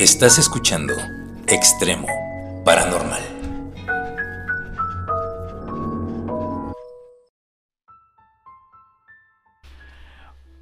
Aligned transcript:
Estás 0.00 0.38
escuchando 0.38 0.94
Extremo 1.46 2.06
Paranormal. 2.64 3.20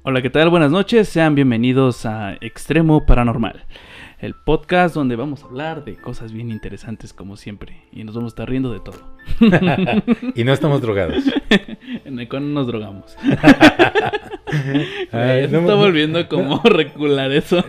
Hola, 0.03 0.21
¿qué 0.21 0.29
tal? 0.29 0.49
Buenas 0.49 0.71
noches, 0.71 1.07
sean 1.07 1.35
bienvenidos 1.35 2.05
a 2.05 2.33
Extremo 2.41 3.05
Paranormal, 3.05 3.65
el 4.19 4.33
podcast 4.35 4.95
donde 4.95 5.15
vamos 5.15 5.43
a 5.43 5.45
hablar 5.47 5.85
de 5.85 5.95
cosas 5.95 6.33
bien 6.33 6.51
interesantes 6.51 7.13
como 7.13 7.37
siempre 7.37 7.83
y 7.91 8.03
nos 8.03 8.15
vamos 8.15 8.31
a 8.31 8.33
estar 8.33 8.49
riendo 8.49 8.73
de 8.73 8.79
todo. 8.81 9.15
y 10.35 10.43
no 10.43 10.51
estamos 10.53 10.81
drogados. 10.81 11.23
en 12.05 12.19
el 12.19 12.27
cual 12.27 12.53
nos 12.53 12.67
drogamos. 12.67 13.15
Ay, 15.11 15.47
no 15.49 15.59
está 15.59 15.75
volviendo 15.75 16.27
como 16.27 16.61
recular 16.63 17.31
eso. 17.31 17.63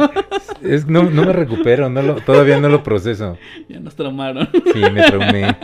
Es- 0.62 0.86
no, 0.86 1.04
no 1.04 1.24
me 1.24 1.32
recupero, 1.32 1.88
no 1.88 2.02
lo- 2.02 2.16
todavía 2.16 2.58
no 2.60 2.68
lo 2.68 2.82
proceso. 2.82 3.38
ya 3.68 3.78
nos 3.80 3.94
traumaron. 3.94 4.48
Sí, 4.72 4.80
me 4.92 5.02
traumé. 5.02 5.56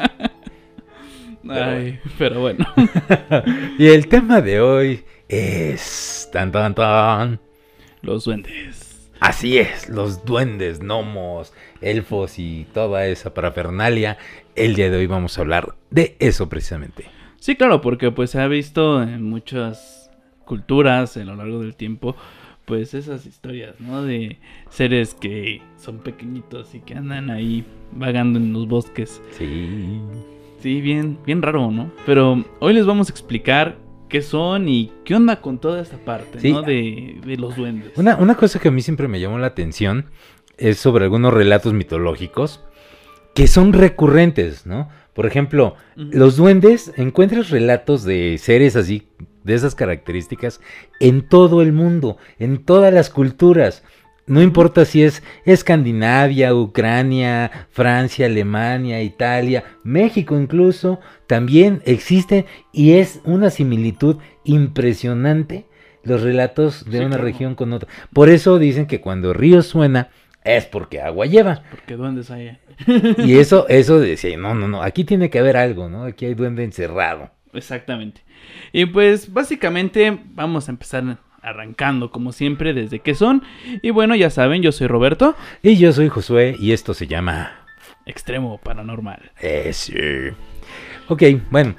Ay, 1.48 1.98
pero 2.18 2.40
bueno. 2.40 2.66
Y 3.78 3.86
el 3.86 4.08
tema 4.08 4.40
de 4.40 4.60
hoy 4.60 5.04
es... 5.28 6.28
Tan, 6.32 6.50
tan, 6.52 6.74
tan. 6.74 7.40
Los 8.02 8.24
duendes. 8.24 8.75
Así 9.20 9.58
es, 9.58 9.88
los 9.88 10.24
duendes, 10.24 10.80
gnomos, 10.80 11.52
elfos 11.80 12.38
y 12.38 12.66
toda 12.74 13.06
esa 13.06 13.32
parafernalia. 13.32 14.18
El 14.54 14.74
día 14.74 14.90
de 14.90 14.98
hoy 14.98 15.06
vamos 15.06 15.38
a 15.38 15.40
hablar 15.40 15.74
de 15.90 16.16
eso 16.18 16.48
precisamente. 16.48 17.06
Sí, 17.38 17.56
claro, 17.56 17.80
porque 17.80 18.10
pues 18.10 18.30
se 18.30 18.40
ha 18.40 18.48
visto 18.48 19.02
en 19.02 19.22
muchas 19.22 20.10
culturas 20.44 21.16
a 21.16 21.24
lo 21.24 21.34
largo 21.36 21.60
del 21.60 21.74
tiempo, 21.74 22.14
pues 22.66 22.94
esas 22.94 23.26
historias, 23.26 23.80
¿no? 23.80 24.02
De 24.02 24.38
seres 24.68 25.14
que 25.14 25.62
son 25.78 25.98
pequeñitos 25.98 26.74
y 26.74 26.80
que 26.80 26.94
andan 26.94 27.30
ahí 27.30 27.64
vagando 27.92 28.38
en 28.38 28.52
los 28.52 28.68
bosques. 28.68 29.22
Sí. 29.38 30.00
Sí, 30.60 30.80
bien, 30.80 31.18
bien 31.24 31.42
raro, 31.42 31.70
¿no? 31.70 31.90
Pero 32.04 32.44
hoy 32.60 32.74
les 32.74 32.86
vamos 32.86 33.08
a 33.08 33.12
explicar 33.12 33.76
qué 34.08 34.22
son 34.22 34.68
y 34.68 34.92
qué 35.04 35.14
onda 35.14 35.40
con 35.40 35.58
toda 35.58 35.82
esta 35.82 35.96
parte, 35.98 36.40
Sí. 36.40 36.52
¿no? 36.52 36.62
De, 36.62 37.18
de 37.24 37.36
los 37.36 37.56
duendes. 37.56 37.92
Una, 37.96 38.16
una 38.16 38.34
cosa 38.36 38.58
que 38.58 38.68
a 38.68 38.70
mí 38.70 38.82
siempre 38.82 39.08
me 39.08 39.20
llamó 39.20 39.38
la 39.38 39.48
atención 39.48 40.06
es 40.58 40.78
sobre 40.78 41.04
algunos 41.04 41.34
relatos 41.34 41.72
mitológicos 41.72 42.62
que 43.34 43.46
son 43.46 43.72
recurrentes, 43.74 44.64
¿no? 44.66 44.88
Por 45.12 45.26
ejemplo, 45.26 45.76
los 45.94 46.36
duendes, 46.36 46.92
encuentras 46.96 47.50
relatos 47.50 48.04
de 48.04 48.36
seres 48.38 48.76
así, 48.76 49.08
de 49.44 49.54
esas 49.54 49.74
características, 49.74 50.60
en 51.00 51.26
todo 51.28 51.62
el 51.62 51.72
mundo, 51.72 52.18
en 52.38 52.64
todas 52.64 52.92
las 52.92 53.10
culturas. 53.10 53.82
No 54.26 54.42
importa 54.42 54.84
si 54.84 55.02
es 55.04 55.22
Escandinavia, 55.44 56.54
Ucrania, 56.54 57.68
Francia, 57.70 58.26
Alemania, 58.26 59.02
Italia, 59.02 59.64
México 59.84 60.38
incluso, 60.38 61.00
también 61.26 61.80
existe 61.84 62.46
y 62.72 62.94
es 62.94 63.20
una 63.24 63.50
similitud 63.50 64.16
impresionante 64.44 65.66
los 66.02 66.22
relatos 66.22 66.84
de 66.84 66.98
Sí, 66.98 67.04
una 67.04 67.16
claro. 67.16 67.24
región 67.24 67.54
con 67.54 67.72
otra. 67.72 67.88
Por 68.12 68.28
eso 68.28 68.58
dicen 68.58 68.86
que 68.86 69.00
cuando 69.00 69.32
río 69.32 69.62
suena 69.62 70.10
es 70.44 70.64
porque 70.66 71.00
agua 71.00 71.26
lleva. 71.26 71.62
Porque 71.70 71.96
duendes 71.96 72.30
hay. 72.30 72.58
Y 73.18 73.38
eso, 73.38 73.66
eso 73.68 73.98
decía, 74.00 74.36
no, 74.36 74.54
no, 74.54 74.68
no, 74.68 74.82
aquí 74.82 75.04
tiene 75.04 75.30
que 75.30 75.38
haber 75.40 75.56
algo, 75.56 75.88
¿no? 75.88 76.04
Aquí 76.04 76.24
hay 76.26 76.34
duende 76.34 76.62
encerrado. 76.64 77.30
Exactamente. 77.52 78.22
Y 78.72 78.86
pues 78.86 79.32
básicamente 79.32 80.18
vamos 80.34 80.68
a 80.68 80.72
empezar 80.72 81.18
arrancando 81.46 82.10
como 82.10 82.32
siempre 82.32 82.74
desde 82.74 82.98
qué 83.00 83.14
son. 83.14 83.42
Y 83.82 83.90
bueno, 83.90 84.14
ya 84.16 84.30
saben, 84.30 84.62
yo 84.62 84.72
soy 84.72 84.88
Roberto, 84.88 85.34
Y 85.62 85.76
yo 85.76 85.92
soy 85.92 86.08
Josué 86.08 86.56
y 86.58 86.72
esto 86.72 86.92
se 86.92 87.06
llama... 87.06 87.52
extremo 88.04 88.58
paranormal. 88.58 89.30
Eh, 89.40 89.70
sí. 89.72 89.94
Ok, 91.08 91.22
bueno. 91.50 91.74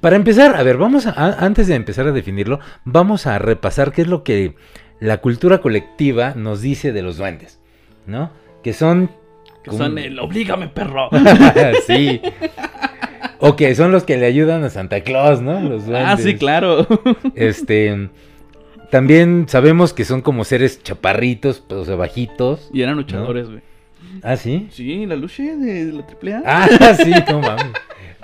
Para 0.00 0.16
empezar, 0.16 0.54
a 0.56 0.62
ver, 0.62 0.76
vamos 0.76 1.06
a, 1.06 1.10
a- 1.10 1.44
antes 1.44 1.66
de 1.66 1.74
empezar 1.74 2.06
a 2.06 2.12
definirlo, 2.12 2.60
vamos 2.84 3.26
a 3.26 3.38
repasar 3.38 3.92
qué 3.92 4.02
es 4.02 4.08
lo 4.08 4.22
que 4.22 4.54
la 5.00 5.18
cultura 5.18 5.58
colectiva 5.60 6.34
nos 6.36 6.60
dice 6.62 6.92
de 6.92 7.02
los 7.02 7.16
duendes, 7.16 7.60
¿no? 8.06 8.30
Que 8.62 8.72
son... 8.72 9.10
Que 9.64 9.72
son 9.72 9.98
el 9.98 10.18
oblígame 10.20 10.68
perro. 10.68 11.10
sí. 11.86 12.20
O 13.40 13.56
que 13.56 13.74
son 13.74 13.92
los 13.92 14.04
que 14.04 14.16
le 14.16 14.26
ayudan 14.26 14.64
a 14.64 14.70
Santa 14.70 15.00
Claus, 15.02 15.42
¿no? 15.42 15.60
Los 15.60 15.82
ah, 15.92 16.16
sí, 16.16 16.22
duendes. 16.22 16.38
claro. 16.38 16.86
Este... 17.34 18.08
También 18.90 19.46
sabemos 19.48 19.92
que 19.92 20.04
son 20.04 20.20
como 20.20 20.44
seres 20.44 20.82
chaparritos, 20.82 21.62
o 21.70 21.84
sea, 21.84 21.94
bajitos. 21.96 22.68
y 22.72 22.82
eran 22.82 22.96
luchadores, 22.96 23.48
güey. 23.48 23.60
Ah, 24.22 24.36
¿sí? 24.36 24.68
Sí, 24.72 25.06
la 25.06 25.14
luche 25.16 25.56
de 25.56 25.92
la 25.92 26.02
AAA. 26.02 26.42
Ah, 26.44 26.94
sí, 27.02 27.12
no 27.28 27.40
mames. 27.40 27.66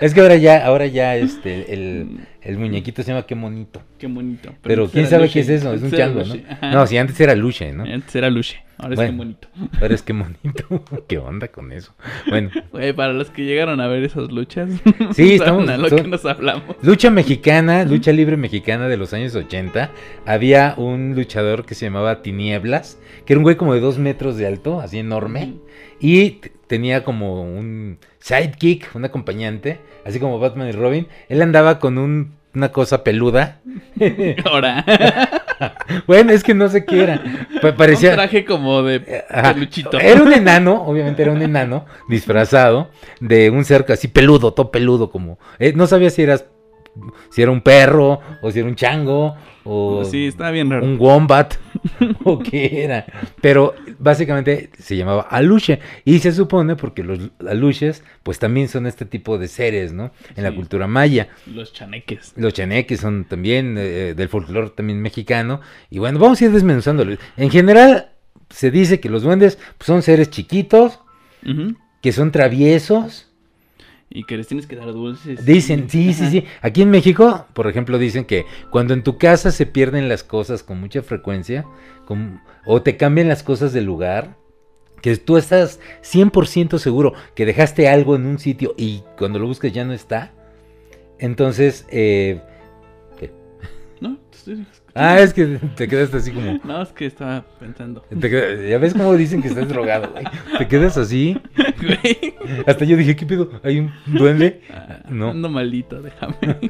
Es 0.00 0.12
que 0.14 0.20
ahora 0.20 0.36
ya, 0.36 0.64
ahora 0.66 0.86
ya, 0.86 1.16
este, 1.16 1.72
el, 1.72 2.18
el 2.42 2.58
muñequito 2.58 3.02
se 3.02 3.12
llama 3.12 3.26
Qué 3.26 3.34
Monito. 3.34 3.82
Qué 3.98 4.06
bonito. 4.06 4.52
Pero, 4.62 4.88
quién 4.88 5.06
sabe 5.06 5.22
Luche. 5.24 5.32
qué 5.34 5.40
es 5.40 5.48
eso, 5.48 5.72
es 5.72 5.82
un 5.82 5.90
chango. 5.90 6.22
¿no? 6.22 6.34
Ajá. 6.50 6.70
No, 6.70 6.86
sí, 6.86 6.98
antes 6.98 7.18
era 7.18 7.34
Luche, 7.34 7.72
¿no? 7.72 7.84
Antes 7.84 8.14
era 8.14 8.28
Luche. 8.28 8.62
Ahora 8.78 8.92
es 8.94 9.00
qué 9.00 9.16
bonito. 9.16 9.48
Ahora 9.80 9.94
es 9.94 10.02
Qué 10.02 10.12
Monito. 10.12 10.84
¿Qué 11.08 11.16
onda 11.16 11.48
con 11.48 11.72
eso? 11.72 11.94
Bueno, 12.28 12.50
Güey, 12.72 12.92
para 12.92 13.14
los 13.14 13.30
que 13.30 13.46
llegaron 13.46 13.80
a 13.80 13.86
ver 13.88 14.04
esas 14.04 14.30
luchas. 14.30 14.68
Sí, 15.14 15.32
estamos- 15.36 15.66
a 15.70 15.78
lo 15.78 15.88
son- 15.88 16.02
que 16.02 16.08
nos 16.08 16.26
hablamos. 16.26 16.76
lucha 16.82 17.08
mexicana, 17.10 17.84
lucha 17.86 18.12
libre 18.12 18.36
mexicana 18.36 18.86
de 18.88 18.98
los 18.98 19.14
años 19.14 19.34
80. 19.34 19.90
Había 20.26 20.74
un 20.76 21.14
luchador 21.14 21.64
que 21.64 21.74
se 21.74 21.86
llamaba 21.86 22.20
Tinieblas, 22.20 22.98
que 23.24 23.32
era 23.32 23.38
un 23.38 23.44
güey 23.44 23.56
como 23.56 23.72
de 23.72 23.80
dos 23.80 23.96
metros 23.98 24.36
de 24.36 24.46
alto, 24.46 24.78
así 24.80 24.98
enorme. 24.98 25.54
Y 25.98 26.40
tenía 26.66 27.04
como 27.04 27.42
un 27.42 27.98
sidekick, 28.18 28.90
un 28.94 29.04
acompañante, 29.04 29.80
así 30.04 30.18
como 30.20 30.38
Batman 30.38 30.68
y 30.68 30.72
Robin. 30.72 31.08
Él 31.28 31.42
andaba 31.42 31.78
con 31.78 31.98
un- 31.98 32.34
una 32.54 32.70
cosa 32.72 33.04
peluda. 33.04 33.60
Ahora. 34.44 34.84
Bueno, 36.06 36.32
es 36.32 36.42
que 36.44 36.52
no 36.52 36.68
sé 36.68 36.84
qué 36.84 37.02
era. 37.04 37.22
Pa- 37.62 37.74
Parecía. 37.74 38.10
Un 38.10 38.16
traje 38.16 38.44
como 38.44 38.82
de 38.82 39.00
peluchito. 39.54 39.98
Era 39.98 40.22
un 40.22 40.30
enano, 40.30 40.82
obviamente 40.84 41.22
era 41.22 41.32
un 41.32 41.40
enano 41.40 41.86
disfrazado 42.10 42.90
de 43.20 43.48
un 43.48 43.64
cerco 43.64 43.94
así 43.94 44.08
peludo, 44.08 44.52
todo 44.52 44.70
peludo, 44.70 45.10
como. 45.10 45.38
eh, 45.58 45.72
no 45.74 45.86
sabía 45.86 46.10
si 46.10 46.22
eras. 46.22 46.44
Si 47.30 47.40
era 47.40 47.50
un 47.50 47.62
perro, 47.62 48.20
o 48.42 48.50
si 48.50 48.58
era 48.58 48.68
un 48.68 48.74
chango, 48.74 49.34
o 49.64 50.04
Sí, 50.04 50.26
está 50.26 50.50
bien 50.50 50.70
raro. 50.70 50.84
un 50.84 50.96
wombat, 51.00 51.54
o 52.24 52.38
qué 52.38 52.84
era. 52.84 53.06
Pero 53.40 53.74
básicamente 53.98 54.70
se 54.78 54.96
llamaba 54.96 55.22
aluche. 55.22 55.80
Y 56.04 56.18
se 56.18 56.32
supone 56.32 56.76
porque 56.76 57.02
los 57.02 57.18
aluches, 57.46 58.02
pues 58.22 58.38
también 58.38 58.68
son 58.68 58.86
este 58.86 59.04
tipo 59.04 59.38
de 59.38 59.48
seres, 59.48 59.92
¿no? 59.92 60.12
En 60.36 60.44
la 60.44 60.54
cultura 60.54 60.86
maya. 60.86 61.28
Los 61.46 61.72
chaneques. 61.72 62.32
Los 62.36 62.52
chaneques 62.54 63.00
son 63.00 63.24
también 63.24 63.76
eh, 63.78 64.14
del 64.16 64.28
folclore 64.28 64.70
también 64.70 65.00
mexicano. 65.00 65.60
Y 65.90 65.98
bueno, 65.98 66.18
vamos 66.18 66.40
a 66.40 66.44
ir 66.44 66.52
desmenuzándolo. 66.52 67.16
En 67.36 67.50
general, 67.50 68.10
se 68.50 68.70
dice 68.70 69.00
que 69.00 69.10
los 69.10 69.22
duendes 69.22 69.58
pues, 69.78 69.86
son 69.86 70.02
seres 70.02 70.30
chiquitos, 70.30 71.00
que 72.02 72.12
son 72.12 72.32
traviesos. 72.32 73.30
Y 74.18 74.24
que 74.24 74.36
les 74.38 74.46
tienes 74.46 74.66
que 74.66 74.76
dar 74.76 74.92
dulces. 74.92 75.44
Dicen, 75.44 75.90
sí, 75.90 76.14
sí, 76.14 76.30
sí. 76.30 76.44
Aquí 76.62 76.80
en 76.80 76.90
México, 76.90 77.44
por 77.52 77.66
ejemplo, 77.66 77.98
dicen 77.98 78.24
que 78.24 78.46
cuando 78.70 78.94
en 78.94 79.02
tu 79.02 79.18
casa 79.18 79.50
se 79.50 79.66
pierden 79.66 80.08
las 80.08 80.24
cosas 80.24 80.62
con 80.62 80.80
mucha 80.80 81.02
frecuencia, 81.02 81.66
con- 82.06 82.40
o 82.64 82.80
te 82.80 82.96
cambian 82.96 83.28
las 83.28 83.42
cosas 83.42 83.74
del 83.74 83.84
lugar, 83.84 84.36
que 85.02 85.14
tú 85.18 85.36
estás 85.36 85.80
100% 86.02 86.78
seguro 86.78 87.12
que 87.34 87.44
dejaste 87.44 87.88
algo 87.90 88.16
en 88.16 88.24
un 88.24 88.38
sitio 88.38 88.74
y 88.78 89.02
cuando 89.18 89.38
lo 89.38 89.46
buscas 89.48 89.72
ya 89.72 89.84
no 89.84 89.92
está, 89.92 90.32
entonces... 91.18 91.84
eh, 91.90 92.40
¿No? 94.00 94.16
Te 94.30 94.36
estoy- 94.38 94.66
Ah, 94.98 95.20
es 95.20 95.34
que 95.34 95.58
te 95.76 95.86
quedaste 95.86 96.16
así 96.16 96.30
como... 96.32 96.58
No, 96.64 96.82
es 96.82 96.88
que 96.90 97.04
estaba 97.06 97.44
pensando. 97.60 98.00
te 98.18 98.68
ya 98.68 98.78
ves 98.78 98.94
cómo 98.94 99.14
dicen 99.14 99.42
que 99.42 99.48
estás 99.48 99.68
drogado, 99.68 100.10
güey. 100.10 100.24
Te 100.58 100.66
quedas 100.66 100.96
así. 100.96 101.38
Güey. 101.78 102.34
Hasta 102.66 102.84
yo 102.86 102.96
dije, 102.96 103.14
¿qué 103.14 103.26
pedo? 103.26 103.50
¿Hay 103.62 103.78
un 103.80 103.92
duende? 104.06 104.62
Ah, 104.72 105.00
No. 105.10 105.30
Ando 105.30 105.48
maldito, 105.50 106.00
déjame. 106.02 106.36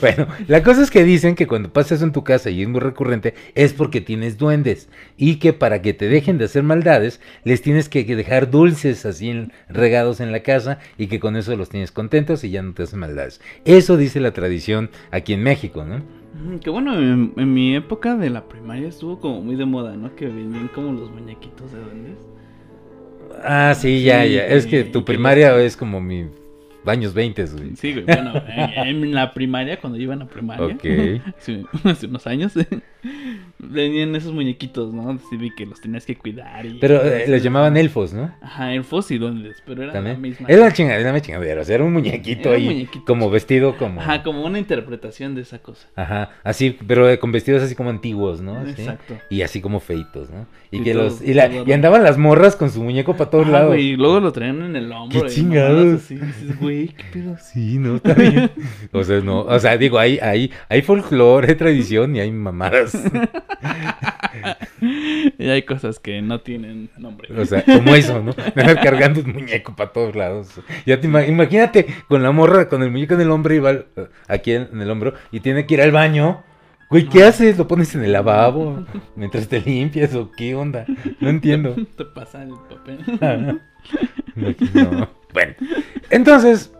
Bueno, 0.00 0.28
la 0.46 0.62
cosa 0.62 0.82
es 0.84 0.90
que 0.92 1.02
dicen 1.02 1.34
que 1.34 1.48
cuando 1.48 1.72
pasas 1.72 2.00
en 2.00 2.12
tu 2.12 2.22
casa 2.22 2.48
y 2.48 2.62
es 2.62 2.68
muy 2.68 2.78
recurrente, 2.78 3.34
es 3.56 3.72
porque 3.72 4.00
tienes 4.00 4.38
duendes. 4.38 4.88
Y 5.16 5.36
que 5.40 5.52
para 5.52 5.82
que 5.82 5.92
te 5.92 6.06
dejen 6.08 6.38
de 6.38 6.44
hacer 6.44 6.62
maldades, 6.62 7.20
les 7.42 7.60
tienes 7.60 7.88
que 7.88 8.06
que 8.06 8.14
dejar 8.14 8.50
dulces 8.52 9.04
así 9.04 9.30
en- 9.30 9.52
regados 9.68 10.20
en 10.20 10.30
la 10.30 10.44
casa 10.44 10.78
y 10.96 11.08
que 11.08 11.18
con 11.18 11.34
eso 11.34 11.56
los 11.56 11.70
tienes 11.70 11.90
contentos 11.90 12.44
y 12.44 12.50
ya 12.50 12.62
no 12.62 12.72
te 12.72 12.84
hacen 12.84 13.00
maldades. 13.00 13.40
Eso 13.64 13.96
dice 13.96 14.20
la 14.20 14.30
tradición 14.32 14.90
aquí 15.10 15.32
en 15.32 15.42
México, 15.42 15.84
¿no? 15.84 16.02
Que 16.60 16.70
bueno, 16.70 16.94
en, 16.98 17.32
en 17.36 17.54
mi 17.54 17.74
época 17.74 18.16
de 18.16 18.30
la 18.30 18.48
primaria 18.48 18.88
estuvo 18.88 19.18
como 19.20 19.40
muy 19.40 19.56
de 19.56 19.64
moda, 19.66 19.96
¿no? 19.96 20.14
Que 20.14 20.26
venían 20.26 20.68
como 20.68 20.92
los 20.92 21.10
muñequitos 21.10 21.72
de 21.72 21.80
duendes. 21.80 22.18
Ah, 23.42 23.74
sí, 23.74 24.02
ya, 24.02 24.24
Sí, 24.24 24.32
ya. 24.34 24.46
Es 24.46 24.66
que 24.66 24.84
tu 24.84 25.04
primaria 25.04 25.58
es 25.60 25.76
como 25.76 26.00
mi 26.00 26.28
años 26.86 27.14
20, 27.14 27.44
güey. 27.46 27.76
Sí, 27.76 27.92
güey. 27.92 28.04
Bueno, 28.04 28.32
en, 28.48 29.02
en 29.04 29.14
la 29.14 29.32
primaria, 29.34 29.80
cuando 29.80 29.98
iban 29.98 30.22
a 30.22 30.26
primaria, 30.26 30.66
Ok. 30.66 30.84
hace, 31.38 31.64
hace 31.84 32.06
unos 32.06 32.26
años, 32.26 32.52
venían 33.58 34.14
esos 34.16 34.32
muñequitos, 34.32 34.92
¿no? 34.92 35.18
Sí, 35.30 35.50
que 35.56 35.66
los 35.66 35.80
tenías 35.80 36.04
que 36.06 36.16
cuidar. 36.16 36.64
Y, 36.66 36.74
Pero 36.80 37.02
eh, 37.04 37.24
los 37.28 37.42
llamaban 37.42 37.76
elfos, 37.76 38.12
¿no? 38.12 38.34
Ajá, 38.40 38.72
elfos 38.74 39.10
y 39.10 39.18
duendes, 39.18 39.62
pero 39.66 39.82
era 39.84 40.00
la 40.00 40.14
misma. 40.14 40.46
Era 40.48 40.62
una 40.62 40.72
chingadera, 40.72 41.00
era 41.00 41.10
una 41.10 41.20
chingadera. 41.20 41.60
O 41.60 41.64
sea, 41.64 41.74
era 41.76 41.84
un 41.84 41.92
muñequito 41.92 42.48
Era 42.52 42.58
ahí, 42.58 42.88
como 43.06 43.30
vestido 43.30 43.76
como... 43.76 44.00
Ajá, 44.00 44.22
como 44.22 44.44
una 44.44 44.58
interpretación 44.58 45.34
de 45.34 45.42
esa 45.42 45.58
cosa. 45.60 45.88
Ajá, 45.96 46.30
así, 46.42 46.76
pero 46.86 47.08
eh, 47.08 47.18
con 47.18 47.32
vestidos 47.32 47.62
así 47.62 47.74
como 47.74 47.90
antiguos, 47.90 48.40
¿no? 48.40 48.56
Así. 48.58 48.70
Exacto. 48.82 49.18
Y 49.30 49.42
así 49.42 49.60
como 49.60 49.80
feitos, 49.80 50.30
¿no? 50.30 50.46
Y, 50.70 50.78
Y 50.78 50.82
que 50.82 50.92
todo- 50.92 51.04
los 51.04 51.22
y, 51.22 51.34
la- 51.34 51.48
y 51.64 51.72
andaban 51.72 52.02
las 52.02 52.18
morras 52.18 52.56
con 52.56 52.70
su 52.70 52.82
muñeco 52.82 53.16
para 53.16 53.30
todos 53.30 53.46
Ah, 53.48 53.50
lados. 53.50 53.68
güey, 53.68 53.90
y 53.90 53.96
luego 53.96 54.20
lo 54.20 54.32
traían 54.32 54.62
en 54.62 54.76
el 54.76 54.90
hombro. 54.92 55.22
Qué 55.22 55.28
chingados. 55.28 55.78
mamadas 55.78 56.02
así, 56.04 56.14
dices, 56.16 56.58
güey, 56.76 56.88
qué 56.88 57.04
pedo. 57.12 57.36
Sí, 57.38 57.78
no, 57.78 57.96
está 57.96 58.14
bien. 58.14 58.50
o 58.92 59.04
sea, 59.04 59.20
no, 59.20 59.40
o 59.40 59.58
sea, 59.58 59.76
digo, 59.76 59.98
hay, 59.98 60.18
hay, 60.18 60.50
hay 60.68 60.82
folclore, 60.82 61.48
hay 61.48 61.54
tradición 61.54 62.14
y 62.16 62.20
hay 62.20 62.30
mamadas. 62.32 62.96
Y 65.38 65.48
hay 65.48 65.62
cosas 65.62 65.98
que 65.98 66.20
no 66.20 66.40
tienen 66.40 66.90
nombre. 66.98 67.28
O 67.40 67.44
sea, 67.46 67.64
como 67.64 67.94
eso, 67.94 68.22
¿no? 68.22 68.32
Andar 68.54 68.80
cargando 68.82 69.20
un 69.20 69.32
muñeco 69.32 69.74
para 69.74 69.92
todos 69.92 70.14
lados. 70.14 70.60
Ya 70.84 71.00
te 71.00 71.08
ima- 71.08 71.26
imagínate 71.26 71.86
con 72.08 72.22
la 72.22 72.30
morra, 72.32 72.68
con 72.68 72.82
el 72.82 72.90
muñeco 72.90 73.14
en 73.14 73.22
el 73.22 73.30
hombro 73.30 73.54
y 73.54 73.58
va 73.60 73.70
al- 73.70 73.86
aquí 74.28 74.52
en, 74.52 74.68
en 74.72 74.82
el 74.82 74.90
hombro 74.90 75.14
y 75.32 75.40
tiene 75.40 75.66
que 75.66 75.74
ir 75.74 75.82
al 75.82 75.92
baño. 75.92 76.42
Güey, 76.90 77.08
¿qué 77.08 77.24
haces? 77.24 77.56
¿Lo 77.56 77.66
pones 77.66 77.94
en 77.94 78.04
el 78.04 78.12
lavabo 78.12 78.84
mientras 79.16 79.48
te 79.48 79.60
limpias 79.60 80.14
o 80.14 80.30
qué 80.30 80.54
onda? 80.54 80.84
No 81.20 81.30
entiendo. 81.30 81.74
Te 81.96 82.04
pasa 82.04 82.42
el 82.42 82.50
papel. 82.68 83.60
No. 84.34 85.23
Bueno, 85.34 85.52
entonces, 86.10 86.72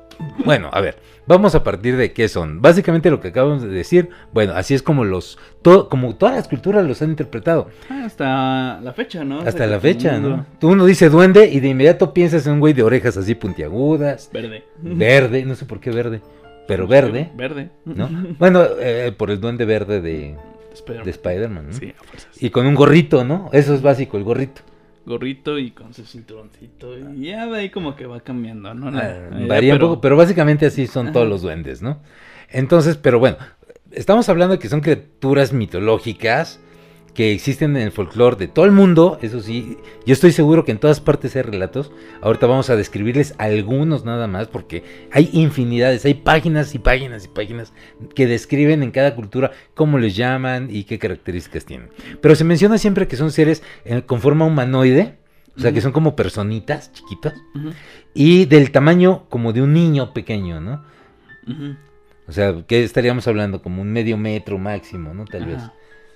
bueno, 0.44 0.70
a 0.72 0.80
ver, 0.80 0.96
vamos 1.26 1.54
a 1.54 1.62
partir 1.64 1.96
de 1.96 2.12
qué 2.12 2.28
son. 2.28 2.62
Básicamente 2.62 3.10
lo 3.10 3.20
que 3.20 3.28
acabamos 3.28 3.62
de 3.62 3.68
decir, 3.68 4.08
bueno, 4.32 4.52
así 4.54 4.74
es 4.74 4.82
como 4.82 5.04
los, 5.04 5.38
to- 5.62 5.88
como 5.88 6.14
todas 6.16 6.36
las 6.36 6.48
culturas 6.48 6.86
los 6.86 7.02
han 7.02 7.10
interpretado. 7.10 7.68
Ah, 7.90 8.04
Hasta 8.06 8.80
la 8.80 8.92
fecha, 8.92 9.24
¿no? 9.24 9.40
Hasta 9.40 9.66
la 9.66 9.72
todo 9.72 9.80
fecha, 9.80 10.12
mundo- 10.12 10.36
¿no? 10.36 10.46
Tú 10.60 10.68
uno 10.70 10.86
dice 10.86 11.08
duende 11.10 11.48
y 11.48 11.60
de 11.60 11.68
inmediato 11.68 12.14
piensas 12.14 12.46
en 12.46 12.54
un 12.54 12.60
güey 12.60 12.72
de 12.74 12.82
orejas 12.84 13.16
así 13.16 13.34
puntiagudas, 13.34 14.30
Verde. 14.32 14.64
verde, 14.80 15.44
no 15.44 15.54
sé 15.56 15.64
por 15.66 15.80
qué 15.80 15.90
verde, 15.90 16.20
pero 16.68 16.86
verde, 16.86 17.30
Verde. 17.34 17.70
¿no? 17.84 18.08
Bueno, 18.38 18.62
eh, 18.80 19.12
por 19.16 19.30
el 19.32 19.40
duende 19.40 19.64
verde 19.64 20.00
de, 20.00 20.36
Spider-Man. 20.74 21.04
de 21.04 21.10
Spider-Man, 21.10 21.66
¿no? 21.68 21.72
Sí, 21.72 21.92
a 21.98 22.04
fuerzas. 22.04 22.42
Y 22.42 22.50
con 22.50 22.66
un 22.66 22.74
gorrito, 22.76 23.24
¿no? 23.24 23.50
Eso 23.52 23.74
es 23.74 23.82
básico, 23.82 24.16
el 24.16 24.22
gorrito. 24.24 24.62
Gorrito 25.06 25.58
y 25.58 25.70
con 25.72 25.92
su 25.94 26.04
cinturoncito. 26.04 26.96
Y 27.14 27.26
ya 27.26 27.46
de 27.46 27.58
ahí 27.58 27.70
como 27.70 27.94
que 27.96 28.06
va 28.06 28.20
cambiando, 28.20 28.72
¿no? 28.74 28.90
La- 28.90 29.00
Ah, 29.00 29.28
la 29.30 29.36
idea, 29.38 29.48
varía 29.48 29.74
un 29.74 29.80
poco, 29.80 30.00
pero 30.00 30.16
básicamente 30.16 30.66
así 30.66 30.86
son 30.86 31.12
todos 31.12 31.28
los 31.28 31.42
duendes, 31.42 31.82
¿no? 31.82 32.00
Entonces, 32.50 32.96
pero 32.96 33.18
bueno, 33.18 33.36
estamos 33.90 34.28
hablando 34.28 34.54
de 34.54 34.58
que 34.58 34.68
son 34.68 34.80
criaturas 34.80 35.52
mitológicas 35.52 36.60
que 37.14 37.32
existen 37.32 37.76
en 37.76 37.82
el 37.82 37.93
folclore 37.93 38.37
de 38.37 38.49
todo 38.49 38.64
el 38.64 38.72
mundo, 38.72 39.19
eso 39.22 39.40
sí, 39.40 39.78
yo 40.05 40.12
estoy 40.12 40.32
seguro 40.32 40.64
que 40.64 40.72
en 40.72 40.78
todas 40.78 41.00
partes 41.00 41.37
hay 41.37 41.43
relatos. 41.43 41.93
Ahorita 42.20 42.46
vamos 42.46 42.70
a 42.70 42.76
describirles 42.76 43.34
algunos 43.38 44.05
nada 44.05 44.26
más, 44.26 44.49
porque 44.49 44.82
hay 45.12 45.31
infinidades, 45.32 46.05
hay 46.05 46.14
páginas 46.14 46.75
y 46.75 46.78
páginas 46.81 47.25
y 47.25 47.28
páginas 47.28 47.72
que 48.16 48.26
describen 48.26 48.82
en 48.82 48.90
cada 48.90 49.14
cultura 49.14 49.52
cómo 49.75 49.99
les 49.99 50.16
llaman 50.16 50.69
y 50.70 50.84
qué 50.84 50.99
características 50.99 51.64
tienen. 51.64 51.88
Pero 52.20 52.34
se 52.34 52.43
menciona 52.43 52.78
siempre 52.78 53.06
que 53.06 53.17
son 53.17 53.31
seres 53.31 53.62
eh, 53.84 54.02
con 54.02 54.20
forma 54.20 54.44
humanoide, 54.44 55.17
o 55.56 55.60
sea, 55.60 55.72
que 55.72 55.81
son 55.81 55.93
como 55.93 56.17
personitas 56.17 56.93
chiquitas 56.93 57.34
y 58.12 58.46
del 58.46 58.72
tamaño 58.72 59.26
como 59.28 59.52
de 59.52 59.62
un 59.62 59.72
niño 59.72 60.12
pequeño, 60.12 60.60
¿no? 60.60 60.84
O 62.26 62.32
sea, 62.32 62.64
¿qué 62.67 62.82
estaríamos 62.82 63.28
hablando? 63.28 63.62
Como 63.62 63.82
un 63.82 63.93
medio 63.93 64.17
metro 64.17 64.58
máximo, 64.58 65.14
¿no? 65.14 65.26
Tal 65.26 65.46
vez. 65.46 65.62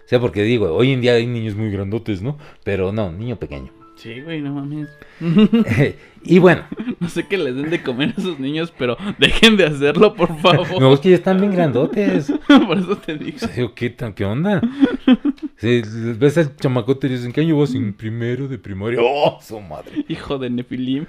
O 0.08 0.10
sea, 0.10 0.20
porque 0.20 0.42
digo, 0.42 0.72
hoy 0.74 0.92
en 0.92 1.02
día 1.02 1.12
hay 1.12 1.26
niños 1.26 1.54
muy 1.54 1.70
grandotes, 1.70 2.22
¿no? 2.22 2.38
Pero 2.64 2.92
no, 2.92 3.12
niño 3.12 3.36
pequeño. 3.36 3.70
Sí, 3.96 4.22
güey, 4.22 4.40
no 4.40 4.54
mames. 4.54 4.88
y 6.24 6.38
bueno, 6.38 6.64
No 7.00 7.08
sé 7.08 7.26
qué 7.26 7.38
les 7.38 7.54
den 7.54 7.70
de 7.70 7.82
comer 7.82 8.14
a 8.16 8.20
esos 8.20 8.40
niños, 8.40 8.72
pero 8.76 8.96
dejen 9.18 9.56
de 9.56 9.66
hacerlo, 9.66 10.14
por 10.14 10.36
favor. 10.40 10.66
no, 10.80 10.92
es 10.92 11.00
que 11.00 11.10
ya 11.10 11.16
están 11.16 11.38
bien 11.40 11.52
grandotes. 11.52 12.32
por 12.46 12.78
eso 12.78 12.96
te 12.96 13.16
digo. 13.16 13.36
O 13.36 13.38
sea, 13.38 13.48
digo, 13.54 13.74
¿qué, 13.74 13.94
qué 13.94 14.24
onda? 14.24 14.60
Les 15.60 16.18
ves 16.18 16.38
al 16.38 16.56
chamacote 16.56 17.06
y 17.06 17.10
dicen, 17.10 17.32
¿qué 17.32 17.42
año 17.42 17.58
vas? 17.58 17.74
En 17.74 17.92
primero 17.92 18.48
de 18.48 18.58
primaria. 18.58 19.00
¡Oh, 19.02 19.38
su 19.40 19.60
madre! 19.60 20.04
Hijo 20.08 20.38
de 20.38 20.50
Nefilim. 20.50 21.06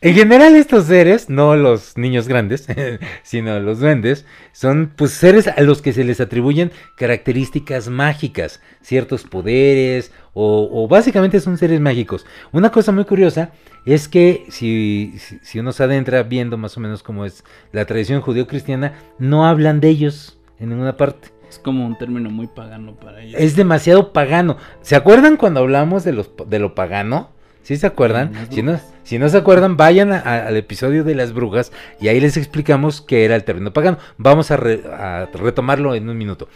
En 0.00 0.14
general 0.14 0.54
estos 0.54 0.84
seres, 0.84 1.28
no 1.28 1.56
los 1.56 1.96
niños 1.98 2.28
grandes, 2.28 2.68
sino 3.24 3.58
los 3.58 3.80
duendes, 3.80 4.26
son 4.52 4.92
pues 4.94 5.10
seres 5.10 5.48
a 5.48 5.60
los 5.62 5.82
que 5.82 5.92
se 5.92 6.04
les 6.04 6.20
atribuyen 6.20 6.70
características 6.96 7.88
mágicas, 7.88 8.60
ciertos 8.80 9.24
poderes 9.24 10.12
o, 10.34 10.68
o 10.70 10.86
básicamente 10.86 11.40
son 11.40 11.58
seres 11.58 11.80
mágicos. 11.80 12.26
Una 12.52 12.70
cosa 12.70 12.92
muy 12.92 13.06
curiosa 13.06 13.50
es 13.86 14.06
que 14.06 14.46
si, 14.50 15.14
si, 15.18 15.40
si 15.42 15.58
uno 15.58 15.72
se 15.72 15.82
adentra 15.82 16.22
viendo 16.22 16.56
más 16.56 16.76
o 16.76 16.80
menos 16.80 17.02
cómo 17.02 17.24
es 17.24 17.42
la 17.72 17.84
tradición 17.84 18.20
judío-cristiana, 18.20 18.94
no 19.18 19.48
hablan 19.48 19.80
de 19.80 19.88
ellos 19.88 20.38
en 20.60 20.68
ninguna 20.68 20.96
parte. 20.96 21.30
Es 21.48 21.58
como 21.58 21.84
un 21.84 21.98
término 21.98 22.30
muy 22.30 22.46
pagano 22.46 22.94
para 22.94 23.20
ellos. 23.22 23.40
Es 23.40 23.56
demasiado 23.56 24.12
pagano. 24.12 24.58
¿Se 24.80 24.94
acuerdan 24.94 25.36
cuando 25.36 25.58
hablamos 25.58 26.04
de, 26.04 26.12
los, 26.12 26.30
de 26.46 26.58
lo 26.60 26.76
pagano? 26.76 27.30
¿Sí 27.68 27.76
se 27.76 27.86
acuerdan? 27.86 28.32
Si 28.48 28.62
no, 28.62 28.80
si 29.02 29.18
no 29.18 29.28
se 29.28 29.36
acuerdan, 29.36 29.76
vayan 29.76 30.10
a- 30.10 30.20
a- 30.20 30.46
al 30.46 30.56
episodio 30.56 31.04
de 31.04 31.14
las 31.14 31.34
brujas 31.34 31.70
y 32.00 32.08
ahí 32.08 32.18
les 32.18 32.38
explicamos 32.38 33.02
qué 33.02 33.26
era 33.26 33.36
el 33.36 33.44
término 33.44 33.74
pagano. 33.74 33.98
Vamos 34.16 34.50
a, 34.50 34.56
re- 34.56 34.80
a 34.90 35.28
retomarlo 35.34 35.94
en 35.94 36.08
un 36.08 36.16
minuto. 36.16 36.48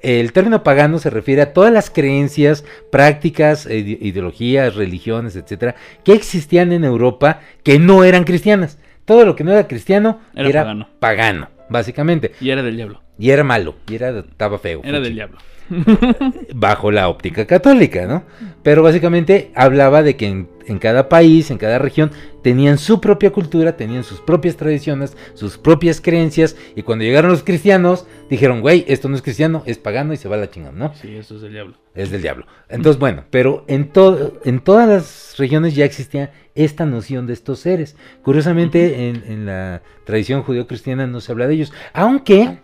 El 0.00 0.32
término 0.32 0.62
pagano 0.62 1.00
se 1.00 1.10
refiere 1.10 1.42
a 1.42 1.52
todas 1.52 1.72
las 1.72 1.90
creencias, 1.90 2.64
prácticas, 2.92 3.66
ide- 3.66 3.98
ideologías, 4.00 4.76
religiones, 4.76 5.34
etcétera, 5.34 5.74
que 6.04 6.12
existían 6.12 6.70
en 6.70 6.84
Europa 6.84 7.40
que 7.64 7.80
no 7.80 8.04
eran 8.04 8.22
cristianas. 8.22 8.78
Todo 9.04 9.24
lo 9.24 9.34
que 9.34 9.42
no 9.42 9.50
era 9.50 9.66
cristiano 9.66 10.20
Era 10.36 10.48
era, 10.50 10.60
pagano. 10.62 10.88
pagano, 11.00 11.48
básicamente. 11.68 12.30
Y 12.40 12.50
era 12.50 12.62
del 12.62 12.76
diablo. 12.76 13.02
Y 13.20 13.30
era 13.30 13.44
malo, 13.44 13.76
y 13.88 13.94
era 13.94 14.18
estaba 14.18 14.58
feo. 14.58 14.80
Era 14.82 14.98
fuchi 14.98 15.04
del 15.04 15.14
diablo. 15.14 15.38
bajo 16.54 16.90
la 16.90 17.08
óptica 17.08 17.46
católica, 17.46 18.06
¿no? 18.06 18.24
Pero 18.62 18.82
básicamente 18.82 19.50
hablaba 19.54 20.02
de 20.02 20.16
que 20.16 20.26
en, 20.26 20.48
en 20.66 20.78
cada 20.78 21.08
país, 21.08 21.50
en 21.50 21.58
cada 21.58 21.78
región, 21.78 22.10
tenían 22.42 22.78
su 22.78 23.00
propia 23.00 23.30
cultura, 23.30 23.76
tenían 23.76 24.04
sus 24.04 24.20
propias 24.20 24.56
tradiciones, 24.56 25.16
sus 25.34 25.58
propias 25.58 26.00
creencias, 26.00 26.56
y 26.74 26.82
cuando 26.82 27.04
llegaron 27.04 27.30
los 27.30 27.42
cristianos, 27.42 28.06
dijeron, 28.28 28.60
güey, 28.60 28.84
esto 28.88 29.08
no 29.08 29.16
es 29.16 29.22
cristiano, 29.22 29.62
es 29.66 29.78
pagano 29.78 30.12
y 30.12 30.16
se 30.16 30.28
va 30.28 30.36
a 30.36 30.40
la 30.40 30.50
chingada, 30.50 30.74
¿no? 30.74 30.94
Sí, 30.94 31.14
eso 31.14 31.36
es 31.36 31.42
del 31.42 31.52
diablo. 31.52 31.76
Es 31.94 32.10
del 32.10 32.22
diablo. 32.22 32.46
Entonces, 32.68 32.98
bueno, 32.98 33.24
pero 33.30 33.64
en, 33.68 33.88
todo, 33.88 34.40
en 34.44 34.60
todas 34.60 34.88
las 34.88 35.34
regiones 35.38 35.74
ya 35.74 35.84
existía 35.84 36.32
esta 36.54 36.84
noción 36.84 37.26
de 37.26 37.32
estos 37.32 37.60
seres. 37.60 37.96
Curiosamente, 38.22 39.08
en, 39.08 39.22
en 39.26 39.46
la 39.46 39.82
tradición 40.04 40.42
judío-cristiana 40.42 41.06
no 41.06 41.20
se 41.20 41.32
habla 41.32 41.46
de 41.46 41.54
ellos, 41.54 41.72
aunque 41.92 42.58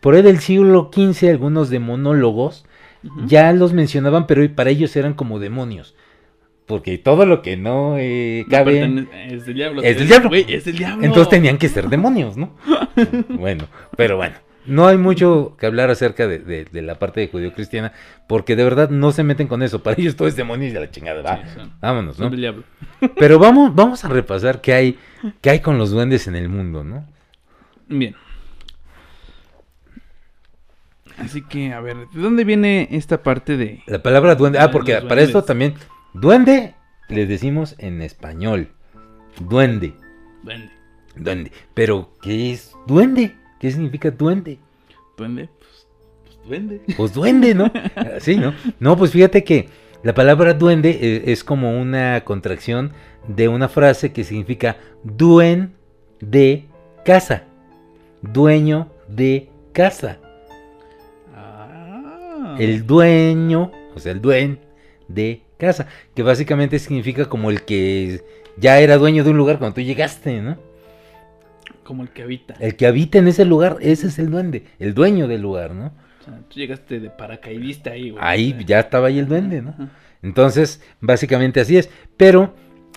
por 0.00 0.14
ahí 0.14 0.22
del 0.22 0.38
siglo 0.40 0.90
XV 0.92 1.28
algunos 1.30 1.70
demonólogos 1.70 2.64
ya 3.26 3.52
los 3.52 3.72
mencionaban, 3.72 4.26
pero 4.26 4.42
para 4.54 4.70
ellos 4.70 4.94
eran 4.96 5.14
como 5.14 5.38
demonios. 5.38 5.94
Porque 6.66 6.98
todo 6.98 7.24
lo 7.24 7.40
que 7.40 7.56
no 7.56 7.96
eh, 7.98 8.44
cabe... 8.50 9.06
es 9.28 9.46
del 9.46 9.54
diablo. 9.54 9.82
Es 9.82 9.96
del 9.98 10.08
diablo. 10.08 10.32
Es 10.34 10.64
del 10.66 10.76
diablo. 10.76 11.04
Entonces 11.04 11.30
tenían 11.30 11.56
que 11.56 11.68
ser 11.70 11.88
demonios, 11.88 12.36
¿no? 12.36 12.54
bueno, 13.30 13.64
pero 13.96 14.16
bueno. 14.16 14.34
No 14.66 14.86
hay 14.86 14.98
mucho 14.98 15.56
que 15.58 15.64
hablar 15.64 15.88
acerca 15.88 16.26
de, 16.28 16.40
de- 16.40 16.66
de 16.66 16.82
la 16.82 16.98
parte 16.98 17.20
de 17.20 17.28
judío-cristiana, 17.28 17.94
porque 18.26 18.54
de 18.54 18.64
verdad 18.64 18.90
no 18.90 19.12
se 19.12 19.24
meten 19.24 19.46
con 19.46 19.62
eso. 19.62 19.82
Para 19.82 19.96
ellos 19.98 20.14
todo 20.14 20.28
es 20.28 20.36
demonios 20.36 20.72
y 20.72 20.74
de 20.74 20.80
la 20.80 20.90
chingada. 20.90 21.22
va. 21.22 21.36
Sí, 21.38 21.42
son- 21.54 21.72
Vámonos, 21.80 22.18
¿no? 22.18 22.28
del. 22.28 22.64
Pero 23.16 23.38
vamos, 23.38 23.74
vamos 23.74 24.04
a 24.04 24.08
repasar 24.08 24.60
qué 24.60 24.74
hay, 24.74 24.98
qué 25.40 25.48
hay 25.48 25.60
con 25.60 25.78
los 25.78 25.90
duendes 25.90 26.26
en 26.26 26.36
el 26.36 26.50
mundo, 26.50 26.84
¿no? 26.84 27.06
Bien. 27.88 28.14
Así 31.18 31.42
que, 31.42 31.72
a 31.72 31.80
ver, 31.80 32.08
¿de 32.08 32.20
dónde 32.20 32.44
viene 32.44 32.88
esta 32.90 33.22
parte 33.22 33.56
de... 33.56 33.82
La 33.86 34.02
palabra 34.02 34.34
duende. 34.34 34.58
Ah, 34.58 34.70
porque 34.70 35.00
para 35.02 35.20
esto 35.20 35.42
también. 35.42 35.74
Duende 36.14 36.74
le 37.08 37.26
decimos 37.26 37.74
en 37.78 38.02
español. 38.02 38.68
Duende. 39.40 39.94
Duende? 40.42 40.70
Duende. 41.16 41.52
Pero, 41.74 42.10
¿qué 42.22 42.52
es 42.52 42.74
duende? 42.86 43.36
¿Qué 43.58 43.70
significa 43.70 44.10
duende? 44.10 44.58
¿Duende? 45.16 45.48
Pues, 45.58 45.86
pues 46.24 46.48
duende. 46.48 46.80
Pues 46.96 47.12
duende, 47.14 47.54
¿no? 47.54 47.72
Sí, 48.20 48.36
¿no? 48.36 48.54
No, 48.78 48.96
pues 48.96 49.10
fíjate 49.12 49.42
que 49.42 49.68
la 50.02 50.14
palabra 50.14 50.54
duende 50.54 50.90
eh, 50.90 51.22
es 51.26 51.42
como 51.42 51.80
una 51.80 52.22
contracción 52.24 52.92
de 53.26 53.48
una 53.48 53.68
frase 53.68 54.12
que 54.12 54.24
significa 54.24 54.76
duen 55.02 55.74
de 56.20 56.66
casa. 57.04 57.44
Dueño 58.22 58.90
de 59.08 59.50
casa. 59.72 60.18
El 62.58 62.86
dueño, 62.86 63.72
o 63.94 64.00
sea, 64.00 64.12
el 64.12 64.20
duen 64.20 64.58
de 65.08 65.42
casa, 65.58 65.86
que 66.14 66.22
básicamente 66.22 66.78
significa 66.78 67.26
como 67.26 67.50
el 67.50 67.62
que 67.62 68.22
ya 68.56 68.80
era 68.80 68.98
dueño 68.98 69.24
de 69.24 69.30
un 69.30 69.36
lugar 69.36 69.58
cuando 69.58 69.74
tú 69.74 69.80
llegaste, 69.80 70.40
¿no? 70.40 70.58
Como 71.84 72.02
el 72.02 72.10
que 72.10 72.22
habita. 72.22 72.54
El 72.60 72.76
que 72.76 72.86
habita 72.86 73.18
en 73.18 73.28
ese 73.28 73.44
lugar, 73.44 73.78
ese 73.80 74.08
es 74.08 74.18
el 74.18 74.30
duende, 74.30 74.64
el 74.78 74.94
dueño 74.94 75.28
del 75.28 75.40
lugar, 75.40 75.74
¿no? 75.74 75.86
O 76.20 76.24
sea, 76.24 76.40
tú 76.48 76.58
llegaste 76.58 77.00
de 77.00 77.10
paracaidista 77.10 77.90
ahí, 77.92 78.10
güey. 78.10 78.22
Ahí 78.22 78.52
O 78.52 78.56
sea, 78.56 78.66
ya 78.66 78.80
estaba 78.80 79.06
ahí 79.08 79.18
el 79.18 79.28
duende, 79.28 79.62
¿no? 79.62 79.70
ajá. 79.70 79.90
Entonces, 80.22 80.82
básicamente 81.00 81.60
así 81.60 81.76
es. 81.76 81.90
Pero, 82.16 82.54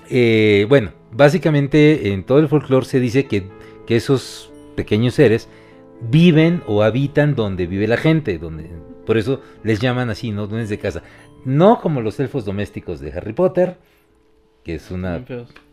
eh, 0.10 0.66
bueno, 0.70 0.92
básicamente 1.12 2.14
en 2.14 2.24
todo 2.24 2.40
el 2.40 2.48
folclore 2.48 2.86
se 2.86 3.00
dice 3.00 3.26
que, 3.26 3.44
que 3.86 3.96
esos 3.96 4.52
pequeños 4.76 5.14
seres 5.14 5.48
viven 6.10 6.64
o 6.66 6.84
habitan 6.84 7.36
donde 7.36 7.68
vive 7.68 7.88
la 7.88 7.98
gente, 7.98 8.38
donde 8.38 8.70
por 9.12 9.18
eso 9.18 9.42
les 9.66 9.82
llaman 9.82 10.10
así, 10.10 10.32
¿no? 10.32 10.48
Duendes 10.48 10.70
de 10.70 10.80
casa. 10.80 11.04
No 11.44 11.82
como 11.82 12.00
los 12.00 12.18
elfos 12.22 12.46
domésticos 12.46 13.02
de 13.02 13.12
Harry 13.12 13.34
Potter, 13.34 13.76
que 14.64 14.76
es 14.76 14.90
una, 14.90 15.22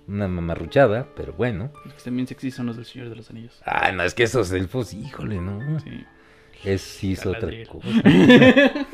una 0.09 0.27
mamarruchada, 0.27 1.07
pero 1.15 1.35
bueno. 1.35 1.71
Los 1.85 1.95
que 1.95 2.03
también 2.03 2.27
sexy 2.27 2.51
son 2.51 2.67
los 2.67 2.75
del 2.75 2.85
Señor 2.85 3.11
de 3.11 3.15
los 3.15 3.31
Anillos. 3.31 3.63
Ah, 3.65 3.93
no, 3.93 4.03
es 4.03 4.15
que 4.15 4.25
esos 4.25 4.51
elfos, 4.51 4.93
híjole, 4.93 5.41
no. 5.41 5.79
Sí. 5.79 6.05
Es 6.65 6.81
sí 6.81 7.13
es 7.13 7.25
otra 7.27 7.49
cosa. 7.69 7.89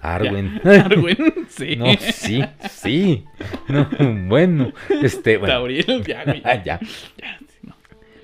Arwen. 0.00 0.62
Arwen, 0.64 1.46
sí. 1.50 1.76
No, 1.76 1.92
sí, 1.98 2.42
sí. 2.70 3.26
No, 3.68 3.90
bueno, 4.26 4.72
este, 5.02 5.36
bueno. 5.36 5.52
Tauriel, 5.52 6.02
ya, 6.02 6.24
güey. 6.24 6.40
Ah, 6.46 6.62
ya. 6.62 6.80
Ya, 7.18 7.38
no. 7.60 7.74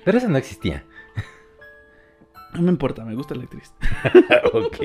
Pero 0.03 0.17
eso 0.17 0.29
no 0.29 0.39
existía. 0.39 0.83
No 2.53 2.61
me 2.61 2.69
importa, 2.69 3.05
me 3.05 3.15
gusta 3.15 3.35
la 3.35 3.43
actriz. 3.43 3.73
ok. 4.53 4.77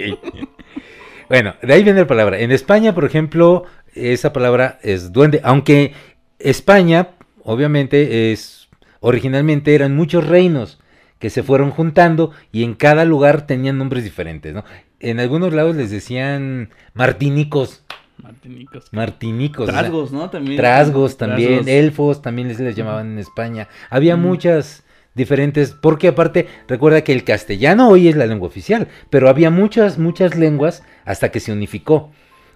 Bueno, 1.28 1.54
de 1.62 1.72
ahí 1.72 1.82
viene 1.82 2.00
la 2.00 2.06
palabra. 2.06 2.38
En 2.38 2.52
España, 2.52 2.94
por 2.94 3.04
ejemplo, 3.04 3.64
esa 3.94 4.32
palabra 4.32 4.78
es 4.82 5.12
duende, 5.12 5.40
aunque 5.42 5.94
España, 6.38 7.08
obviamente, 7.42 8.32
es 8.32 8.68
originalmente 9.00 9.74
eran 9.74 9.94
muchos 9.94 10.26
reinos 10.26 10.80
que 11.18 11.30
se 11.30 11.42
fueron 11.42 11.70
juntando 11.70 12.32
y 12.52 12.64
en 12.64 12.74
cada 12.74 13.04
lugar 13.04 13.46
tenían 13.46 13.78
nombres 13.78 14.04
diferentes, 14.04 14.54
¿no? 14.54 14.64
En 15.00 15.20
algunos 15.20 15.52
lados 15.52 15.76
les 15.76 15.90
decían 15.90 16.70
martinicos, 16.92 17.84
Martinicos. 18.18 18.92
martinicos. 18.92 19.68
o 19.68 19.72
sea, 19.72 19.80
Trasgos, 19.80 20.12
¿no? 20.12 20.30
También. 20.30 20.56
Trasgos 20.56 21.16
también, 21.16 21.48
Trasgos. 21.48 21.68
elfos 21.68 22.22
también 22.22 22.48
les, 22.48 22.60
les 22.60 22.76
llamaban 22.76 23.12
en 23.12 23.18
España. 23.18 23.68
Había 23.90 24.16
muchas 24.16 24.83
diferentes, 25.14 25.72
porque 25.72 26.08
aparte, 26.08 26.48
recuerda 26.68 27.02
que 27.02 27.12
el 27.12 27.24
castellano 27.24 27.88
hoy 27.88 28.08
es 28.08 28.16
la 28.16 28.26
lengua 28.26 28.48
oficial, 28.48 28.88
pero 29.10 29.28
había 29.28 29.50
muchas, 29.50 29.98
muchas 29.98 30.36
lenguas 30.36 30.82
hasta 31.04 31.30
que 31.30 31.40
se 31.40 31.52
unificó. 31.52 32.10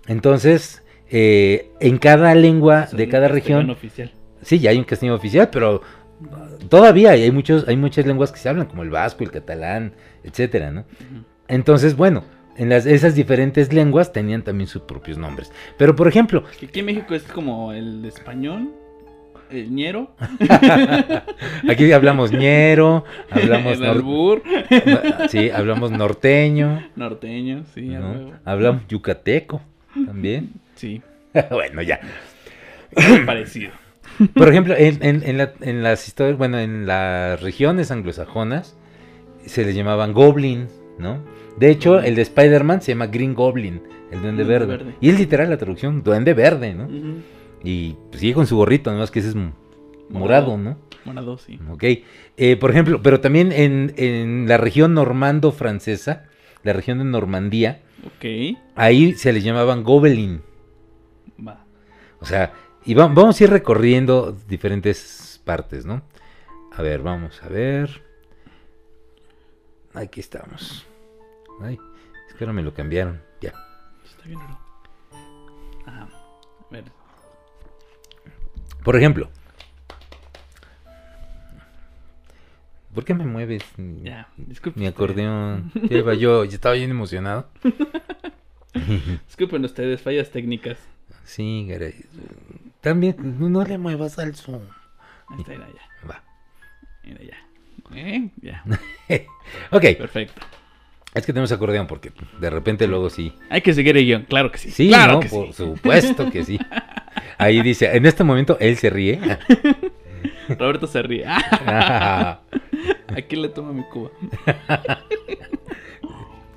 Entonces, 0.07 0.83
eh, 1.11 1.71
en 1.81 1.99
cada 1.99 2.35
lengua 2.35 2.88
de 2.93 3.09
cada 3.09 3.29
región, 3.29 3.71
oficial. 3.71 4.12
sí, 4.43 4.59
ya 4.59 4.71
hay 4.71 4.79
un 4.79 4.85
castellano 4.85 5.17
oficial, 5.17 5.49
pero 5.50 5.83
uh, 6.21 6.67
todavía 6.69 7.11
hay, 7.11 7.31
muchos, 7.31 7.67
hay 7.69 7.77
muchas 7.77 8.07
lenguas 8.07 8.33
que 8.33 8.38
se 8.38 8.49
hablan, 8.49 8.67
como 8.67 8.83
el 8.83 8.91
vasco, 8.91 9.25
el 9.25 9.31
catalán, 9.31 9.93
etcétera, 10.25 10.71
¿no? 10.73 10.85
Entonces, 11.47 11.97
bueno, 11.97 12.25
en 12.57 12.69
las, 12.69 12.87
esas 12.87 13.15
diferentes 13.15 13.73
lenguas 13.73 14.12
tenían 14.12 14.43
también 14.43 14.67
sus 14.69 14.83
propios 14.83 15.17
nombres. 15.17 15.53
Pero, 15.77 15.95
por 15.95 16.09
ejemplo, 16.09 16.45
aquí 16.62 16.81
en 16.81 16.87
México 16.87 17.15
es 17.15 17.23
como 17.23 17.73
el 17.73 18.05
español, 18.05 18.75
el 19.50 19.71
ñero, 19.75 20.11
Aquí 21.69 21.93
hablamos 21.93 22.33
ñero, 22.33 23.05
hablamos 23.31 23.73
el 23.75 23.81
nor- 23.81 23.88
albur, 23.90 24.43
sí, 25.28 25.50
hablamos 25.50 25.90
norteño, 25.90 26.83
norteño, 26.97 27.64
sí, 27.75 27.83
¿no? 27.88 28.33
hablamos 28.45 28.83
yucateco 28.88 29.61
también. 30.07 30.50
Sí, 30.75 31.02
bueno, 31.50 31.83
ya. 31.83 32.00
parecido. 33.26 33.71
Por 34.35 34.49
ejemplo, 34.49 34.75
en, 34.76 34.99
en- 35.05 35.23
en 35.25 35.38
la- 35.38 35.52
en 35.61 35.83
las 35.83 36.07
historias, 36.09 36.37
bueno, 36.38 36.59
en 36.59 36.87
las 36.87 37.40
regiones 37.40 37.90
anglosajonas 37.90 38.76
se 39.47 39.64
les 39.64 39.75
llamaban 39.75 40.12
goblin, 40.12 40.67
¿no? 40.99 41.19
De 41.59 41.71
hecho, 41.71 42.00
el 42.00 42.14
de 42.14 42.23
Spider-Man 42.23 42.83
se 42.83 42.93
llama 42.93 43.07
Green 43.09 43.35
Goblin, 43.35 43.83
el 44.12 44.21
duende 44.23 44.45
Duende 44.45 44.45
verde. 44.45 44.67
verde. 44.76 44.95
Y 45.00 45.11
es 45.11 45.19
literal 45.19 45.50
la 45.50 45.57
traducción, 45.57 46.02
duende 46.02 46.35
verde, 46.35 46.75
¿no? 46.75 46.85
Ujú. 46.85 47.21
Y 47.65 47.95
pues, 48.11 48.21
sigue 48.21 48.35
con 48.35 48.47
su 48.47 48.57
gorrito, 48.57 48.93
nomás 48.93 49.11
que 49.11 49.19
ese 49.21 49.31
es 49.31 49.37
morado, 50.11 50.57
¿no? 50.57 50.79
Morado, 51.05 51.38
sí. 51.38 51.59
Ok. 51.71 51.85
Eh, 52.37 52.57
por 52.57 52.71
ejemplo, 52.71 53.00
pero 53.03 53.21
también 53.21 53.50
en, 53.53 53.95
en 53.97 54.47
la 54.49 54.57
región 54.59 54.95
normando-francesa, 54.95 56.25
la 56.62 56.73
región 56.73 56.99
de 56.99 57.05
Normandía, 57.05 57.83
Ok, 58.07 58.57
ahí 58.77 59.15
se 59.15 59.33
les 59.33 59.43
llamaban 59.43 59.83
gobelin. 59.83 60.43
va. 61.47 61.65
O 62.21 62.25
sea, 62.27 62.53
y 62.85 62.95
va- 62.95 63.09
vamos 63.09 63.41
a 63.41 63.45
ir 63.45 63.50
recorriendo 63.50 64.37
diferentes 64.49 65.41
partes, 65.45 65.85
¿no? 65.85 66.03
A 66.73 66.83
ver, 66.83 67.03
vamos 67.03 67.43
a 67.43 67.49
ver. 67.49 68.03
Aquí 69.95 70.21
estamos. 70.21 70.87
Ay, 71.61 71.79
es 72.29 72.35
que 72.35 72.45
ahora 72.45 72.53
me 72.53 72.62
lo 72.62 72.73
cambiaron. 72.73 73.21
Ya. 73.41 73.53
Está 74.05 74.25
bien, 74.27 74.38
¿no? 74.38 74.59
Ajá. 75.87 76.09
A 76.12 76.73
ver. 76.73 76.85
Por 78.88 78.97
ejemplo. 78.97 79.28
¿Por 82.95 83.04
qué 83.04 83.12
me 83.12 83.26
mueves? 83.26 83.62
Mi 83.76 84.87
acordeón. 84.87 85.71
Iba 85.90 86.14
yo, 86.14 86.47
yo 86.47 86.50
estaba 86.52 86.75
bien 86.75 86.90
emocionado. 86.90 87.50
Disculpen 89.26 89.62
ustedes, 89.66 90.00
fallas 90.00 90.30
técnicas. 90.30 90.78
Sí, 91.25 91.66
caray. 91.71 91.97
También, 92.80 93.16
no, 93.38 93.50
no 93.50 93.62
le 93.62 93.76
muevas 93.76 94.18
al 94.18 94.35
zoom. 94.35 94.62
Ahí 95.28 95.40
está, 95.40 95.52
mira, 95.52 95.68
ya. 95.68 96.09
Va. 96.09 96.23
Mira, 97.04 97.21
ya. 97.23 97.95
¿Eh? 97.95 98.30
Ya. 98.40 98.64
Ok, 99.71 99.83
Perfecto. 99.99 100.40
es 101.12 101.26
que 101.26 101.33
tenemos 101.35 101.52
acordeón 101.52 101.87
porque 101.87 102.11
de 102.40 102.49
repente 102.49 102.87
luego 102.87 103.11
sí. 103.11 103.35
Hay 103.50 103.61
que 103.61 103.75
seguir 103.75 103.99
el 103.99 104.07
guion, 104.07 104.23
claro 104.23 104.50
que 104.50 104.57
sí. 104.57 104.71
Sí, 104.71 104.88
claro 104.88 105.12
¿no? 105.12 105.21
que 105.21 105.28
Por 105.28 105.49
sí. 105.49 105.52
supuesto 105.52 106.30
que 106.30 106.42
sí. 106.42 106.59
Ahí 107.38 107.62
dice, 107.62 107.97
en 107.97 108.04
este 108.04 108.25
momento 108.25 108.57
él 108.61 108.76
se 108.76 108.90
ríe. 108.90 109.21
Roberto 110.59 110.87
se 110.87 111.02
ríe. 111.02 111.25
¿A 111.26 112.40
quién 113.28 113.42
le 113.42 113.49
toma 113.49 113.73
mi 113.73 113.85
cuba? 113.85 114.11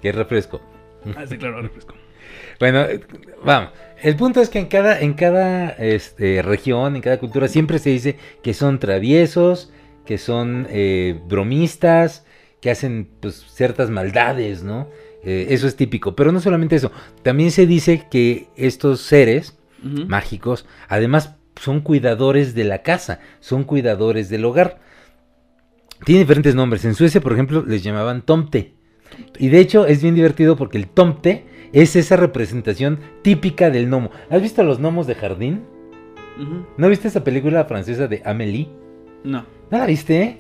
Qué 0.02 0.12
refresco. 0.12 0.60
Ah, 1.16 1.26
sí, 1.28 1.38
claro, 1.38 1.62
refresco. 1.62 1.94
Bueno, 2.60 2.86
vamos. 3.44 3.72
El 4.02 4.16
punto 4.16 4.42
es 4.42 4.50
que 4.50 4.60
en 4.60 4.66
cada, 4.66 5.00
en 5.00 5.14
cada 5.14 5.70
este, 5.70 6.42
región, 6.42 6.96
en 6.96 7.02
cada 7.02 7.20
cultura, 7.20 7.48
siempre 7.48 7.78
se 7.78 7.92
dice 7.92 8.18
que 8.42 8.56
son 8.56 8.80
traviesos, 8.80 9.72
que 10.06 10.18
son 10.18 10.68
eh, 10.72 11.20
bromistas, 11.28 12.26
que 12.60 12.72
hacen 12.72 13.08
pues, 13.20 13.46
ciertas 13.54 13.92
maldades, 13.92 14.64
¿no? 14.64 14.90
Eh, 15.24 15.48
eso 15.50 15.68
es 15.68 15.76
típico. 15.76 16.16
Pero 16.16 16.32
no 16.32 16.40
solamente 16.40 16.76
eso, 16.76 16.92
también 17.22 17.52
se 17.52 17.68
dice 17.68 18.08
que 18.10 18.48
estos 18.56 19.02
seres 19.02 19.60
Mágicos, 19.82 20.66
además 20.88 21.36
son 21.60 21.82
cuidadores 21.82 22.54
de 22.54 22.64
la 22.64 22.84
casa, 22.84 23.20
son 23.40 23.64
cuidadores 23.64 24.30
del 24.30 24.46
hogar. 24.46 24.80
Tiene 26.06 26.22
diferentes 26.22 26.56
nombres. 26.56 26.86
En 26.86 26.96
Suecia, 26.96 27.22
por 27.22 27.34
ejemplo, 27.34 27.64
les 27.66 27.84
llamaban 27.84 28.22
tomte. 28.22 28.74
Y 29.38 29.50
de 29.50 29.60
hecho 29.60 29.86
es 29.86 30.02
bien 30.02 30.16
divertido 30.16 30.56
porque 30.56 30.78
el 30.78 30.88
tomte 30.88 31.46
es 31.74 31.96
esa 31.96 32.16
representación 32.16 33.00
típica 33.22 33.70
del 33.70 33.88
gnomo. 33.88 34.12
¿Has 34.30 34.42
visto 34.42 34.64
los 34.64 34.80
gnomos 34.80 35.08
de 35.08 35.16
jardín? 35.16 35.62
¿No 36.78 36.90
viste 36.90 37.08
esa 37.08 37.24
película 37.24 37.66
francesa 37.66 38.08
de 38.08 38.22
Amélie? 38.26 38.70
No. 39.24 39.46
¿No 39.70 39.78
la 39.78 39.86
viste? 39.86 40.38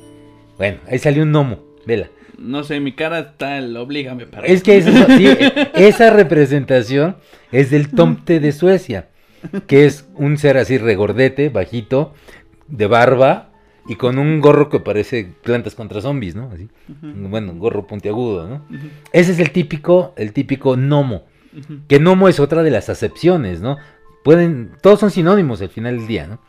Bueno, 0.57 0.79
ahí 0.87 0.97
salió 0.97 1.23
un 1.23 1.31
gnomo. 1.31 1.59
Vela. 1.85 2.09
No 2.37 2.63
sé, 2.63 2.79
mi 2.79 2.93
cara 2.93 3.19
está 3.19 3.57
el 3.57 3.75
oblígame 3.77 4.25
para. 4.25 4.47
Es 4.47 4.63
que 4.63 4.77
esa, 4.77 5.17
sí, 5.17 5.27
esa 5.75 6.11
representación 6.11 7.17
es 7.51 7.69
del 7.69 7.91
tomte 7.91 8.39
de 8.39 8.51
Suecia, 8.51 9.09
que 9.67 9.85
es 9.85 10.07
un 10.15 10.37
ser 10.37 10.57
así 10.57 10.77
regordete, 10.77 11.49
bajito, 11.49 12.13
de 12.67 12.87
barba 12.87 13.49
y 13.87 13.95
con 13.95 14.19
un 14.19 14.39
gorro 14.41 14.69
que 14.69 14.79
parece 14.79 15.33
plantas 15.43 15.75
contra 15.75 16.01
zombies, 16.01 16.35
¿no? 16.35 16.49
Así. 16.53 16.69
Ujú. 16.89 17.29
Bueno, 17.29 17.51
un 17.51 17.59
gorro 17.59 17.87
puntiagudo, 17.87 18.47
¿no? 18.47 18.65
Ese 19.11 19.31
es 19.31 19.39
el 19.39 19.51
típico, 19.51 20.13
el 20.17 20.33
típico 20.33 20.75
gnomo. 20.75 21.23
Que 21.87 21.99
gnomo 21.99 22.29
es 22.29 22.39
otra 22.39 22.63
de 22.63 22.71
las 22.71 22.89
acepciones, 22.89 23.61
¿no? 23.61 23.77
Pueden, 24.23 24.71
todos 24.81 24.99
son 24.99 25.11
sinónimos 25.11 25.61
al 25.61 25.69
final 25.69 25.97
del 25.97 26.07
día, 26.07 26.27
¿no? 26.27 26.39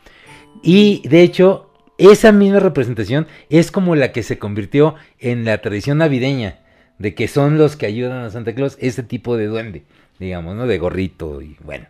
Y 0.61 1.05
de 1.07 1.23
hecho, 1.23 1.71
esa 1.97 2.31
misma 2.31 2.59
representación 2.59 3.27
es 3.49 3.71
como 3.71 3.95
la 3.95 4.11
que 4.11 4.23
se 4.23 4.37
convirtió 4.37 4.95
en 5.19 5.43
la 5.43 5.57
tradición 5.59 5.97
navideña, 5.97 6.59
de 6.99 7.15
que 7.15 7.27
son 7.27 7.57
los 7.57 7.75
que 7.75 7.85
ayudan 7.85 8.23
a 8.23 8.29
Santa 8.29 8.53
Claus, 8.53 8.77
ese 8.79 9.03
tipo 9.03 9.35
de 9.35 9.47
duende, 9.47 9.83
digamos, 10.19 10.55
¿no? 10.55 10.67
De 10.67 10.77
gorrito 10.77 11.41
y 11.41 11.57
bueno. 11.63 11.87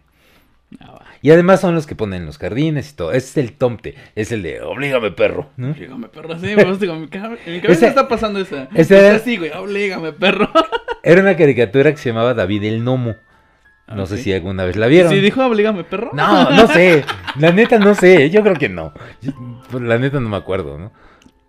Ah. 0.79 0.99
Y 1.21 1.31
además 1.31 1.61
son 1.61 1.73
los 1.75 1.87
que 1.87 1.95
ponen 1.95 2.25
los 2.25 2.37
jardines 2.37 2.91
y 2.91 2.95
todo. 2.95 3.11
Ese 3.11 3.27
es 3.27 3.37
el 3.37 3.53
tomte, 3.57 3.95
es 4.15 4.31
el 4.31 4.43
de 4.43 4.61
oblígame 4.61 5.11
perro, 5.11 5.49
¿no? 5.57 5.71
Oblígame, 5.71 6.07
perro. 6.09 6.37
Sí, 6.39 6.55
me 6.55 6.63
gusta 6.65 6.85
con 6.87 6.95
mi 7.01 7.05
mi 7.05 7.09
cabeza 7.09 7.71
Ese- 7.71 7.87
está 7.87 8.07
pasando 8.07 8.39
esa. 8.39 8.67
ese 8.75 8.97
era- 8.97 9.15
así, 9.15 9.37
güey. 9.37 9.51
Oblígame, 9.51 10.13
perro. 10.13 10.49
Era 11.03 11.21
una 11.21 11.35
caricatura 11.35 11.91
que 11.91 11.97
se 11.97 12.09
llamaba 12.09 12.33
David 12.33 12.63
el 12.63 12.79
Gnomo. 12.81 13.15
No 13.93 14.05
sé 14.05 14.17
si 14.17 14.31
alguna 14.33 14.63
vez 14.63 14.77
la 14.77 14.87
vieron. 14.87 15.11
Sí, 15.11 15.19
dijo 15.19 15.45
oblígame, 15.45 15.83
perro. 15.83 16.11
No, 16.13 16.49
no 16.49 16.67
sé. 16.67 17.03
La 17.37 17.51
neta 17.51 17.77
no 17.77 17.93
sé. 17.93 18.29
Yo 18.29 18.41
creo 18.41 18.55
que 18.55 18.69
no. 18.69 18.93
Pues, 19.69 19.83
La 19.83 19.97
neta 19.97 20.19
no 20.21 20.29
me 20.29 20.37
acuerdo, 20.37 20.77
¿no? 20.79 20.93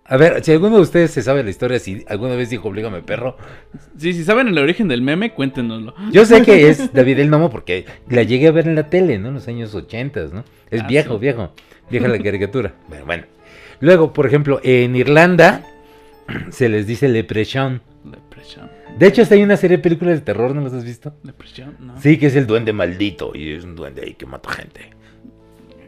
A 0.06 0.16
ver, 0.18 0.44
si 0.44 0.52
alguno 0.52 0.76
de 0.76 0.82
ustedes 0.82 1.10
se 1.12 1.22
sabe 1.22 1.42
la 1.42 1.48
historia, 1.50 1.78
si 1.78 2.04
alguna 2.08 2.34
vez 2.36 2.50
dijo 2.50 2.68
oblígame 2.68 3.00
perro. 3.02 3.36
Sí, 3.96 4.12
si 4.12 4.22
saben 4.22 4.48
el 4.48 4.58
origen 4.58 4.86
del 4.86 5.00
meme, 5.00 5.32
cuéntenoslo. 5.32 5.94
Yo 6.12 6.26
sé 6.26 6.42
que 6.42 6.68
es 6.68 6.92
David 6.92 7.20
el 7.20 7.30
Nomo 7.30 7.48
porque 7.50 7.86
la 8.10 8.22
llegué 8.22 8.48
a 8.48 8.52
ver 8.52 8.68
en 8.68 8.74
la 8.74 8.90
tele, 8.90 9.18
¿no? 9.18 9.28
En 9.28 9.34
los 9.34 9.48
años 9.48 9.74
80, 9.74 10.26
¿no? 10.32 10.44
Es 10.70 10.82
Ah, 10.82 10.86
viejo, 10.86 11.14
sí. 11.14 11.20
viejo. 11.20 11.52
Vieja 11.90 12.08
la 12.08 12.18
caricatura. 12.22 12.74
Bueno, 12.88 13.06
bueno. 13.06 13.24
Luego, 13.80 14.12
por 14.12 14.26
ejemplo, 14.26 14.60
en 14.62 14.94
Irlanda 14.94 15.62
se 16.50 16.68
les 16.68 16.86
dice 16.86 17.08
leprechaun. 17.08 17.80
Depresión. 18.04 18.70
De 18.98 19.06
hecho, 19.06 19.22
hasta 19.22 19.34
hay 19.34 19.42
una 19.42 19.56
serie 19.56 19.78
de 19.78 19.82
películas 19.82 20.16
de 20.16 20.20
terror, 20.20 20.54
¿no 20.54 20.60
las 20.60 20.74
has 20.74 20.84
visto? 20.84 21.14
Depresión, 21.22 21.76
no. 21.80 21.98
Sí, 22.00 22.18
que 22.18 22.26
es 22.26 22.36
el 22.36 22.46
duende 22.46 22.72
maldito 22.74 23.32
y 23.34 23.52
es 23.54 23.64
un 23.64 23.74
duende 23.74 24.02
ahí 24.02 24.14
que 24.14 24.26
mata 24.26 24.50
gente. 24.50 24.90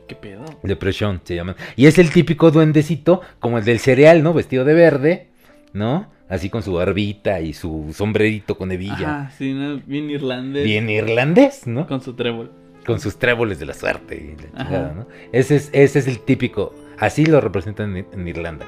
¿Qué 0.06 0.14
pedo? 0.14 0.44
Leprechaun 0.62 1.20
se 1.24 1.34
llaman. 1.34 1.56
Y 1.74 1.86
es 1.86 1.98
el 1.98 2.10
típico 2.10 2.50
duendecito, 2.50 3.20
como 3.40 3.58
el 3.58 3.64
del 3.64 3.78
cereal, 3.78 4.22
¿no? 4.22 4.32
Vestido 4.32 4.64
de 4.64 4.74
verde, 4.74 5.28
¿no? 5.72 6.10
Así 6.28 6.50
con 6.50 6.62
su 6.62 6.74
barbita 6.74 7.40
y 7.40 7.52
su 7.52 7.92
sombrerito 7.94 8.56
con 8.56 8.70
hebilla. 8.72 8.94
Ajá, 9.20 9.30
sí, 9.30 9.52
¿no? 9.52 9.80
bien 9.86 10.10
irlandés. 10.10 10.64
Bien 10.64 10.88
irlandés, 10.88 11.66
¿no? 11.66 11.86
Con 11.86 12.00
su 12.00 12.14
trébol. 12.14 12.50
Con 12.84 13.00
sus 13.00 13.18
tréboles 13.18 13.58
de 13.58 13.66
la 13.66 13.74
suerte 13.74 14.16
y 14.16 14.42
la 14.42 14.60
Ajá. 14.60 14.64
chingada, 14.64 14.94
¿no? 14.94 15.06
Ese 15.32 15.56
es, 15.56 15.70
ese 15.72 15.98
es 15.98 16.06
el 16.06 16.20
típico, 16.20 16.74
así 16.98 17.26
lo 17.26 17.40
representan 17.40 17.96
en, 17.96 18.06
en 18.12 18.28
Irlanda. 18.28 18.66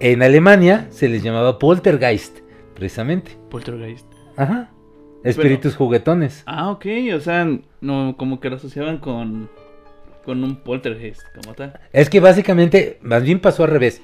En 0.00 0.22
Alemania 0.22 0.86
se 0.90 1.08
les 1.08 1.22
llamaba 1.24 1.58
poltergeist, 1.58 2.38
precisamente. 2.74 3.32
Poltergeist. 3.50 4.06
Ajá. 4.36 4.70
Espíritus 5.24 5.74
juguetones. 5.74 6.44
Ah, 6.46 6.70
ok, 6.70 6.86
o 7.16 7.20
sea, 7.20 7.48
no, 7.80 8.14
como 8.16 8.38
que 8.38 8.50
lo 8.50 8.56
asociaban 8.56 8.98
con, 8.98 9.50
con 10.28 10.44
un 10.44 10.56
poltergeist, 10.56 11.22
como 11.34 11.54
tal. 11.54 11.72
Es 11.90 12.10
que 12.10 12.20
básicamente, 12.20 12.98
más 13.00 13.22
bien 13.22 13.40
pasó 13.40 13.64
al 13.64 13.70
revés. 13.70 14.02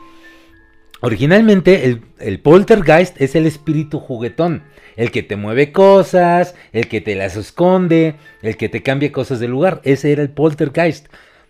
Originalmente 1.02 1.85
el, 1.85 2.00
el 2.19 2.40
poltergeist 2.40 3.21
es 3.21 3.35
el 3.35 3.45
espíritu 3.45 3.99
juguetón, 4.00 4.62
el 4.97 5.11
que 5.11 5.23
te 5.23 5.37
mueve 5.37 5.71
cosas, 5.71 6.54
el 6.73 6.88
que 6.88 7.02
te 7.02 7.14
las 7.14 7.37
esconde, 7.37 8.14
el 8.40 8.57
que 8.57 8.71
te 8.71 8.83
cambia 8.83 9.12
cosas 9.12 9.38
de 9.38 9.49
lugar. 9.49 9.83
Ese 9.85 10.12
era 10.12 10.23
el 10.23 10.31
poltergeist. 10.31 11.09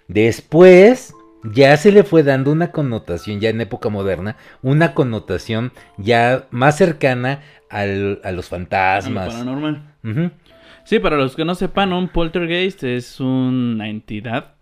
Después 0.09 1.14
ya 1.45 1.76
se 1.76 1.93
le 1.93 2.02
fue 2.02 2.25
dando 2.25 2.50
una 2.50 2.73
connotación, 2.73 3.38
ya 3.38 3.50
en 3.50 3.61
época 3.61 3.90
moderna, 3.90 4.37
una 4.62 4.93
connotación 4.93 5.71
ya 5.99 6.49
más 6.50 6.76
cercana 6.78 7.43
al- 7.71 8.21
a 8.25 8.33
los 8.33 8.52
a 8.52 8.57
lo 8.57 8.59
fantasmas. 8.59 9.28
paranormal. 9.28 9.95
Sí, 10.83 10.99
para 10.99 11.16
los 11.16 11.37
que 11.37 11.45
no 11.45 11.54
sepan, 11.54 11.93
un 11.93 12.09
poltergeist 12.09 12.83
es 12.83 13.21
una 13.21 13.88
entidad 13.88 14.54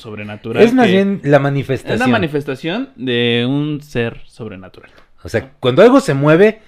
sobrenatural. 0.00 0.62
Es 0.62 0.72
más 0.74 0.86
que- 0.86 0.92
bien 0.92 1.20
la 1.24 1.36
Es 1.36 1.42
manifestación. 1.42 1.98
la 1.98 2.06
manifestación 2.06 2.88
de 2.96 3.46
un 3.48 3.80
ser 3.82 4.20
sobrenatural. 4.26 4.90
O 5.22 5.28
sea, 5.28 5.52
cuando 5.60 5.82
algo 5.82 6.00
se 6.00 6.14
mueve, 6.14 6.60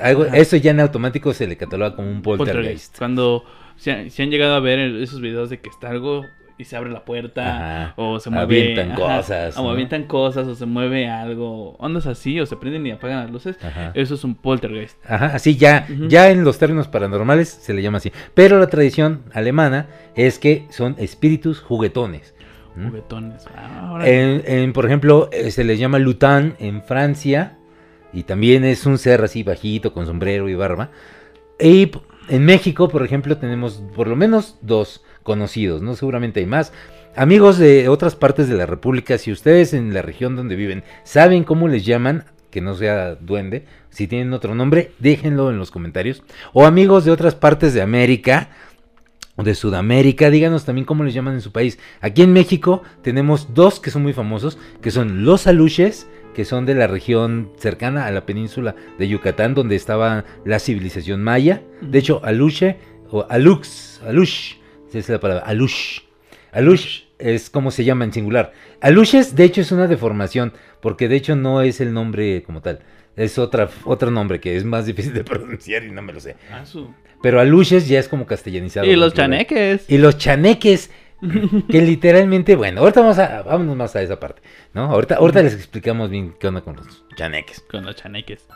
algo, 0.00 0.22
Ajá. 0.24 0.36
eso 0.36 0.56
ya 0.56 0.70
en 0.70 0.80
automático 0.80 1.34
se 1.34 1.46
le 1.46 1.56
cataloga 1.56 1.96
como 1.96 2.10
un 2.10 2.22
poltergeist. 2.22 2.96
Cuando 2.98 3.44
se 3.76 3.92
han, 3.92 4.10
se 4.10 4.22
han 4.22 4.30
llegado 4.30 4.54
a 4.54 4.60
ver 4.60 4.78
esos 4.78 5.20
videos 5.20 5.50
de 5.50 5.60
que 5.60 5.68
está 5.68 5.90
algo 5.90 6.24
y 6.60 6.64
se 6.64 6.76
abre 6.76 6.90
la 6.90 7.04
puerta 7.04 7.84
Ajá. 7.86 7.94
o 7.96 8.18
se 8.18 8.30
mueve 8.30 8.60
Avientan 8.74 8.96
cosas, 8.96 9.56
o 9.56 9.62
¿no? 9.62 9.70
avientan 9.70 10.02
cosas 10.04 10.46
o 10.48 10.56
se 10.56 10.66
mueve 10.66 11.08
algo 11.08 11.76
ondas 11.78 12.06
así 12.06 12.40
o 12.40 12.46
se 12.46 12.56
prenden 12.56 12.84
y 12.84 12.90
apagan 12.90 13.20
las 13.22 13.30
luces 13.30 13.56
Ajá. 13.64 13.92
eso 13.94 14.14
es 14.16 14.24
un 14.24 14.34
poltergeist 14.34 14.98
Ajá, 15.08 15.26
así 15.26 15.56
ya, 15.56 15.86
ya 16.08 16.30
en 16.30 16.42
los 16.42 16.58
términos 16.58 16.88
paranormales 16.88 17.48
se 17.48 17.74
le 17.74 17.80
llama 17.82 17.98
así. 17.98 18.10
Pero 18.34 18.58
la 18.58 18.66
tradición 18.66 19.22
alemana 19.32 19.86
es 20.16 20.40
que 20.40 20.66
son 20.70 20.96
espíritus 20.98 21.60
juguetones. 21.60 22.34
Ah, 23.54 24.00
En, 24.04 24.42
en, 24.46 24.72
por 24.72 24.86
ejemplo, 24.86 25.28
eh, 25.32 25.50
se 25.50 25.64
les 25.64 25.78
llama 25.78 25.98
Lutin 25.98 26.54
en 26.58 26.82
Francia. 26.82 27.58
Y 28.12 28.22
también 28.22 28.64
es 28.64 28.86
un 28.86 28.98
ser 28.98 29.22
así 29.22 29.42
bajito, 29.42 29.92
con 29.92 30.06
sombrero 30.06 30.48
y 30.48 30.54
barba. 30.54 30.90
Y 31.60 31.90
en 32.28 32.44
México, 32.44 32.88
por 32.88 33.04
ejemplo, 33.04 33.36
tenemos 33.36 33.82
por 33.94 34.08
lo 34.08 34.16
menos 34.16 34.58
dos 34.62 35.04
conocidos, 35.22 35.82
¿no? 35.82 35.94
Seguramente 35.94 36.40
hay 36.40 36.46
más. 36.46 36.72
Amigos 37.16 37.58
de 37.58 37.88
otras 37.88 38.14
partes 38.14 38.48
de 38.48 38.56
la 38.56 38.66
República, 38.66 39.18
si 39.18 39.32
ustedes 39.32 39.74
en 39.74 39.92
la 39.92 40.02
región 40.02 40.36
donde 40.36 40.56
viven 40.56 40.84
saben 41.04 41.44
cómo 41.44 41.66
les 41.68 41.84
llaman, 41.84 42.24
que 42.50 42.60
no 42.60 42.74
sea 42.74 43.16
duende, 43.16 43.66
si 43.90 44.06
tienen 44.06 44.32
otro 44.32 44.54
nombre, 44.54 44.92
déjenlo 44.98 45.50
en 45.50 45.58
los 45.58 45.70
comentarios. 45.70 46.22
O 46.52 46.64
amigos 46.64 47.04
de 47.04 47.10
otras 47.10 47.34
partes 47.34 47.74
de 47.74 47.82
América, 47.82 48.50
de 49.42 49.54
Sudamérica, 49.54 50.30
díganos 50.30 50.64
también 50.64 50.84
cómo 50.84 51.04
les 51.04 51.14
llaman 51.14 51.34
en 51.34 51.40
su 51.40 51.52
país. 51.52 51.78
Aquí 52.00 52.22
en 52.22 52.32
México 52.32 52.82
tenemos 53.02 53.54
dos 53.54 53.80
que 53.80 53.90
son 53.90 54.02
muy 54.02 54.12
famosos, 54.12 54.58
que 54.82 54.90
son 54.90 55.24
los 55.24 55.46
aluches, 55.46 56.08
que 56.34 56.44
son 56.44 56.66
de 56.66 56.74
la 56.74 56.86
región 56.86 57.50
cercana 57.56 58.06
a 58.06 58.10
la 58.10 58.26
península 58.26 58.74
de 58.98 59.08
Yucatán, 59.08 59.54
donde 59.54 59.76
estaba 59.76 60.24
la 60.44 60.58
civilización 60.58 61.22
maya. 61.22 61.62
De 61.80 61.98
hecho, 61.98 62.20
aluche 62.24 62.78
o 63.10 63.26
alux, 63.28 64.00
alush, 64.06 64.56
esa 64.88 64.98
es 64.98 65.08
la 65.08 65.20
palabra, 65.20 65.44
alush. 65.44 66.00
Alush 66.52 67.02
es 67.18 67.50
como 67.50 67.70
se 67.70 67.84
llama 67.84 68.04
en 68.04 68.12
singular. 68.12 68.52
Aluches, 68.80 69.36
de 69.36 69.44
hecho, 69.44 69.60
es 69.60 69.72
una 69.72 69.86
deformación, 69.86 70.52
porque 70.80 71.08
de 71.08 71.16
hecho 71.16 71.36
no 71.36 71.62
es 71.62 71.80
el 71.80 71.92
nombre 71.92 72.42
como 72.42 72.62
tal. 72.62 72.80
Es 73.18 73.36
otra, 73.38 73.68
otro 73.84 74.10
nombre 74.10 74.40
que 74.40 74.56
es 74.56 74.64
más 74.64 74.86
difícil 74.86 75.12
de 75.12 75.24
pronunciar 75.24 75.84
y 75.84 75.90
no 75.90 76.00
me 76.02 76.12
lo 76.12 76.20
sé. 76.20 76.36
Ah, 76.52 76.64
su- 76.64 76.94
Pero 77.22 77.40
aluches 77.40 77.88
ya 77.88 77.98
es 77.98 78.08
como 78.08 78.24
castellanizado. 78.26 78.86
y 78.86 78.96
los 78.96 79.12
chaneques 79.12 79.84
Y 79.90 79.98
los 79.98 80.16
chaneques, 80.18 80.90
que 81.68 81.82
literalmente, 81.82 82.54
bueno, 82.56 82.80
ahorita 82.80 83.00
vamos 83.00 83.18
a, 83.18 83.42
vámonos 83.42 83.76
más 83.76 83.96
a 83.96 84.02
esa 84.02 84.20
parte, 84.20 84.40
¿no? 84.72 84.84
Ahorita, 84.84 85.16
ahorita 85.16 85.42
les 85.42 85.54
explicamos 85.54 86.10
bien 86.10 86.34
qué 86.38 86.46
onda 86.48 86.60
con 86.60 86.76
los 86.76 87.04
chaneques. 87.16 87.60
con 87.68 87.84
los 87.84 87.96
chaneques 87.96 88.46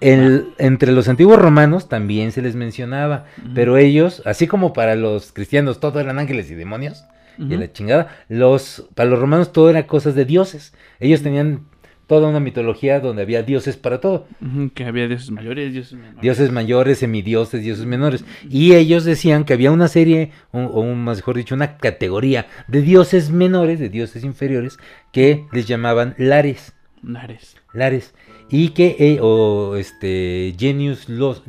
El- 0.00 0.48
entre 0.58 0.92
los 0.92 1.08
antiguos 1.08 1.38
romanos 1.38 1.88
también 1.88 2.32
se 2.32 2.40
les 2.42 2.54
mencionaba, 2.56 3.26
pero 3.54 3.76
ellos, 3.76 4.22
así 4.24 4.46
como 4.46 4.72
para 4.72 4.94
los 4.94 5.32
cristianos 5.32 5.78
todo 5.80 6.00
eran 6.00 6.18
ángeles 6.18 6.50
y 6.50 6.54
demonios, 6.54 7.04
y 7.38 7.54
la 7.54 7.70
chingada, 7.70 8.16
los, 8.30 8.88
para 8.94 9.10
los 9.10 9.18
romanos 9.18 9.52
todo 9.52 9.68
era 9.68 9.86
cosas 9.86 10.14
de 10.14 10.24
dioses. 10.24 10.72
Ellos 11.00 11.22
tenían 11.22 11.66
toda 12.06 12.28
una 12.28 12.38
mitología 12.40 13.00
donde 13.00 13.22
había 13.22 13.42
dioses 13.42 13.76
para 13.76 14.00
todo. 14.00 14.26
Que 14.74 14.84
había 14.84 15.08
dioses 15.08 15.30
mayores 15.30 15.72
dioses 15.72 15.94
menores 15.98 16.20
Dioses 16.22 16.52
mayores, 16.52 16.98
semidioses, 16.98 17.62
dioses 17.62 17.84
menores. 17.86 18.24
Y 18.48 18.74
ellos 18.74 19.04
decían 19.04 19.44
que 19.44 19.54
había 19.54 19.72
una 19.72 19.88
serie, 19.88 20.30
o, 20.52 20.60
o 20.60 20.80
un- 20.80 21.02
más 21.04 21.18
mejor 21.18 21.36
dicho, 21.36 21.54
una 21.54 21.76
categoría 21.78 22.46
de 22.68 22.82
dioses 22.82 23.30
menores, 23.30 23.80
de 23.80 23.88
dioses 23.88 24.24
inferiores, 24.24 24.78
que 25.12 25.46
les 25.52 25.66
llamaban 25.66 26.14
lares. 26.18 26.74
Nares. 27.02 27.56
Lares. 27.72 28.14
Y 28.48 28.68
que, 28.70 28.96
eh, 29.00 29.18
o 29.20 29.76
este, 29.76 30.54
genius, 30.58 31.08
los, 31.08 31.42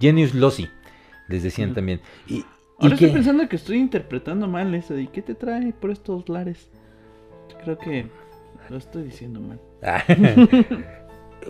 genius 0.00 0.34
loci, 0.34 0.68
les 1.28 1.42
decían 1.42 1.72
también. 1.74 2.00
Y, 2.26 2.34
y 2.36 2.44
Ahora 2.78 2.96
que, 2.96 3.04
estoy 3.06 3.10
pensando 3.10 3.48
que 3.48 3.56
estoy 3.56 3.78
interpretando 3.78 4.46
mal 4.46 4.74
eso. 4.74 4.98
¿Y 4.98 5.06
qué 5.06 5.22
te 5.22 5.34
trae 5.34 5.72
por 5.72 5.90
estos 5.90 6.28
lares? 6.28 6.68
Creo 7.64 7.78
que 7.78 8.06
lo 8.68 8.76
estoy 8.76 9.04
diciendo 9.04 9.40
mal. 9.40 9.58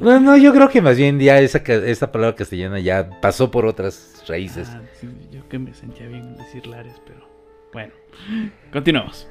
Bueno, 0.01 0.39
yo 0.39 0.55
creo 0.55 0.71
que 0.71 0.81
más 0.81 0.97
bien 0.97 1.21
ya 1.21 1.39
esa, 1.39 1.59
esa 1.59 2.11
palabra 2.11 2.35
castellana 2.35 2.81
ya 2.81 3.21
pasó 3.21 3.51
por 3.51 3.67
otras 3.67 4.25
raíces. 4.27 4.67
Ah, 4.73 4.81
sí, 4.99 5.07
yo 5.31 5.47
que 5.51 5.59
me 5.59 5.75
sentía 5.75 6.07
bien 6.07 6.35
decir 6.39 6.67
lares, 6.67 6.95
pero 7.07 7.29
bueno. 7.75 7.93
Continuamos. 8.73 9.29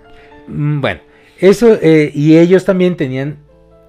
Mm, 0.47 0.79
Bueno, 0.79 1.01
eso, 1.39 1.73
eh, 1.81 2.11
y 2.13 2.37
ellos 2.37 2.63
también 2.63 2.95
tenían, 2.95 3.37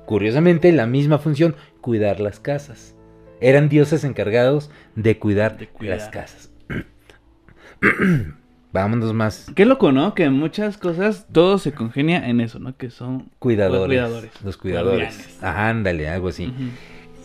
curiosamente, 0.07 0.73
la 0.73 0.87
misma 0.87 1.19
función, 1.19 1.57
cuidar 1.83 2.21
las 2.21 2.41
casas. 2.41 2.97
Eran 3.43 3.69
dioses 3.69 4.03
encargados 4.05 4.71
de 4.97 5.19
cuidar, 5.19 5.59
De 5.59 5.67
cuidar. 5.69 5.99
las 5.99 6.09
casas. 6.09 6.51
Vámonos 8.73 9.13
más. 9.13 9.51
Qué 9.55 9.67
loco, 9.67 9.93
¿no? 9.93 10.15
Que 10.15 10.25
en 10.25 10.33
muchas 10.33 10.79
cosas 10.79 11.27
todo 11.31 11.59
se 11.59 11.73
congenia 11.73 12.27
en 12.29 12.41
eso, 12.41 12.59
¿no? 12.59 12.77
Que 12.77 12.91
son 12.91 13.31
Cuidadores. 13.39 13.87
Cuidadores. 13.87 14.31
Los 14.43 14.57
cuidadores. 14.57 15.15
Guardianes. 15.15 15.43
Ajá, 15.43 15.69
ándale, 15.69 16.09
algo 16.09 16.29
así. 16.29 16.53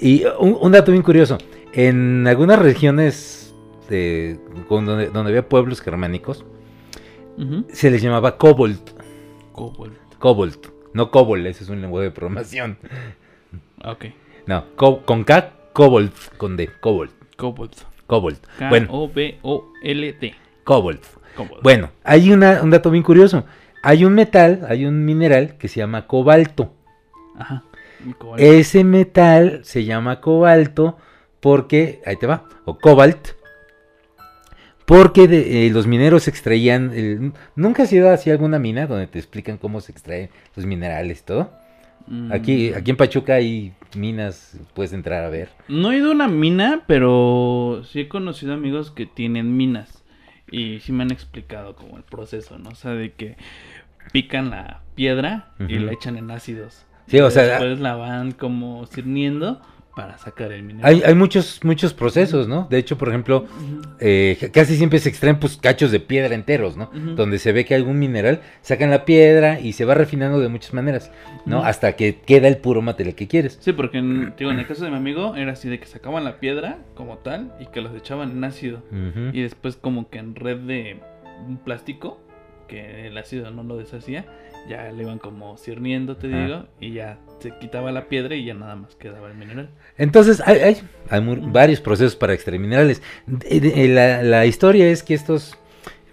Y 0.01 0.23
un, 0.39 0.57
un 0.59 0.71
dato 0.73 0.91
bien 0.91 1.03
curioso. 1.03 1.37
En 1.73 2.27
algunas 2.27 2.59
regiones 2.59 3.55
de, 3.89 4.39
donde, 4.69 5.09
donde 5.09 5.29
había 5.31 5.47
pueblos 5.47 5.81
germánicos, 5.81 6.43
se 7.69 7.91
les 7.91 8.01
llamaba 8.01 8.37
kobold. 8.37 8.79
Kobold. 9.53 9.93
Kobold. 10.19 10.57
No 10.93 11.11
kobold, 11.11 11.45
ese 11.45 11.63
es 11.63 11.69
un 11.69 11.81
lenguaje 11.81 12.05
de 12.05 12.11
programación. 12.11 12.77
Ok. 13.85 14.05
No, 14.47 14.65
con 14.75 15.23
K, 15.23 15.53
kobold, 15.73 16.11
con 16.37 16.57
D, 16.57 16.69
kobold. 16.79 17.11
Kobold. 17.35 17.73
Kobold. 18.07 18.39
Bueno, 18.69 18.87
K-O-B-O-L-D. 18.87 20.33
kobold. 20.63 20.99
Bueno, 21.63 21.91
hay 22.03 22.31
una, 22.31 22.61
un 22.61 22.69
dato 22.69 22.89
bien 22.91 23.03
curioso. 23.03 23.45
Hay 23.83 24.03
un 24.05 24.13
metal, 24.13 24.65
hay 24.69 24.85
un 24.85 25.05
mineral 25.05 25.55
que 25.57 25.67
se 25.67 25.79
llama 25.79 26.07
cobalto. 26.07 26.73
Ajá. 27.37 27.63
Ese 28.37 28.83
metal 28.83 29.61
se 29.63 29.85
llama 29.85 30.21
cobalto 30.21 30.97
porque, 31.39 32.01
ahí 32.05 32.15
te 32.17 32.27
va, 32.27 32.43
o 32.65 32.77
cobalt, 32.77 33.29
porque 34.85 35.27
de- 35.27 35.67
eh, 35.67 35.69
los 35.69 35.85
mineros 35.87 36.27
extraían, 36.27 36.91
el- 36.93 37.33
¿nunca 37.55 37.83
has 37.83 37.91
ido 37.93 38.09
hacia 38.09 38.33
alguna 38.33 38.59
mina 38.59 38.87
donde 38.87 39.07
te 39.07 39.19
explican 39.19 39.57
cómo 39.57 39.81
se 39.81 39.91
extraen 39.91 40.29
los 40.55 40.65
minerales, 40.65 41.23
todo? 41.23 41.51
Mm. 42.07 42.31
Aquí, 42.31 42.73
aquí 42.73 42.91
en 42.91 42.97
Pachuca 42.97 43.33
hay 43.35 43.73
minas, 43.97 44.57
puedes 44.73 44.93
entrar 44.93 45.25
a 45.25 45.29
ver. 45.29 45.49
No 45.67 45.91
he 45.91 45.97
ido 45.97 46.09
a 46.09 46.13
una 46.13 46.27
mina, 46.29 46.83
pero 46.87 47.81
sí 47.91 48.01
he 48.01 48.07
conocido 48.07 48.53
amigos 48.53 48.91
que 48.91 49.05
tienen 49.05 49.57
minas. 49.57 49.96
Y 50.49 50.79
sí 50.79 50.91
me 50.91 51.03
han 51.03 51.11
explicado 51.11 51.75
como 51.75 51.97
el 51.97 52.03
proceso, 52.03 52.57
¿no? 52.57 52.69
O 52.69 52.75
sea, 52.75 52.91
de 52.91 53.13
que 53.13 53.37
pican 54.11 54.49
la 54.49 54.81
piedra 54.95 55.51
y 55.59 55.79
la 55.79 55.91
echan 55.91 56.17
en 56.17 56.31
ácidos. 56.31 56.85
Sí, 57.07 57.19
o 57.19 57.29
sea, 57.29 57.43
Después 57.43 57.79
la 57.79 57.95
van 57.95 58.31
como 58.31 58.85
cirniendo 58.85 59.61
para 59.97 60.15
sacar 60.19 60.51
el 60.51 60.61
mineral. 60.61 60.93
Hay, 60.93 61.01
hay 61.03 61.15
muchos, 61.15 61.59
muchos 61.63 61.91
procesos, 61.91 62.47
¿no? 62.47 62.67
De 62.69 62.77
hecho, 62.77 62.99
por 62.99 63.09
ejemplo, 63.09 63.47
eh, 63.99 64.51
casi 64.53 64.77
siempre 64.77 64.99
se 64.99 65.09
extraen 65.09 65.39
pues, 65.39 65.57
cachos 65.57 65.89
de 65.89 65.99
piedra 65.99 66.35
enteros, 66.35 66.77
¿no? 66.77 66.91
Donde 67.15 67.39
se 67.39 67.51
ve 67.51 67.65
que 67.65 67.73
algún 67.73 67.97
mineral, 67.97 68.41
sacan 68.61 68.91
la 68.91 69.05
piedra 69.05 69.59
y 69.59 69.73
se 69.73 69.85
va 69.85 69.95
refinando 69.95 70.39
de 70.39 70.49
muchas 70.49 70.71
maneras, 70.75 71.11
¿no? 71.47 71.63
Hasta 71.63 71.93
que 71.93 72.19
queda 72.19 72.47
el 72.47 72.57
puro 72.57 72.83
material 72.83 73.15
que 73.15 73.27
quieres. 73.27 73.57
Sí, 73.59 73.73
porque 73.73 73.97
en, 73.97 74.35
digo, 74.37 74.51
en 74.51 74.59
el 74.59 74.67
caso 74.67 74.83
de 74.83 74.91
mi 74.91 74.97
amigo 74.97 75.35
era 75.35 75.53
así 75.53 75.67
de 75.67 75.79
que 75.79 75.87
sacaban 75.87 76.23
la 76.23 76.39
piedra 76.39 76.77
como 76.93 77.17
tal 77.17 77.51
y 77.59 77.65
que 77.65 77.81
los 77.81 77.95
echaban 77.95 78.29
en 78.29 78.43
ácido. 78.43 78.83
Y 79.33 79.41
después 79.41 79.77
como 79.77 80.11
que 80.11 80.19
en 80.19 80.35
red 80.35 80.57
de 80.57 80.99
un 81.47 81.57
plástico, 81.57 82.21
que 82.67 83.07
el 83.07 83.17
ácido 83.17 83.49
no 83.51 83.63
lo 83.63 83.77
deshacía, 83.77 84.25
ya 84.69 84.91
le 84.91 85.03
iban 85.03 85.17
como 85.19 85.57
cirniendo, 85.57 86.17
te 86.17 86.27
digo, 86.27 86.67
y 86.79 86.91
ya 86.93 87.19
se 87.39 87.51
quitaba 87.59 87.91
la 87.91 88.07
piedra 88.09 88.35
y 88.35 88.45
ya 88.45 88.53
nada 88.53 88.75
más 88.75 88.95
quedaba 88.95 89.29
el 89.29 89.35
mineral. 89.37 89.69
Entonces, 89.97 90.41
hay, 90.45 90.57
hay- 90.59 90.81
hay 91.09 91.21
mu- 91.21 91.51
varios 91.51 91.79
procesos 91.81 92.15
para 92.15 92.33
extraer 92.33 92.59
minerales. 92.59 93.01
De- 93.25 93.87
la, 93.87 94.23
la 94.23 94.45
historia 94.45 94.89
es 94.89 95.03
que 95.03 95.13
estos 95.13 95.57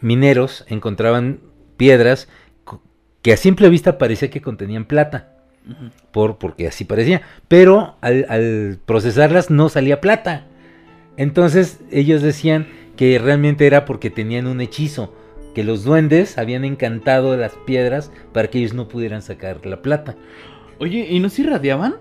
mineros 0.01 0.65
encontraban 0.69 1.41
piedras 1.77 2.29
que 3.23 3.33
a 3.33 3.37
simple 3.37 3.69
vista 3.71 3.97
parecía 3.99 4.31
que 4.31 4.41
contenían 4.43 4.85
plata. 4.85 5.31
Por, 6.13 6.37
porque 6.37 6.67
así 6.69 6.85
parecía. 6.85 7.23
Pero 7.49 7.97
al, 8.03 8.27
al 8.29 8.79
procesarlas 8.85 9.49
no 9.51 9.71
salía 9.71 10.01
plata. 10.03 10.45
Entonces 11.17 11.81
ellos 11.91 12.21
decían 12.23 12.67
que 12.97 13.19
realmente 13.19 13.67
era 13.67 13.85
porque 13.87 14.11
tenían 14.11 14.47
un 14.47 14.61
hechizo, 14.61 15.15
que 15.55 15.65
los 15.65 15.85
duendes 15.85 16.37
habían 16.39 16.65
encantado 16.65 17.37
las 17.37 17.53
piedras 17.67 18.11
para 18.33 18.49
que 18.49 18.59
ellos 18.59 18.75
no 18.75 18.89
pudieran 18.89 19.23
sacar 19.23 19.65
la 19.67 19.81
plata. 19.83 20.17
Oye, 20.79 21.07
¿y 21.11 21.21
no 21.21 21.29
se 21.29 21.43
irradiaban? 21.43 21.97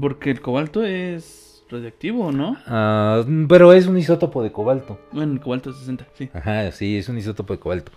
Porque 0.00 0.30
el 0.30 0.40
cobalto 0.40 0.84
es 0.84 1.64
radioactivo, 1.68 2.30
¿no? 2.32 2.56
Ah, 2.66 3.24
pero 3.48 3.72
es 3.72 3.86
un 3.86 3.98
isótopo 3.98 4.42
de 4.42 4.52
cobalto. 4.52 5.00
Bueno, 5.12 5.32
el 5.32 5.40
cobalto 5.40 5.70
es 5.70 5.76
60, 5.78 6.06
sí. 6.14 6.30
Ajá, 6.32 6.70
sí, 6.72 6.96
es 6.98 7.08
un 7.08 7.18
isótopo 7.18 7.52
de 7.54 7.58
cobalto. 7.58 7.92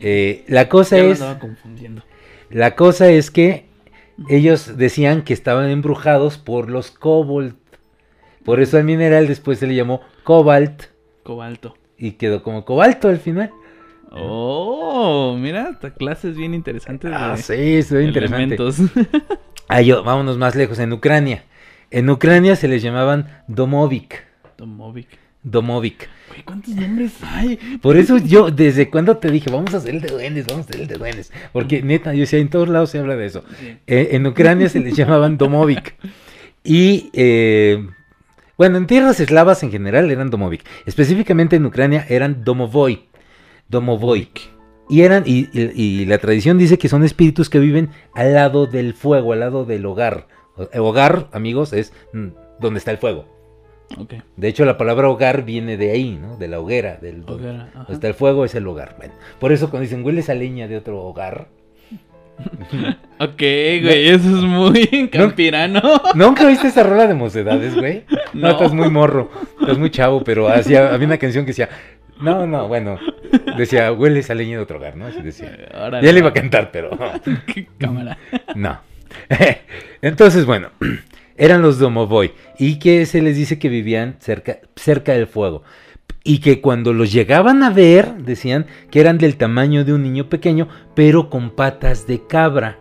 Eh, 0.00 0.44
la 0.48 0.68
cosa 0.68 0.96
Ya 0.98 1.04
me 1.04 1.10
es, 1.12 1.20
andaba 1.22 1.40
confundiendo. 1.40 2.02
la 2.50 2.74
cosa 2.76 3.10
es 3.10 3.30
que 3.30 3.66
ellos 4.28 4.76
decían 4.76 5.22
que 5.22 5.32
estaban 5.32 5.70
embrujados 5.70 6.38
por 6.38 6.70
los 6.70 6.90
cobalt. 6.90 7.56
Por 8.44 8.60
eso 8.60 8.76
al 8.76 8.84
mineral 8.84 9.26
después 9.26 9.58
se 9.58 9.66
le 9.66 9.74
llamó 9.74 10.00
cobalt. 10.22 10.84
Cobalto. 11.22 11.74
y 11.96 12.12
quedó 12.12 12.42
como 12.42 12.64
cobalto 12.66 13.08
al 13.08 13.18
final. 13.18 13.50
Oh, 14.16 15.36
mira, 15.38 15.70
esta 15.70 15.92
clase 15.92 16.30
es 16.30 16.36
bien 16.36 16.54
interesante. 16.54 17.08
de 17.08 17.14
Ah, 17.14 17.36
sí, 17.36 17.52
es 17.54 17.90
interesante. 17.90 18.56
Ah, 19.68 19.80
yo, 19.80 20.04
vámonos 20.04 20.38
más 20.38 20.54
lejos, 20.54 20.78
en 20.78 20.92
Ucrania. 20.92 21.44
En 21.90 22.08
Ucrania 22.10 22.56
se 22.56 22.68
les 22.68 22.82
llamaban 22.82 23.42
Domovic. 23.48 24.24
Tomovic. 24.56 25.08
Domovic. 25.42 26.08
Güey, 26.28 26.42
¿cuántos 26.42 26.74
nombres 26.74 27.12
hay? 27.22 27.56
Por 27.80 27.96
eso 27.96 28.18
yo, 28.18 28.50
desde 28.50 28.90
cuando 28.90 29.16
te 29.16 29.30
dije, 29.30 29.50
vamos 29.50 29.74
a 29.74 29.78
hacer 29.78 29.94
el 29.94 30.00
de 30.00 30.08
duendes, 30.08 30.46
vamos 30.46 30.66
a 30.66 30.70
hacer 30.70 30.82
el 30.82 30.88
de 30.88 30.96
duendes. 30.96 31.32
Porque 31.52 31.82
neta, 31.82 32.12
yo 32.14 32.20
decía, 32.20 32.38
en 32.38 32.48
todos 32.48 32.68
lados 32.68 32.90
se 32.90 32.98
habla 32.98 33.16
de 33.16 33.26
eso. 33.26 33.44
Sí. 33.60 33.76
Eh, 33.86 34.08
en 34.12 34.26
Ucrania 34.26 34.68
se 34.68 34.80
les 34.80 34.96
llamaban 34.96 35.36
Domovic. 35.38 35.94
Y, 36.62 37.10
eh, 37.12 37.86
bueno, 38.56 38.78
en 38.78 38.86
tierras 38.86 39.20
eslavas 39.20 39.62
en 39.62 39.70
general 39.70 40.10
eran 40.10 40.30
Domovic. 40.30 40.64
Específicamente 40.86 41.56
en 41.56 41.66
Ucrania 41.66 42.06
eran 42.08 42.44
Domovoy. 42.44 43.04
Domovoy. 43.68 44.28
Y 44.88 45.02
eran, 45.02 45.22
y, 45.26 45.48
y- 45.52 45.72
y 46.02 46.04
la 46.06 46.18
tradición 46.18 46.58
dice 46.58 46.78
que 46.78 46.88
son 46.88 47.04
espíritus 47.04 47.48
que 47.48 47.58
viven 47.58 47.90
al 48.14 48.34
lado 48.34 48.66
del 48.66 48.94
fuego, 48.94 49.32
al 49.32 49.40
lado 49.40 49.64
del 49.64 49.86
hogar. 49.86 50.26
El 50.72 50.80
hogar, 50.80 51.28
amigos, 51.32 51.72
es 51.72 51.92
mm, 52.12 52.28
donde 52.60 52.78
está 52.78 52.90
el 52.90 52.98
fuego. 52.98 53.24
De 54.36 54.48
hecho, 54.48 54.64
la 54.64 54.76
palabra 54.78 55.08
hogar 55.08 55.44
viene 55.44 55.76
de 55.76 55.90
ahí, 55.90 56.18
¿no? 56.20 56.36
De 56.36 56.48
la 56.48 56.58
hoguera, 56.60 56.96
del 56.96 57.22
Hoguera, 57.26 57.70
donde 57.74 57.92
está 57.94 58.08
el 58.08 58.14
fuego 58.14 58.44
es 58.44 58.54
el 58.54 58.66
hogar. 58.66 58.94
Bueno, 58.98 59.14
por 59.38 59.52
eso 59.52 59.70
cuando 59.70 59.82
dicen 59.84 60.04
hueles 60.04 60.28
a 60.30 60.34
leña 60.34 60.68
de 60.68 60.76
otro 60.76 61.00
hogar, 61.02 61.48
Ok, 63.20 63.38
güey, 63.38 64.08
eso 64.08 64.28
es 64.28 64.42
muy 64.42 65.08
campirano. 65.12 65.80
¿Nunca 66.14 66.46
viste 66.46 66.68
esa 66.68 66.82
rola 66.82 67.06
de 67.06 67.14
mocedades, 67.14 67.74
güey? 67.76 68.04
No, 68.32 68.40
No. 68.48 68.50
estás 68.50 68.74
muy 68.74 68.90
morro, 68.90 69.30
estás 69.60 69.78
muy 69.78 69.90
chavo, 69.90 70.24
pero 70.24 70.48
hacía, 70.48 70.92
había 70.92 71.06
una 71.06 71.18
canción 71.18 71.44
que 71.44 71.50
decía, 71.52 71.68
no, 72.20 72.46
no, 72.46 72.66
bueno, 72.68 72.98
decía, 73.58 73.92
hueles 73.92 74.30
a 74.30 74.34
leña 74.34 74.56
de 74.56 74.62
otro 74.62 74.78
hogar, 74.78 74.96
¿no? 74.96 75.06
Así 75.06 75.20
decía. 75.20 75.56
Ya 76.02 76.12
le 76.12 76.18
iba 76.18 76.28
a 76.28 76.32
cantar, 76.32 76.70
pero 76.70 76.90
¿Qué 77.46 77.66
cámara? 77.78 78.18
no. 78.54 78.80
Entonces, 80.02 80.44
bueno, 80.44 80.70
eran 81.36 81.62
los 81.62 81.78
Domovoy 81.78 82.32
y 82.58 82.78
que 82.78 83.06
se 83.06 83.22
les 83.22 83.36
dice 83.36 83.58
que 83.58 83.68
vivían 83.68 84.16
cerca, 84.20 84.58
cerca 84.76 85.12
del 85.12 85.26
fuego. 85.26 85.62
Y 86.26 86.38
que 86.38 86.62
cuando 86.62 86.94
los 86.94 87.12
llegaban 87.12 87.62
a 87.62 87.70
ver, 87.70 88.14
decían 88.14 88.66
que 88.90 89.00
eran 89.00 89.18
del 89.18 89.36
tamaño 89.36 89.84
de 89.84 89.92
un 89.92 90.02
niño 90.02 90.30
pequeño, 90.30 90.68
pero 90.94 91.28
con 91.28 91.50
patas 91.50 92.06
de 92.06 92.26
cabra. 92.26 92.78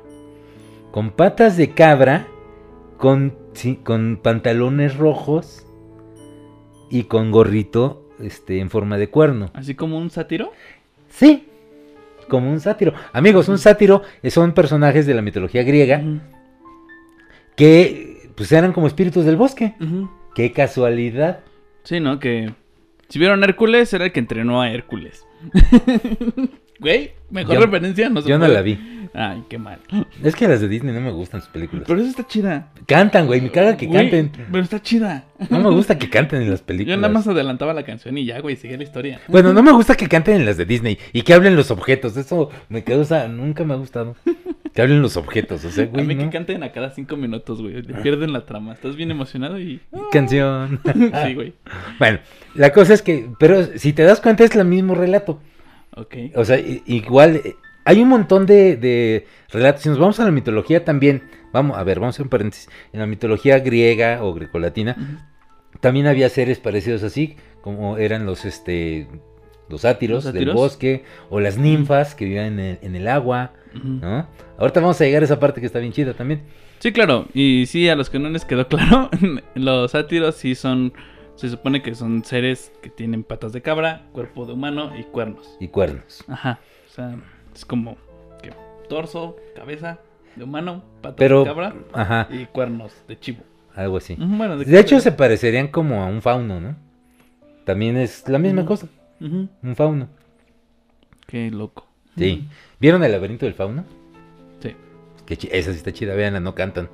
Con 0.91 1.12
patas 1.12 1.57
de 1.57 1.71
cabra, 1.71 2.27
con, 2.97 3.36
sí, 3.53 3.79
con 3.83 4.17
pantalones 4.21 4.95
rojos 4.95 5.65
y 6.89 7.03
con 7.03 7.31
gorrito 7.31 8.03
este, 8.23 8.59
en 8.59 8.69
forma 8.69 8.97
de 8.97 9.09
cuerno. 9.09 9.51
¿Así 9.53 9.75
como 9.75 9.97
un 9.97 10.09
sátiro? 10.09 10.51
Sí, 11.09 11.47
como 12.27 12.51
un 12.51 12.59
sátiro. 12.59 12.93
Amigos, 13.12 13.49
un 13.49 13.57
sátiro 13.57 14.01
son 14.29 14.53
personajes 14.53 15.05
de 15.05 15.13
la 15.13 15.21
mitología 15.21 15.63
griega 15.63 16.01
que 17.55 18.31
pues 18.36 18.51
eran 18.51 18.73
como 18.73 18.88
espíritus 18.88 19.25
del 19.25 19.36
bosque. 19.36 19.75
Qué 20.36 20.51
casualidad. 20.51 21.41
Sí, 21.83 21.99
¿no? 21.99 22.19
Que 22.19 22.53
si 23.09 23.19
vieron 23.19 23.43
Hércules, 23.43 23.93
era 23.93 24.05
el 24.05 24.12
que 24.12 24.19
entrenó 24.19 24.62
a 24.62 24.71
Hércules. 24.71 25.25
Güey, 26.84 27.12
mejor 27.32 27.56
Yo- 27.56 27.62
referencia 27.62 28.10
no 28.10 28.22
se 28.22 28.30
Yo 28.30 28.38
no 28.38 28.48
la 28.48 28.62
vi. 28.62 28.78
Ay, 29.15 29.43
qué 29.48 29.60
mal. 29.60 29.80
Es 30.24 30.36
que 30.36 30.48
las 30.48 30.60
de 30.60 30.67
Disney 30.67 30.91
no 30.93 31.00
me 31.02 31.12
gustan 31.12 31.39
sus 31.41 31.50
películas. 31.52 31.86
Pero 31.88 32.00
eso 32.00 32.10
está 32.10 32.26
chida. 32.28 32.72
Cantan, 32.88 33.28
güey, 33.28 33.41
me 33.41 33.52
caga 33.52 33.78
que 33.78 33.86
Güey, 33.86 34.10
canten. 34.10 34.32
Pero 34.52 34.63
está 34.63 34.82
chida. 34.82 35.26
No 35.52 35.60
me 35.60 35.69
gusta 35.69 36.00
que 36.00 36.10
canten 36.10 36.41
en 36.41 36.50
las 36.50 36.62
Yo 36.62 36.65
películas. 36.65 36.98
nada 37.00 37.13
más 37.13 37.28
adelantaba 37.28 37.74
la 37.76 37.84
canción 37.84 38.17
y 38.17 38.26
ya, 38.26 38.39
güey, 38.39 38.56
seguía 38.56 38.76
la 38.78 38.84
historia. 38.84 39.22
Bueno, 39.28 39.54
no 39.54 39.62
me 39.62 39.72
gusta 39.72 39.96
que 39.96 40.08
canten 40.08 40.38
en 40.38 40.46
las 40.46 40.58
de 40.58 40.65
Disney 40.65 40.98
y 41.12 41.22
que 41.22 41.34
hablen 41.36 41.56
los 41.56 41.69
objetos. 41.69 42.17
Eso 42.17 42.50
me 42.69 42.84
causa, 42.84 43.28
nunca 43.28 43.63
me 43.63 43.74
ha 43.74 43.78
gustado. 43.78 44.15
Que 44.74 44.82
hablen 44.82 45.04
los 45.04 45.15
objetos, 45.17 45.63
o 45.65 45.69
sea, 45.69 45.84
a 45.84 45.88
güey, 45.88 46.04
mí 46.08 46.15
¿no? 46.15 46.24
que 46.24 46.30
canten 46.32 46.63
a 46.63 46.72
cada 46.72 46.89
cinco 46.89 47.15
minutos, 47.15 47.62
güey. 47.62 47.84
Le 47.84 47.93
pierden 48.02 48.34
la 48.34 48.48
trama. 48.48 48.74
Estás 48.74 48.96
bien 48.96 49.12
emocionado 49.12 49.60
y. 49.60 49.80
Canción. 50.12 50.80
sí, 51.24 51.36
güey. 51.36 51.54
bueno, 52.00 52.17
la 52.56 52.72
cosa 52.74 52.96
es 52.96 53.04
que, 53.04 53.30
pero 53.38 53.63
si 53.78 53.93
te 53.93 54.02
das 54.02 54.19
cuenta 54.19 54.43
es 54.43 54.56
el 54.56 54.65
mismo 54.65 54.96
relato. 54.96 55.39
O 56.36 56.45
sea, 56.45 56.60
igual, 56.60 57.38
eh, 57.38 57.56
hay 57.86 58.01
un 58.01 58.10
montón 58.10 58.45
de, 58.45 58.77
de 58.77 59.27
relatos. 59.49 59.84
Si 59.84 59.89
nos 59.89 59.99
vamos 59.99 60.19
a 60.19 60.25
la 60.25 60.32
mitología 60.32 60.84
también, 60.86 61.23
vamos, 61.51 61.77
a 61.77 61.84
ver, 61.84 61.99
vamos 61.99 62.15
a 62.15 62.17
hacer 62.17 62.25
un 62.25 62.29
paréntesis. 62.29 62.69
En 62.91 62.99
la 62.99 63.06
mitología 63.06 63.60
griega 63.60 64.23
o 64.23 64.34
grecolatina, 64.34 65.29
también 65.79 66.08
había 66.08 66.29
seres 66.29 66.60
parecidos 66.60 67.03
así, 67.03 67.36
como 67.62 67.97
eran 67.97 68.25
los, 68.25 68.45
este, 68.45 69.08
los 69.69 69.82
sátiros, 69.82 70.25
¿Los 70.25 70.34
del 70.34 70.51
bosque, 70.51 71.03
o 71.29 71.39
las 71.39 71.58
ninfas 71.58 72.15
que 72.15 72.25
vivían 72.25 72.45
en 72.45 72.60
el, 72.60 72.79
en 72.82 72.95
el 72.95 73.08
agua. 73.08 73.53
¿no? 73.73 74.27
Ahorita 74.58 74.79
vamos 74.79 74.99
a 75.01 75.06
llegar 75.06 75.23
a 75.23 75.25
esa 75.25 75.39
parte 75.39 75.60
que 75.60 75.67
está 75.67 75.79
bien 75.79 75.93
chida 75.93 76.13
también. 76.13 76.43
Sí, 76.79 76.91
claro. 76.91 77.27
Y 77.34 77.65
sí, 77.67 77.88
a 77.88 77.95
los 77.95 78.10
que 78.10 78.19
no 78.19 78.29
les 78.29 78.45
quedó 78.45 78.67
claro, 78.69 79.10
los 79.56 79.91
sátiros 79.91 80.36
sí 80.36 80.56
son. 80.56 80.93
Se 81.36 81.50
supone 81.50 81.82
que 81.82 81.96
son 81.96 82.24
seres 82.24 82.72
que 82.82 82.89
tienen 82.89 83.24
patas 83.24 83.54
de 83.54 83.62
cabra, 83.62 84.04
cuerpo 84.12 84.46
de 84.46 84.54
humano 84.54 84.91
y 84.98 85.04
cuernos. 85.04 85.58
Y 85.60 85.67
cuernos. 85.67 86.24
Ajá. 86.28 86.60
O 86.88 86.89
sea, 86.93 87.15
es 87.56 87.65
como 87.65 87.98
que 88.41 88.52
torso, 88.88 89.36
cabeza 89.56 90.00
de 90.36 90.43
humano, 90.43 90.84
patas 91.02 91.17
Pero, 91.17 91.39
de 91.39 91.46
cabra 91.46 91.74
ajá, 91.93 92.28
y 92.32 92.46
cuernos 92.46 92.93
de 93.08 93.19
chivo. 93.19 93.43
algo 93.76 93.98
así. 93.98 94.15
Bueno, 94.19 94.58
De 94.58 94.80
hecho, 94.80 95.00
se 95.00 95.12
parecerían 95.12 95.67
como 95.69 96.04
a 96.04 96.06
un 96.08 96.22
fauno, 96.22 96.60
¿no? 96.60 96.76
También 97.65 97.98
es 97.98 98.28
la 98.30 98.38
misma 98.39 98.65
cosa, 98.65 98.88
Ujú. 99.19 99.48
un 99.63 99.76
fauno. 99.76 100.08
Qué 101.28 101.50
loco. 101.50 101.88
Sí. 102.17 102.48
¿Vieron 102.80 103.04
el 103.04 103.12
laberinto 103.12 103.46
del 103.46 103.56
fauno? 103.56 103.86
Sí. 104.62 104.76
Que 105.26 105.34
esa 105.52 105.72
sí 105.72 105.78
está 105.78 105.91
chida, 105.91 106.13
veanla, 106.13 106.39
no 106.39 106.54
cantan. 106.54 106.89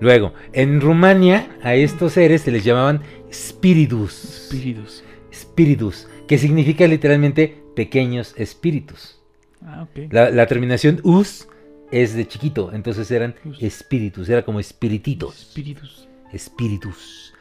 Luego, 0.00 0.34
en 0.52 0.80
Rumania 0.80 1.56
a 1.62 1.74
estos 1.74 2.12
seres 2.12 2.42
se 2.42 2.50
les 2.50 2.64
llamaban 2.64 3.00
spiritus. 3.32 4.24
Espíritus. 4.52 5.02
spiritus, 5.32 6.08
que 6.28 6.38
significa 6.38 6.86
literalmente 6.86 7.62
pequeños 7.74 8.34
espíritus. 8.36 9.20
Ah, 9.62 9.82
ok. 9.84 10.12
La, 10.12 10.30
la 10.30 10.46
terminación 10.46 11.00
us 11.02 11.48
es 11.90 12.14
de 12.14 12.26
chiquito, 12.26 12.72
entonces 12.72 13.10
eran 13.10 13.34
Us. 13.44 13.62
espíritus, 13.62 14.28
era 14.28 14.44
como 14.44 14.60
espirititos, 14.60 15.34
Espíritus. 15.48 16.08
espíritus. 16.32 17.32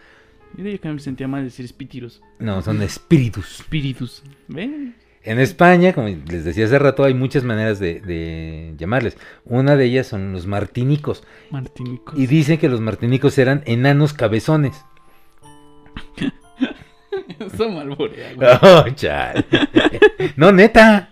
Yo 0.57 0.63
diría 0.63 0.79
que 0.79 0.87
me 0.89 0.99
sentía 0.99 1.27
mal 1.27 1.43
decir 1.43 1.65
espíritus. 1.65 2.21
No, 2.39 2.61
son 2.61 2.81
espíritus. 2.81 3.59
Espíritus. 3.59 4.23
¿Ven? 4.47 4.95
En 5.25 5.39
España, 5.39 5.91
como 5.93 6.07
les 6.07 6.45
decía 6.45 6.65
hace 6.65 6.77
rato, 6.77 7.03
hay 7.03 7.15
muchas 7.15 7.43
maneras 7.43 7.79
de, 7.79 7.99
de 7.99 8.73
llamarles. 8.77 9.17
Una 9.43 9.75
de 9.75 9.85
ellas 9.85 10.05
son 10.07 10.31
los 10.33 10.45
martinicos. 10.45 11.23
Martinicos. 11.49 12.17
Y 12.17 12.27
dicen 12.27 12.59
que 12.59 12.69
los 12.69 12.79
martinicos 12.79 13.37
eran 13.39 13.63
enanos 13.65 14.13
cabezones. 14.13 14.75
Eso 17.39 17.69
me 17.69 17.79
alborea, 17.81 18.33
güey. 18.33 18.47
Oh, 18.61 18.85
chal. 18.95 19.45
No, 20.37 20.51
neta. 20.51 21.09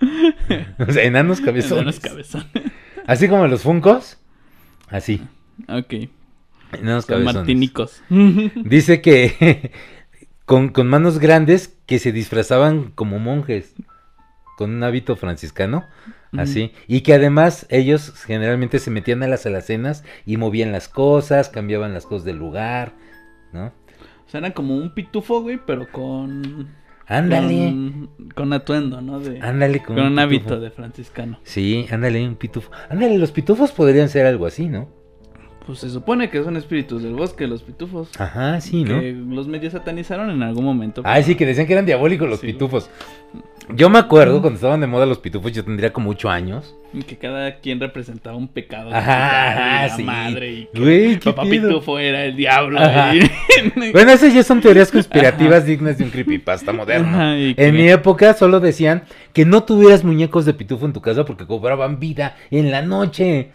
O 0.80 0.91
sea, 0.91 1.04
enanos 1.04 1.39
cabezones. 1.41 1.99
Enanos 1.99 1.99
cabezones. 1.99 2.47
Así 3.08 3.28
como 3.28 3.47
los 3.47 3.62
funcos. 3.63 4.17
Así. 4.89 5.21
Ok. 5.67 5.93
Enanos 6.73 7.06
Son 7.06 7.15
cabezones. 7.15 7.36
martinicos. 7.36 8.02
Dice 8.10 9.02
que 9.02 9.71
con, 10.45 10.69
con 10.69 10.88
manos 10.88 11.19
grandes 11.19 11.76
que 11.86 11.99
se 11.99 12.12
disfrazaban 12.12 12.91
como 12.91 13.19
monjes. 13.19 13.73
Con 14.57 14.71
un 14.71 14.83
hábito 14.83 15.15
franciscano. 15.15 15.85
Así. 16.37 16.71
Y 16.87 17.01
que 17.01 17.13
además 17.13 17.67
ellos 17.69 18.13
generalmente 18.25 18.79
se 18.79 18.91
metían 18.91 19.21
a 19.23 19.27
las 19.27 19.45
alacenas 19.45 20.03
y 20.25 20.37
movían 20.37 20.71
las 20.71 20.89
cosas, 20.89 21.49
cambiaban 21.49 21.93
las 21.93 22.05
cosas 22.05 22.25
del 22.25 22.37
lugar. 22.37 22.93
¿No? 23.51 23.67
O 23.67 24.29
sea, 24.29 24.39
era 24.39 24.51
como 24.51 24.75
un 24.75 24.93
pitufo, 24.93 25.41
güey, 25.41 25.59
pero 25.63 25.91
con. 25.91 26.69
Ándale. 27.05 27.55
Con, 27.55 28.09
con 28.33 28.53
atuendo, 28.53 29.01
¿no? 29.01 29.19
De, 29.19 29.39
Ándale 29.41 29.83
con 29.83 29.95
con 29.95 30.05
un 30.05 30.19
hábito 30.19 30.59
de 30.59 30.71
franciscano. 30.71 31.39
Sí, 31.43 31.85
ándale, 31.91 32.25
un 32.27 32.35
pitufo. 32.35 32.71
Ándale, 32.89 33.17
los 33.17 33.31
pitufos 33.31 33.71
podrían 33.71 34.09
ser 34.09 34.25
algo 34.25 34.45
así, 34.45 34.69
¿no? 34.69 35.02
Pues 35.65 35.80
se 35.80 35.89
supone 35.89 36.30
que 36.30 36.43
son 36.43 36.58
espíritus 36.58 37.04
del 37.04 37.13
bosque, 37.13 37.47
los 37.47 37.63
pitufos. 37.63 38.10
Ajá, 38.19 38.60
sí, 38.60 38.84
¿no? 38.84 38.99
Que 38.99 39.13
los 39.13 39.47
medios 39.47 39.71
satanizaron 39.71 40.30
en 40.30 40.43
algún 40.43 40.65
momento. 40.65 41.04
Pero- 41.04 41.23
sí, 41.23 41.36
que 41.36 41.45
decían 41.45 41.67
que 41.67 41.73
eran 41.73 41.86
diabólicos 41.86 42.28
los 42.30 42.39
Sí. 42.41 42.47
pitufos. 42.47 42.89
Yo 43.73 43.89
me 43.89 43.97
acuerdo 43.97 44.41
cuando 44.41 44.56
estaban 44.58 44.82
de 44.82 44.88
moda 44.88 45.06
los 45.06 45.19
pitufos, 45.19 45.54
yo 45.54 45.63
tendría 45.63 45.93
como 45.93 46.10
8 46.10 46.30
años. 46.30 46.76
Que 47.08 47.15
cada 47.17 47.60
quien 47.62 47.80
representaba 47.80 48.36
un 48.36 48.49
pecado. 48.49 48.93
Ajá, 48.93 49.52
ajá, 49.52 49.88
la 49.88 49.95
sí. 49.95 50.04
madre. 50.04 50.52
Y 50.52 50.65
que 50.65 50.80
Güey, 50.82 51.19
papá 51.19 51.43
pitufo 51.43 51.97
era 51.97 52.26
el 52.26 52.36
diablo. 52.36 52.80
Y- 53.13 53.21
Bueno, 53.93 54.12
esas 54.12 54.34
ya 54.34 54.43
son 54.43 54.60
teorías 54.60 54.91
conspirativas 54.91 55.65
dignas 55.65 55.97
de 55.97 56.04
un 56.04 56.10
creepypasta 56.10 56.73
moderno. 56.73 57.08
Ajá, 57.08 57.38
y 57.38 57.56
que- 57.56 57.67
En 57.67 57.76
mi 57.76 57.88
época 57.89 58.34
solo 58.34 58.60
decían 58.60 59.04
que 59.32 59.45
no 59.45 59.63
tuvieras 59.63 60.04
muñecos 60.04 60.43
de 60.45 60.54
pitufo 60.54 60.86
en 60.86 60.91
tu 60.93 60.99
casa 61.02 61.23
porque 61.23 61.47
cobraban 61.47 61.99
vida 62.02 62.36
en 62.52 62.69
la 62.69 62.82
noche. 62.82 63.52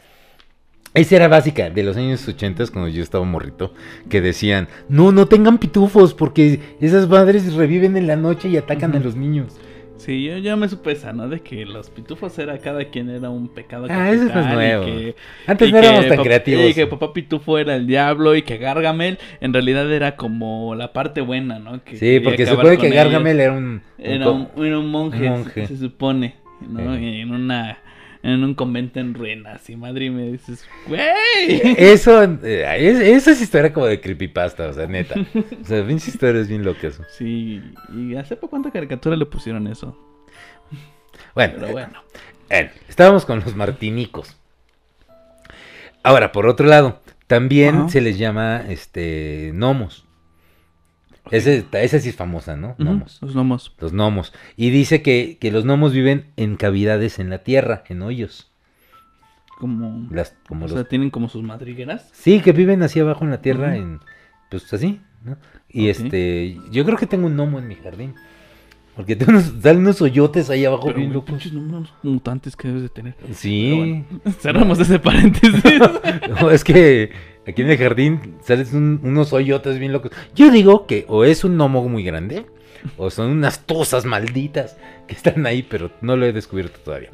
Esa 0.95 1.17
era 1.17 1.29
básica 1.29 1.71
de 1.71 1.83
los 1.83 1.97
años 1.97 2.27
80 2.27 2.65
cuando 2.73 2.89
yo 2.89 3.03
estaba 3.03 3.25
morrito, 3.25 3.73
que 4.09 4.21
decían, 4.21 4.69
no, 4.89 5.13
no 5.13 5.27
tengan 5.27 5.59
pitufos 5.59 6.15
porque 6.15 6.61
esas 6.81 7.09
madres 7.09 7.53
reviven 7.55 7.97
en 7.97 8.07
la 8.07 8.17
noche 8.17 8.49
y 8.49 8.57
atacan 8.57 8.95
a 8.97 8.99
los 8.99 9.15
niños. 9.15 9.57
Sí, 9.97 10.25
yo 10.25 10.39
ya 10.39 10.55
me 10.57 10.69
supe 10.69 10.93
esa, 10.93 11.13
¿no? 11.13 11.29
De 11.29 11.41
que 11.41 11.67
los 11.67 11.91
pitufos 11.91 12.39
era 12.39 12.57
cada 12.59 12.85
quien 12.85 13.11
era 13.11 13.31
un 13.31 13.49
pecado. 13.49 13.87
Ah, 13.91 14.11
eso 14.11 14.27
es 14.29 14.35
más 14.35 14.55
nuevo. 14.55 14.85
que- 14.87 15.17
Antes 15.47 15.71
no 15.73 15.79
éramos 15.79 16.07
tan 16.07 16.23
creativos. 16.23 16.71
Y 16.71 16.75
que 16.75 16.87
papá 16.87 17.13
pitufo 17.13 17.59
era 17.59 17.75
el 17.75 17.87
diablo 17.87 18.35
y 18.37 18.43
que 18.43 18.59
Gargamel 18.59 19.19
en 19.41 19.53
realidad 19.53 19.93
era 19.93 20.15
como 20.17 20.75
la 20.77 20.93
parte 20.93 21.21
buena, 21.21 21.59
¿no? 21.59 21.83
Que 21.85 21.97
Sí, 21.97 22.21
porque 22.21 22.47
se 22.47 22.53
supone 22.53 22.79
que 22.79 22.91
Gargamel 22.91 23.41
era 23.41 23.53
un... 23.53 23.65
un 23.65 23.83
Era 23.99 24.31
un, 24.31 24.49
era 24.57 24.79
un 24.79 24.89
monje, 24.89 25.25
un 25.29 25.31
monje. 25.41 25.67
Se, 25.67 25.75
se 25.77 25.79
supone, 25.79 26.37
¿no? 26.67 26.95
Eh. 26.95 27.21
En 27.21 27.33
una 27.33 27.79
en 28.23 28.43
un 28.45 28.55
convento 28.55 28.99
en 29.01 29.15
ruinas 29.15 29.69
y 29.71 29.77
madre 29.77 30.07
y 30.07 30.11
me 30.11 30.33
dices, 30.33 30.67
güey. 30.87 31.01
Eso, 31.79 32.23
eh, 32.25 32.65
es- 32.79 33.01
eso 33.01 33.31
es 33.31 33.41
historia 33.41 33.73
como 33.73 33.87
de 33.87 34.01
creepypasta, 34.01 34.69
o 34.69 34.73
sea, 34.73 34.87
neta. 34.87 35.15
O 35.63 35.65
sea, 35.65 35.87
pinches 35.87 36.09
historias 36.09 36.49
bien 36.49 36.65
locas. 36.65 37.01
Sí, 37.17 37.63
y 37.95 38.17
hace 38.17 38.35
poco 38.37 38.51
cuánta 38.51 38.71
caricatura 38.71 39.17
le 39.17 39.27
pusieron 39.27 39.67
eso. 39.69 39.97
Bueno, 41.35 41.55
Pero 41.57 41.67
eh, 41.69 41.73
bueno. 41.73 42.03
Bueno, 42.49 42.71
estábamos 42.89 43.25
con 43.27 43.41
los 43.41 43.55
martinicos. 43.55 44.37
Ahora, 46.03 46.33
por 46.33 46.47
otro 46.47 46.67
lado, 46.67 47.01
también 47.27 47.91
se 47.91 48.01
les 48.01 48.19
llama 48.19 48.65
este 48.69 49.51
gnomos. 49.53 50.07
Ese- 51.31 51.65
esa 51.73 51.99
sí 52.01 52.09
es 52.11 52.17
famosa, 52.17 52.57
¿no? 52.57 52.75
Gnomos. 52.79 53.19
Los 53.23 53.35
gnomos. 53.35 53.75
Los 53.79 53.93
gnomos. 53.93 54.33
Y 54.57 54.71
dice 54.71 55.03
que, 55.03 55.39
que 55.41 55.51
los 55.53 55.65
gnomos 55.65 55.93
viven 55.93 56.27
en 56.37 56.57
cavidades 56.57 57.19
en 57.19 57.31
la 57.31 57.39
tierra, 57.45 57.85
en 57.89 58.03
hoyos. 58.03 58.51
Como, 59.59 60.07
Las, 60.13 60.35
como 60.47 60.67
o 60.67 60.69
los- 60.69 60.75
sea, 60.77 60.85
tienen 60.85 61.11
como 61.11 61.29
sus 61.29 61.43
madrigueras. 61.43 62.09
Sí, 62.13 62.41
que 62.41 62.53
viven 62.53 62.83
así 62.83 63.01
abajo 63.01 63.25
en 63.25 63.31
la 63.31 63.41
tierra, 63.43 63.77
en 63.77 64.01
pues 64.51 64.73
así, 64.73 65.01
¿no? 65.25 65.37
Y 65.69 65.89
este, 65.89 66.57
yo 66.71 66.85
creo 66.85 66.97
que 66.97 67.07
tengo 67.07 67.27
un 67.27 67.35
gnomo 67.35 67.59
en 67.59 67.67
mi 67.69 67.75
jardín. 67.75 68.15
Porque 68.95 69.15
tengo 69.15 69.31
unos, 69.33 69.53
salen 69.63 69.83
unos 69.83 70.01
hoyotes 70.03 70.49
ahí 70.51 70.65
abajo 70.65 70.87
Pero, 70.87 70.99
bien 70.99 71.13
locos. 71.13 71.31
pinches 71.31 71.53
mutantes 72.03 72.57
que 72.57 72.67
debes 72.69 72.83
de 72.83 72.89
tener. 72.89 73.15
Sí. 73.33 73.75
Bueno, 73.77 74.05
cerramos 74.41 74.79
ese 74.81 74.99
paréntesis. 74.99 75.63
No, 76.41 76.51
es 76.51 76.63
que 76.65 77.11
aquí 77.49 77.63
en 77.63 77.71
el 77.71 77.79
jardín 77.79 78.37
salen 78.43 78.67
un- 78.75 79.01
unos 79.03 79.33
hoyotes 79.33 79.79
bien 79.79 79.93
locos. 79.93 80.13
Yo 80.35 80.51
digo 80.51 80.87
que 80.87 81.05
o 81.09 81.25
es 81.25 81.45
un 81.45 81.57
gnomo 81.57 81.89
muy 81.89 82.05
grande 82.05 82.47
o 82.97 83.11
son 83.11 83.31
unas 83.31 83.67
tosas 83.67 84.05
malditas 84.05 84.77
que 85.07 85.15
están 85.15 85.47
ahí, 85.47 85.63
pero 85.63 85.91
no 86.01 86.17
lo 86.17 86.27
he 86.27 86.33
descubierto 86.33 86.79
todavía. 86.85 87.11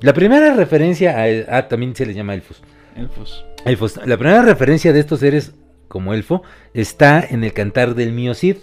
La 0.00 0.12
primera 0.12 0.54
referencia 0.54 1.16
a, 1.22 1.58
ah, 1.58 1.68
también 1.68 1.94
se 1.94 2.06
les 2.06 2.14
llama 2.16 2.34
elfos. 2.34 2.62
Elfos. 2.96 3.44
Elfos. 3.64 4.00
La 4.06 4.16
primera 4.16 4.42
referencia 4.42 4.92
de 4.92 5.00
estos 5.00 5.20
seres 5.20 5.54
como 5.88 6.12
elfo 6.14 6.42
está 6.74 7.24
en 7.28 7.44
el 7.44 7.52
cantar 7.52 7.94
del 7.94 8.12
Mío 8.12 8.34
Cid. 8.34 8.56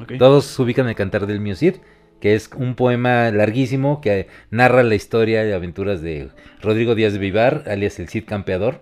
Ok. 0.00 0.14
Todos 0.18 0.58
ubican 0.58 0.88
el 0.88 0.94
cantar 0.96 1.26
del 1.26 1.40
Mío 1.40 1.54
Cid, 1.54 1.76
que 2.20 2.34
es 2.34 2.50
un 2.56 2.74
poema 2.74 3.30
larguísimo 3.30 4.00
que 4.00 4.26
narra 4.50 4.82
la 4.82 4.94
historia 4.96 5.46
y 5.46 5.52
aventuras 5.52 6.02
de 6.02 6.30
Rodrigo 6.60 6.94
Díaz 6.94 7.12
de 7.12 7.18
Vivar, 7.20 7.64
alias 7.66 7.98
el 8.00 8.08
Cid 8.08 8.24
Campeador. 8.26 8.80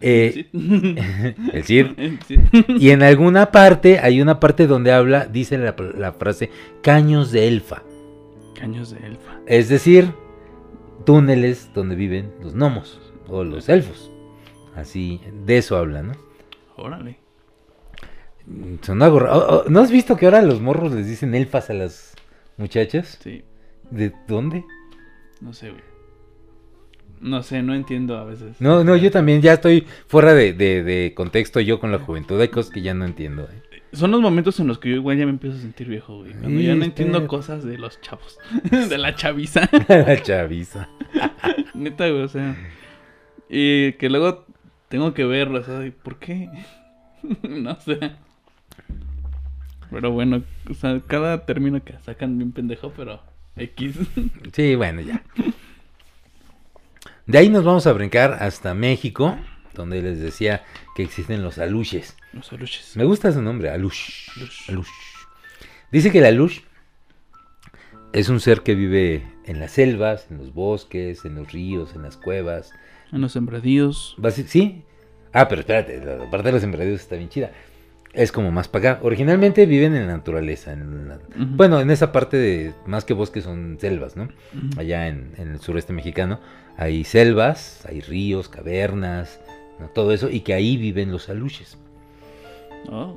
Eh, 0.00 0.48
el 1.52 1.64
Cid. 1.64 1.86
Y 2.78 2.90
en 2.90 3.02
alguna 3.02 3.50
parte, 3.50 3.98
hay 3.98 4.20
una 4.20 4.40
parte 4.40 4.66
donde 4.66 4.92
habla, 4.92 5.26
dice 5.26 5.58
la, 5.58 5.74
la 5.96 6.12
frase, 6.12 6.50
caños 6.82 7.32
de 7.32 7.48
elfa. 7.48 7.82
Caños 8.54 8.90
de 8.90 9.06
elfa. 9.06 9.40
Es 9.46 9.68
decir, 9.68 10.12
túneles 11.04 11.70
donde 11.74 11.94
viven 11.94 12.32
los 12.42 12.54
gnomos 12.54 13.00
o 13.28 13.44
los 13.44 13.68
elfos. 13.68 14.10
Así, 14.74 15.20
de 15.44 15.58
eso 15.58 15.76
habla, 15.76 16.02
¿no? 16.02 16.12
Órale. 16.76 17.18
Son 18.82 19.02
algo 19.02 19.64
¿No 19.68 19.80
has 19.80 19.90
visto 19.90 20.16
que 20.16 20.26
ahora 20.26 20.42
los 20.42 20.60
morros 20.60 20.92
les 20.92 21.06
dicen 21.06 21.34
elfas 21.34 21.70
a 21.70 21.74
las 21.74 22.14
muchachas? 22.56 23.18
Sí. 23.22 23.42
¿De 23.90 24.12
dónde? 24.28 24.64
No 25.40 25.52
sé, 25.52 25.70
güey. 25.70 25.82
No 27.26 27.42
sé, 27.42 27.62
no 27.62 27.74
entiendo 27.74 28.16
a 28.16 28.24
veces. 28.24 28.60
No, 28.60 28.84
no, 28.84 28.96
yo 28.96 29.10
también 29.10 29.42
ya 29.42 29.54
estoy 29.54 29.86
fuera 30.06 30.32
de, 30.32 30.52
de- 30.52 30.82
de 30.84 31.12
contexto 31.14 31.60
yo 31.60 31.80
con 31.80 31.90
la 31.92 31.98
juventud. 31.98 32.40
Hay 32.40 32.48
cosas 32.48 32.72
que 32.72 32.82
ya 32.82 32.94
no 32.94 33.04
entiendo. 33.04 33.42
¿eh? 33.44 33.62
Son 33.92 34.10
los 34.10 34.20
momentos 34.20 34.60
en 34.60 34.66
los 34.68 34.78
que 34.78 34.90
yo 34.90 34.96
igual 34.96 35.16
ya 35.18 35.24
me 35.24 35.30
empiezo 35.32 35.56
a 35.56 35.60
sentir 35.60 35.88
viejo, 35.88 36.18
güey. 36.18 36.32
Cuando 36.32 36.60
Sí, 36.60 36.66
ya 36.66 36.74
no 36.74 36.84
entiendo 36.84 37.26
cosas 37.26 37.64
de 37.64 37.78
los 37.78 38.00
chavos. 38.00 38.38
de 38.70 38.98
la 38.98 39.14
chaviza. 39.16 39.68
la 39.88 40.22
chaviza. 40.22 40.88
Neta, 41.74 42.08
güey, 42.08 42.22
o 42.22 42.28
sea. 42.28 42.56
Y 43.48 43.92
que 43.94 44.08
luego 44.08 44.44
tengo 44.88 45.12
que 45.14 45.24
verlo, 45.24 45.60
o 45.60 45.62
sea, 45.64 45.80
¿por 46.02 46.18
qué? 46.18 46.48
no 47.42 47.74
sé. 47.80 47.98
Pero 49.90 50.10
bueno, 50.10 50.42
o 50.70 50.74
sea, 50.74 51.00
cada 51.06 51.44
término 51.46 51.82
que 51.82 51.94
sacan 52.04 52.38
bien 52.38 52.52
pendejo, 52.52 52.92
pero 52.96 53.20
X. 53.56 53.96
Sí, 54.52 54.74
bueno, 54.74 55.00
ya. 55.00 55.22
De 57.26 57.38
ahí 57.38 57.48
nos 57.48 57.64
vamos 57.64 57.88
a 57.88 57.92
brincar 57.92 58.36
hasta 58.40 58.72
México, 58.72 59.36
donde 59.74 60.00
les 60.00 60.20
decía 60.20 60.62
que 60.94 61.02
existen 61.02 61.42
los 61.42 61.58
aluches. 61.58 62.16
Los 62.32 62.52
aluches. 62.52 62.96
Me 62.96 63.02
gusta 63.02 63.30
ese 63.30 63.42
nombre, 63.42 63.68
alush. 63.70 64.28
Alush. 64.36 64.70
Alush. 64.70 64.88
Dice 65.90 66.12
que 66.12 66.18
el 66.18 66.26
alush 66.26 66.60
es 68.12 68.28
un 68.28 68.38
ser 68.38 68.60
que 68.60 68.76
vive 68.76 69.24
en 69.44 69.58
las 69.58 69.72
selvas, 69.72 70.28
en 70.30 70.38
los 70.38 70.54
bosques, 70.54 71.24
en 71.24 71.34
los 71.34 71.50
ríos, 71.50 71.96
en 71.96 72.02
las 72.02 72.16
cuevas. 72.16 72.72
En 73.12 73.22
los 73.22 73.32
sembradíos. 73.32 74.16
¿Sí? 74.46 74.84
Ah, 75.32 75.48
pero 75.48 75.62
espérate, 75.62 75.98
la 76.04 76.30
parte 76.30 76.46
de 76.46 76.52
los 76.52 76.60
sembradíos 76.60 77.00
está 77.00 77.16
bien 77.16 77.28
chida. 77.28 77.50
Es 78.12 78.30
como 78.30 78.52
más 78.52 78.68
para 78.68 78.92
acá. 78.92 79.00
Originalmente 79.04 79.66
viven 79.66 79.96
en 79.96 80.06
la 80.06 80.16
naturaleza. 80.16 80.72
en 80.72 81.08
la-. 81.08 81.18
Bueno, 81.36 81.80
en 81.80 81.90
esa 81.90 82.12
parte 82.12 82.36
de 82.36 82.72
más 82.86 83.04
que 83.04 83.14
bosques 83.14 83.42
son 83.42 83.78
selvas, 83.80 84.16
¿no? 84.16 84.28
Allá 84.78 85.08
en, 85.08 85.32
en 85.38 85.48
el 85.48 85.60
sureste 85.60 85.92
mexicano 85.92 86.38
hay 86.76 87.04
selvas, 87.04 87.84
hay 87.86 88.00
ríos, 88.00 88.48
cavernas, 88.48 89.40
¿no? 89.78 89.88
todo 89.88 90.12
eso, 90.12 90.30
y 90.30 90.40
que 90.40 90.54
ahí 90.54 90.76
viven 90.76 91.10
los 91.10 91.28
aluches. 91.28 91.78
Oh. 92.90 93.16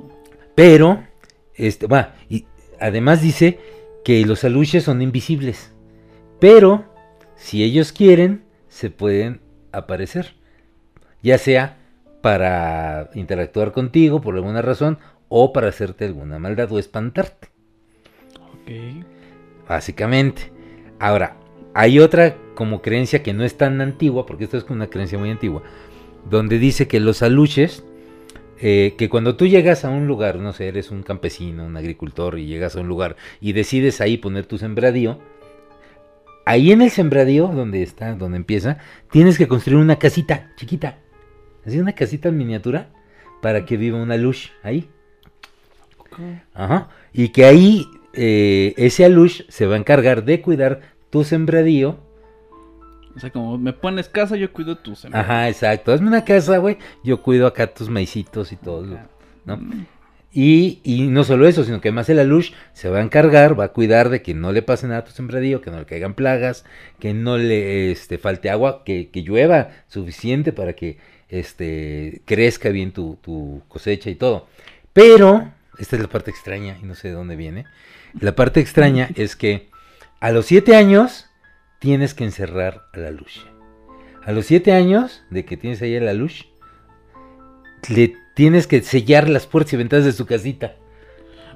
Pero, 0.54 1.04
este, 1.54 1.86
va, 1.86 2.14
y 2.28 2.46
además 2.80 3.22
dice 3.22 3.58
que 4.04 4.24
los 4.24 4.44
aluches 4.44 4.84
son 4.84 5.02
invisibles. 5.02 5.72
Pero, 6.38 6.84
si 7.36 7.62
ellos 7.62 7.92
quieren, 7.92 8.44
se 8.68 8.90
pueden 8.90 9.40
aparecer. 9.72 10.34
Ya 11.22 11.36
sea 11.38 11.76
para 12.22 13.10
interactuar 13.14 13.72
contigo 13.72 14.20
por 14.20 14.34
alguna 14.34 14.62
razón 14.62 14.98
o 15.28 15.52
para 15.52 15.68
hacerte 15.68 16.06
alguna 16.06 16.38
maldad 16.38 16.70
o 16.72 16.78
espantarte. 16.78 17.48
Ok. 18.52 19.04
Básicamente. 19.68 20.52
Ahora, 20.98 21.36
hay 21.74 21.98
otra 21.98 22.36
como 22.60 22.82
creencia 22.82 23.22
que 23.22 23.32
no 23.32 23.42
es 23.42 23.56
tan 23.56 23.80
antigua, 23.80 24.26
porque 24.26 24.44
esto 24.44 24.58
es 24.58 24.64
una 24.68 24.88
creencia 24.88 25.16
muy 25.18 25.30
antigua, 25.30 25.62
donde 26.28 26.58
dice 26.58 26.86
que 26.86 27.00
los 27.00 27.22
aluches, 27.22 27.82
eh, 28.60 28.96
que 28.98 29.08
cuando 29.08 29.34
tú 29.34 29.46
llegas 29.46 29.86
a 29.86 29.88
un 29.88 30.06
lugar, 30.06 30.36
no 30.36 30.52
sé, 30.52 30.68
eres 30.68 30.90
un 30.90 31.02
campesino, 31.02 31.64
un 31.64 31.78
agricultor, 31.78 32.38
y 32.38 32.44
llegas 32.44 32.76
a 32.76 32.80
un 32.80 32.86
lugar 32.86 33.16
y 33.40 33.54
decides 33.54 34.02
ahí 34.02 34.18
poner 34.18 34.44
tu 34.44 34.58
sembradío, 34.58 35.20
ahí 36.44 36.70
en 36.70 36.82
el 36.82 36.90
sembradío, 36.90 37.46
donde 37.46 37.82
está, 37.82 38.14
donde 38.14 38.36
empieza, 38.36 38.76
tienes 39.10 39.38
que 39.38 39.48
construir 39.48 39.78
una 39.78 39.98
casita 39.98 40.52
chiquita, 40.56 40.98
así 41.64 41.78
una 41.78 41.94
casita 41.94 42.28
en 42.28 42.36
miniatura, 42.36 42.90
para 43.40 43.64
que 43.64 43.78
viva 43.78 43.96
una 43.96 44.18
luz 44.18 44.52
ahí. 44.62 44.90
Ajá. 46.52 46.90
Y 47.14 47.30
que 47.30 47.46
ahí 47.46 47.86
eh, 48.12 48.74
ese 48.76 49.06
alush 49.06 49.44
se 49.48 49.64
va 49.64 49.76
a 49.76 49.78
encargar 49.78 50.26
de 50.26 50.42
cuidar 50.42 50.82
tu 51.08 51.24
sembradío. 51.24 52.09
O 53.20 53.22
sea, 53.22 53.30
como 53.30 53.58
me 53.58 53.74
pones 53.74 54.08
casa, 54.08 54.34
yo 54.36 54.50
cuido 54.50 54.78
tu 54.78 54.96
semilla. 54.96 55.20
Ajá, 55.20 55.48
exacto. 55.50 55.92
Hazme 55.92 56.08
una 56.08 56.24
casa, 56.24 56.56
güey. 56.56 56.78
Yo 57.04 57.20
cuido 57.20 57.46
acá 57.46 57.66
tus 57.66 57.90
maicitos 57.90 58.50
y 58.50 58.56
todo. 58.56 58.86
¿no? 59.44 59.56
Mm, 59.58 59.86
Y, 60.32 60.80
y 60.84 61.08
no 61.08 61.22
solo 61.24 61.46
eso, 61.46 61.64
sino 61.64 61.82
que 61.82 61.88
además 61.88 62.08
el 62.08 62.18
alush 62.18 62.52
se 62.72 62.88
va 62.88 63.00
a 63.00 63.02
encargar, 63.02 63.58
va 63.60 63.64
a 63.64 63.72
cuidar 63.74 64.08
de 64.08 64.22
que 64.22 64.32
no 64.32 64.52
le 64.52 64.62
pase 64.62 64.86
nada 64.86 65.00
a 65.00 65.04
tu 65.04 65.10
sembradío, 65.10 65.60
que 65.60 65.70
no 65.70 65.78
le 65.78 65.84
caigan 65.84 66.14
plagas, 66.14 66.64
que 66.98 67.12
no 67.12 67.36
le 67.36 67.90
este, 67.92 68.16
falte 68.16 68.48
agua, 68.48 68.82
que, 68.84 69.10
que 69.10 69.22
llueva 69.22 69.68
suficiente 69.88 70.52
para 70.54 70.72
que 70.72 70.96
este, 71.28 72.22
crezca 72.24 72.70
bien 72.70 72.92
tu, 72.92 73.18
tu 73.20 73.62
cosecha 73.68 74.08
y 74.08 74.14
todo. 74.14 74.48
Pero, 74.94 75.52
esta 75.78 75.96
es 75.96 76.02
la 76.02 76.08
parte 76.08 76.30
extraña 76.30 76.78
y 76.82 76.86
no 76.86 76.94
sé 76.94 77.08
de 77.08 77.14
dónde 77.14 77.36
viene. 77.36 77.66
La 78.18 78.34
parte 78.34 78.60
extraña 78.60 79.10
es 79.14 79.36
que 79.36 79.68
a 80.20 80.32
los 80.32 80.46
siete 80.46 80.76
años 80.76 81.29
tienes 81.80 82.14
que 82.14 82.24
encerrar 82.24 82.84
a 82.92 82.98
la 82.98 83.10
luz. 83.10 83.46
A 84.24 84.32
los 84.32 84.46
siete 84.46 84.72
años 84.72 85.24
de 85.30 85.44
que 85.44 85.56
tienes 85.56 85.82
ahí 85.82 85.96
a 85.96 86.00
la 86.00 86.12
luz, 86.12 86.46
le 87.88 88.14
tienes 88.34 88.66
que 88.66 88.80
sellar 88.82 89.28
las 89.28 89.46
puertas 89.46 89.72
y 89.72 89.76
ventanas 89.78 90.04
de 90.04 90.12
su 90.12 90.26
casita. 90.26 90.76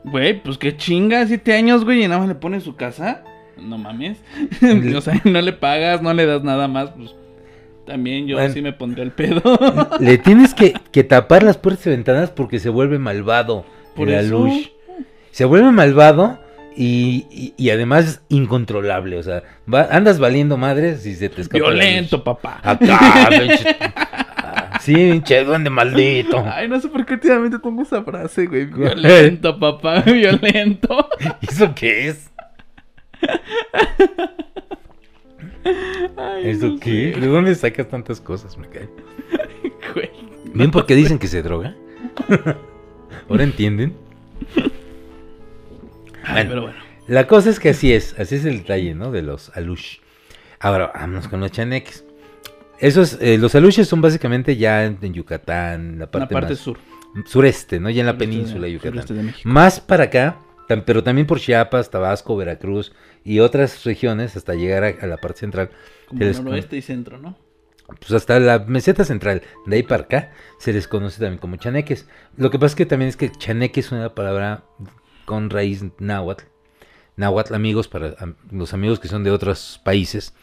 Güey, 0.04 0.42
pues 0.42 0.58
qué 0.58 0.76
chinga, 0.76 1.26
siete 1.26 1.54
años, 1.54 1.84
güey, 1.84 2.02
y 2.04 2.08
nada 2.08 2.18
más 2.20 2.28
le 2.28 2.34
pones 2.34 2.62
su 2.64 2.74
casa. 2.74 3.22
No 3.56 3.78
mames. 3.78 4.18
o 4.96 5.00
sea, 5.00 5.20
no 5.24 5.40
le 5.40 5.52
pagas, 5.52 6.02
no 6.02 6.12
le 6.12 6.26
das 6.26 6.42
nada 6.42 6.66
más, 6.68 6.90
pues. 6.90 7.14
También 7.87 8.26
yo 8.26 8.37
Bueno. 8.37 8.52
sí 8.54 8.62
me 8.62 8.72
pondría 8.72 9.04
el 9.04 9.12
pedo. 9.12 9.42
Le 10.00 10.16
tienes 10.16 10.54
que, 10.54 10.72
que 10.90 11.04
tapar 11.04 11.42
las 11.42 11.58
puertas 11.58 11.87
y 11.87 11.90
ventanas 11.90 12.30
porque 12.30 12.58
se 12.58 12.70
vuelve 12.70 12.98
malvado 12.98 13.66
Por 13.94 14.08
eso. 14.08 14.44
alush. 14.44 14.68
Se 15.32 15.44
vuelve 15.44 15.70
malvado 15.70 16.38
y, 16.76 17.26
y- 17.30 17.54
y 17.56 17.70
además 17.70 18.22
incontrolable. 18.28 19.16
O 19.18 19.22
sea, 19.22 19.42
va- 19.72 19.88
andas 19.90 20.18
valiendo 20.18 20.56
madres 20.56 21.02
si 21.02 21.14
se 21.14 21.28
te 21.28 21.42
escapa. 21.42 21.58
Violento, 21.58 22.22
papá. 22.24 22.60
Acá, 22.62 23.28
pinche- 23.30 23.76
Sí, 24.80 24.94
pinche 24.94 25.44
duende 25.44 25.70
maldito. 25.70 26.44
Ay, 26.46 26.68
no 26.68 26.78
sé 26.80 26.88
por 26.88 27.06
qué 27.06 27.14
últimamente 27.14 27.58
tengo 27.58 27.82
esa 27.82 28.02
frase, 28.02 28.46
güey. 28.46 28.66
Violento, 28.66 29.58
papá, 29.58 30.00
violento. 30.06 31.08
¿Eso 31.40 31.74
qué 31.74 32.08
es? 32.08 32.30
Ay, 36.16 36.50
¿Eso 36.50 36.66
no 36.68 36.78
qué? 36.80 37.12
sé, 37.14 37.20
¿De 37.20 37.26
dónde 37.26 37.54
sacas 37.54 37.88
tantas 37.88 38.20
cosas? 38.20 38.58
Me 38.58 38.68
cae. 38.68 38.88
güey. 39.94 40.10
¿Ven 40.52 40.70
por 40.70 40.84
qué 40.87 40.94
dicen 40.94 41.18
que 41.18 41.26
se 41.28 41.42
droga? 41.42 41.74
¿Ahora 43.30 43.44
entienden? 43.44 43.94
Ay, 46.24 46.34
Bueno. 46.34 46.48
pero 46.50 46.62
bueno. 46.62 46.78
La 47.06 47.26
cosa 47.26 47.50
es 47.50 47.60
que 47.60 47.70
así 47.70 47.92
es, 47.92 48.18
así 48.18 48.37
es 48.37 48.44
el 48.46 48.58
detalle, 48.58 48.94
¿no? 48.94 49.10
De 49.10 49.22
los 49.22 49.54
alush. 49.56 49.98
Ahora, 50.58 50.90
vámonos 50.94 51.28
con 51.28 51.40
los 51.40 51.50
chaneques. 51.52 52.04
Esos, 52.78 53.18
eh, 53.20 53.38
los 53.38 53.54
aluches 53.54 53.87
son 53.87 54.00
básicamente 54.00 54.56
ya 54.56 54.84
en, 54.84 54.98
en 55.02 55.12
Yucatán, 55.14 55.92
la 55.98 56.06
La 56.06 56.10
parte, 56.10 56.32
parte 56.32 56.50
más 56.54 56.58
sur. 56.58 56.78
sureste, 57.26 57.78
¿no? 57.78 57.90
Ya 57.90 58.00
en 58.00 58.06
la 58.06 58.12
Sureste 58.12 58.32
península 58.32 58.66
de 58.66 58.72
Yucatán. 58.72 59.06
de. 59.06 59.34
Más 59.44 59.80
para 59.80 60.04
acá, 60.04 60.38
pero 60.87 61.02
también 61.04 61.26
por 61.26 61.38
Chiapas, 61.40 61.90
Tabasco, 61.90 62.37
Veracruz 62.37 62.92
y 63.22 63.40
otras 63.40 63.84
regiones 63.84 64.34
hasta 64.37 64.54
llegar 64.54 64.84
a, 64.84 64.88
a 65.04 65.06
la 65.06 65.18
parte 65.18 65.40
central. 65.40 65.70
Como 66.08 66.20
les 66.24 66.40
noroeste 66.40 66.76
y 66.78 66.82
centro, 66.82 67.18
¿no? 67.18 67.37
Pues 68.00 68.12
hasta 68.12 68.40
la 68.40 68.60
meseta 68.60 69.04
central, 69.04 69.42
de 69.66 69.76
ahí 69.76 69.82
para 69.82 70.04
acá, 70.04 70.32
se 70.58 70.72
les 70.72 70.88
conoce 70.88 71.20
también 71.20 71.38
como 71.38 71.56
chaneques. 71.56 72.08
Lo 72.38 72.50
que 72.50 72.58
pasa 72.58 72.72
es 72.72 72.76
que 72.76 72.87
también 72.87 73.10
es 73.10 73.16
que 73.16 73.30
chaneque 73.30 73.80
es 73.80 73.92
una 73.92 74.14
palabra 74.14 74.64
con 75.24 75.50
raíz 75.50 75.84
náhuatl. 75.98 76.44
Náhuatl, 77.16 77.54
amigos, 77.54 77.87
para 77.87 78.16
los 78.50 78.74
amigos 78.74 78.98
que 78.98 79.08
son 79.08 79.22
de 79.22 79.30
otros 79.30 79.80
países. 79.84 80.34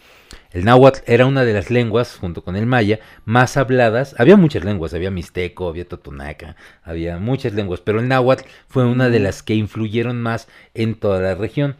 El 0.51 0.63
náhuatl 0.65 0.99
era 1.05 1.25
una 1.25 1.43
de 1.43 1.53
las 1.53 1.69
lenguas, 1.69 2.15
junto 2.15 2.43
con 2.43 2.55
el 2.55 2.65
maya, 2.65 2.99
más 3.25 3.57
habladas. 3.57 4.15
Había 4.17 4.37
muchas 4.37 4.63
lenguas, 4.63 4.93
había 4.93 5.11
mixteco, 5.11 5.67
había 5.67 5.87
totonaca, 5.87 6.55
había 6.83 7.17
muchas 7.17 7.53
lenguas, 7.53 7.81
pero 7.81 7.99
el 7.99 8.07
náhuatl 8.07 8.45
fue 8.67 8.85
una 8.85 9.09
de 9.09 9.19
las 9.19 9.43
que 9.43 9.55
influyeron 9.55 10.21
más 10.21 10.47
en 10.73 10.95
toda 10.95 11.19
la 11.19 11.35
región. 11.35 11.75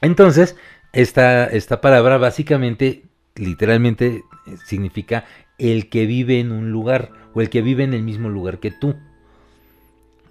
Entonces, 0.00 0.56
esta, 0.92 1.46
esta 1.46 1.80
palabra 1.80 2.18
básicamente, 2.18 3.04
literalmente, 3.34 4.22
eh, 4.46 4.56
significa 4.64 5.24
el 5.58 5.88
que 5.88 6.06
vive 6.06 6.40
en 6.40 6.52
un 6.52 6.70
lugar 6.70 7.10
o 7.34 7.40
el 7.40 7.50
que 7.50 7.62
vive 7.62 7.84
en 7.84 7.94
el 7.94 8.02
mismo 8.02 8.28
lugar 8.28 8.58
que 8.58 8.70
tú. 8.70 8.94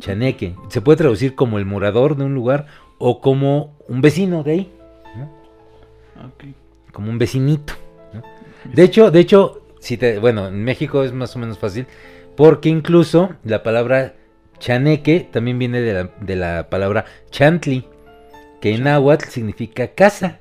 Chaneque. 0.04 0.54
Se 0.68 0.82
puede 0.82 0.98
traducir 0.98 1.34
como 1.34 1.58
el 1.60 1.66
morador 1.66 2.18
de 2.18 2.26
un 2.26 2.34
lugar 2.34 2.66
o 2.98 3.22
como 3.22 3.78
un 3.88 4.02
vecino 4.02 4.44
de 4.44 4.52
ahí, 4.52 4.72
como 6.92 7.10
un 7.10 7.18
vecinito. 7.18 7.74
¿no? 8.14 8.22
De 8.66 8.84
hecho, 8.84 9.12
de 9.12 9.22
hecho, 9.22 9.62
si 9.80 9.96
te, 9.96 10.20
bueno, 10.20 10.50
en 10.50 10.62
México 10.62 11.04
es 11.06 11.14
más 11.14 11.34
o 11.38 11.40
menos 11.40 11.58
fácil 11.58 11.88
porque 12.36 12.68
incluso 12.68 13.36
la 13.46 13.64
palabra 13.64 14.16
chaneque 14.60 15.26
también 15.32 15.58
viene 15.58 15.80
de 15.80 15.94
la, 15.94 16.10
de 16.20 16.36
la 16.36 16.70
palabra 16.70 17.06
chantli, 17.30 17.86
que 18.60 18.76
en 18.76 18.84
náhuatl 18.84 19.30
significa 19.30 19.88
casa, 19.88 20.40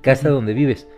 casa 0.00 0.30
donde 0.30 0.54
vives. 0.54 0.88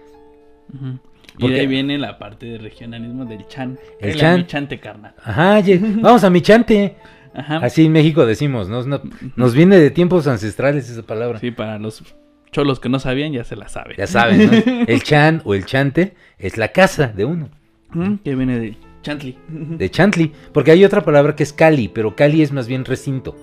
Ujú. 0.72 1.00
Y 1.38 1.40
Porque- 1.40 1.54
de 1.54 1.60
ahí 1.62 1.66
viene 1.66 1.98
la 1.98 2.18
parte 2.18 2.46
de 2.46 2.58
regionalismo 2.58 3.24
del 3.24 3.48
chan. 3.48 3.76
El 4.00 4.14
chan. 4.14 4.38
chan. 4.42 4.46
chante, 4.46 4.78
carnal. 4.78 5.14
Ajá, 5.24 5.60
vamos 6.00 6.22
a 6.22 6.30
mi 6.30 6.40
chante. 6.40 6.96
Ajá. 7.36 7.58
Así 7.58 7.84
en 7.86 7.92
México 7.92 8.24
decimos, 8.26 8.68
¿no? 8.68 8.82
No- 8.84 9.02
nos 9.36 9.54
viene 9.54 9.78
de 9.78 9.90
tiempos 9.90 10.26
ancestrales 10.26 10.88
esa 10.88 11.02
palabra. 11.02 11.38
Sí, 11.38 11.50
para 11.50 11.78
los 11.78 12.02
cholos 12.50 12.80
que 12.80 12.88
no 12.88 12.98
sabían, 12.98 13.32
ya 13.32 13.44
se 13.44 13.56
la 13.56 13.68
saben. 13.68 13.96
Ya 13.98 14.06
saben, 14.06 14.46
¿no? 14.46 14.84
El 14.88 15.02
chan 15.02 15.42
o 15.44 15.54
el 15.54 15.66
chante 15.66 16.14
es 16.38 16.56
la 16.56 16.68
casa 16.72 17.08
de 17.08 17.24
uno, 17.24 17.48
Mm, 17.90 18.16
Que 18.24 18.34
viene 18.34 18.58
de 18.58 18.76
chantli. 19.02 19.36
de 19.48 19.90
chantli. 19.90 20.32
Porque 20.52 20.70
hay 20.72 20.84
otra 20.84 21.04
palabra 21.04 21.36
que 21.36 21.42
es 21.44 21.52
cali, 21.52 21.88
pero 21.88 22.16
cali 22.16 22.42
es 22.42 22.52
más 22.52 22.66
bien 22.66 22.84
recinto. 22.84 23.36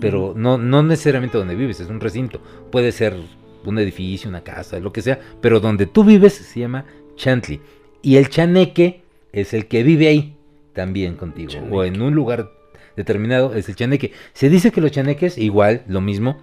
Pero 0.00 0.32
no, 0.36 0.56
no 0.58 0.82
necesariamente 0.82 1.36
donde 1.38 1.54
vives, 1.54 1.78
es 1.80 1.88
un 1.88 2.00
recinto. 2.00 2.40
Puede 2.72 2.90
ser 2.92 3.14
un 3.64 3.78
edificio, 3.78 4.28
una 4.30 4.42
casa, 4.42 4.78
lo 4.80 4.92
que 4.92 5.02
sea. 5.02 5.20
Pero 5.40 5.60
donde 5.60 5.86
tú 5.86 6.04
vives 6.04 6.32
se 6.34 6.60
llama 6.60 6.84
chantli. 7.16 7.60
Y 8.02 8.16
el 8.16 8.28
chaneque 8.30 9.02
es 9.32 9.52
el 9.54 9.66
que 9.66 9.82
vive 9.82 10.08
ahí 10.08 10.36
también 10.72 11.14
contigo. 11.16 11.52
O 11.70 11.84
en 11.84 12.00
un 12.00 12.14
lugar 12.14 12.50
determinado 12.96 13.54
es 13.54 13.68
el 13.68 13.76
chaneque. 13.76 14.12
Se 14.32 14.48
dice 14.48 14.70
que 14.72 14.80
los 14.80 14.90
chaneques, 14.92 15.38
igual, 15.38 15.82
lo 15.86 16.00
mismo. 16.00 16.38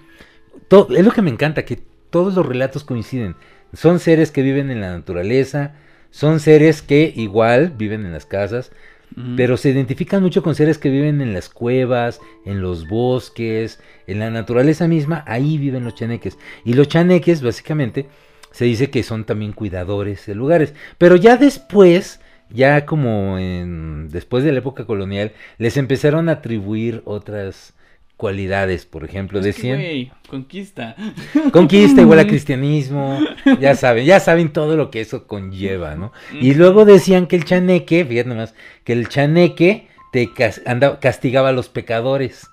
To- 0.67 0.87
es 0.95 1.05
lo 1.05 1.11
que 1.11 1.21
me 1.21 1.29
encanta, 1.31 1.65
que 1.65 1.79
todos 2.09 2.33
los 2.35 2.45
relatos 2.45 2.83
coinciden. 2.83 3.35
Son 3.73 3.99
seres 3.99 4.31
que 4.31 4.41
viven 4.41 4.71
en 4.71 4.81
la 4.81 4.91
naturaleza, 4.91 5.75
son 6.11 6.39
seres 6.39 6.81
que 6.81 7.13
igual 7.15 7.73
viven 7.77 8.05
en 8.05 8.11
las 8.13 8.25
casas, 8.25 8.71
Mm. 9.15 9.35
pero 9.35 9.57
se 9.57 9.69
identifican 9.69 10.21
mucho 10.21 10.43
con 10.43 10.53
seres 10.53 10.77
que 10.77 10.89
viven 10.91 11.21
en 11.21 11.33
las 11.33 11.49
cuevas, 11.49 12.19
en 12.45 12.61
los 12.61 12.87
bosques, 12.87 13.79
en 14.05 14.19
la 14.19 14.29
naturaleza 14.29 14.87
misma, 14.87 15.23
ahí 15.27 15.57
viven 15.57 15.83
los 15.83 15.95
chaneques. 15.95 16.37
Y 16.63 16.73
los 16.73 16.87
chaneques, 16.87 17.41
básicamente, 17.41 18.07
se 18.51 18.65
dice 18.65 18.89
que 18.91 19.01
son 19.03 19.25
también 19.25 19.53
cuidadores 19.53 20.25
de 20.27 20.35
lugares. 20.35 20.73
Pero 20.99 21.15
ya 21.15 21.37
después, 21.37 22.19
ya 22.49 22.85
como 22.85 23.37
en, 23.37 24.09
después 24.09 24.43
de 24.43 24.51
la 24.51 24.59
época 24.59 24.85
colonial, 24.85 25.31
les 25.57 25.77
empezaron 25.77 26.29
a 26.29 26.33
atribuir 26.33 27.01
otras 27.05 27.73
cualidades, 28.17 28.85
por 28.85 29.05
ejemplo, 29.05 29.39
Es 29.39 29.43
que, 29.45 29.47
decían... 29.51 29.77
güey, 29.79 30.11
conquista. 30.27 30.95
Conquista 31.53 32.01
igual 32.01 32.19
a 32.19 32.27
cristianismo, 32.27 33.19
ya 33.61 33.75
saben, 33.75 34.05
ya 34.05 34.19
saben 34.19 34.51
todo 34.51 34.75
lo 34.75 34.91
que 34.91 34.99
eso 35.01 35.25
conlleva, 35.25 35.95
¿no? 35.95 36.11
Y 36.33 36.53
luego 36.53 36.83
decían 36.83 37.27
que 37.27 37.37
el 37.37 37.45
chaneque, 37.45 38.03
fíjate 38.03 38.27
nomás, 38.29 38.55
que 38.83 38.91
el 38.93 39.07
chaneque 39.07 39.87
te 40.11 40.33
cas- 40.33 40.61
castigaba 40.99 41.49
a 41.49 41.53
los 41.53 41.69
pecadores. 41.69 42.47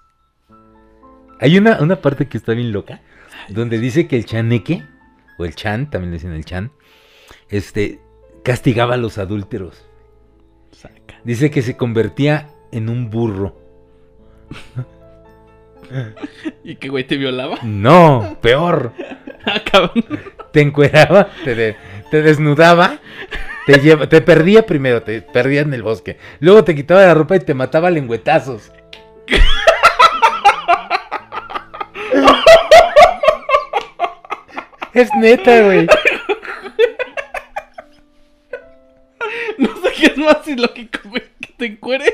Hay 1.40 1.59
una, 1.59 1.80
una 1.82 1.97
parte 2.01 2.28
que 2.28 2.38
está 2.38 2.53
bien 2.55 2.70
loca, 2.72 3.01
donde 3.49 3.78
dice 3.78 4.07
que 4.07 4.16
el 4.16 4.24
chaneque, 4.24 4.84
o 5.38 5.44
el 5.44 5.55
chan, 5.55 5.90
también 5.90 6.11
le 6.12 6.18
dicen 6.18 6.32
el 6.32 6.44
chan, 6.44 6.70
este, 7.51 7.99
castigaba 8.47 8.94
a 8.94 8.97
los 8.97 9.18
adúlteros. 9.18 9.84
Saca. 10.70 11.20
Dice 11.24 11.51
que 11.51 11.62
se 11.62 11.76
convertía 11.76 12.47
en 12.70 12.88
un 12.88 13.11
burro. 13.11 13.57
¿Y 16.62 16.76
qué 16.76 16.88
güey 16.88 17.03
te 17.05 17.16
violaba? 17.16 17.59
No, 17.64 18.38
peor. 18.40 18.92
Ah, 19.49 19.62
cabrón. 19.62 20.05
Te 20.53 20.61
encueraba, 20.61 21.28
te, 21.44 21.55
de- 21.55 21.76
te 22.11 22.20
desnudaba, 22.20 22.99
te, 23.64 23.78
lleva, 23.78 24.09
te 24.09 24.20
perdía 24.20 24.66
primero, 24.66 25.03
te 25.05 25.22
perdía 25.22 25.61
en 25.61 25.72
el 25.72 25.84
bosque. 25.84 26.18
Luego 26.40 26.64
te 26.64 26.74
quitaba 26.74 27.03
la 27.03 27.14
ropa 27.14 27.36
y 27.36 27.38
te 27.40 27.55
mataba 27.55 27.86
a 27.86 27.92
lengüetazos. 27.92 28.72
Es 34.94 35.11
neta, 35.20 35.61
güey. 35.62 35.86
No 39.59 39.68
sé 39.82 39.93
qué 39.99 40.07
es 40.07 40.16
más 40.18 40.47
ilógico, 40.47 40.99
güey, 41.05 41.22
que 41.41 41.53
te 41.57 41.66
encuere. 41.66 42.12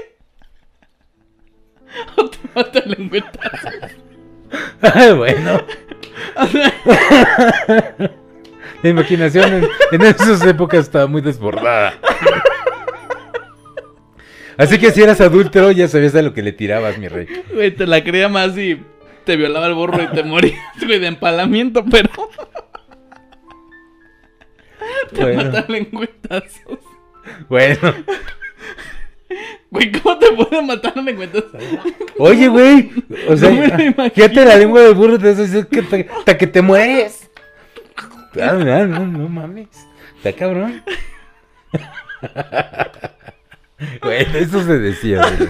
O 2.17 2.29
te 2.29 2.39
mata 2.55 2.79
el 2.79 2.91
lengüetazo. 2.93 3.69
Ah, 4.83 5.13
bueno, 5.15 5.61
O 6.37 6.47
sea, 6.47 6.73
la 8.83 8.89
imaginación 8.89 9.53
en, 9.55 9.69
en 9.93 10.03
esas 10.03 10.45
épocas 10.47 10.81
estaba 10.81 11.07
muy 11.07 11.21
desbordada. 11.21 11.95
Así 14.59 14.79
que 14.79 14.91
si 14.91 15.03
eras 15.03 15.21
adúltero 15.21 15.71
ya 15.73 15.89
sabías 15.89 16.15
a 16.15 16.23
lo 16.23 16.33
que 16.35 16.43
le 16.43 16.53
tirabas, 16.53 16.99
mi 16.99 17.09
rey. 17.09 17.27
güey, 17.53 17.71
te 17.75 17.87
la 17.87 18.03
creía 18.05 18.29
más 18.29 18.57
y 18.57 18.81
te 19.25 19.37
violaba 19.37 19.67
el 19.67 19.75
burro 19.75 20.03
y 20.03 20.09
te 20.09 20.23
morías, 20.23 20.59
güey, 20.85 20.99
de 20.99 21.07
empalamiento, 21.09 21.85
pero 21.91 22.09
te 25.15 25.23
Bueno, 25.23 25.45
mata 25.45 25.65
lengüetazos. 25.69 26.79
Bueno. 27.49 27.95
Güey, 29.71 29.91
¿cómo 29.93 30.19
te 30.19 30.31
puede 30.33 30.61
matar 30.63 30.93
a 30.99 31.03
lengüetazos? 31.03 31.51
Oye, 32.19 32.49
güey. 32.49 32.91
O 33.29 33.37
sea, 33.37 33.51
No 33.51 33.57
me 33.97 34.11
fíjate 34.11 34.45
la 34.45 34.57
lengua 34.57 34.83
del 34.83 34.95
burro, 34.95 35.19
te 35.19 35.31
hace 35.31 35.67
que 35.67 35.83
te- 35.83 36.09
hasta 36.19 36.37
que 36.37 36.47
te 36.47 36.61
mueres. 36.61 37.31
Ah, 38.41 38.53
no, 38.53 38.87
no, 38.87 39.07
no 39.07 39.29
mames. 39.29 39.69
Está 40.17 40.33
cabrón. 40.33 40.83
Bueno, 44.01 44.39
eso 44.39 44.63
se 44.65 44.79
decía. 44.79 45.23
güey. 45.23 45.49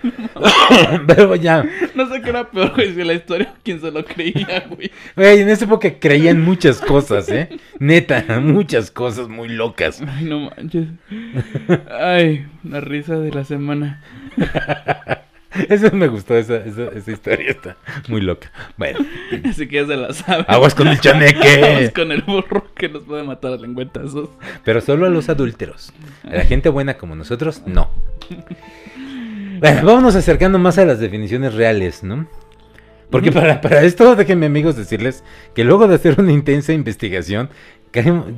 Pero 1.06 1.34
ya, 1.36 1.64
No 1.94 2.08
sé 2.08 2.20
qué 2.22 2.30
era 2.30 2.50
peor, 2.50 2.72
güey, 2.74 2.94
si 2.94 3.04
la 3.04 3.12
historia 3.14 3.52
o 3.54 3.58
quién 3.62 3.80
se 3.80 3.90
lo 3.90 4.04
creía, 4.04 4.64
güey. 4.68 4.90
güey, 5.16 5.40
en 5.40 5.48
esa 5.48 5.64
época 5.64 5.98
creían 5.98 6.40
muchas 6.42 6.80
cosas, 6.80 7.28
¿eh? 7.28 7.48
Neta, 7.78 8.24
muchas 8.40 8.90
cosas 8.90 9.28
muy 9.28 9.48
locas. 9.48 10.02
Ay, 10.06 10.24
no 10.24 10.50
manches. 10.50 10.88
Ay, 11.90 12.46
la 12.64 12.80
risa 12.80 13.18
de 13.18 13.30
la 13.32 13.44
semana. 13.44 14.02
Eso 15.68 15.90
me 15.94 16.08
gustó, 16.08 16.34
esa, 16.34 16.56
esa, 16.64 16.84
esa 16.96 17.10
historia 17.12 17.50
está 17.50 17.76
muy 18.08 18.22
loca. 18.22 18.50
Bueno, 18.78 19.00
Así 19.44 19.68
que 19.68 19.76
ya 19.76 19.86
se 19.86 19.96
la 19.98 20.10
sabe. 20.14 20.46
aguas 20.48 20.74
con 20.74 20.88
el 20.88 20.98
chaneque. 20.98 21.92
con 21.94 22.10
el 22.10 22.22
burro 22.22 22.72
que 22.74 22.88
nos 22.88 23.02
puede 23.02 23.22
matar 23.22 23.52
a 23.52 23.56
lengüetazos. 23.58 24.30
Pero 24.64 24.80
solo 24.80 25.04
a 25.04 25.10
los 25.10 25.28
adúlteros. 25.28 25.92
A 26.24 26.36
la 26.36 26.44
gente 26.46 26.70
buena 26.70 26.94
como 26.94 27.14
nosotros, 27.16 27.62
no. 27.66 27.90
Bueno, 29.62 29.86
vámonos 29.86 30.16
acercando 30.16 30.58
más 30.58 30.76
a 30.78 30.84
las 30.84 30.98
definiciones 30.98 31.54
reales, 31.54 32.02
¿no? 32.02 32.26
Porque 33.10 33.30
para, 33.30 33.60
para 33.60 33.84
esto, 33.84 34.16
déjenme 34.16 34.46
amigos 34.46 34.74
decirles 34.74 35.22
que 35.54 35.62
luego 35.62 35.86
de 35.86 35.94
hacer 35.94 36.20
una 36.20 36.32
intensa 36.32 36.72
investigación, 36.72 37.48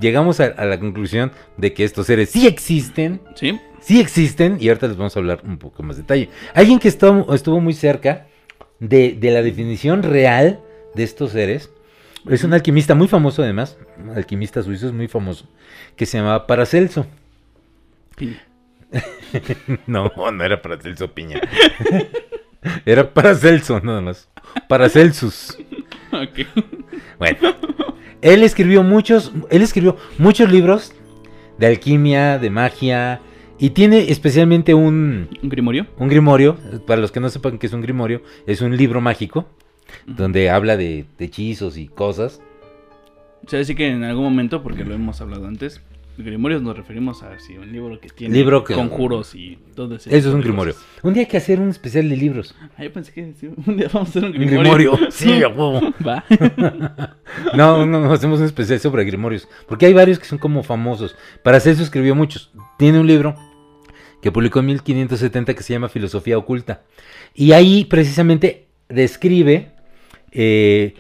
llegamos 0.02 0.40
a, 0.40 0.44
a 0.44 0.66
la 0.66 0.78
conclusión 0.78 1.32
de 1.56 1.72
que 1.72 1.84
estos 1.84 2.08
seres 2.08 2.28
sí 2.28 2.46
existen, 2.46 3.22
¿Sí? 3.36 3.58
sí 3.80 4.02
existen, 4.02 4.58
y 4.60 4.68
ahorita 4.68 4.88
les 4.88 4.98
vamos 4.98 5.16
a 5.16 5.20
hablar 5.20 5.40
un 5.46 5.56
poco 5.56 5.82
más 5.82 5.96
detalle. 5.96 6.28
Alguien 6.52 6.78
que 6.78 6.88
estuvo, 6.88 7.34
estuvo 7.34 7.58
muy 7.58 7.72
cerca 7.72 8.26
de, 8.78 9.16
de 9.18 9.30
la 9.30 9.40
definición 9.40 10.02
real 10.02 10.60
de 10.94 11.04
estos 11.04 11.30
seres, 11.30 11.70
es 12.28 12.44
un 12.44 12.52
alquimista 12.52 12.94
muy 12.94 13.08
famoso 13.08 13.42
además, 13.42 13.78
un 13.96 14.10
alquimista 14.10 14.62
suizo 14.62 14.88
es 14.88 14.92
muy 14.92 15.08
famoso, 15.08 15.48
que 15.96 16.04
se 16.04 16.18
llamaba 16.18 16.46
Paracelso. 16.46 17.06
Piña. 18.14 18.44
No, 19.86 20.10
no 20.32 20.44
era 20.44 20.60
Paracelso 20.62 21.12
Piña. 21.12 21.40
Era 22.86 23.12
Paracelso, 23.12 23.78
nada 23.80 24.00
más. 24.00 24.28
Paracelsus. 24.68 25.58
Ok. 26.12 26.46
Bueno, 27.18 27.38
él 28.22 28.42
escribió 28.42 28.82
muchos, 28.82 29.32
él 29.50 29.60
escribió 29.60 29.98
muchos 30.16 30.50
libros 30.50 30.94
de 31.58 31.66
alquimia, 31.66 32.38
de 32.38 32.48
magia, 32.48 33.20
y 33.58 33.70
tiene 33.70 34.10
especialmente 34.10 34.72
un, 34.72 35.28
¿Un 35.42 35.48
grimorio? 35.50 35.86
un 35.98 36.08
grimorio. 36.08 36.56
Para 36.86 37.00
los 37.02 37.12
que 37.12 37.20
no 37.20 37.28
sepan 37.28 37.58
qué 37.58 37.66
es 37.66 37.72
un 37.74 37.82
grimorio, 37.82 38.22
es 38.46 38.62
un 38.62 38.76
libro 38.76 39.00
mágico 39.02 39.46
donde 40.06 40.48
habla 40.48 40.76
de, 40.78 41.04
de 41.18 41.24
hechizos 41.26 41.76
y 41.76 41.88
cosas. 41.88 42.40
O 43.46 43.50
sea, 43.50 43.62
sí 43.62 43.74
que 43.74 43.88
en 43.88 44.04
algún 44.04 44.24
momento, 44.24 44.62
porque 44.62 44.84
lo 44.84 44.94
hemos 44.94 45.20
hablado 45.20 45.46
antes, 45.46 45.82
grimorios 46.16 46.62
nos 46.62 46.76
referimos 46.76 47.22
a 47.22 47.38
sí, 47.38 47.56
un 47.58 47.72
libro 47.72 47.98
que 48.00 48.08
tiene 48.08 48.34
Libro 48.34 48.62
que- 48.64 48.74
conjuros 48.74 49.34
y 49.34 49.58
todo 49.74 49.96
ese 49.96 50.16
Eso 50.16 50.28
es 50.28 50.34
un 50.34 50.40
grimorio. 50.40 50.74
Un 51.02 51.14
día 51.14 51.22
hay 51.22 51.28
que 51.28 51.36
hacer 51.36 51.60
un 51.60 51.68
especial 51.70 52.08
de 52.08 52.16
libros. 52.16 52.54
Ah, 52.76 52.84
yo 52.84 52.92
pensé 52.92 53.12
que 53.12 53.32
sí, 53.34 53.48
un 53.66 53.76
día 53.76 53.88
vamos 53.92 54.08
a 54.08 54.10
hacer 54.10 54.24
un 54.24 54.30
Un 54.36 54.46
grimorio. 54.46 54.92
grimorio. 54.92 54.98
Sí, 55.10 55.42
a 55.42 55.48
huevo. 55.48 55.80
Va. 56.06 56.24
No, 57.56 57.84
no, 57.86 58.00
no, 58.00 58.12
hacemos 58.12 58.38
un 58.40 58.46
especial 58.46 58.78
sobre 58.80 59.04
grimorios. 59.04 59.48
Porque 59.68 59.86
hay 59.86 59.92
varios 59.92 60.18
que 60.18 60.24
son 60.24 60.38
como 60.38 60.62
famosos. 60.62 61.16
Paracelso 61.42 61.82
escribió 61.82 62.14
muchos. 62.14 62.52
Tiene 62.78 63.00
un 63.00 63.06
libro 63.06 63.34
que 64.22 64.30
publicó 64.32 64.60
en 64.60 64.66
1570 64.66 65.54
que 65.54 65.62
se 65.62 65.72
llama 65.72 65.88
Filosofía 65.88 66.38
Oculta. 66.38 66.82
Y 67.34 67.52
ahí 67.52 67.84
precisamente 67.84 68.66
describe 68.88 69.72
eh, 70.30 70.94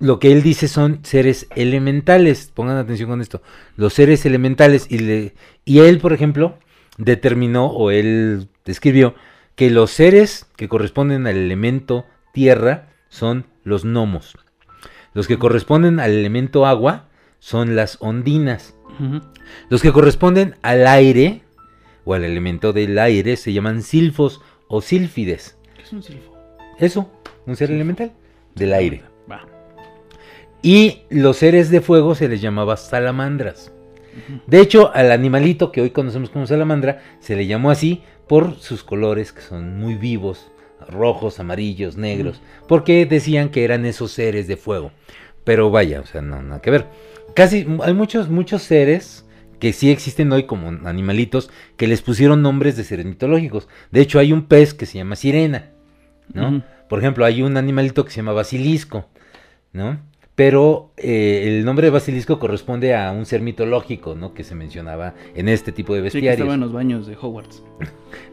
lo 0.00 0.18
que 0.18 0.32
él 0.32 0.42
dice 0.42 0.66
son 0.66 0.98
seres 1.04 1.46
elementales. 1.54 2.50
Pongan 2.54 2.76
atención 2.78 3.08
con 3.08 3.20
esto. 3.20 3.42
Los 3.76 3.94
seres 3.94 4.26
elementales. 4.26 4.86
Y, 4.90 4.98
le- 4.98 5.34
y 5.64 5.78
él, 5.80 5.98
por 5.98 6.12
ejemplo, 6.12 6.58
determinó 6.98 7.66
o 7.66 7.90
él 7.90 8.48
describió 8.64 9.14
que 9.54 9.70
los 9.70 9.90
seres 9.90 10.46
que 10.56 10.68
corresponden 10.68 11.26
al 11.26 11.36
elemento 11.36 12.06
tierra 12.32 12.88
son 13.08 13.46
los 13.62 13.84
gnomos. 13.84 14.36
Los 15.14 15.26
que 15.28 15.38
corresponden 15.38 16.00
al 16.00 16.12
elemento 16.12 16.66
agua 16.66 17.08
son 17.38 17.76
las 17.76 17.98
ondinas. 18.00 18.74
Los 19.68 19.80
que 19.82 19.92
corresponden 19.92 20.56
al 20.62 20.86
aire 20.86 21.42
o 22.04 22.14
al 22.14 22.24
elemento 22.24 22.72
del 22.72 22.98
aire 22.98 23.36
se 23.36 23.52
llaman 23.52 23.82
silfos 23.82 24.40
o 24.68 24.80
sílfides. 24.82 25.56
¿Qué 25.76 25.82
es 25.82 25.92
un 25.92 26.02
silfo? 26.02 26.36
Eso, 26.78 27.10
un 27.46 27.56
ser 27.56 27.70
elemental 27.70 28.12
del 28.54 28.72
aire. 28.74 29.02
Y 30.62 31.02
los 31.08 31.38
seres 31.38 31.70
de 31.70 31.80
fuego 31.80 32.14
se 32.14 32.28
les 32.28 32.40
llamaba 32.40 32.76
salamandras. 32.76 33.72
De 34.46 34.60
hecho, 34.60 34.90
al 34.94 35.12
animalito 35.12 35.72
que 35.72 35.80
hoy 35.80 35.90
conocemos 35.90 36.30
como 36.30 36.46
salamandra 36.46 37.00
se 37.20 37.36
le 37.36 37.46
llamó 37.46 37.70
así 37.70 38.02
por 38.26 38.56
sus 38.56 38.82
colores 38.82 39.32
que 39.32 39.40
son 39.40 39.78
muy 39.78 39.94
vivos, 39.94 40.50
rojos, 40.88 41.40
amarillos, 41.40 41.96
negros, 41.96 42.42
porque 42.68 43.06
decían 43.06 43.50
que 43.50 43.64
eran 43.64 43.86
esos 43.86 44.12
seres 44.12 44.46
de 44.48 44.56
fuego. 44.56 44.92
Pero 45.44 45.70
vaya, 45.70 46.00
o 46.00 46.06
sea, 46.06 46.20
no 46.20 46.42
nada 46.42 46.60
que 46.60 46.70
ver. 46.70 46.86
Casi 47.34 47.66
hay 47.82 47.94
muchos 47.94 48.28
muchos 48.28 48.62
seres 48.62 49.24
que 49.58 49.72
sí 49.72 49.90
existen 49.90 50.32
hoy 50.32 50.44
como 50.44 50.68
animalitos 50.88 51.50
que 51.76 51.86
les 51.86 52.02
pusieron 52.02 52.42
nombres 52.42 52.76
de 52.76 52.84
seres 52.84 53.06
mitológicos. 53.06 53.68
De 53.90 54.00
hecho, 54.00 54.18
hay 54.18 54.32
un 54.32 54.46
pez 54.46 54.74
que 54.74 54.86
se 54.86 54.98
llama 54.98 55.16
sirena, 55.16 55.70
¿no? 56.32 56.64
Por 56.88 56.98
ejemplo, 56.98 57.24
hay 57.24 57.42
un 57.42 57.56
animalito 57.56 58.04
que 58.04 58.10
se 58.10 58.16
llama 58.16 58.32
basilisco, 58.32 59.06
¿no? 59.72 60.00
Pero 60.36 60.92
eh, 60.96 61.44
el 61.58 61.64
nombre 61.66 61.86
de 61.86 61.90
basilisco 61.90 62.38
corresponde 62.38 62.94
a 62.94 63.12
un 63.12 63.26
ser 63.26 63.42
mitológico, 63.42 64.14
¿no? 64.14 64.32
Que 64.32 64.42
se 64.42 64.54
mencionaba 64.54 65.14
en 65.34 65.48
este 65.48 65.70
tipo 65.72 65.94
de 65.94 66.00
Sí, 66.10 66.20
que 66.20 66.28
bestiarios. 66.28 66.38
estaba 66.38 66.54
en 66.54 66.60
los 66.60 66.72
baños 66.72 67.06
de 67.06 67.16
Hogwarts. 67.20 67.62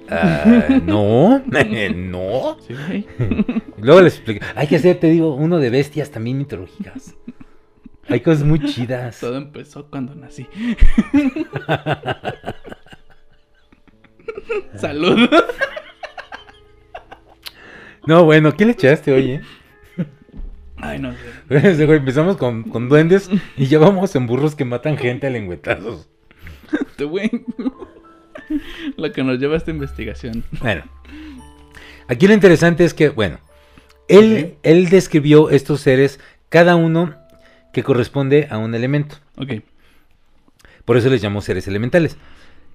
Ah, 0.09 0.79
no, 0.85 1.39
no. 1.95 2.57
Sí. 2.65 3.05
Luego 3.81 3.99
les 4.01 4.15
explico. 4.15 4.45
Hay 4.55 4.65
que 4.67 4.77
hacer, 4.77 5.01
te 5.01 5.07
digo, 5.09 5.35
uno 5.35 5.59
de 5.59 5.69
bestias 5.69 6.09
también 6.11 6.37
mitológicas. 6.37 7.13
Hay 8.07 8.21
cosas 8.21 8.45
muy 8.45 8.59
chidas. 8.61 9.19
Todo 9.19 9.35
empezó 9.35 9.89
cuando 9.89 10.15
nací. 10.15 10.47
Salud. 14.75 15.29
No, 18.05 18.23
bueno, 18.23 18.53
¿qué 18.55 18.65
le 18.65 18.71
echaste, 18.71 19.11
oye? 19.11 19.41
Ay, 20.77 20.99
no 20.99 21.11
sé. 21.11 21.17
Empezamos 21.49 22.37
con, 22.37 22.63
con 22.63 22.89
duendes 22.89 23.29
y 23.55 23.67
ya 23.67 23.79
vamos 23.79 24.15
en 24.15 24.27
burros 24.27 24.55
que 24.55 24.65
matan 24.65 24.97
gente 24.97 25.27
a 25.27 25.29
lengüetazos. 25.29 26.09
Este 26.87 27.05
güey. 27.05 27.29
Lo 28.97 29.11
que 29.11 29.23
nos 29.23 29.39
lleva 29.39 29.55
a 29.55 29.57
esta 29.57 29.71
investigación. 29.71 30.43
Bueno, 30.61 30.83
aquí 32.07 32.27
lo 32.27 32.33
interesante 32.33 32.83
es 32.85 32.93
que, 32.93 33.09
bueno, 33.09 33.39
Él, 34.07 34.55
él 34.63 34.89
describió 34.89 35.49
estos 35.49 35.81
seres, 35.81 36.19
cada 36.49 36.75
uno 36.75 37.15
que 37.73 37.83
corresponde 37.83 38.47
a 38.49 38.57
un 38.57 38.73
elemento. 38.75 39.17
Ok. 39.37 39.61
Por 40.85 40.97
eso 40.97 41.09
les 41.09 41.21
llamó 41.21 41.41
seres 41.41 41.67
elementales. 41.67 42.17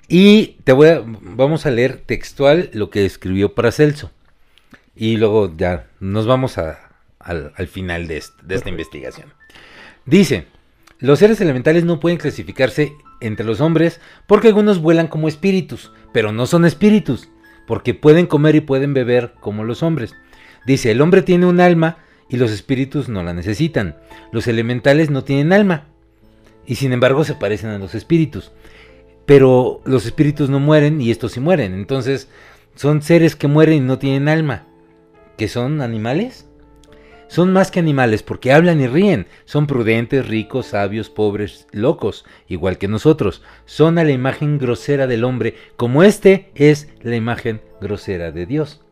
Y 0.08 0.58
te 0.64 0.72
voy 0.72 0.88
a, 0.88 1.02
vamos 1.04 1.64
a 1.64 1.70
leer 1.70 2.02
textual 2.04 2.70
lo 2.74 2.90
que 2.90 3.04
escribió 3.06 3.54
Paracelso. 3.54 4.10
Y 4.94 5.16
luego 5.16 5.54
ya 5.56 5.86
nos 6.00 6.26
vamos 6.26 6.58
a- 6.58 6.82
al, 7.24 7.52
al 7.56 7.66
final 7.68 8.06
de, 8.06 8.22
de 8.42 8.54
esta 8.54 8.68
investigación. 8.68 9.32
Dice, 10.04 10.46
los 10.98 11.18
seres 11.18 11.40
elementales 11.40 11.84
no 11.84 12.00
pueden 12.00 12.18
clasificarse 12.18 12.92
entre 13.20 13.46
los 13.46 13.60
hombres 13.60 14.00
porque 14.26 14.48
algunos 14.48 14.80
vuelan 14.80 15.08
como 15.08 15.28
espíritus, 15.28 15.92
pero 16.12 16.32
no 16.32 16.46
son 16.46 16.64
espíritus, 16.64 17.28
porque 17.66 17.94
pueden 17.94 18.26
comer 18.26 18.56
y 18.56 18.60
pueden 18.60 18.94
beber 18.94 19.34
como 19.40 19.64
los 19.64 19.82
hombres. 19.82 20.14
Dice, 20.66 20.90
el 20.90 21.00
hombre 21.00 21.22
tiene 21.22 21.46
un 21.46 21.60
alma 21.60 21.98
y 22.28 22.36
los 22.36 22.50
espíritus 22.50 23.08
no 23.08 23.22
la 23.22 23.34
necesitan. 23.34 23.96
Los 24.30 24.46
elementales 24.46 25.10
no 25.10 25.24
tienen 25.24 25.52
alma 25.52 25.86
y 26.66 26.76
sin 26.76 26.92
embargo 26.92 27.24
se 27.24 27.34
parecen 27.34 27.70
a 27.70 27.78
los 27.78 27.94
espíritus. 27.94 28.52
Pero 29.26 29.80
los 29.84 30.06
espíritus 30.06 30.50
no 30.50 30.60
mueren 30.60 31.00
y 31.00 31.10
estos 31.10 31.32
sí 31.32 31.40
mueren. 31.40 31.74
Entonces 31.74 32.28
son 32.74 33.02
seres 33.02 33.36
que 33.36 33.48
mueren 33.48 33.76
y 33.76 33.80
no 33.80 33.98
tienen 33.98 34.28
alma. 34.28 34.66
¿Que 35.36 35.48
son 35.48 35.80
animales? 35.80 36.46
Son 37.33 37.51
más 37.51 37.70
que 37.70 37.80
animales 37.80 38.22
porque 38.22 38.53
hablan 38.53 38.83
y 38.83 38.87
ríen. 38.87 39.26
Son 39.47 39.66
prudentes, 39.66 40.28
ricos, 40.28 40.66
sabios, 40.66 41.09
pobres, 41.09 41.66
locos, 41.72 42.26
igual 42.47 42.76
que 42.76 42.89
nosotros. 42.89 43.43
Son 43.64 43.97
a 43.97 44.05
la 44.05 44.11
imagen 44.11 44.59
grosera 44.59 45.07
del 45.07 45.24
hombre, 45.24 45.55
como 45.78 46.03
este 46.03 46.51
es 46.55 46.91
la 47.01 47.16
imagen 47.16 47.62
grosera 47.80 48.33
de 48.33 48.45
Dios. 48.45 48.83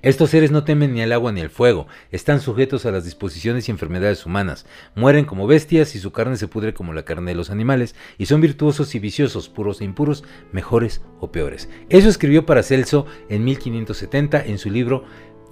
Estos 0.00 0.30
seres 0.30 0.50
no 0.50 0.64
temen 0.64 0.94
ni 0.94 1.02
al 1.02 1.12
agua 1.12 1.30
ni 1.30 1.42
al 1.42 1.50
fuego, 1.50 1.86
están 2.12 2.40
sujetos 2.40 2.86
a 2.86 2.92
las 2.92 3.04
disposiciones 3.04 3.68
y 3.68 3.72
enfermedades 3.72 4.24
humanas, 4.24 4.64
mueren 4.94 5.26
como 5.26 5.46
bestias 5.46 5.94
y 5.96 5.98
su 5.98 6.12
carne 6.12 6.38
se 6.38 6.48
pudre 6.48 6.72
como 6.72 6.94
la 6.94 7.04
carne 7.04 7.32
de 7.32 7.36
los 7.36 7.50
animales, 7.50 7.94
y 8.16 8.24
son 8.24 8.40
virtuosos 8.40 8.94
y 8.94 9.00
viciosos, 9.00 9.50
puros 9.50 9.82
e 9.82 9.84
impuros, 9.84 10.24
mejores 10.50 11.02
o 11.20 11.30
peores. 11.30 11.68
Eso 11.90 12.08
escribió 12.08 12.46
Paracelso 12.46 13.04
en 13.28 13.44
1570 13.44 14.46
en 14.46 14.56
su 14.56 14.70
libro 14.70 15.04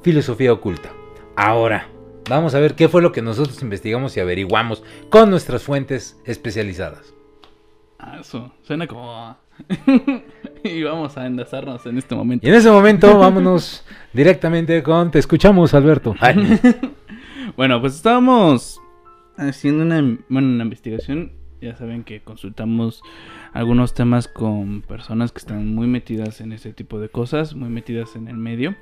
Filosofía 0.03 0.55
Oculta. 0.55 1.06
Ahora, 1.37 1.89
vamos 2.31 2.55
a 2.55 2.61
ver 2.61 2.75
qué 2.75 2.89
fue 2.89 3.03
lo 3.03 3.13
que 3.13 3.21
nosotros 3.21 3.63
investigamos 3.63 4.17
y 4.17 4.21
averiguamos 4.21 4.83
con 5.11 5.29
nuestras 5.29 5.63
fuentes 5.63 6.19
especializadas. 6.25 7.15
Ah, 7.99 8.19
eso 8.21 8.53
suena 8.63 8.87
como. 8.87 9.37
y 10.65 10.83
vamos 10.83 11.17
a 11.19 11.27
enlazarnos 11.27 11.85
en 11.85 11.99
este 11.99 12.15
momento. 12.15 12.47
Y 12.47 12.51
en 12.51 12.57
ese 12.57 12.71
momento, 12.71 13.19
vámonos 13.19 13.85
directamente 14.15 14.83
con 14.83 15.11
Te 15.11 15.19
escuchamos, 15.19 15.75
Alberto. 15.75 16.15
Ay, 16.21 16.59
Bueno, 17.57 17.81
pues 17.81 17.95
estábamos 17.95 18.81
haciendo 19.37 19.85
una, 19.85 20.01
bueno, 20.29 20.49
una 20.49 20.65
investigación. 20.65 21.33
Ya 21.61 21.75
saben 21.77 22.05
que 22.05 22.21
consultamos 22.21 23.03
algunos 23.53 23.95
temas 23.95 24.29
con 24.29 24.83
personas 24.83 25.33
que 25.33 25.39
están 25.39 25.75
muy 25.75 25.87
metidas 25.87 26.41
en 26.41 26.53
ese 26.53 26.73
tipo 26.73 26.99
de 26.99 27.09
cosas, 27.09 27.55
muy 27.55 27.69
metidas 27.69 28.15
en 28.17 28.29
el 28.29 28.37
medio. 28.37 28.75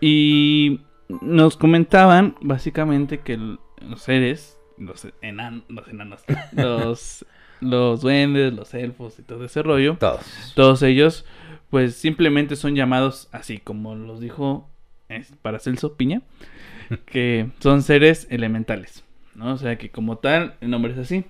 Y 0.00 0.80
nos 1.20 1.56
comentaban 1.56 2.36
básicamente 2.40 3.20
que 3.20 3.34
el- 3.34 3.58
los 3.80 4.02
seres, 4.02 4.58
los, 4.78 5.06
enan- 5.22 5.64
los 5.68 5.88
enanos, 5.88 6.22
los, 6.52 7.26
los 7.60 8.00
duendes, 8.02 8.52
los 8.52 8.72
elfos 8.74 9.18
y 9.18 9.22
todo 9.22 9.44
ese 9.44 9.62
rollo, 9.62 9.96
todos. 9.98 10.52
todos 10.54 10.82
ellos, 10.82 11.24
pues 11.70 11.94
simplemente 11.96 12.56
son 12.56 12.74
llamados 12.74 13.28
así, 13.32 13.58
como 13.58 13.94
los 13.94 14.20
dijo 14.20 14.68
es, 15.08 15.32
Paracelso 15.42 15.96
Piña, 15.96 16.22
que 17.06 17.50
son 17.60 17.82
seres 17.82 18.26
elementales, 18.30 19.04
¿no? 19.34 19.54
O 19.54 19.56
sea 19.58 19.76
que 19.78 19.90
como 19.90 20.18
tal, 20.18 20.56
el 20.60 20.70
nombre 20.70 20.92
es 20.92 20.98
así. 20.98 21.24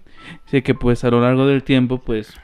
Así 0.47 0.63
que 0.63 0.75
pues 0.75 1.03
a 1.05 1.11
lo 1.11 1.21
largo 1.21 1.47
del 1.47 1.63
tiempo, 1.63 1.99
pues, 1.99 2.35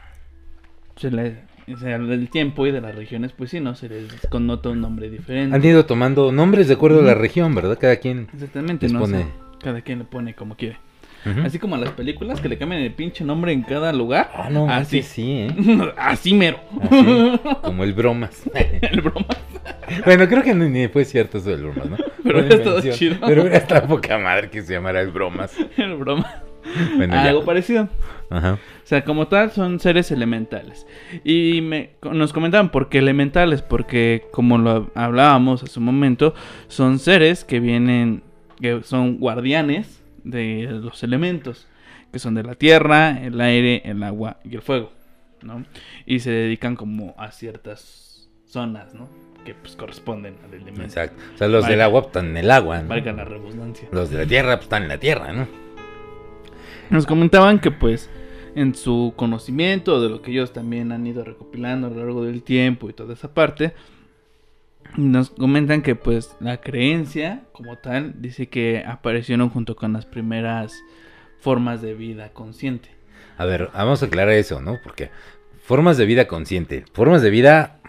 se 0.97 1.11
le, 1.11 1.45
o 1.73 1.77
sea, 1.77 1.99
del 1.99 2.29
tiempo 2.31 2.67
y 2.67 2.71
de 2.73 2.81
las 2.81 2.95
regiones, 2.95 3.33
pues 3.33 3.51
sí, 3.51 3.61
¿no? 3.61 3.75
Se 3.75 3.89
les 3.89 4.05
connota 4.31 4.69
un 4.69 4.81
nombre 4.81 5.11
diferente. 5.11 5.55
Han 5.57 5.65
ido 5.65 5.85
tomando 5.87 6.31
nombres 6.33 6.69
de 6.69 6.75
acuerdo 6.75 7.01
a 7.01 7.03
la 7.03 7.15
región, 7.15 7.55
¿verdad? 7.55 7.77
Cada 7.81 7.97
quien. 7.97 8.29
Exactamente, 8.33 8.89
¿no? 8.89 9.03
O 9.03 9.07
sea, 9.07 9.19
pone- 9.21 9.31
cada 9.63 9.81
quien 9.81 9.99
le 10.01 10.05
pone 10.05 10.35
como 10.35 10.57
quiere. 10.57 10.79
Ujú. 11.25 11.41
Así 11.45 11.59
como 11.59 11.75
a 11.75 11.79
las 11.79 11.91
películas 11.91 12.41
que 12.41 12.49
le 12.49 12.57
cambian 12.57 12.83
el 12.83 12.93
pinche 12.93 13.25
nombre 13.25 13.51
en 13.53 13.63
cada 13.63 13.93
lugar. 13.93 14.31
Ah, 14.33 14.49
no, 14.49 14.71
así. 14.71 15.03
sí, 15.03 15.33
¿eh? 15.41 15.49
así 15.97 16.35
mero. 16.35 16.61
Así, 16.83 17.41
como 17.63 17.83
el 17.83 17.95
bromas. 17.95 18.43
el 18.81 19.01
broma. 19.01 19.27
bueno, 20.05 20.29
creo 20.29 20.43
que 20.45 20.55
ni, 20.55 20.87
fue 20.87 21.05
cierto 21.05 21.39
eso 21.39 21.51
del 21.51 21.63
bromas, 21.63 21.91
¿no? 21.91 21.97
Pero 22.23 22.39
hubiera 22.39 22.55
estado 22.57 22.81
chido. 22.93 23.17
Pero 23.27 23.41
hubiera 23.43 23.57
estado 23.59 23.89
poca 23.89 24.17
madre 24.19 24.51
que 24.51 24.63
se 24.63 24.75
llamara 24.75 25.01
el 25.01 25.11
bromas. 25.11 25.53
el 25.77 25.97
broma. 25.97 26.43
Bueno, 26.97 27.15
ya. 27.15 27.25
Algo 27.31 27.45
parecido. 27.45 27.89
Ajá. 28.31 28.55
O 28.55 28.87
sea, 28.87 29.05
como 29.05 29.29
tal, 29.29 29.51
son 29.53 29.79
seres 29.81 30.11
elementales. 30.11 30.87
Y 31.25 31.61
me- 31.63 31.91
nos 32.13 32.33
comentaban 32.33 32.71
por 32.71 32.89
qué 32.89 32.99
elementales, 32.99 33.63
porque 33.63 34.25
como 34.33 34.59
lo 34.59 34.91
hablábamos 34.95 35.63
hace 35.63 35.79
un 35.79 35.85
momento, 35.87 36.35
son 36.69 36.99
seres 36.99 37.45
que 37.45 37.61
vienen, 37.61 38.23
que 38.61 38.83
son 38.83 39.19
guardianes 39.19 40.03
de 40.25 40.69
los 40.83 41.03
elementos, 41.03 41.67
que 42.13 42.19
son 42.19 42.35
de 42.35 42.43
la 42.43 42.55
tierra, 42.55 43.21
el 43.23 43.41
aire, 43.41 43.83
el 43.85 44.03
agua 44.03 44.39
y 44.45 44.55
el 44.57 44.63
fuego, 44.63 44.91
¿no? 45.43 45.65
Y 46.07 46.21
se 46.21 46.31
dedican 46.31 46.75
como 46.77 47.15
a 47.19 47.31
ciertas 47.31 48.29
zonas, 48.47 48.95
¿no? 48.95 49.09
Que 49.45 49.55
pues 49.55 49.77
corresponden 49.77 50.35
al 50.45 50.55
elemento. 50.55 50.83
Exacto. 50.83 51.23
O 51.35 51.39
sea, 51.39 51.47
los 51.49 51.69
del 51.69 51.81
agua 51.83 52.01
pues, 52.03 52.09
están 52.09 52.27
en 52.31 52.37
el 52.39 52.51
agua, 52.51 52.83
¿no? 52.83 52.89
Valga 52.89 53.13
la 53.13 53.25
redundancia. 53.25 53.89
Los 53.93 54.11
de 54.11 54.19
la 54.19 54.27
tierra 54.27 54.57
pues, 54.57 54.65
están 54.65 54.83
en 54.85 54.89
la 54.89 54.99
tierra, 54.99 55.33
¿no? 55.33 55.47
Nos 56.91 57.07
comentaban 57.07 57.59
que 57.59 57.71
pues 57.71 58.11
en 58.55 58.75
su 58.75 59.13
conocimiento 59.17 60.01
de 60.01 60.09
lo 60.09 60.23
que 60.23 60.31
ellos 60.31 60.53
también 60.53 60.93
han 60.93 61.07
ido 61.07 61.25
recopilando 61.25 61.89
a 61.89 61.91
lo 61.91 61.97
largo 61.97 62.25
del 62.25 62.43
tiempo 62.43 62.89
y 62.89 62.93
toda 62.93 63.15
esa 63.15 63.35
parte, 63.35 63.75
nos 64.97 65.31
comentan 65.31 65.83
que 65.83 65.95
pues 65.95 66.37
la 66.41 66.61
creencia 66.61 67.43
como 67.53 67.77
tal 67.77 68.15
dice 68.23 68.49
que 68.49 68.83
aparecieron 68.87 69.51
junto 69.51 69.77
con 69.77 69.93
las 69.93 70.07
primeras 70.07 70.75
formas 71.41 71.83
de 71.83 71.95
vida 71.95 72.31
consciente. 72.33 72.91
A 73.37 73.45
ver, 73.45 73.71
vamos 73.75 74.03
a 74.03 74.07
aclarar 74.07 74.35
eso, 74.35 74.63
¿no? 74.63 74.79
Porque 74.83 75.11
formas 75.63 75.99
de 75.99 76.07
vida 76.07 76.27
consciente. 76.27 76.85
Formas 76.95 77.23
de 77.23 77.31
vida 77.31 77.81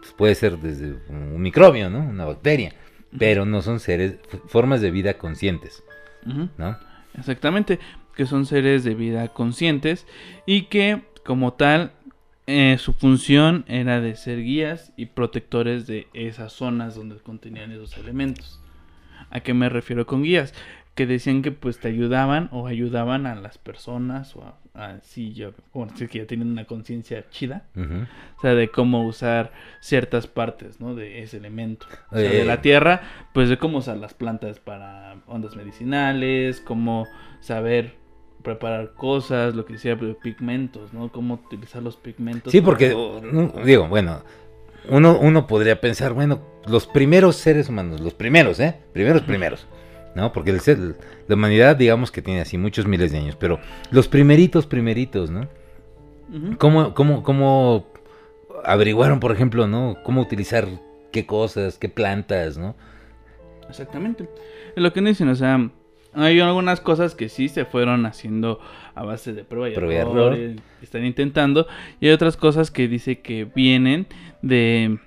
pues, 0.00 0.12
puede 0.12 0.34
ser 0.34 0.58
desde 0.58 0.98
un 1.08 1.40
microbio, 1.40 1.88
¿no? 1.88 2.00
Una 2.00 2.24
bacteria. 2.24 2.74
Pero 3.16 3.46
no 3.46 3.62
son 3.62 3.78
seres, 3.78 4.16
formas 4.48 4.80
de 4.80 4.90
vida 4.90 5.14
conscientes. 5.14 5.84
¿no? 6.24 6.76
Exactamente, 7.16 7.78
que 8.16 8.26
son 8.26 8.46
seres 8.46 8.84
de 8.84 8.94
vida 8.94 9.28
conscientes 9.28 10.06
y 10.46 10.62
que 10.62 11.02
como 11.24 11.52
tal 11.54 11.92
eh, 12.46 12.76
su 12.78 12.92
función 12.92 13.64
era 13.68 14.00
de 14.00 14.16
ser 14.16 14.42
guías 14.42 14.92
y 14.96 15.06
protectores 15.06 15.86
de 15.86 16.08
esas 16.12 16.52
zonas 16.52 16.94
donde 16.94 17.16
contenían 17.16 17.72
esos 17.72 17.96
elementos. 17.96 18.60
¿A 19.30 19.40
qué 19.40 19.54
me 19.54 19.68
refiero 19.68 20.06
con 20.06 20.22
guías? 20.22 20.52
Que 20.94 21.06
decían 21.06 21.42
que 21.42 21.50
pues 21.50 21.78
te 21.80 21.88
ayudaban 21.88 22.48
o 22.52 22.66
ayudaban 22.68 23.26
a 23.26 23.34
las 23.34 23.58
personas 23.58 24.36
o 24.36 24.44
a, 24.44 24.58
a- 24.74 25.00
sí, 25.00 25.32
yo, 25.32 25.52
bueno, 25.72 25.92
sí 25.96 26.06
que 26.06 26.18
ya 26.18 26.26
tienen 26.26 26.48
una 26.52 26.66
conciencia 26.66 27.24
chida, 27.30 27.64
o 27.74 28.40
sea, 28.42 28.54
de 28.54 28.68
cómo 28.68 29.04
usar 29.06 29.50
ciertas 29.80 30.26
partes, 30.28 30.80
¿no? 30.80 30.94
De 30.94 31.22
ese 31.22 31.38
elemento. 31.38 31.86
O 32.12 32.16
sea, 32.16 32.30
Eh. 32.30 32.36
de 32.36 32.44
la 32.44 32.60
tierra, 32.62 33.00
pues 33.32 33.48
de 33.48 33.56
cómo 33.58 33.78
usar 33.78 33.96
las 33.96 34.14
plantas 34.14 34.60
para 34.60 35.16
ondas 35.26 35.56
medicinales, 35.56 36.60
cómo 36.60 37.06
saber 37.40 37.96
preparar 38.44 38.92
cosas, 38.94 39.56
lo 39.56 39.64
que 39.64 39.72
decía, 39.72 39.98
pues, 39.98 40.14
pigmentos, 40.22 40.92
¿no? 40.92 41.10
Cómo 41.10 41.34
utilizar 41.34 41.82
los 41.82 41.96
pigmentos. 41.96 42.52
Sí, 42.52 42.60
porque, 42.60 42.94
digo, 43.64 43.88
bueno, 43.88 44.20
uno, 44.88 45.18
uno 45.18 45.46
podría 45.48 45.80
pensar, 45.80 46.12
bueno, 46.12 46.40
los 46.66 46.86
primeros 46.86 47.34
seres 47.36 47.68
humanos, 47.68 48.00
los 48.00 48.14
primeros, 48.14 48.60
¿eh? 48.60 48.76
Primeros, 48.92 49.22
primeros, 49.22 49.66
¿no? 50.14 50.32
Porque 50.32 50.50
el 50.50 50.60
ser- 50.60 50.96
la 51.26 51.34
humanidad, 51.34 51.74
digamos 51.74 52.12
que 52.12 52.22
tiene 52.22 52.42
así 52.42 52.56
muchos 52.58 52.86
miles 52.86 53.10
de 53.10 53.18
años, 53.18 53.34
pero 53.34 53.58
los 53.90 54.06
primeritos, 54.06 54.66
primeritos, 54.66 55.30
¿no? 55.30 55.48
¿Cómo, 56.58 56.94
cómo, 56.94 57.22
cómo 57.22 57.86
averiguaron, 58.64 59.20
por 59.20 59.32
ejemplo, 59.32 59.66
¿no? 59.66 59.96
Cómo 60.04 60.20
utilizar 60.20 60.68
qué 61.12 61.26
cosas, 61.26 61.78
qué 61.78 61.88
plantas, 61.88 62.56
¿no? 62.58 62.74
Exactamente. 63.68 64.28
Lo 64.76 64.92
que 64.92 65.00
dicen, 65.00 65.28
o 65.28 65.34
sea, 65.34 65.70
hay 66.14 66.40
algunas 66.40 66.80
cosas 66.80 67.14
que 67.14 67.28
sí 67.28 67.48
se 67.48 67.64
fueron 67.64 68.06
haciendo 68.06 68.60
a 68.94 69.02
base 69.04 69.32
de 69.32 69.44
prueba 69.44 69.68
y 69.68 69.72
error, 69.74 69.92
error. 69.94 70.38
y 70.38 70.56
están 70.82 71.04
intentando, 71.04 71.66
y 72.00 72.06
hay 72.06 72.12
otras 72.12 72.36
cosas 72.36 72.70
que 72.70 72.86
dice 72.88 73.20
que 73.20 73.44
vienen 73.44 74.06
de, 74.42 74.98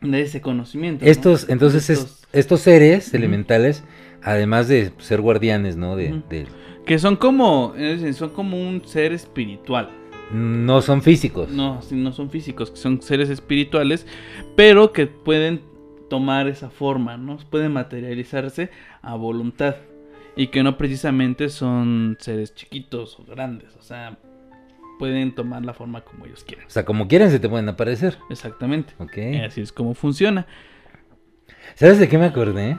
de 0.00 0.20
ese 0.22 0.40
conocimiento. 0.40 1.04
¿no? 1.04 1.10
Estos, 1.10 1.48
entonces, 1.48 1.88
es- 1.90 1.98
Estos- 2.00 2.18
estos 2.32 2.60
seres 2.60 3.12
elementales, 3.14 3.84
además 4.22 4.66
de 4.68 4.92
ser 4.98 5.20
guardianes, 5.20 5.76
¿no? 5.76 5.96
De, 5.96 6.46
que 6.86 6.98
son 6.98 7.16
como, 7.16 7.74
son 8.14 8.30
como 8.30 8.60
un 8.60 8.82
ser 8.86 9.12
espiritual. 9.12 9.88
no 10.32 10.80
son 10.80 11.02
físicos. 11.02 11.50
No, 11.50 11.80
no 11.90 12.12
son 12.12 12.30
físicos, 12.30 12.70
que 12.70 12.76
son 12.78 13.02
seres 13.02 13.28
espirituales, 13.30 14.06
pero 14.56 14.92
que 14.92 15.06
pueden 15.06 15.60
tomar 16.08 16.48
esa 16.48 16.70
forma, 16.70 17.16
¿no? 17.18 17.36
Pueden 17.50 17.72
materializarse 17.72 18.70
a 19.02 19.14
voluntad. 19.14 19.76
Y 20.36 20.46
que 20.48 20.62
no 20.62 20.78
precisamente 20.78 21.48
son 21.50 22.16
seres 22.20 22.54
chiquitos 22.54 23.18
o 23.20 23.24
grandes. 23.24 23.76
O 23.76 23.82
sea, 23.82 24.18
pueden 24.98 25.34
tomar 25.34 25.64
la 25.64 25.74
forma 25.74 26.02
como 26.02 26.24
ellos 26.26 26.42
quieran. 26.44 26.66
O 26.66 26.70
sea, 26.70 26.84
como 26.84 27.06
quieran 27.08 27.30
se 27.30 27.38
te 27.38 27.48
pueden 27.48 27.68
aparecer. 27.68 28.16
Exactamente. 28.30 28.94
Ok. 28.98 29.18
Así 29.46 29.60
es 29.60 29.72
como 29.72 29.94
funciona. 29.94 30.46
¿Sabes 31.74 31.98
de 31.98 32.08
qué 32.08 32.16
me 32.18 32.26
acordé? 32.26 32.76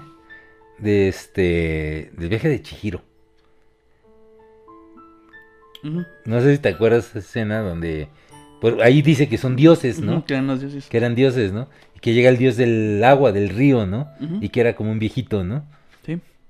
De 0.79 1.07
este. 1.07 2.11
Del 2.17 2.29
viaje 2.29 2.49
de 2.49 2.61
Chihiro. 2.61 3.01
No 6.25 6.39
sé 6.41 6.55
si 6.55 6.61
te 6.61 6.69
acuerdas 6.69 7.13
de 7.13 7.19
esa 7.19 7.27
escena 7.27 7.59
donde. 7.59 8.07
por- 8.61 8.81
ahí 8.81 9.01
dice 9.01 9.27
que 9.27 9.37
son 9.37 9.55
dioses, 9.55 9.99
¿no? 9.99 10.25
Que 10.25 10.33
eran 10.33 10.47
los 10.47 10.61
dioses. 10.61 10.87
Que 10.87 10.97
eran 10.97 11.13
dioses, 11.13 11.51
¿no? 11.51 11.67
Y 11.95 11.99
que 11.99 12.13
llega 12.13 12.29
el 12.29 12.37
dios 12.37 12.55
del 12.55 13.03
agua, 13.03 13.31
del 13.33 13.49
río, 13.49 13.85
¿no? 13.85 14.07
Y 14.41 14.49
que 14.49 14.61
era 14.61 14.75
como 14.75 14.91
un 14.91 14.99
viejito, 14.99 15.43
¿no? 15.43 15.65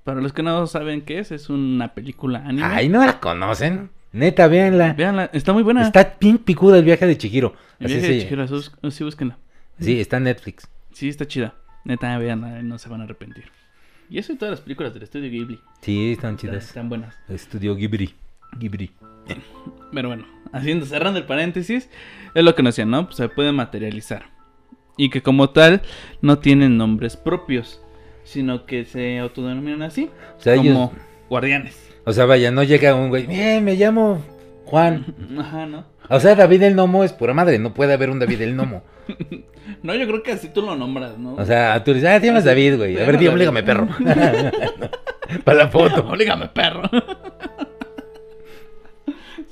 Para 0.03 0.19
los 0.21 0.33
que 0.33 0.43
no 0.43 0.67
saben 0.67 1.01
qué 1.01 1.19
es, 1.19 1.31
es 1.31 1.49
una 1.49 1.93
película 1.93 2.39
anime. 2.45 2.63
Ay, 2.65 2.89
no 2.89 3.05
la 3.05 3.19
conocen. 3.19 3.89
Neta, 4.11 4.47
véanla. 4.47 4.93
Véanla, 4.93 5.29
está 5.33 5.53
muy 5.53 5.63
buena. 5.63 5.81
Está 5.83 6.17
bien 6.19 6.37
picuda 6.37 6.77
el 6.77 6.83
viaje 6.83 7.05
de 7.07 7.17
Chihiro. 7.17 7.55
El 7.79 7.85
Así 7.87 7.95
viaje 7.95 8.07
se- 8.07 8.13
de 8.13 8.21
Chihiro, 8.23 8.91
sí, 8.91 9.03
búsquenla. 9.03 9.37
Sí, 9.79 9.99
está 9.99 10.17
en 10.17 10.23
Netflix. 10.25 10.67
Sí, 10.91 11.09
está 11.09 11.25
chida. 11.27 11.55
Neta, 11.85 12.17
véanla, 12.17 12.61
no 12.61 12.77
se 12.77 12.89
van 12.89 13.01
a 13.01 13.05
arrepentir. 13.05 13.45
Y 14.09 14.19
eso 14.19 14.33
y 14.33 14.35
todas 14.35 14.51
las 14.51 14.61
películas 14.61 14.93
del 14.93 15.03
estudio 15.03 15.31
Ghibli. 15.31 15.59
Sí, 15.81 16.11
están 16.11 16.35
Están, 16.35 16.37
chidas. 16.51 16.65
están 16.67 16.89
buenas. 16.89 17.15
Estudio 17.29 17.75
Ghibli. 17.75 18.13
Ghibli. 18.59 18.91
Pero 19.93 20.09
bueno, 20.09 20.25
haciendo, 20.51 20.85
cerrando 20.85 21.17
el 21.19 21.25
paréntesis, 21.25 21.89
es 22.35 22.43
lo 22.43 22.53
que 22.55 22.61
nos 22.61 22.75
decían, 22.75 22.91
¿no? 22.91 23.05
Pues 23.05 23.15
se 23.17 23.29
puede 23.29 23.51
materializar. 23.51 24.25
Y 24.97 25.09
que 25.09 25.21
como 25.23 25.49
tal, 25.49 25.81
no 26.21 26.37
tienen 26.39 26.77
nombres 26.77 27.17
propios, 27.17 27.81
sino 28.23 28.65
que 28.65 28.85
se 28.85 29.19
autodenominan 29.19 29.81
así, 29.83 30.09
O 30.37 30.41
sea, 30.41 30.55
como 30.55 30.69
ellos. 30.69 30.89
guardianes. 31.29 31.89
O 32.05 32.11
sea, 32.13 32.25
vaya, 32.25 32.51
no 32.51 32.63
llega 32.63 32.95
un 32.95 33.09
güey. 33.09 33.25
Bien, 33.27 33.63
me 33.63 33.75
llamo 33.75 34.21
Juan. 34.65 35.15
Ajá, 35.39 35.65
¿no? 35.65 35.85
O 36.09 36.19
sea, 36.19 36.35
David 36.35 36.63
el 36.63 36.75
Nomo 36.75 37.03
es 37.03 37.13
pura 37.13 37.33
madre. 37.33 37.59
No 37.59 37.73
puede 37.73 37.93
haber 37.93 38.09
un 38.09 38.19
David 38.19 38.41
el 38.41 38.55
Nomo. 38.55 38.83
No, 39.81 39.95
yo 39.95 40.05
creo 40.07 40.23
que 40.23 40.33
así 40.33 40.49
tú 40.49 40.61
lo 40.61 40.75
nombras, 40.75 41.17
¿no? 41.17 41.35
O 41.35 41.45
sea, 41.45 41.81
tú 41.83 41.93
dices, 41.93 42.09
ah, 42.09 42.19
te 42.19 42.27
llamas 42.27 42.43
David, 42.43 42.75
güey. 42.77 42.97
A 43.01 43.05
ver, 43.05 43.17
di, 43.17 43.27
oblígame, 43.27 43.63
perro. 43.63 43.87
Para 45.45 45.57
la 45.57 45.67
foto. 45.69 46.05
Oblígame, 46.07 46.49
perro. 46.49 46.83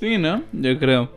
sí, 0.00 0.18
¿no? 0.18 0.42
Yo 0.52 0.78
creo. 0.78 1.10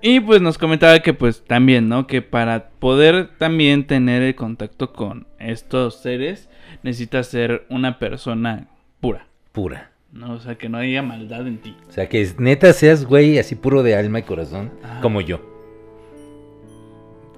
Y 0.00 0.20
pues 0.20 0.40
nos 0.40 0.58
comentaba 0.58 1.00
que 1.00 1.14
pues 1.14 1.44
también, 1.44 1.88
¿no? 1.88 2.06
Que 2.06 2.22
para 2.22 2.70
poder 2.70 3.28
también 3.38 3.86
tener 3.86 4.22
el 4.22 4.34
contacto 4.34 4.92
con 4.92 5.26
estos 5.38 6.00
seres, 6.00 6.48
necesitas 6.82 7.26
ser 7.28 7.64
una 7.68 7.98
persona 7.98 8.68
pura, 9.00 9.26
Pura. 9.52 9.90
¿no? 10.12 10.34
O 10.34 10.40
sea, 10.40 10.56
que 10.56 10.68
no 10.68 10.78
haya 10.78 11.02
maldad 11.02 11.46
en 11.46 11.58
ti. 11.58 11.76
O 11.88 11.92
sea, 11.92 12.08
que 12.08 12.26
neta 12.38 12.72
seas, 12.72 13.04
güey, 13.04 13.38
así 13.38 13.54
puro 13.54 13.82
de 13.82 13.96
alma 13.96 14.18
y 14.18 14.22
corazón. 14.22 14.70
Ajá. 14.82 15.00
Como 15.00 15.20
yo. 15.20 15.40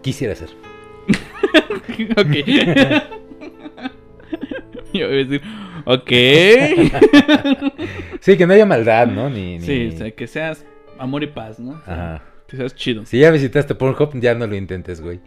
Quisiera 0.03 0.35
ser. 0.35 0.51
ok. 2.17 2.35
Yo 4.93 5.09
voy 5.09 5.15
a 5.15 5.25
decir, 5.25 5.43
ok. 5.87 6.11
Sí, 8.21 8.37
que 8.39 8.47
no 8.47 8.55
haya 8.55 8.65
maldad, 8.65 9.07
¿no? 9.09 9.29
Ni, 9.29 9.59
ni- 9.59 9.61
sí, 9.61 9.89
o 9.93 9.99
sea, 9.99 10.11
que 10.13 10.27
seas 10.27 10.65
amor 10.99 11.23
y 11.25 11.27
paz, 11.27 11.59
¿no? 11.59 11.73
O 11.73 11.85
sea, 11.85 12.15
Ajá. 12.15 12.23
Que 12.47 12.57
seas 12.57 12.75
chido. 12.75 13.05
Si 13.05 13.19
ya 13.19 13.31
visitaste 13.31 13.75
Pornhub, 13.75 14.19
ya 14.21 14.35
no 14.35 14.47
lo 14.47 14.55
intentes, 14.57 15.01
güey. 15.03 15.21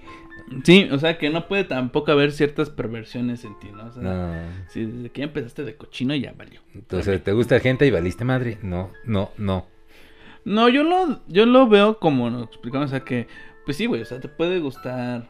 Sí, 0.64 0.88
o 0.92 0.98
sea, 0.98 1.18
que 1.18 1.30
no 1.30 1.48
puede 1.48 1.66
tampoco 1.66 2.12
haber 2.12 2.32
ciertas 2.32 2.70
perversiones 2.70 3.44
en 3.44 3.58
ti, 3.60 3.68
¿no? 3.76 3.88
O 3.88 3.92
sea, 3.92 4.02
No. 4.02 4.34
si 4.70 4.86
desde 4.86 5.10
que 5.10 5.20
ya 5.22 5.26
empezaste 5.26 5.64
de 5.66 5.76
cochino 5.76 6.16
ya 6.16 6.34
valió. 6.38 6.62
Entonces, 6.74 7.22
¿te 7.24 7.34
gusta 7.34 7.60
gente 7.60 7.86
y 7.86 7.92
valiste 7.92 8.24
madre? 8.24 8.58
No, 8.62 8.92
no, 9.04 9.32
no. 9.38 9.66
No, 10.46 10.70
yo 10.70 10.84
lo, 10.84 11.20
yo 11.28 11.46
lo 11.46 11.68
veo 11.68 12.00
como 12.00 12.30
nos 12.30 12.48
explicamos, 12.48 12.88
o 12.88 12.92
sea 12.92 13.02
que, 13.02 13.28
pues 13.66 13.76
sí, 13.76 13.86
güey, 13.88 14.02
o 14.02 14.06
sea, 14.06 14.22
te 14.22 14.30
puede 14.30 14.60
gustar 14.60 15.28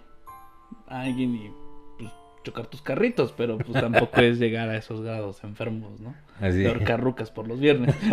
a 0.87 1.01
alguien 1.01 1.33
y 1.35 1.49
pues, 1.97 2.11
chocar 2.43 2.67
tus 2.67 2.83
carritos, 2.83 3.33
pero 3.35 3.57
pues 3.57 3.73
tampoco 3.81 4.21
es 4.21 4.37
llegar 4.37 4.69
a 4.69 4.77
esos 4.77 5.01
grados 5.01 5.43
enfermos, 5.43 5.99
¿no? 5.99 6.13
Así. 6.39 6.59
De 6.59 6.83
carrucas 6.83 7.31
por 7.31 7.47
los 7.47 7.59
viernes. 7.59 7.95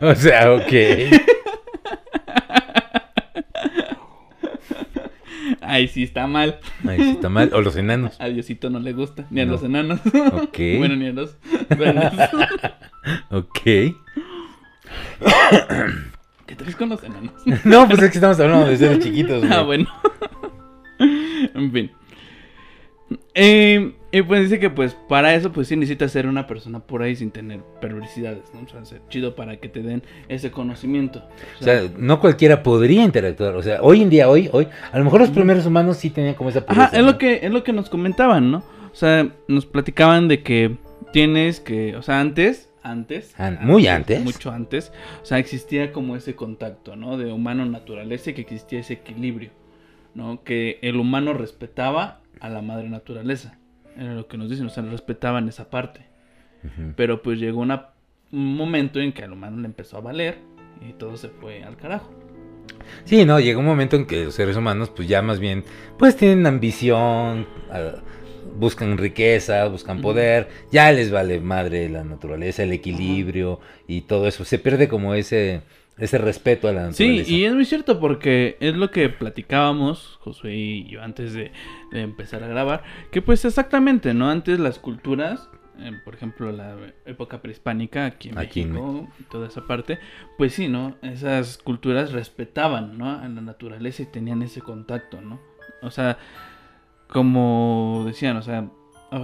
o 0.00 0.14
sea, 0.14 0.52
ok. 0.52 0.72
Ay, 5.60 5.88
sí 5.88 6.02
está 6.02 6.26
mal. 6.26 6.58
Ay, 6.86 6.98
sí 7.00 7.10
está 7.10 7.28
mal. 7.28 7.50
O 7.54 7.60
los 7.60 7.76
enanos. 7.76 8.16
A 8.20 8.26
Diosito 8.26 8.70
no 8.70 8.80
le 8.80 8.92
gusta, 8.92 9.26
ni 9.30 9.40
a 9.40 9.44
No. 9.46 9.52
los 9.52 9.62
enanos. 9.62 10.00
Ok. 10.32 10.58
bueno, 10.78 10.96
ni 10.96 11.06
a 11.08 11.12
los. 11.12 11.36
Ok. 13.30 13.60
¿Qué 16.46 16.54
traes 16.56 16.76
con 16.76 16.88
los 16.88 17.02
enanos? 17.02 17.32
No, 17.64 17.86
pues 17.86 18.02
es 18.02 18.10
que 18.10 18.18
estamos 18.18 18.38
hablando 18.40 18.66
de 18.66 18.76
seres 18.76 19.00
chiquitos, 19.00 19.40
güey. 19.40 19.52
Ah, 19.52 19.62
bueno. 19.62 19.86
en 20.98 21.72
fin. 21.72 21.90
Eh, 23.34 23.94
y 24.10 24.22
pues 24.22 24.42
dice 24.42 24.58
que 24.58 24.70
pues 24.70 24.94
para 25.08 25.34
eso 25.34 25.52
pues 25.52 25.68
sí 25.68 25.76
necesitas 25.76 26.12
ser 26.12 26.26
una 26.26 26.46
persona 26.46 26.80
por 26.80 27.02
ahí 27.02 27.14
sin 27.16 27.30
tener 27.30 27.60
perversidades, 27.80 28.44
¿no? 28.54 28.60
O 28.62 28.68
sea, 28.68 28.84
ser 28.84 29.02
chido 29.08 29.34
para 29.34 29.58
que 29.58 29.68
te 29.68 29.82
den 29.82 30.02
ese 30.28 30.50
conocimiento. 30.50 31.22
O 31.60 31.64
sea, 31.64 31.82
no 31.96 32.18
cualquiera 32.20 32.62
podría 32.62 33.04
interactuar. 33.04 33.54
O 33.56 33.62
sea, 33.62 33.82
hoy 33.82 34.02
en 34.02 34.10
día, 34.10 34.28
hoy, 34.28 34.48
hoy, 34.52 34.68
a 34.92 34.98
lo 34.98 35.04
mejor 35.04 35.20
los 35.20 35.30
primeros 35.30 35.66
humanos 35.66 35.98
sí 35.98 36.10
tenían 36.10 36.34
como 36.34 36.48
esa 36.50 36.60
Ajá, 36.60 36.66
pureza, 36.88 36.96
es 36.96 37.02
¿no? 37.04 37.12
lo 37.12 37.18
que 37.18 37.40
es 37.42 37.50
lo 37.52 37.62
que 37.64 37.72
nos 37.72 37.90
comentaban, 37.90 38.50
¿no? 38.50 38.58
O 38.90 38.94
sea, 38.94 39.28
nos 39.46 39.66
platicaban 39.66 40.26
de 40.28 40.42
que 40.42 40.76
tienes 41.12 41.60
que, 41.60 41.94
o 41.96 42.02
sea, 42.02 42.20
antes, 42.20 42.70
antes, 42.82 43.38
An- 43.38 43.58
muy 43.60 43.86
antes. 43.88 44.22
mucho 44.24 44.50
antes, 44.50 44.90
o 45.22 45.26
sea, 45.26 45.38
existía 45.38 45.92
como 45.92 46.16
ese 46.16 46.34
contacto, 46.34 46.96
¿no? 46.96 47.18
De 47.18 47.30
humano 47.30 47.66
naturaleza 47.66 48.30
y 48.30 48.34
que 48.34 48.40
existía 48.40 48.80
ese 48.80 48.94
equilibrio, 48.94 49.50
¿no? 50.14 50.42
Que 50.44 50.78
el 50.80 50.96
humano 50.96 51.34
respetaba 51.34 52.22
a 52.40 52.48
la 52.48 52.62
madre 52.62 52.88
naturaleza. 52.88 53.57
Era 53.98 54.14
lo 54.14 54.26
que 54.28 54.36
nos 54.38 54.48
dicen, 54.48 54.66
o 54.66 54.70
sea, 54.70 54.82
respetaban 54.84 55.48
esa 55.48 55.68
parte. 55.70 56.00
Pero 56.96 57.22
pues 57.22 57.38
llegó 57.38 57.60
una- 57.60 57.90
un 58.32 58.56
momento 58.56 59.00
en 59.00 59.12
que 59.12 59.22
al 59.24 59.32
humano 59.32 59.58
le 59.58 59.66
empezó 59.66 59.96
a 59.96 60.00
valer 60.00 60.38
y 60.86 60.92
todo 60.92 61.16
se 61.16 61.28
fue 61.28 61.62
al 61.64 61.76
carajo. 61.76 62.12
Sí, 63.04 63.24
no, 63.24 63.38
llega 63.40 63.58
un 63.58 63.64
momento 63.64 63.96
en 63.96 64.06
que 64.06 64.24
los 64.24 64.34
seres 64.34 64.56
humanos, 64.56 64.90
pues 64.94 65.08
ya 65.08 65.22
más 65.22 65.40
bien, 65.40 65.64
pues 65.98 66.16
tienen 66.16 66.46
ambición, 66.46 67.46
ah, 67.70 67.92
buscan 68.56 68.98
riqueza, 68.98 69.66
buscan 69.68 70.00
poder, 70.00 70.48
ya 70.72 70.90
les 70.92 71.10
vale 71.10 71.40
madre 71.40 71.88
la 71.88 72.02
naturaleza, 72.04 72.64
el 72.64 72.72
equilibrio 72.72 73.60
y 73.86 74.02
todo 74.02 74.26
eso. 74.26 74.44
Se 74.44 74.58
pierde 74.58 74.88
como 74.88 75.14
ese, 75.14 75.62
ese 75.98 76.18
respeto 76.18 76.68
a 76.68 76.72
la 76.72 76.92
Sí, 76.92 77.04
naturaleza. 77.08 77.30
y 77.32 77.44
es 77.44 77.54
muy 77.54 77.64
cierto 77.64 77.98
porque 78.00 78.56
es 78.60 78.74
lo 78.76 78.90
que 78.90 79.08
platicábamos, 79.08 80.18
Josué 80.20 80.54
y 80.56 80.84
yo, 80.88 81.02
antes 81.02 81.32
de, 81.32 81.52
de 81.92 82.00
empezar 82.02 82.42
a 82.44 82.48
grabar, 82.48 82.82
que 83.10 83.20
pues 83.22 83.44
exactamente, 83.44 84.14
¿no? 84.14 84.30
Antes 84.30 84.60
las 84.60 84.78
culturas, 84.78 85.48
eh, 85.80 85.92
por 86.04 86.14
ejemplo, 86.14 86.50
la 86.52 86.76
época 87.06 87.40
prehispánica 87.42 88.06
aquí 88.06 88.28
en 88.30 88.38
Aquí 88.38 88.62
en 88.62 88.72
México, 88.72 89.08
y 89.20 89.22
toda 89.24 89.48
esa 89.48 89.66
parte, 89.66 89.98
pues 90.36 90.54
sí, 90.54 90.68
¿no? 90.68 90.96
Esas 91.02 91.58
culturas 91.58 92.12
respetaban, 92.12 92.96
¿no? 92.98 93.10
A 93.10 93.28
la 93.28 93.40
naturaleza 93.40 94.02
y 94.02 94.06
tenían 94.06 94.42
ese 94.42 94.60
contacto, 94.60 95.20
¿no? 95.20 95.40
O 95.82 95.90
sea, 95.90 96.18
como 97.06 98.02
decían, 98.06 98.36
o 98.36 98.42
sea, 98.42 98.68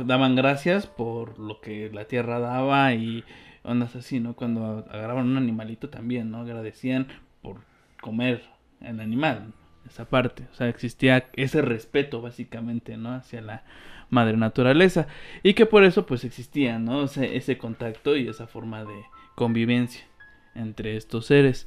daban 0.06 0.34
gracias 0.36 0.86
por 0.86 1.38
lo 1.38 1.60
que 1.60 1.90
la 1.92 2.06
tierra 2.06 2.38
daba 2.38 2.94
y 2.94 3.24
ondas 3.64 3.96
así, 3.96 4.20
¿no? 4.20 4.34
Cuando 4.34 4.84
agarraban 4.90 5.26
un 5.26 5.36
animalito 5.36 5.88
también, 5.88 6.30
¿no? 6.30 6.38
Agradecían 6.38 7.08
por 7.42 7.60
comer 8.00 8.42
el 8.80 9.00
animal, 9.00 9.52
esa 9.88 10.04
parte. 10.04 10.44
O 10.52 10.54
sea, 10.54 10.68
existía 10.68 11.28
ese 11.34 11.62
respeto 11.62 12.22
básicamente, 12.22 12.96
¿no? 12.96 13.12
Hacia 13.12 13.40
la 13.40 13.64
madre 14.10 14.36
naturaleza. 14.36 15.06
Y 15.42 15.54
que 15.54 15.66
por 15.66 15.84
eso 15.84 16.06
pues 16.06 16.24
existía, 16.24 16.78
¿no? 16.78 17.04
Ese, 17.04 17.36
ese 17.36 17.58
contacto 17.58 18.16
y 18.16 18.28
esa 18.28 18.46
forma 18.46 18.84
de 18.84 19.02
convivencia 19.34 20.04
entre 20.54 20.96
estos 20.96 21.26
seres. 21.26 21.66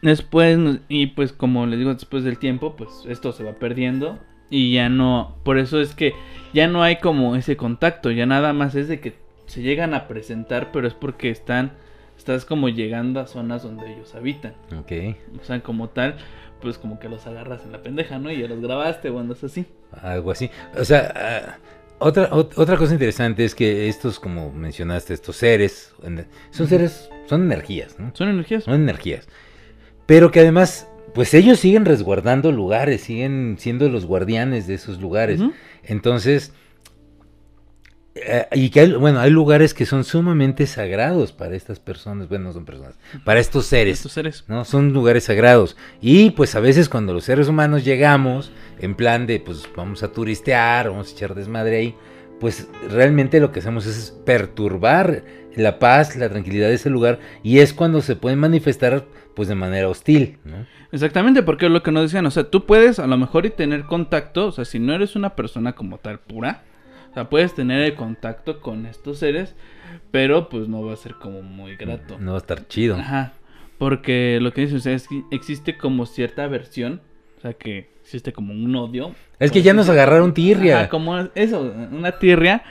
Después, 0.00 0.58
y 0.88 1.08
pues 1.08 1.32
como 1.32 1.66
les 1.66 1.78
digo, 1.78 1.92
después 1.92 2.24
del 2.24 2.38
tiempo, 2.38 2.76
pues 2.76 3.04
esto 3.06 3.32
se 3.32 3.44
va 3.44 3.54
perdiendo 3.54 4.18
y 4.48 4.72
ya 4.72 4.88
no, 4.88 5.36
por 5.44 5.58
eso 5.58 5.80
es 5.80 5.94
que 5.94 6.14
ya 6.54 6.68
no 6.68 6.82
hay 6.82 6.96
como 6.96 7.36
ese 7.36 7.56
contacto, 7.56 8.10
ya 8.10 8.26
nada 8.26 8.52
más 8.52 8.74
es 8.74 8.88
de 8.88 9.00
que 9.00 9.14
se 9.46 9.62
llegan 9.62 9.94
a 9.94 10.08
presentar, 10.08 10.70
pero 10.72 10.86
es 10.88 10.94
porque 10.94 11.30
están, 11.30 11.72
estás 12.18 12.44
como 12.44 12.68
llegando 12.68 13.20
a 13.20 13.26
zonas 13.26 13.62
donde 13.62 13.92
ellos 13.92 14.14
habitan. 14.14 14.54
Ok, 14.78 14.92
O 15.40 15.44
sea, 15.44 15.60
como 15.62 15.88
tal, 15.88 16.16
pues 16.60 16.78
como 16.78 16.98
que 16.98 17.08
los 17.08 17.26
agarras 17.26 17.64
en 17.64 17.72
la 17.72 17.82
pendeja, 17.82 18.18
¿no? 18.18 18.30
Y 18.30 18.40
ya 18.40 18.48
los 18.48 18.60
grabaste 18.60 19.10
o 19.10 19.18
andas 19.18 19.44
así. 19.44 19.66
algo 20.02 20.30
así. 20.30 20.50
O 20.78 20.84
sea, 20.84 21.12
ah, 21.16 21.58
otra, 21.98 22.30
ot- 22.30 22.52
otra 22.56 22.76
cosa 22.76 22.92
interesante 22.92 23.44
es 23.44 23.54
que 23.54 23.88
estos, 23.88 24.18
como 24.20 24.52
mencionaste, 24.52 25.14
estos 25.14 25.36
seres, 25.36 25.94
son 26.50 26.66
seres, 26.66 27.08
son 27.26 27.42
energías, 27.42 27.98
¿no? 27.98 28.10
Son 28.14 28.28
energías. 28.28 28.64
Son 28.64 28.74
energías. 28.74 29.28
Pero 30.06 30.30
que 30.30 30.40
además 30.40 30.88
pues 31.14 31.32
ellos 31.32 31.58
siguen 31.60 31.86
resguardando 31.86 32.52
lugares, 32.52 33.00
siguen 33.00 33.56
siendo 33.58 33.88
los 33.88 34.04
guardianes 34.04 34.66
de 34.66 34.74
esos 34.74 35.00
lugares. 35.00 35.40
Entonces, 35.82 36.52
eh, 38.24 38.46
y 38.52 38.70
que 38.70 38.80
hay, 38.80 38.92
bueno, 38.94 39.20
hay 39.20 39.30
lugares 39.30 39.74
que 39.74 39.84
son 39.84 40.02
sumamente 40.02 40.66
sagrados 40.66 41.32
para 41.32 41.54
estas 41.54 41.80
personas, 41.80 42.28
bueno, 42.28 42.46
no 42.46 42.52
son 42.54 42.64
personas, 42.64 42.94
para 43.24 43.40
estos 43.40 43.66
seres. 43.66 43.98
Estos 43.98 44.12
seres. 44.12 44.44
¿no? 44.48 44.64
Son 44.64 44.92
lugares 44.92 45.24
sagrados. 45.24 45.76
Y 46.00 46.30
pues 46.30 46.54
a 46.54 46.60
veces 46.60 46.88
cuando 46.88 47.12
los 47.12 47.24
seres 47.24 47.48
humanos 47.48 47.84
llegamos 47.84 48.52
en 48.78 48.94
plan 48.94 49.26
de 49.26 49.40
pues 49.40 49.68
vamos 49.76 50.02
a 50.02 50.12
turistear, 50.12 50.88
vamos 50.88 51.08
a 51.08 51.12
echar 51.12 51.34
desmadre 51.34 51.76
ahí, 51.76 51.94
pues 52.40 52.68
realmente 52.88 53.38
lo 53.38 53.52
que 53.52 53.60
hacemos 53.60 53.86
es 53.86 54.12
perturbar 54.24 55.22
la 55.54 55.78
paz, 55.78 56.16
la 56.16 56.28
tranquilidad 56.28 56.68
de 56.68 56.74
ese 56.74 56.90
lugar 56.90 57.18
y 57.42 57.58
es 57.58 57.74
cuando 57.74 58.00
se 58.00 58.16
pueden 58.16 58.38
manifestar 58.38 59.04
pues 59.34 59.48
de 59.48 59.54
manera 59.54 59.88
hostil, 59.88 60.38
¿no? 60.44 60.66
Exactamente, 60.92 61.42
porque 61.42 61.66
es 61.66 61.72
lo 61.72 61.82
que 61.82 61.92
nos 61.92 62.04
decían, 62.04 62.24
o 62.24 62.30
sea, 62.30 62.44
tú 62.44 62.64
puedes 62.64 62.98
a 62.98 63.06
lo 63.06 63.18
mejor 63.18 63.44
y 63.44 63.50
tener 63.50 63.84
contacto, 63.84 64.46
o 64.46 64.52
sea, 64.52 64.64
si 64.64 64.78
no 64.78 64.94
eres 64.94 65.16
una 65.16 65.36
persona 65.36 65.74
como 65.74 65.98
tal 65.98 66.20
pura, 66.20 66.62
sea, 67.16 67.28
puedes 67.30 67.54
tener 67.54 67.80
el 67.82 67.94
contacto 67.94 68.60
con 68.60 68.86
estos 68.86 69.18
seres, 69.18 69.54
pero 70.10 70.48
pues 70.48 70.68
no 70.68 70.84
va 70.84 70.92
a 70.92 70.96
ser 70.96 71.14
como 71.14 71.42
muy 71.42 71.76
grato. 71.76 72.18
No 72.20 72.32
va 72.32 72.36
a 72.38 72.40
estar 72.40 72.66
chido. 72.68 72.96
Ajá, 72.96 73.32
porque 73.78 74.38
lo 74.40 74.52
que 74.52 74.62
dicen, 74.62 74.76
o 74.78 74.80
sea, 74.80 74.92
es 74.94 75.08
que 75.08 75.22
existe 75.30 75.76
como 75.76 76.06
cierta 76.06 76.44
aversión, 76.44 77.00
o 77.38 77.40
sea, 77.40 77.52
que 77.54 77.90
existe 78.02 78.32
como 78.32 78.52
un 78.52 78.74
odio. 78.76 79.14
Es 79.38 79.50
que 79.50 79.62
ya 79.62 79.72
nos 79.74 79.88
agarraron 79.88 80.32
tirria. 80.34 80.78
Ajá, 80.80 80.88
como 80.88 81.18
eso, 81.34 81.60
una 81.90 82.12
tirria, 82.12 82.62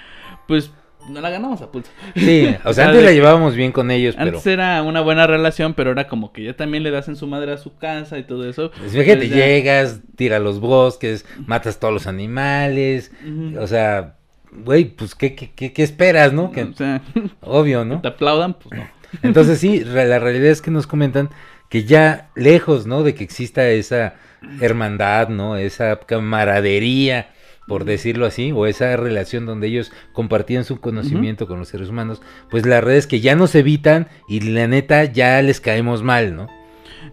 pues 0.48 0.72
no 1.10 1.22
la 1.22 1.30
ganamos 1.30 1.62
a 1.62 1.72
pulso. 1.72 1.92
Sí, 2.16 2.48
o 2.64 2.74
sea, 2.74 2.86
antes 2.90 3.04
la 3.04 3.12
llevábamos 3.12 3.56
bien 3.56 3.72
con 3.72 3.92
ellos, 3.92 4.16
pero 4.16 4.30
Antes 4.30 4.48
era 4.48 4.82
una 4.82 5.02
buena 5.02 5.28
relación, 5.28 5.76
pero 5.76 5.92
ahora 5.92 6.08
como 6.08 6.34
que 6.34 6.44
ya 6.44 6.56
también 6.56 6.82
le 6.84 6.90
das 6.92 7.08
en 7.08 7.16
su 7.16 7.28
madre 7.28 7.52
a 7.52 7.58
su 7.58 7.76
casa 7.78 8.18
y 8.18 8.24
todo 8.24 8.50
eso. 8.50 8.72
pues, 8.72 8.92
fíjate, 8.94 9.18
pues 9.18 9.30
ya- 9.30 9.36
llegas, 9.36 10.02
tira 10.16 10.40
los 10.40 10.60
bosques, 10.60 11.26
matas 11.46 11.80
todos 11.80 11.94
los 11.94 12.08
animales, 12.08 13.12
o 13.60 13.68
sea, 13.68 14.18
güey, 14.64 14.86
pues 14.86 15.16
¿qué, 15.16 15.36
qué, 15.36 15.52
qué, 15.56 15.74
qué 15.74 15.84
esperas, 15.84 16.34
no? 16.34 16.52
Que, 16.52 16.64
O 16.64 16.74
sea, 16.74 17.02
obvio, 17.42 17.86
¿no? 17.86 18.02
te 18.02 18.08
aplaudan, 18.08 18.54
pues 18.54 18.80
no. 18.80 18.88
Entonces 19.24 19.60
sí, 19.60 19.84
la 19.84 20.20
realidad 20.20 20.48
es 20.48 20.62
que 20.62 20.72
nos 20.72 20.88
comentan 20.88 21.30
que 21.70 21.84
ya 21.84 22.30
lejos, 22.36 22.86
¿no? 22.86 23.04
De 23.04 23.16
que 23.16 23.24
exista 23.24 23.68
esa 23.70 24.16
hermandad, 24.62 25.30
¿no? 25.30 25.58
Esa 25.58 26.00
camaradería, 26.00 27.30
por 27.68 27.86
decirlo 27.86 28.26
así, 28.26 28.52
o 28.52 28.66
esa 28.66 28.96
relación 28.98 29.46
donde 29.46 29.68
ellos 29.68 29.92
compartían 30.14 30.66
su 30.66 30.80
conocimiento 30.80 31.48
con 31.48 31.60
los 31.60 31.70
seres 31.70 31.90
humanos, 31.90 32.22
pues 32.50 32.66
la 32.66 32.82
realidad 32.82 33.00
es 33.00 33.08
que 33.08 33.22
ya 33.22 33.36
nos 33.36 33.56
evitan 33.56 34.08
y 34.28 34.42
la 34.42 34.68
neta 34.68 35.06
ya 35.06 35.42
les 35.42 35.62
caemos 35.62 36.04
mal, 36.04 36.36
¿no? 36.36 36.48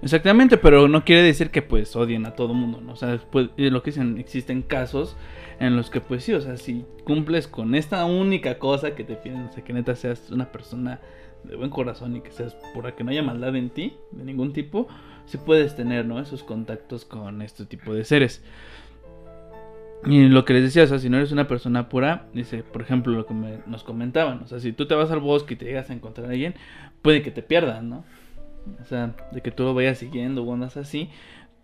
Exactamente, 0.03 0.57
pero 0.57 0.88
no 0.88 1.05
quiere 1.05 1.22
decir 1.22 1.51
que 1.51 1.62
pues 1.62 1.95
odien 1.95 2.26
a 2.26 2.34
todo 2.34 2.55
mundo, 2.55 2.80
¿no? 2.80 2.93
O 2.93 2.97
sea, 2.97 3.18
pues, 3.30 3.51
lo 3.57 3.82
que 3.82 3.90
dicen, 3.90 4.18
existen 4.18 4.62
casos 4.62 5.16
en 5.67 5.77
los 5.77 5.91
que 5.91 6.01
pues 6.01 6.25
sí, 6.25 6.33
o 6.33 6.41
sea, 6.41 6.57
si 6.57 6.85
cumples 7.05 7.47
con 7.47 7.75
esta 7.75 8.05
única 8.05 8.59
cosa 8.59 8.95
que 8.95 9.05
te 9.05 9.15
piden, 9.17 9.43
o 9.43 9.53
sea, 9.53 9.63
que 9.65 9.73
neta 9.73 9.95
seas 9.95 10.31
una 10.31 10.51
persona 10.51 11.01
de 11.45 11.57
buen 11.57 11.71
corazón 11.71 12.17
y 12.17 12.21
que 12.21 12.31
seas 12.31 12.57
pura, 12.75 12.95
que 12.95 13.05
no 13.05 13.11
haya 13.11 13.23
maldad 13.23 13.55
en 13.57 13.71
ti, 13.71 13.95
de 14.11 14.25
ningún 14.25 14.53
tipo, 14.53 14.89
sí 15.27 15.39
puedes 15.39 15.75
tener, 15.77 16.05
¿no? 16.05 16.21
Esos 16.21 16.43
contactos 16.43 17.05
con 17.05 17.43
este 17.43 17.65
tipo 17.65 17.95
de 17.95 18.05
seres. 18.05 18.43
Y 20.05 20.25
lo 20.27 20.45
que 20.45 20.53
les 20.55 20.65
decía, 20.65 20.83
o 20.83 20.87
sea, 20.89 20.99
si 20.99 21.09
no 21.09 21.17
eres 21.17 21.31
una 21.31 21.47
persona 21.47 21.89
pura, 21.89 22.27
dice, 22.35 22.65
por 22.65 22.83
ejemplo, 22.83 23.13
lo 23.13 23.25
que 23.25 23.35
me- 23.35 23.61
nos 23.67 23.85
comentaban, 23.85 24.41
o 24.43 24.47
sea, 24.49 24.59
si 24.59 24.73
tú 24.73 24.87
te 24.87 24.97
vas 24.97 25.13
al 25.13 25.21
bosque 25.21 25.55
y 25.55 25.57
te 25.57 25.65
llegas 25.67 25.91
a 25.91 25.93
encontrar 25.93 26.27
a 26.27 26.31
alguien, 26.31 26.55
puede 27.03 27.23
que 27.23 27.31
te 27.31 27.43
pierdan, 27.43 27.89
¿no? 27.89 28.05
O 28.81 28.85
sea, 28.85 29.15
de 29.31 29.41
que 29.43 29.53
tú 29.53 29.63
lo 29.63 29.75
vayas 29.75 29.99
siguiendo 29.99 30.43
o 30.43 30.53
andas 30.53 30.77
así, 30.77 31.09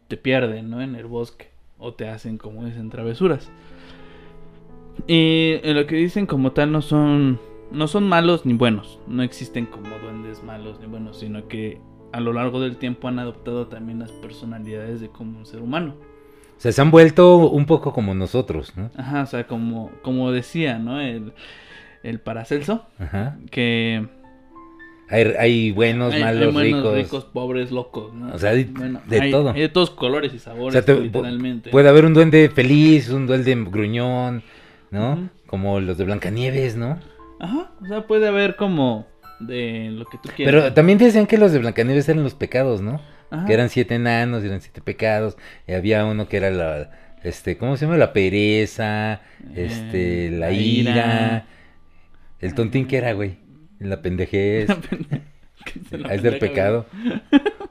te 0.07 0.16
pierden, 0.16 0.70
¿no? 0.70 0.80
En 0.80 0.94
el 0.94 1.07
bosque. 1.07 1.49
O 1.78 1.94
te 1.94 2.09
hacen, 2.09 2.38
como 2.38 2.64
dicen, 2.64 2.90
travesuras. 2.90 3.51
Y 5.07 5.55
en 5.62 5.76
lo 5.76 5.86
que 5.86 5.96
dicen 5.96 6.26
como 6.26 6.53
tal 6.53 6.72
no 6.72 6.82
son, 6.82 7.38
no 7.72 7.88
son 7.88 8.09
malos 8.09 8.44
ni 8.44 8.53
buenos. 8.55 8.99
No 9.07 9.22
existen 9.22 9.66
como 9.66 9.88
duendes 10.03 10.42
malos 10.42 10.78
ni 10.80 10.86
buenos, 10.86 11.18
sino 11.18 11.49
que 11.49 11.80
a 12.12 12.20
lo 12.20 12.32
largo 12.32 12.61
del 12.61 12.76
tiempo 12.76 13.09
han 13.09 13.18
adoptado 13.18 13.66
también 13.68 13.99
las 14.01 14.11
personalidades 14.12 15.01
de 15.01 15.09
como 15.09 15.38
un 15.38 15.46
ser 15.46 15.61
humano. 15.61 15.94
O 16.57 16.61
sea, 16.61 16.72
se 16.72 16.80
han 16.82 16.90
vuelto 16.90 17.36
un 17.49 17.66
poco 17.66 17.92
como 17.92 18.14
nosotros, 18.14 18.72
¿no? 18.76 18.90
Ajá, 18.96 19.22
o 19.22 19.26
sea, 19.26 19.46
como, 19.46 19.90
como 20.03 20.32
decía, 20.32 20.78
¿no? 20.78 21.01
El, 21.01 21.32
el 22.03 22.18
Paracelso, 22.20 22.84
Ajá. 22.99 23.38
que 23.53 24.09
Hay, 25.09 25.22
hay 25.38 25.70
buenos, 25.70 26.12
hay, 26.12 26.22
hay 26.22 26.34
malos, 26.34 26.53
buenos, 26.53 26.80
ricos. 26.82 26.94
ricos, 26.96 27.24
pobres, 27.26 27.70
locos, 27.70 28.12
¿no? 28.12 28.34
O 28.34 28.38
sea, 28.38 28.51
hay 28.51 28.64
de 28.64 29.20
hay- 29.20 29.30
todo. 29.30 29.51
Hay 29.51 29.61
de 29.61 29.68
todos 29.68 29.90
colores 29.90 30.32
y 30.34 30.38
O 30.38 30.40
sabores, 30.40 30.72
sea, 30.72 30.84
te- 30.84 31.01
literalmente. 31.01 31.70
puede 31.70 31.88
haber 31.88 32.05
un 32.05 32.14
duende 32.14 32.49
feliz, 32.51 33.09
un 33.11 33.26
duende 33.28 33.55
gruñón, 33.55 34.42
¿no? 34.91 35.28
Como 35.47 35.80
los 35.80 35.99
de 35.99 36.05
Blancanieves, 36.05 36.76
¿no? 36.76 36.99
Ajá, 37.41 37.70
o 37.82 37.86
sea, 37.86 38.07
puede 38.07 38.28
haber 38.28 38.57
como 38.57 39.07
de 39.41 39.91
lo 39.93 40.05
que 40.07 40.18
tú 40.18 40.28
quieras. 40.34 40.55
Pero 40.55 40.74
también 40.74 40.99
decían 40.99 41.26
que 41.26 41.39
los 41.39 41.53
de 41.53 41.59
Blancanieves 41.61 42.09
eran 42.09 42.22
los 42.24 42.34
pecados, 42.34 42.80
¿no? 42.82 43.01
Ajá. 43.30 43.47
Que 43.47 43.53
eran 43.55 43.68
siete 43.68 43.95
enanos, 43.95 44.43
eran 44.45 44.61
siete 44.61 44.80
pecados. 44.80 45.36
Y 45.66 45.72
había 45.72 46.05
uno 46.05 46.28
que 46.28 46.39
era 46.39 46.51
la, 46.51 46.91
este, 47.22 47.57
¿cómo 47.59 47.76
se 47.76 47.84
llama? 47.86 47.97
La 47.99 48.12
pereza, 48.12 49.20
este, 49.55 50.26
Eh, 50.26 50.30
la 50.30 50.39
la 50.47 50.53
ira. 50.53 50.91
ira. 50.93 51.47
El 52.41 52.55
tontín 52.55 52.86
que 52.86 52.97
era, 52.99 53.12
güey. 53.12 53.36
La 53.78 54.03
pendejez. 54.03 54.68
La 55.91 56.14
es 56.14 56.22
del 56.22 56.39
pecado. 56.39 56.86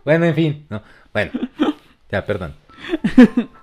bueno, 0.05 0.25
en 0.25 0.35
fin, 0.35 0.65
no. 0.69 0.83
Bueno, 1.13 1.31
ya, 2.11 2.25
perdón. 2.25 2.53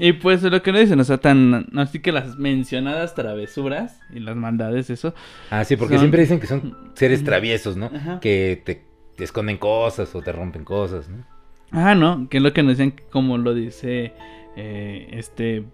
Y 0.00 0.12
pues 0.12 0.42
lo 0.44 0.62
que 0.62 0.70
nos 0.70 0.80
dicen, 0.82 1.00
o 1.00 1.04
sea, 1.04 1.18
tan 1.18 1.66
así 1.76 1.98
que 1.98 2.12
las 2.12 2.36
mencionadas 2.38 3.14
travesuras 3.16 4.00
y 4.14 4.20
las 4.20 4.36
maldades, 4.36 4.90
eso. 4.90 5.12
Ah, 5.50 5.64
sí, 5.64 5.76
porque 5.76 5.94
Son- 5.94 6.02
siempre 6.02 6.20
dicen 6.22 6.38
que 6.38 6.46
son 6.46 6.76
seres 6.94 7.24
traviesos, 7.24 7.76
¿no? 7.76 7.86
Ajá. 7.86 8.20
Que 8.20 8.62
te, 8.64 8.84
te 9.16 9.24
esconden 9.24 9.56
cosas 9.58 10.14
o 10.14 10.22
te 10.22 10.30
rompen 10.30 10.64
cosas, 10.64 11.08
¿no? 11.08 11.24
Ah, 11.72 11.94
no, 11.96 12.28
que 12.30 12.36
es 12.36 12.42
lo 12.42 12.52
que 12.52 12.62
nos 12.62 12.78
decían, 12.78 12.94
como 13.10 13.36
lo 13.38 13.52
dice 13.54 14.12
eh, 14.56 15.08
este. 15.12 15.64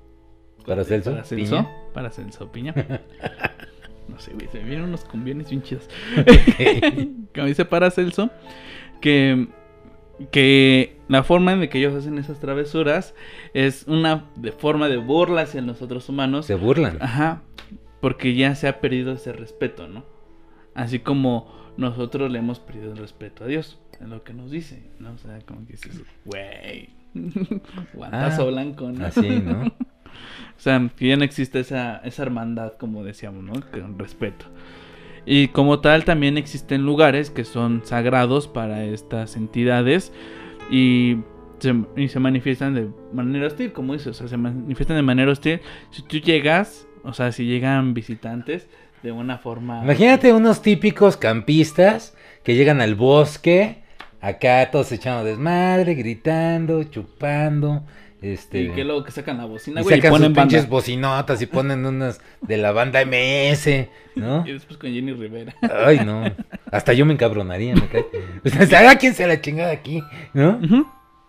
Paracelso, 0.67 1.11
Paracelso. 1.11 1.57
Piña. 1.57 1.71
Paracelso 1.93 2.51
Piña. 2.53 2.75
No 4.07 4.19
sé, 4.21 4.33
güey, 4.35 4.47
se 4.49 4.59
me 4.59 4.65
vienen 4.67 4.85
unos 4.85 5.03
convienes 5.07 5.49
bien 5.49 5.63
chidos. 5.63 5.89
Como 7.35 7.47
dice 7.47 7.65
Paracelso, 7.65 8.31
que, 9.01 9.49
que 10.31 10.94
la 11.09 11.23
forma 11.23 11.53
en 11.53 11.61
la 11.61 11.69
que 11.69 11.79
ellos 11.79 11.95
hacen 11.95 12.19
esas 12.19 12.41
travesuras 12.41 13.15
es 13.53 13.85
una 13.87 14.25
de 14.37 14.53
forma 14.53 14.89
de 14.89 14.97
burla 14.97 15.43
hacia 15.43 15.61
nosotros 15.61 16.09
humanos. 16.09 16.47
Se 16.47 16.55
burlan. 16.55 16.99
Ajá, 17.01 17.43
porque 18.01 18.35
ya 18.35 18.55
se 18.55 18.69
ha 18.69 18.81
perdido 18.81 19.13
ese 19.13 19.33
respeto, 19.33 19.89
¿no? 19.89 20.05
Así 20.75 20.99
como 20.99 21.53
nosotros 21.77 22.31
le 22.31 22.39
hemos 22.39 22.59
perdido 22.59 22.93
el 22.93 22.99
respeto 22.99 23.45
a 23.45 23.47
Dios, 23.47 23.79
en 24.01 24.11
lo 24.11 24.25
que 24.25 24.33
nos 24.33 24.51
dice, 24.51 24.83
¿no? 24.99 25.13
O 25.13 25.19
sea, 25.19 25.39
como 25.47 25.67
que 25.67 25.73
dices, 25.73 26.03
güey, 26.25 26.91
guantazo 27.95 28.43
Ah, 28.43 28.51
blanco, 28.51 28.91
¿no? 28.91 29.07
Así, 29.07 29.29
¿no? 29.29 29.73
O 30.57 30.61
sea, 30.61 30.91
que 30.97 31.09
ya 31.09 31.17
no 31.17 31.25
existe 31.25 31.59
esa, 31.59 31.97
esa 32.05 32.23
hermandad, 32.23 32.75
como 32.75 33.03
decíamos, 33.03 33.43
¿no? 33.43 33.55
Con 33.73 33.99
respeto. 33.99 34.47
Y 35.27 35.49
como 35.49 35.81
tal, 35.81 36.05
también 36.05 36.39
existen 36.39 36.83
lugares 36.83 37.31
que 37.31 37.45
son 37.45 37.83
sagrados 37.85 38.47
para 38.47 38.85
estas 38.85 39.37
entidades 39.37 40.13
y 40.71 41.19
se, 41.59 41.75
y 41.97 42.09
se 42.09 42.21
manifiestan 42.21 42.75
de 42.75 42.89
manera 43.13 43.47
hostil, 43.47 43.73
como 43.73 43.93
dices, 43.93 44.09
o 44.09 44.15
sea, 44.15 44.29
se 44.29 44.37
manifiestan 44.37 44.97
de 44.97 45.03
manera 45.03 45.31
hostil. 45.33 45.61
Si 45.91 46.03
tú 46.03 46.19
llegas, 46.19 46.87
o 47.03 47.13
sea, 47.13 47.33
si 47.33 47.47
llegan 47.47 47.95
visitantes 47.95 48.69
de 49.03 49.13
una 49.13 49.39
forma... 49.39 49.83
Imagínate 49.83 50.33
unos 50.33 50.63
típicos 50.63 51.17
campistas 51.17 52.17
que 52.43 52.55
llegan 52.55 52.81
al 52.81 52.95
bosque, 52.95 53.83
acá 54.21 54.71
todos 54.71 54.91
echando 54.93 55.25
desmadre, 55.25 55.95
gritando, 55.95 56.83
chupando, 56.85 57.85
este... 58.33 58.63
Y 58.63 58.71
que 58.71 58.85
luego 58.85 59.05
que 59.05 59.13
sacan 59.13 59.39
la 59.39 59.45
bocina, 59.45 59.83
güey, 59.83 59.99
y 59.99 60.01
sacan 60.01 60.13
sus 60.13 60.21
ponen 60.21 60.35
pinches 60.35 60.69
bocinotas 60.69 61.43
y 61.43 61.47
ponen 61.47 61.85
unas 61.85 62.21
de 62.41 62.57
la 62.57 62.73
banda 62.73 63.05
MS, 63.05 63.89
¿no? 64.17 64.47
Y 64.47 64.53
después 64.53 64.79
con 64.79 64.93
Jenny 64.93 65.13
Rivera. 65.13 65.55
Ay, 65.63 66.01
no. 66.05 66.25
Hasta 66.71 66.93
yo 66.93 67.07
me 67.07 67.13
encabronaría, 67.13 67.75
me 67.75 67.89
cae. 67.89 68.07
O 68.45 68.67
sea, 68.67 68.91
¿a 68.91 68.97
quién 68.97 69.15
se 69.15 69.27
la 69.27 69.41
chingada 69.41 69.73
aquí? 69.73 70.03
¿No? 70.33 70.61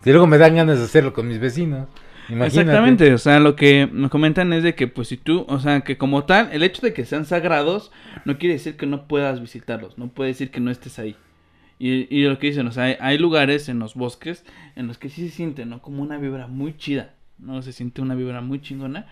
Y 0.04 0.10
luego 0.12 0.28
me 0.28 0.38
dan 0.38 0.56
ganas 0.56 0.80
de 0.80 0.86
hacerlo 0.86 1.14
con 1.14 1.28
mis 1.28 1.40
vecinos. 1.40 1.88
Imagínate. 2.28 2.62
Exactamente, 2.62 3.14
o 3.14 3.18
sea, 3.20 3.40
lo 3.40 3.56
que 3.56 3.88
me 3.92 4.10
comentan 4.10 4.52
es 4.54 4.64
de 4.64 4.74
que 4.74 4.88
pues 4.88 5.10
si 5.10 5.18
tú, 5.18 5.46
o 5.48 5.60
sea, 5.60 5.82
que 5.82 5.98
como 5.98 6.24
tal, 6.24 6.50
el 6.52 6.64
hecho 6.64 6.82
de 6.82 6.92
que 6.92 7.06
sean 7.06 7.26
sagrados 7.26 7.92
no 8.26 8.40
quiere 8.40 8.54
decir 8.54 8.78
que 8.78 8.88
no 8.88 9.08
puedas 9.08 9.42
visitarlos, 9.42 10.00
no 10.00 10.08
puede 10.08 10.30
decir 10.30 10.50
que 10.50 10.60
no 10.60 10.72
estés 10.72 10.98
ahí. 10.98 11.16
Y, 11.78 12.08
y 12.16 12.24
lo 12.24 12.40
que 12.40 12.48
dicen, 12.48 12.68
o 12.68 12.72
sea, 12.72 12.86
hay, 12.86 12.98
hay 13.00 13.18
lugares 13.18 13.68
en 13.70 13.80
los 13.80 13.96
bosques 13.96 14.46
en 14.76 14.88
los 14.88 14.98
que 14.98 15.10
sí 15.10 15.28
se 15.30 15.36
siente, 15.36 15.66
¿no? 15.66 15.82
Como 15.82 16.02
una 16.02 16.18
vibra 16.18 16.48
muy 16.48 16.78
chida, 16.78 17.14
¿no? 17.38 17.62
Se 17.62 17.74
siente 17.74 18.02
una 18.02 18.16
vibra 18.16 18.42
muy 18.42 18.62
chingona, 18.62 19.08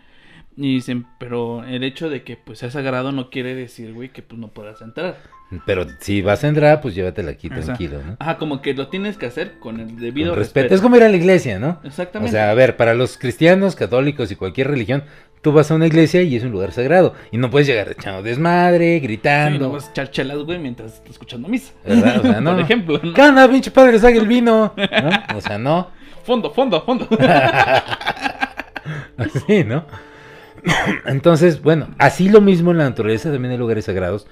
Y 0.56 0.76
dicen, 0.76 1.06
pero 1.20 1.64
el 1.66 1.84
hecho 1.84 2.10
de 2.10 2.24
que 2.24 2.38
pues 2.38 2.60
sea 2.60 2.70
sagrado 2.72 3.12
no 3.12 3.30
quiere 3.32 3.56
decir, 3.56 3.94
güey, 3.94 4.10
que 4.10 4.22
pues 4.22 4.40
no 4.40 4.50
puedas 4.50 4.82
entrar. 4.82 5.18
Pero 5.66 5.86
si 6.00 6.22
vas 6.22 6.44
a 6.44 6.48
entrar, 6.48 6.82
pues 6.82 6.96
llévatela 6.96 7.32
aquí 7.32 7.50
O 7.54 7.62
sea, 7.62 7.78
tranquilo, 7.78 8.02
¿no? 8.04 8.18
Ajá, 8.20 8.38
como 8.38 8.62
que 8.62 8.74
lo 8.74 8.88
tienes 8.88 9.18
que 9.18 9.26
hacer 9.28 9.60
con 9.60 9.80
el 9.80 10.00
debido 10.00 10.32
Con 10.32 10.40
respeto. 10.40 10.70
respeto. 10.70 10.76
Es 10.76 10.82
como 10.82 10.96
ir 10.96 11.04
a 11.04 11.10
la 11.10 11.18
iglesia, 11.18 11.60
¿no? 11.60 11.80
O 11.84 11.88
Exactamente. 11.88 12.32
sea, 12.32 12.50
a 12.50 12.54
ver, 12.54 12.78
para 12.78 12.94
los 12.96 13.18
cristianos, 13.18 13.76
católicos 13.76 14.32
y 14.32 14.36
cualquier 14.36 14.68
religión, 14.70 15.04
tú 15.44 15.52
vas 15.52 15.70
a 15.70 15.76
una 15.76 15.86
iglesia 15.86 16.24
y 16.24 16.36
es 16.36 16.44
un 16.44 16.52
lugar 16.52 16.72
sagrado. 16.72 17.14
Y 17.32 17.38
no 17.38 17.52
puedes 17.52 17.68
llegar 17.68 17.92
echando 17.92 18.24
desmadre, 18.24 18.96
Sí, 18.96 19.02
no 19.02 19.04
gritando. 19.08 19.72
vas 19.74 19.88
a 19.88 19.92
echar 19.92 20.10
chelas, 20.10 20.38
güey, 20.40 20.58
mientras 20.58 20.94
estás 20.94 21.12
escuchando 21.12 21.48
misa. 21.50 21.74
¿Verdad? 21.86 22.18
O 22.20 22.22
sea, 22.24 22.42
no. 22.42 22.52
Por 22.54 22.60
ejemplo, 22.62 23.00
¿no? 23.04 23.14
¿Qué 23.14 23.22
onda, 23.22 23.48
pinche 23.48 23.70
padre? 23.70 24.00
Saca 24.00 24.18
el 24.18 24.26
vino. 24.26 24.74
¿No? 24.76 25.38
O 25.38 25.42
sea, 25.42 25.60
no. 25.60 25.92
Fondo, 26.24 26.50
fondo, 26.52 26.82
fondo. 26.82 27.08
Así, 29.18 29.64
¿no? 29.66 29.86
Entonces, 31.06 31.62
bueno, 31.62 31.90
así 31.98 32.30
lo 32.30 32.40
mismo 32.40 32.72
en 32.72 32.78
la 32.78 32.86
naturaleza 32.86 33.30
también 33.32 33.52
hay 33.52 33.58
lugares 33.58 33.84
sagrados 33.86 34.28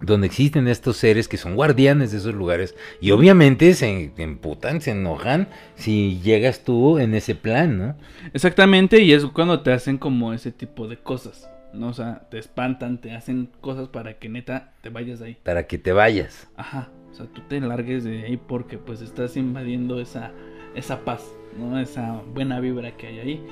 donde 0.00 0.26
existen 0.26 0.68
estos 0.68 0.96
seres 0.96 1.28
que 1.28 1.36
son 1.36 1.56
guardianes 1.56 2.12
de 2.12 2.18
esos 2.18 2.34
lugares 2.34 2.74
y 3.00 3.10
obviamente 3.10 3.74
se 3.74 4.12
emputan, 4.16 4.80
se 4.80 4.92
enojan 4.92 5.48
si 5.74 6.20
llegas 6.20 6.64
tú 6.64 6.98
en 6.98 7.14
ese 7.14 7.34
plan, 7.34 7.78
¿no? 7.78 7.96
Exactamente, 8.32 9.02
y 9.02 9.12
es 9.12 9.24
cuando 9.26 9.60
te 9.60 9.72
hacen 9.72 9.98
como 9.98 10.32
ese 10.32 10.52
tipo 10.52 10.86
de 10.88 10.98
cosas. 10.98 11.48
¿no? 11.72 11.88
O 11.88 11.92
sea, 11.92 12.22
te 12.30 12.38
espantan, 12.38 12.98
te 12.98 13.12
hacen 13.12 13.50
cosas 13.60 13.88
para 13.88 14.18
que 14.18 14.28
neta 14.28 14.72
te 14.80 14.88
vayas 14.90 15.18
de 15.18 15.26
ahí. 15.26 15.36
Para 15.42 15.66
que 15.66 15.78
te 15.78 15.92
vayas. 15.92 16.48
Ajá. 16.56 16.88
O 17.10 17.14
sea, 17.14 17.26
tú 17.26 17.42
te 17.48 17.60
largues 17.60 18.04
de 18.04 18.24
ahí 18.24 18.36
porque 18.36 18.78
pues 18.78 19.00
estás 19.00 19.36
invadiendo 19.36 20.00
esa, 20.00 20.32
esa 20.74 21.04
paz, 21.04 21.22
¿no? 21.58 21.78
Esa 21.78 22.22
buena 22.34 22.60
vibra 22.60 22.96
que 22.96 23.08
hay 23.08 23.18
ahí. 23.18 23.46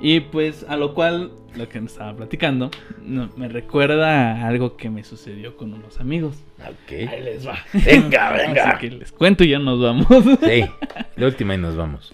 Y 0.00 0.20
pues 0.20 0.64
a 0.68 0.76
lo 0.76 0.92
cual, 0.94 1.32
lo 1.56 1.68
que 1.68 1.80
me 1.80 1.86
estaba 1.86 2.14
platicando, 2.14 2.70
no, 3.02 3.30
me 3.36 3.48
recuerda 3.48 4.32
a 4.32 4.46
algo 4.48 4.76
que 4.76 4.90
me 4.90 5.02
sucedió 5.04 5.56
con 5.56 5.72
unos 5.72 5.98
amigos. 6.00 6.42
Ahí 6.58 6.72
Ok. 6.72 7.22
les 7.22 7.46
va. 7.46 7.58
Venga, 7.72 8.32
venga. 8.32 8.70
Así 8.70 8.80
que 8.88 8.96
les 8.96 9.12
cuento 9.12 9.44
y 9.44 9.48
ya 9.50 9.58
nos 9.58 9.80
vamos. 9.80 10.06
Sí, 10.42 10.64
la 11.16 11.26
última 11.26 11.54
y 11.54 11.58
nos 11.58 11.76
vamos. 11.76 12.12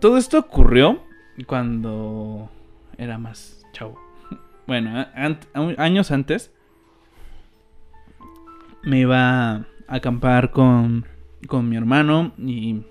Todo 0.00 0.16
esto 0.16 0.38
ocurrió 0.38 1.02
cuando 1.46 2.50
era 2.98 3.18
más 3.18 3.64
chavo. 3.72 4.00
Bueno, 4.66 5.06
años 5.76 6.10
antes 6.12 6.52
me 8.82 9.00
iba 9.00 9.50
a 9.56 9.66
acampar 9.88 10.50
con, 10.50 11.04
con 11.46 11.68
mi 11.68 11.76
hermano 11.76 12.32
y, 12.38 12.82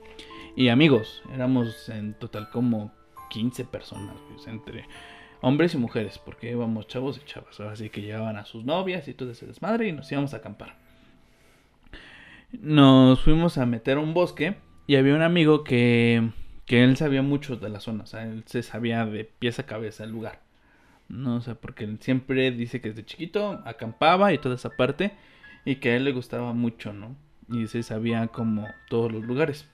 y 0.55 0.69
amigos. 0.69 1.23
Éramos 1.33 1.89
en 1.89 2.13
total 2.13 2.49
como 2.49 2.91
15 3.31 3.63
personas, 3.65 4.15
entre 4.45 4.85
hombres 5.41 5.73
y 5.73 5.77
mujeres, 5.77 6.19
porque 6.19 6.51
íbamos 6.51 6.87
chavos 6.87 7.17
y 7.17 7.25
chavas. 7.25 7.59
Así 7.61 7.89
que 7.89 8.01
llevaban 8.01 8.35
a 8.37 8.45
sus 8.45 8.65
novias 8.65 9.07
y 9.07 9.13
todo 9.13 9.31
ese 9.31 9.47
desmadre 9.47 9.87
y 9.87 9.93
nos 9.93 10.11
íbamos 10.11 10.33
a 10.33 10.37
acampar. 10.37 10.75
Nos 12.51 13.21
fuimos 13.21 13.57
a 13.57 13.65
meter 13.65 13.97
a 13.97 14.01
un 14.01 14.13
bosque 14.13 14.57
y 14.85 14.97
había 14.97 15.15
un 15.15 15.21
amigo 15.21 15.63
que, 15.63 16.29
que 16.65 16.83
él 16.83 16.97
sabía 16.97 17.21
mucho 17.21 17.55
de 17.55 17.69
la 17.69 17.79
zona, 17.79 18.03
o 18.03 18.07
sea, 18.07 18.23
él 18.23 18.43
se 18.45 18.61
sabía 18.61 19.05
de 19.05 19.23
pies 19.23 19.57
a 19.59 19.65
cabeza 19.65 20.03
el 20.03 20.11
lugar. 20.11 20.41
No, 21.07 21.37
o 21.37 21.41
sea, 21.41 21.55
porque 21.55 21.85
él 21.85 21.97
siempre 22.01 22.51
dice 22.51 22.81
que 22.81 22.89
desde 22.89 23.05
chiquito 23.05 23.61
acampaba 23.65 24.33
y 24.33 24.37
toda 24.37 24.55
esa 24.55 24.71
parte 24.71 25.13
y 25.63 25.75
que 25.75 25.91
a 25.91 25.95
él 25.95 26.03
le 26.03 26.11
gustaba 26.11 26.53
mucho, 26.53 26.91
¿no? 26.91 27.15
Y 27.49 27.67
se 27.67 27.83
sabía 27.83 28.27
como 28.27 28.67
todos 28.89 29.11
los 29.11 29.23
lugares. 29.23 29.70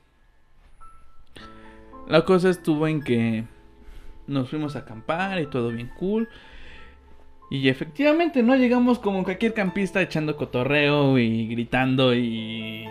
La 2.08 2.24
cosa 2.26 2.50
estuvo 2.50 2.88
en 2.88 3.02
que 3.02 3.44
nos 4.28 4.50
fuimos 4.50 4.76
a 4.76 4.80
acampar 4.80 5.40
y 5.42 5.48
todo 5.48 5.70
bien 5.70 5.90
cool. 6.00 6.28
Y 7.50 7.70
efectivamente, 7.70 8.44
¿no? 8.44 8.56
Llegamos 8.56 9.00
como 9.00 9.24
cualquier 9.24 9.54
campista 9.54 10.02
echando 10.02 10.36
cotorreo 10.36 11.18
y 11.18 11.48
gritando 11.48 12.14
y... 12.14 12.86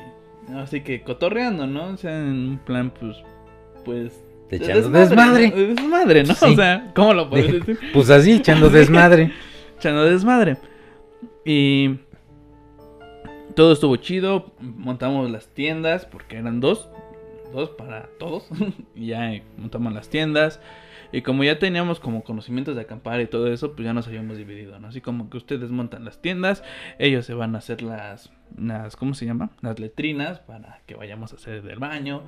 Así 0.55 0.81
que 0.83 1.03
cotorreando, 1.03 1.67
¿no? 1.67 1.89
O 1.89 1.97
sea, 1.97 2.19
en 2.19 2.49
un 2.51 2.59
plan, 2.59 2.91
pues... 2.99 3.17
Pues... 3.85 4.23
Echando 4.49 4.89
desmadre. 4.91 5.51
desmadre, 5.51 6.23
¿no? 6.25 6.35
Sí. 6.35 6.53
O 6.53 6.55
sea, 6.55 6.93
¿cómo 6.95 7.13
lo 7.13 7.29
puedes 7.29 7.49
De- 7.53 7.59
decir? 7.59 7.79
Pues 7.93 8.11
así, 8.11 8.33
echando 8.33 8.71
desmadre. 8.71 9.33
echando 9.77 10.05
desmadre. 10.05 10.57
Y 11.45 11.97
todo 13.57 13.73
estuvo 13.73 13.97
chido. 13.97 14.53
Montamos 14.61 15.29
las 15.31 15.49
tiendas 15.49 16.07
porque 16.07 16.37
eran 16.37 16.61
dos. 16.61 16.89
Dos 17.53 17.71
para 17.71 18.09
todos. 18.19 18.49
y 18.95 19.09
ya 19.09 19.41
montamos 19.57 19.93
las 19.93 20.09
tiendas. 20.09 20.61
Y 21.13 21.23
como 21.23 21.45
ya 21.45 21.59
teníamos 21.59 22.01
como 22.01 22.25
conocimientos 22.25 22.75
de 22.75 22.83
acampar 22.83 23.21
y 23.21 23.27
todo 23.27 23.53
eso, 23.53 23.75
pues 23.75 23.85
ya 23.87 23.93
nos 23.93 24.09
habíamos 24.09 24.37
dividido, 24.37 24.79
¿no? 24.79 24.89
Así 24.89 25.01
como 25.01 25.31
que 25.31 25.37
ustedes 25.37 25.71
montan 25.71 26.05
las 26.05 26.21
tiendas, 26.21 26.63
ellos 26.99 27.25
se 27.25 27.35
van 27.35 27.55
a 27.55 27.59
hacer 27.59 27.83
las, 27.83 28.33
las 28.57 28.97
¿cómo 28.97 29.15
se 29.15 29.25
llama? 29.25 29.51
Las 29.61 29.79
letrinas 29.79 30.41
para 30.41 30.81
que 30.87 30.95
vayamos 30.95 31.33
a 31.33 31.37
hacer 31.37 31.63
del 31.63 31.79
baño. 31.79 32.23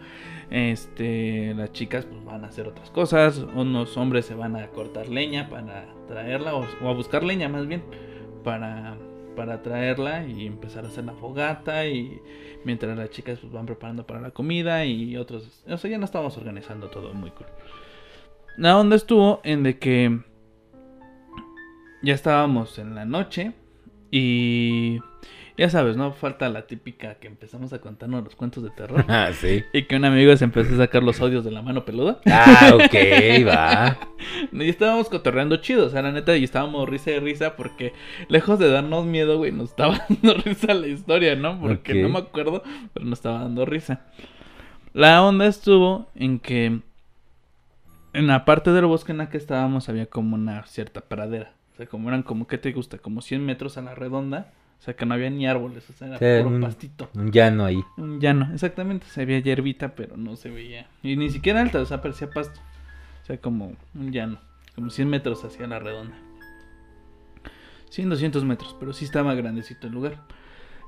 Este, 0.51 1.55
las 1.55 1.73
chicas 1.73 2.05
pues 2.05 2.25
van 2.25 2.45
a 2.45 2.49
hacer 2.49 2.69
otras 2.69 2.91
cosas, 2.91 3.39
unos 3.39 3.97
hombres 3.97 4.27
se 4.27 4.35
van 4.35 4.57
a 4.57 4.69
cortar 4.69 5.09
leña 5.09 5.49
para 5.49 5.87
traerla 6.07 6.55
o, 6.55 6.65
o 6.83 6.89
a 6.89 6.95
buscar 6.95 7.25
leña 7.25 7.49
más 7.49 7.67
bien 7.67 7.83
para 8.45 8.97
para 9.39 9.63
traerla 9.63 10.27
y 10.27 10.49
empezar 10.49 10.85
a 10.85 10.89
hacer 10.89 11.05
la 11.05 11.13
fogata 11.13 11.87
y 11.87 12.21
mientras 12.65 12.99
las 12.99 13.11
chicas 13.11 13.39
pues 13.39 13.53
van 13.53 13.67
preparando 13.67 14.05
para 14.05 14.21
la 14.21 14.33
comida 14.33 14.85
y 14.85 15.17
otros, 15.17 15.63
o 15.65 15.79
sea, 15.79 15.89
ya 15.89 15.97
no 15.97 16.07
estábamos 16.07 16.37
organizando 16.37 16.91
todo 16.91 17.15
muy 17.15 17.31
cool. 17.31 17.47
La 18.57 18.77
onda 18.77 18.97
estuvo 18.97 19.41
en 19.45 19.63
de 19.63 19.79
que 19.79 20.19
ya 22.03 22.15
estábamos 22.15 22.81
en 22.81 22.97
la 22.97 23.05
noche 23.05 23.53
y 24.11 24.99
ya 25.59 25.69
sabes, 25.69 25.97
¿no? 25.97 26.13
Falta 26.13 26.49
la 26.49 26.69
típica 26.69 27.17
que 27.17 27.27
empezamos 27.27 27.73
a 27.73 27.81
contarnos 27.81 28.23
los 28.23 28.37
cuentos 28.37 28.63
de 28.63 28.71
terror. 28.71 29.05
Ah, 29.09 29.31
sí. 29.33 29.65
Y 29.73 29.85
que 29.85 29.97
un 29.97 30.05
amigo 30.05 30.37
se 30.37 30.45
empezó 30.45 30.75
a 30.75 30.79
sacar 30.79 31.03
los 31.03 31.21
odios 31.21 31.45
de 31.45 31.51
la 31.51 31.63
mano 31.63 31.85
peluda. 31.85 32.21
Ah, 32.27 32.73
ok, 32.75 32.95
va. 33.49 33.99
Y 34.53 34.69
estábamos 34.69 35.09
cotorreando 35.09 35.57
chido, 35.57 35.87
o 35.87 35.91
sea, 35.91 36.03
la 36.03 36.13
neta, 36.13 36.37
y 36.37 36.45
estábamos 36.45 36.89
risa 36.89 37.11
y 37.11 37.19
risa 37.19 37.57
porque 37.57 37.93
lejos 38.29 38.61
de 38.61 38.71
darnos 38.71 39.05
miedo, 39.07 39.39
güey, 39.39 39.51
nos 39.51 39.71
estaba 39.71 40.07
dando 40.09 40.35
risa 40.41 40.75
la 40.75 40.87
historia, 40.87 41.35
¿no? 41.35 41.61
Porque 41.61 41.95
no 41.95 42.09
me 42.09 42.21
acuerdo, 42.21 42.63
pero 42.95 43.07
nos 43.07 43.19
estaba 43.19 43.41
dando 43.41 43.65
risa. 43.65 44.03
La 44.93 45.23
onda 45.25 45.47
estuvo 45.47 46.09
en 46.15 46.39
que 46.39 46.81
en 48.13 48.27
la 48.27 48.45
parte 48.45 48.71
del 48.71 48.87
bosque 48.87 49.11
en 49.11 49.19
la 49.19 49.29
que 49.29 49.39
estábamos 49.39 49.89
había 49.89 50.07
como 50.07 50.37
una 50.37 50.65
cierta 50.67 51.01
pradera. 51.01 51.53
O 51.73 51.77
sea, 51.77 51.87
como 51.87 52.09
eran 52.09 52.23
como, 52.23 52.47
¿qué 52.47 52.59
te 52.59 52.73
gusta? 52.73 52.99
Como 52.99 53.23
100 53.23 53.45
metros 53.45 53.77
a 53.77 53.83
la 53.83 53.97
redonda. 53.97 54.53
O 54.79 54.83
sea, 54.83 54.95
que 54.95 55.05
no 55.05 55.15
había 55.15 55.29
ni 55.29 55.47
árboles, 55.47 55.89
o 55.91 55.93
sea, 55.93 56.07
era 56.17 56.19
puro 56.43 56.55
un- 56.57 56.61
pastito. 56.63 57.11
Un 57.15 57.33
llano 57.33 57.65
ahí. 57.65 57.83
Un 57.97 58.21
llano, 58.21 58.49
exactamente. 58.55 59.07
Se 59.09 59.25
veía 59.25 59.41
hierbita, 59.41 59.95
pero 59.95 60.17
no 60.17 60.37
se 60.37 60.51
veía. 60.51 60.87
Y 61.03 61.17
ni 61.17 61.31
siquiera 61.31 61.61
alta, 61.61 61.81
o 61.81 61.85
sea, 61.87 62.01
parecía 62.01 62.31
pasto. 62.31 62.61
O 63.23 63.27
sea, 63.27 63.39
como 63.39 63.73
un 63.95 64.13
llano. 64.13 64.39
Como 64.75 64.91
100 64.91 65.09
metros 65.09 65.45
hacia 65.45 65.67
la 65.67 65.79
redonda. 65.81 66.15
100, 67.91 68.09
200 68.11 68.45
metros, 68.45 68.77
pero 68.79 68.93
sí 68.93 69.05
estaba 69.05 69.35
grandecito 69.35 69.87
el 69.87 69.95
lugar. 69.95 70.23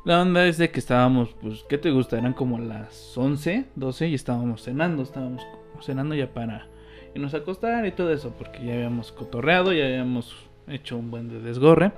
La 0.05 0.22
onda 0.22 0.47
es 0.47 0.57
de 0.57 0.70
que 0.70 0.78
estábamos, 0.78 1.34
pues, 1.41 1.64
¿qué 1.68 1.76
te 1.76 1.91
gusta? 1.91 2.16
Eran 2.16 2.32
como 2.32 2.59
las 2.59 3.16
11, 3.18 3.66
12 3.74 4.09
y 4.09 4.14
estábamos 4.14 4.62
cenando. 4.62 5.03
Estábamos 5.03 5.43
cenando 5.82 6.14
ya 6.14 6.32
para 6.32 6.68
irnos 7.14 7.34
a 7.34 7.38
acostar 7.38 7.84
y 7.86 7.93
todo 7.93 8.12
eso, 8.12 8.32
porque 8.38 8.64
ya 8.64 8.74
habíamos 8.74 9.12
cotorreado, 9.12 9.72
ya 9.72 9.84
habíamos 9.84 10.36
hecho 10.68 10.97
un 10.97 11.11
buen 11.11 11.28
de 11.28 11.41
desgorre. 11.41 11.93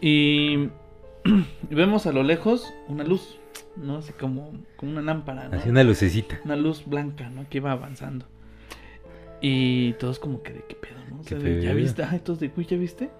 Y 0.00 0.68
vemos 1.70 2.06
a 2.06 2.12
lo 2.12 2.22
lejos 2.22 2.72
una 2.88 3.04
luz, 3.04 3.38
¿no? 3.76 3.98
Así 3.98 4.12
como, 4.12 4.52
como 4.76 4.92
una 4.92 5.02
lámpara, 5.02 5.48
¿no? 5.48 5.56
Así 5.56 5.68
una 5.68 5.84
lucecita. 5.84 6.40
Una 6.44 6.56
luz 6.56 6.84
blanca, 6.86 7.28
¿no? 7.30 7.48
Que 7.48 7.58
iba 7.58 7.72
avanzando. 7.72 8.26
Y 9.40 9.92
todos 9.94 10.18
como 10.18 10.42
que 10.42 10.52
de 10.52 10.64
qué 10.68 10.74
pedo, 10.74 10.98
¿no? 11.10 11.20
O 11.20 11.24
sea, 11.24 11.38
¿Qué 11.38 11.44
de, 11.44 11.62
¿Ya 11.62 11.74
viste? 11.74 12.02
Todos 12.24 12.40
de, 12.40 12.50
"Uy, 12.56 12.64
¿ya 12.66 12.76
viste? 12.76 13.10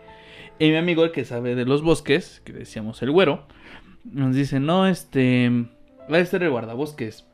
Y 0.58 0.70
mi 0.70 0.76
amigo, 0.76 1.04
el 1.04 1.12
que 1.12 1.24
sabe 1.24 1.54
de 1.54 1.66
los 1.66 1.82
bosques, 1.82 2.40
que 2.44 2.52
decíamos 2.52 3.02
el 3.02 3.10
güero, 3.10 3.46
nos 4.04 4.34
dice, 4.34 4.58
no, 4.60 4.86
este, 4.86 5.50
va 6.12 6.18
a 6.18 6.24
ser 6.24 6.42
el 6.42 6.50
guardabosques. 6.50 7.26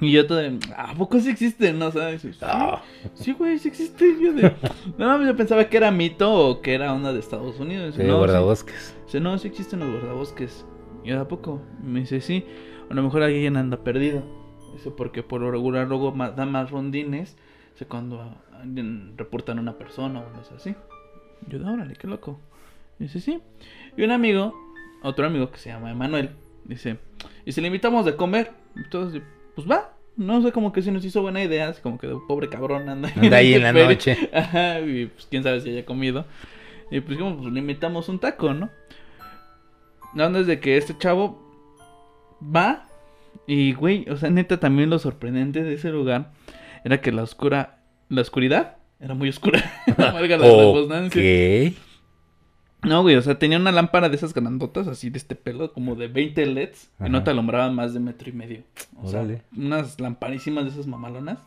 Y 0.00 0.12
yo 0.12 0.26
todo 0.26 0.38
de, 0.38 0.58
¿a 0.76 0.94
poco 0.94 1.18
sí 1.18 1.28
existe? 1.30 1.72
No, 1.72 1.90
¿sabes? 1.90 2.22
Sí, 2.22 2.30
Ah. 2.42 2.82
sí, 3.14 3.32
güey, 3.32 3.58
sí 3.58 3.68
existe. 3.68 4.16
Yo 4.20 4.32
de, 4.32 4.54
no, 4.96 5.24
yo 5.26 5.36
pensaba 5.36 5.64
que 5.68 5.76
era 5.76 5.90
mito 5.90 6.32
o 6.32 6.60
que 6.60 6.74
era 6.74 6.94
onda 6.94 7.12
de 7.12 7.18
Estados 7.18 7.58
Unidos. 7.58 7.96
Sí, 7.96 8.02
no, 8.02 8.12
sí. 8.12 8.18
guardabosques. 8.18 8.96
Dice, 9.06 9.20
no, 9.20 9.36
sí 9.38 9.48
existen 9.48 9.80
los 9.80 9.90
guardabosques. 9.90 10.64
Y 11.04 11.08
yo, 11.08 11.20
¿a 11.20 11.26
poco? 11.26 11.60
Me 11.82 12.00
dice, 12.00 12.20
sí. 12.20 12.44
A 12.90 12.94
lo 12.94 13.02
mejor 13.02 13.22
alguien 13.22 13.56
anda 13.56 13.82
perdido. 13.82 14.22
Dice, 14.74 14.90
porque 14.92 15.22
por 15.22 15.40
lo 15.40 15.50
regular 15.50 15.88
luego 15.88 16.12
da 16.12 16.46
más 16.46 16.70
rondines. 16.70 17.36
Cuando 17.88 18.34
reportan 19.16 19.58
a 19.58 19.60
una 19.60 19.78
persona 19.78 20.20
o 20.20 20.30
no 20.30 20.40
es 20.42 20.50
así. 20.52 20.74
Yo, 21.48 21.58
órale, 21.64 21.94
qué 21.94 22.06
loco. 22.08 22.40
Y 22.98 23.04
dice, 23.04 23.20
sí. 23.20 23.40
Y 23.96 24.02
un 24.02 24.10
amigo, 24.10 24.52
otro 25.02 25.26
amigo 25.26 25.50
que 25.52 25.58
se 25.58 25.70
llama 25.70 25.90
Emanuel, 25.92 26.30
dice, 26.64 26.98
¿y 27.44 27.52
si 27.52 27.60
le 27.60 27.68
invitamos 27.68 28.04
de 28.04 28.16
comer? 28.16 28.50
Y 28.74 28.88
todos, 28.90 29.12
de, 29.12 29.22
pues 29.58 29.68
va, 29.68 29.92
No 30.16 30.40
sé, 30.40 30.52
como 30.52 30.72
que 30.72 30.82
se 30.82 30.92
nos 30.92 31.04
hizo 31.04 31.20
buena 31.20 31.42
idea, 31.42 31.68
así 31.68 31.82
como 31.82 31.98
que 31.98 32.06
pobre 32.28 32.48
cabrón 32.48 32.88
anda, 32.88 33.12
Anda 33.16 33.38
ahí 33.38 33.54
en 33.54 33.64
la 33.64 33.72
noche. 33.72 34.30
Ajá, 34.32 34.78
y 34.78 35.06
pues 35.06 35.26
quién 35.28 35.42
sabe 35.42 35.60
si 35.60 35.70
haya 35.70 35.84
comido. 35.84 36.26
Y 36.92 37.00
pues 37.00 37.18
como 37.18 37.38
pues, 37.38 37.52
le 37.52 37.58
invitamos 37.58 38.08
un 38.08 38.20
taco, 38.20 38.54
¿no? 38.54 38.70
La 40.14 40.28
onda 40.28 40.38
es 40.38 40.46
de 40.46 40.60
que 40.60 40.76
este 40.76 40.96
chavo 40.96 41.42
va 42.40 42.86
y, 43.48 43.72
güey, 43.72 44.08
o 44.08 44.16
sea, 44.16 44.30
neta, 44.30 44.60
también 44.60 44.90
lo 44.90 45.00
sorprendente 45.00 45.64
de 45.64 45.74
ese 45.74 45.90
lugar 45.90 46.30
era 46.84 47.00
que 47.00 47.10
la 47.10 47.24
oscura, 47.24 47.80
la 48.08 48.20
oscuridad 48.20 48.76
era 49.00 49.14
muy 49.14 49.28
oscura. 49.28 49.60
Valga 49.98 50.36
la 50.36 50.46
redundancia. 50.46 51.20
No, 52.82 53.02
güey, 53.02 53.16
o 53.16 53.22
sea, 53.22 53.38
tenía 53.38 53.58
una 53.58 53.72
lámpara 53.72 54.08
de 54.08 54.16
esas 54.16 54.32
grandotas, 54.32 54.86
así 54.86 55.10
de 55.10 55.18
este 55.18 55.34
pelo, 55.34 55.72
como 55.72 55.96
de 55.96 56.06
20 56.06 56.46
LEDs, 56.46 56.90
que 57.02 57.08
no 57.08 57.18
Ajá. 57.18 57.24
te 57.24 57.30
alumbraban 57.32 57.74
más 57.74 57.92
de 57.92 58.00
metro 58.00 58.28
y 58.28 58.32
medio. 58.32 58.62
O 59.02 59.08
sea, 59.08 59.26
unas 59.56 60.00
lamparísimas 60.00 60.64
de 60.64 60.70
esas 60.70 60.86
mamalonas, 60.86 61.38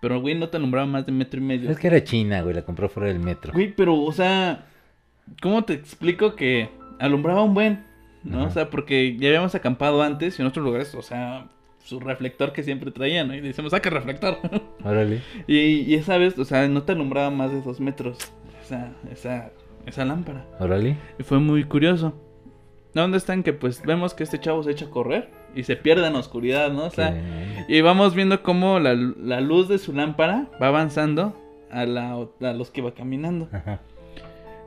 pero, 0.00 0.20
güey, 0.20 0.34
no 0.34 0.48
te 0.48 0.56
alumbraban 0.56 0.90
más 0.90 1.04
de 1.04 1.12
metro 1.12 1.38
y 1.38 1.44
medio. 1.44 1.70
Es 1.70 1.78
que 1.78 1.88
era 1.88 2.02
China, 2.02 2.40
güey, 2.42 2.54
la 2.54 2.62
compró 2.62 2.88
fuera 2.88 3.10
del 3.10 3.20
metro. 3.20 3.52
Güey, 3.52 3.74
pero, 3.74 3.94
o 4.00 4.12
sea, 4.12 4.66
¿cómo 5.42 5.64
te 5.64 5.74
explico 5.74 6.34
que 6.34 6.70
alumbraba 6.98 7.42
un 7.42 7.52
buen? 7.52 7.84
¿No? 8.24 8.38
Ajá. 8.38 8.46
O 8.46 8.50
sea, 8.50 8.70
porque 8.70 9.16
ya 9.18 9.28
habíamos 9.28 9.54
acampado 9.54 10.02
antes 10.02 10.38
y 10.38 10.42
en 10.42 10.48
otros 10.48 10.64
lugares, 10.64 10.94
o 10.94 11.02
sea, 11.02 11.48
su 11.84 12.00
reflector 12.00 12.52
que 12.52 12.62
siempre 12.62 12.90
traía, 12.90 13.24
¿no? 13.24 13.34
Y 13.34 13.40
le 13.42 13.48
decimos, 13.48 13.72
saca 13.72 13.90
reflector. 13.90 14.38
Órale. 14.84 15.20
y, 15.46 15.58
y 15.58 15.94
esa 15.94 16.16
vez, 16.16 16.38
o 16.38 16.44
sea, 16.46 16.66
no 16.68 16.82
te 16.84 16.92
alumbraba 16.92 17.30
más 17.30 17.52
de 17.52 17.60
dos 17.60 17.80
metros 17.80 18.18
esa, 18.62 18.92
esa, 19.10 19.50
esa 19.86 20.04
lámpara. 20.04 20.46
Órale. 20.58 20.96
Y 21.18 21.22
fue 21.22 21.38
muy 21.38 21.64
curioso. 21.64 22.14
¿Dónde 22.94 23.18
están 23.18 23.42
que 23.42 23.52
pues 23.52 23.82
vemos 23.82 24.14
que 24.14 24.24
este 24.24 24.40
chavo 24.40 24.62
se 24.64 24.72
echa 24.72 24.86
a 24.86 24.90
correr 24.90 25.30
y 25.54 25.62
se 25.62 25.76
pierde 25.76 26.06
en 26.06 26.14
la 26.14 26.18
oscuridad, 26.18 26.72
¿no? 26.72 26.86
O 26.86 26.90
sea, 26.90 27.14
y 27.68 27.80
vamos 27.82 28.14
viendo 28.14 28.42
cómo 28.42 28.80
la, 28.80 28.94
la 28.94 29.40
luz 29.40 29.68
de 29.68 29.78
su 29.78 29.92
lámpara 29.92 30.48
va 30.60 30.68
avanzando 30.68 31.36
a, 31.70 31.86
la, 31.86 32.14
a 32.14 32.52
los 32.52 32.70
que 32.70 32.82
va 32.82 32.92
caminando. 32.92 33.48
Ajá. 33.52 33.80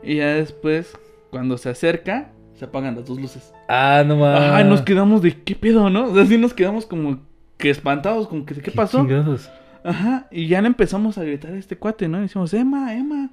Y 0.04 0.18
ya 0.18 0.28
después, 0.36 0.98
cuando 1.32 1.58
se 1.58 1.70
acerca, 1.70 2.32
se 2.56 2.66
apagan 2.66 2.96
las 2.96 3.06
dos 3.06 3.20
luces. 3.20 3.54
Ah, 3.68 4.04
no 4.06 4.16
mames. 4.18 4.42
Ay, 4.52 4.64
nos 4.64 4.82
quedamos 4.82 5.22
de 5.22 5.42
qué 5.42 5.56
pedo, 5.56 5.90
¿no? 5.90 6.06
O 6.06 6.16
sea, 6.16 6.26
sí 6.26 6.38
nos 6.38 6.54
quedamos 6.54 6.86
como 6.86 7.20
que 7.58 7.70
espantados, 7.70 8.28
como 8.28 8.46
que 8.46 8.54
de 8.54 8.62
qué 8.62 8.72
pasó. 8.72 9.00
chingados? 9.00 9.50
Ajá, 9.84 10.28
y 10.32 10.48
ya 10.48 10.62
le 10.62 10.68
empezamos 10.68 11.18
a 11.18 11.24
gritar 11.24 11.52
a 11.52 11.58
este 11.58 11.78
cuate, 11.78 12.08
¿no? 12.08 12.20
Y 12.20 12.24
decimos, 12.24 12.54
Emma, 12.54 12.94
Emma. 12.96 13.32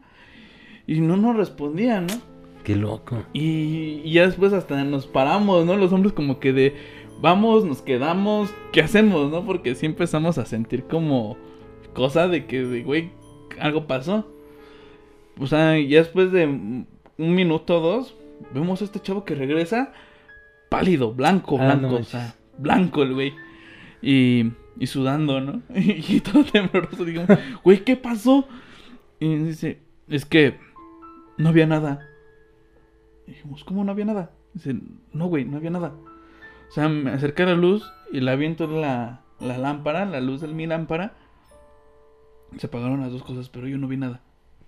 Y 0.90 0.98
no 0.98 1.16
nos 1.16 1.36
respondía, 1.36 2.00
¿no? 2.00 2.14
Qué 2.64 2.74
loco. 2.74 3.22
Y, 3.32 4.02
y 4.04 4.14
ya 4.14 4.26
después 4.26 4.52
hasta 4.52 4.82
nos 4.82 5.06
paramos, 5.06 5.64
¿no? 5.64 5.76
Los 5.76 5.92
hombres 5.92 6.12
como 6.12 6.40
que 6.40 6.52
de, 6.52 6.74
vamos, 7.22 7.64
nos 7.64 7.80
quedamos, 7.80 8.52
¿qué 8.72 8.80
hacemos, 8.80 9.30
no? 9.30 9.46
Porque 9.46 9.76
sí 9.76 9.86
empezamos 9.86 10.36
a 10.36 10.46
sentir 10.46 10.82
como 10.82 11.36
cosa 11.94 12.26
de 12.26 12.46
que, 12.46 12.64
de, 12.64 12.82
güey, 12.82 13.12
algo 13.60 13.86
pasó. 13.86 14.26
O 15.38 15.46
sea, 15.46 15.78
ya 15.78 15.98
después 15.98 16.32
de 16.32 16.46
un 16.46 16.86
minuto 17.18 17.78
o 17.78 17.80
dos, 17.80 18.16
vemos 18.52 18.82
a 18.82 18.84
este 18.84 18.98
chavo 18.98 19.24
que 19.24 19.36
regresa 19.36 19.92
pálido, 20.70 21.14
blanco, 21.14 21.56
Ah, 21.60 21.76
no 21.76 21.78
blanco, 21.78 21.86
o 21.86 21.92
manches. 21.92 22.08
sea, 22.08 22.34
blanco 22.58 23.04
el 23.04 23.14
güey. 23.14 23.34
Y, 24.02 24.46
y 24.76 24.88
sudando, 24.88 25.40
¿no? 25.40 25.62
Y, 25.72 26.18
todo 26.18 26.42
tembloroso, 26.42 27.04
digamos, 27.04 27.38
güey, 27.62 27.84
¿qué 27.84 27.94
pasó? 27.94 28.48
Y 29.20 29.36
dice, 29.36 29.78
es 30.08 30.24
que 30.24 30.68
no 31.40 31.48
había 31.48 31.66
nada. 31.66 32.06
Y 33.26 33.32
dijimos, 33.32 33.64
¿cómo 33.64 33.84
no 33.84 33.92
había 33.92 34.04
nada? 34.04 34.30
Dice, 34.54 34.76
no, 35.12 35.26
güey, 35.26 35.44
no 35.44 35.56
había 35.56 35.70
nada. 35.70 35.92
O 36.68 36.72
sea, 36.72 36.88
me 36.88 37.10
acerqué 37.10 37.42
a 37.42 37.46
la 37.46 37.54
luz 37.54 37.90
y 38.12 38.20
la 38.20 38.36
viento 38.36 38.66
la, 38.66 39.22
la 39.40 39.58
lámpara, 39.58 40.04
la 40.04 40.20
luz 40.20 40.40
de 40.40 40.48
mi 40.48 40.66
lámpara. 40.66 41.14
Se 42.58 42.66
apagaron 42.66 43.00
las 43.00 43.12
dos 43.12 43.22
cosas, 43.22 43.48
pero 43.48 43.66
yo 43.68 43.78
no 43.78 43.88
vi 43.88 43.96
nada. 43.96 44.20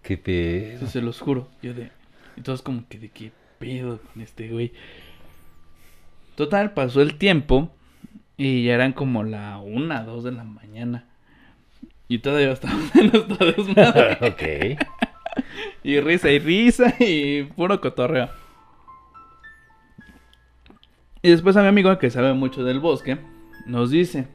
Qué 0.03 0.17
pedo. 0.17 0.81
Sí, 0.81 0.87
se 0.87 1.03
los 1.03 1.21
juro. 1.21 1.49
Yo 1.63 1.75
de. 1.75 1.91
Y 2.37 2.41
todos 2.41 2.63
como 2.63 2.89
que 2.89 2.99
de 2.99 3.11
qué 3.11 3.33
pedo 3.59 4.01
con 4.01 4.23
este 4.23 4.49
güey. 4.49 4.73
Total, 6.35 6.73
pasó 6.73 7.03
el 7.03 7.17
tiempo. 7.17 7.71
Y 8.37 8.65
ya 8.65 8.75
eran 8.75 8.93
como 8.93 9.23
la 9.23 9.59
una, 9.59 10.03
dos 10.05 10.25
de 10.25 10.33
la 10.33 10.45
mañana. 10.45 11.07
Y 12.09 12.19
todavía 12.19 12.51
estábamos 12.53 12.95
en 12.97 13.13
nuestra 13.13 13.47
desmadre. 13.47 14.19
ok. 14.77 15.12
Y 15.85 15.99
risa 16.01 16.31
y 16.31 16.39
risa 16.39 16.95
y 17.01 17.43
puro 17.43 17.81
cotorreo. 17.81 18.29
Y 21.23 21.31
después 21.31 21.57
a 21.57 21.63
mi 21.63 21.69
amigo 21.69 21.97
que 21.99 22.11
sabe 22.11 22.33
mucho 22.35 22.65
del 22.65 22.81
bosque, 22.81 23.19
nos 23.67 23.91
dice, 23.91 24.27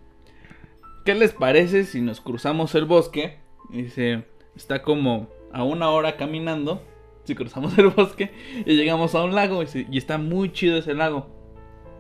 ¿qué 1.05 1.15
les 1.15 1.33
parece 1.33 1.83
si 1.83 2.01
nos 2.01 2.21
cruzamos 2.21 2.75
el 2.75 2.85
bosque? 2.85 3.39
Dice, 3.69 4.23
está 4.55 4.81
como 4.81 5.27
a 5.51 5.63
una 5.63 5.89
hora 5.89 6.15
caminando, 6.15 6.81
si 7.25 7.35
cruzamos 7.35 7.77
el 7.77 7.89
bosque, 7.89 8.31
y 8.65 8.75
llegamos 8.75 9.15
a 9.15 9.23
un 9.23 9.35
lago, 9.35 9.61
y, 9.61 9.65
dice, 9.65 9.87
y 9.91 9.97
está 9.97 10.17
muy 10.17 10.51
chido 10.53 10.77
ese 10.77 10.93
lago. 10.93 11.27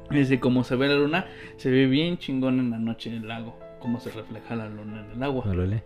Dice, 0.09 0.39
como 0.39 0.63
se 0.63 0.77
ve 0.77 0.87
la 0.87 0.95
luna, 0.95 1.27
se 1.57 1.69
ve 1.69 1.85
bien 1.85 2.17
chingón 2.17 2.59
en 2.61 2.71
la 2.71 2.79
noche 2.79 3.09
el 3.09 3.27
lago, 3.27 3.59
como 3.81 3.99
se 3.99 4.09
refleja 4.11 4.55
la 4.55 4.69
luna 4.69 5.05
en 5.05 5.11
el 5.17 5.23
agua. 5.23 5.43
Órale. 5.45 5.83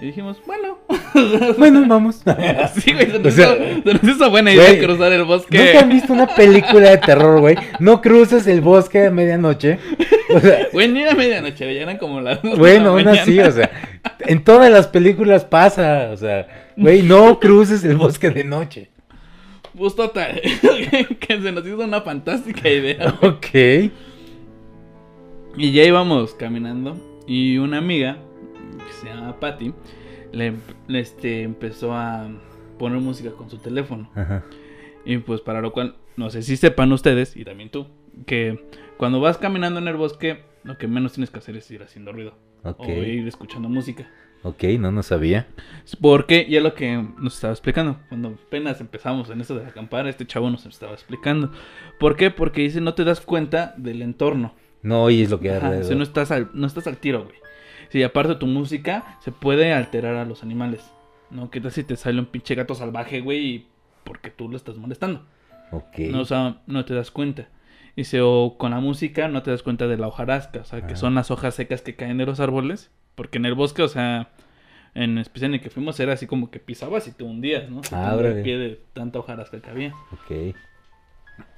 Y 0.00 0.06
dijimos, 0.06 0.40
bueno, 0.46 0.78
Bueno, 1.58 1.84
vamos. 1.86 2.22
Sí, 2.80 2.92
güey, 2.92 3.10
se 3.10 3.18
nos, 3.18 3.32
O 3.32 3.36
sea, 3.36 3.54
hizo, 3.54 3.82
se 3.82 3.94
nos 3.94 4.16
hizo 4.16 4.30
buena 4.30 4.52
idea 4.52 4.66
güey, 4.66 4.84
cruzar 4.84 5.12
el 5.12 5.24
bosque. 5.24 5.58
¿Nunca 5.58 5.80
han 5.80 5.88
visto 5.88 6.12
una 6.12 6.26
película 6.26 6.90
de 6.90 6.98
terror, 6.98 7.40
güey? 7.40 7.56
No 7.80 8.00
cruces 8.00 8.46
el 8.46 8.60
bosque 8.60 9.06
a 9.06 9.10
medianoche. 9.10 9.78
O 10.34 10.40
sea, 10.40 10.68
Güey, 10.72 10.88
ni 10.88 11.02
era 11.02 11.14
medianoche, 11.14 11.74
ya 11.74 11.82
eran 11.82 11.98
como 11.98 12.20
las. 12.20 12.42
dos 12.42 12.58
bueno, 12.58 12.90
aún 12.90 13.08
así, 13.08 13.38
o 13.40 13.50
sea, 13.50 13.70
en 14.20 14.44
todas 14.44 14.70
las 14.70 14.86
películas 14.86 15.44
pasa, 15.44 16.10
o 16.12 16.16
sea, 16.16 16.72
güey, 16.76 17.02
no 17.02 17.40
cruces 17.40 17.84
el 17.84 17.96
bosque 17.96 18.30
de 18.30 18.44
noche. 18.44 18.90
Pues 19.76 19.94
total, 19.94 20.40
que 21.20 21.40
se 21.40 21.52
nos 21.52 21.64
hizo 21.64 21.78
una 21.78 22.00
fantástica 22.00 22.68
idea. 22.68 23.14
Ok. 23.22 23.90
Y 25.56 25.72
ya 25.72 25.84
íbamos 25.84 26.34
caminando 26.34 26.96
y 27.26 27.58
una 27.58 27.78
amiga, 27.78 28.18
llama 29.28 29.40
Patty, 29.40 29.74
le, 30.32 30.54
le, 30.86 31.00
este, 31.00 31.42
empezó 31.42 31.92
a 31.94 32.28
poner 32.78 33.00
música 33.00 33.30
con 33.32 33.50
su 33.50 33.58
teléfono. 33.58 34.10
Ajá. 34.14 34.44
Y 35.04 35.18
pues 35.18 35.40
para 35.40 35.60
lo 35.60 35.72
cual, 35.72 35.96
no 36.16 36.30
sé 36.30 36.42
si 36.42 36.56
sepan 36.56 36.92
ustedes, 36.92 37.36
y 37.36 37.44
también 37.44 37.70
tú, 37.70 37.86
que 38.26 38.66
cuando 38.96 39.20
vas 39.20 39.38
caminando 39.38 39.78
en 39.80 39.88
el 39.88 39.96
bosque, 39.96 40.42
lo 40.64 40.76
que 40.76 40.88
menos 40.88 41.12
tienes 41.12 41.30
que 41.30 41.38
hacer 41.38 41.56
es 41.56 41.70
ir 41.70 41.82
haciendo 41.82 42.12
ruido. 42.12 42.34
O 42.64 42.86
ir 42.88 43.26
escuchando 43.26 43.68
música. 43.68 44.10
Ok, 44.42 44.64
no, 44.78 44.92
no 44.92 45.02
sabía. 45.02 45.48
Porque 46.00 46.46
ya 46.48 46.60
lo 46.60 46.74
que 46.74 47.04
nos 47.18 47.34
estaba 47.34 47.52
explicando, 47.52 47.98
cuando 48.08 48.28
apenas 48.46 48.80
empezamos 48.80 49.30
en 49.30 49.40
esto 49.40 49.56
de 49.56 49.66
acampar, 49.66 50.06
este 50.06 50.26
chavo 50.26 50.50
nos 50.50 50.66
estaba 50.66 50.92
explicando. 50.92 51.50
¿Por 51.98 52.16
qué? 52.16 52.30
Porque 52.30 52.62
dice, 52.62 52.80
no 52.80 52.94
te 52.94 53.04
das 53.04 53.20
cuenta 53.20 53.74
del 53.76 54.02
entorno. 54.02 54.54
No 54.82 55.04
oyes 55.04 55.30
lo 55.30 55.40
que 55.40 55.50
hay 55.50 55.56
Ajá, 55.56 55.66
alrededor. 55.66 55.88
si 55.88 55.96
no 55.96 56.02
estás 56.02 56.30
al, 56.30 56.50
no 56.52 56.66
estás 56.66 56.86
al 56.86 56.98
tiro, 56.98 57.24
güey. 57.24 57.36
Si 57.90 58.02
aparte 58.02 58.34
tu 58.34 58.46
música 58.46 59.16
se 59.20 59.32
puede 59.32 59.72
alterar 59.72 60.16
a 60.16 60.24
los 60.24 60.42
animales. 60.42 60.90
¿No? 61.30 61.50
¿Qué 61.50 61.60
tal 61.60 61.70
si 61.72 61.84
te 61.84 61.96
sale 61.96 62.18
un 62.20 62.26
pinche 62.26 62.54
gato 62.54 62.74
salvaje, 62.74 63.20
güey? 63.20 63.46
y- 63.46 63.66
Porque 64.04 64.30
tú 64.30 64.48
lo 64.48 64.56
estás 64.56 64.76
molestando. 64.78 65.26
Ok. 65.70 65.98
No, 66.10 66.20
o 66.20 66.24
sea, 66.24 66.62
no 66.66 66.84
te 66.86 66.94
das 66.94 67.10
cuenta. 67.10 67.48
Dice, 67.96 68.20
o 68.22 68.56
con 68.56 68.70
la 68.70 68.80
música 68.80 69.28
no 69.28 69.42
te 69.42 69.50
das 69.50 69.62
cuenta 69.62 69.86
de 69.86 69.96
la 69.98 70.06
hojarasca, 70.08 70.60
o 70.60 70.64
sea, 70.64 70.80
que 70.80 70.86
Ajá. 70.92 70.96
son 70.96 71.14
las 71.14 71.30
hojas 71.30 71.54
secas 71.54 71.82
que 71.82 71.96
caen 71.96 72.16
de 72.16 72.24
los 72.26 72.40
árboles. 72.40 72.90
Porque 73.14 73.36
en 73.38 73.44
el 73.44 73.54
bosque, 73.54 73.82
o 73.82 73.88
sea, 73.88 74.30
en 74.94 75.18
especial 75.18 75.50
en 75.50 75.56
el 75.56 75.60
que 75.60 75.68
fuimos, 75.70 75.98
era 76.00 76.12
así 76.14 76.26
como 76.26 76.50
que 76.50 76.60
pisabas 76.60 77.06
y 77.08 77.12
te 77.12 77.24
hundías, 77.24 77.68
¿no? 77.68 77.82
Ah, 77.92 78.16
el 78.18 78.42
pie 78.42 78.56
de 78.56 78.80
tanta 78.94 79.18
hojarasca 79.18 79.60
que 79.60 79.68
había. 79.68 79.92
Ok. 80.12 80.54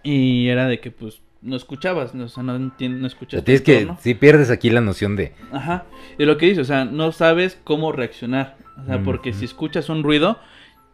Y 0.03 0.49
era 0.49 0.67
de 0.67 0.81
que, 0.81 0.91
pues, 0.91 1.21
no 1.43 1.57
escuchabas, 1.57 2.15
no, 2.15 2.25
o 2.25 2.29
sea, 2.29 2.43
no, 2.43 2.59
no 2.59 2.71
O 2.79 3.07
escuchas. 3.07 3.39
sea, 3.39 3.45
tienes 3.45 3.63
que, 3.63 3.89
si 4.01 4.15
pierdes 4.15 4.51
aquí 4.51 4.71
la 4.71 4.81
noción 4.81 5.17
de, 5.17 5.33
Ajá. 5.53 5.85
Y 6.19 6.25
lo 6.25 6.37
que 6.37 6.47
dice, 6.47 6.61
o 6.61 6.65
sea, 6.65 6.85
no 6.85 7.13
sabes 7.13 7.59
cómo 7.65 7.93
reaccionar. 7.93 8.57
O 8.83 8.87
sea, 8.87 9.03
porque 9.03 9.33
si 9.35 9.45
escuchas 9.45 9.89
un 9.91 10.03
ruido, 10.03 10.39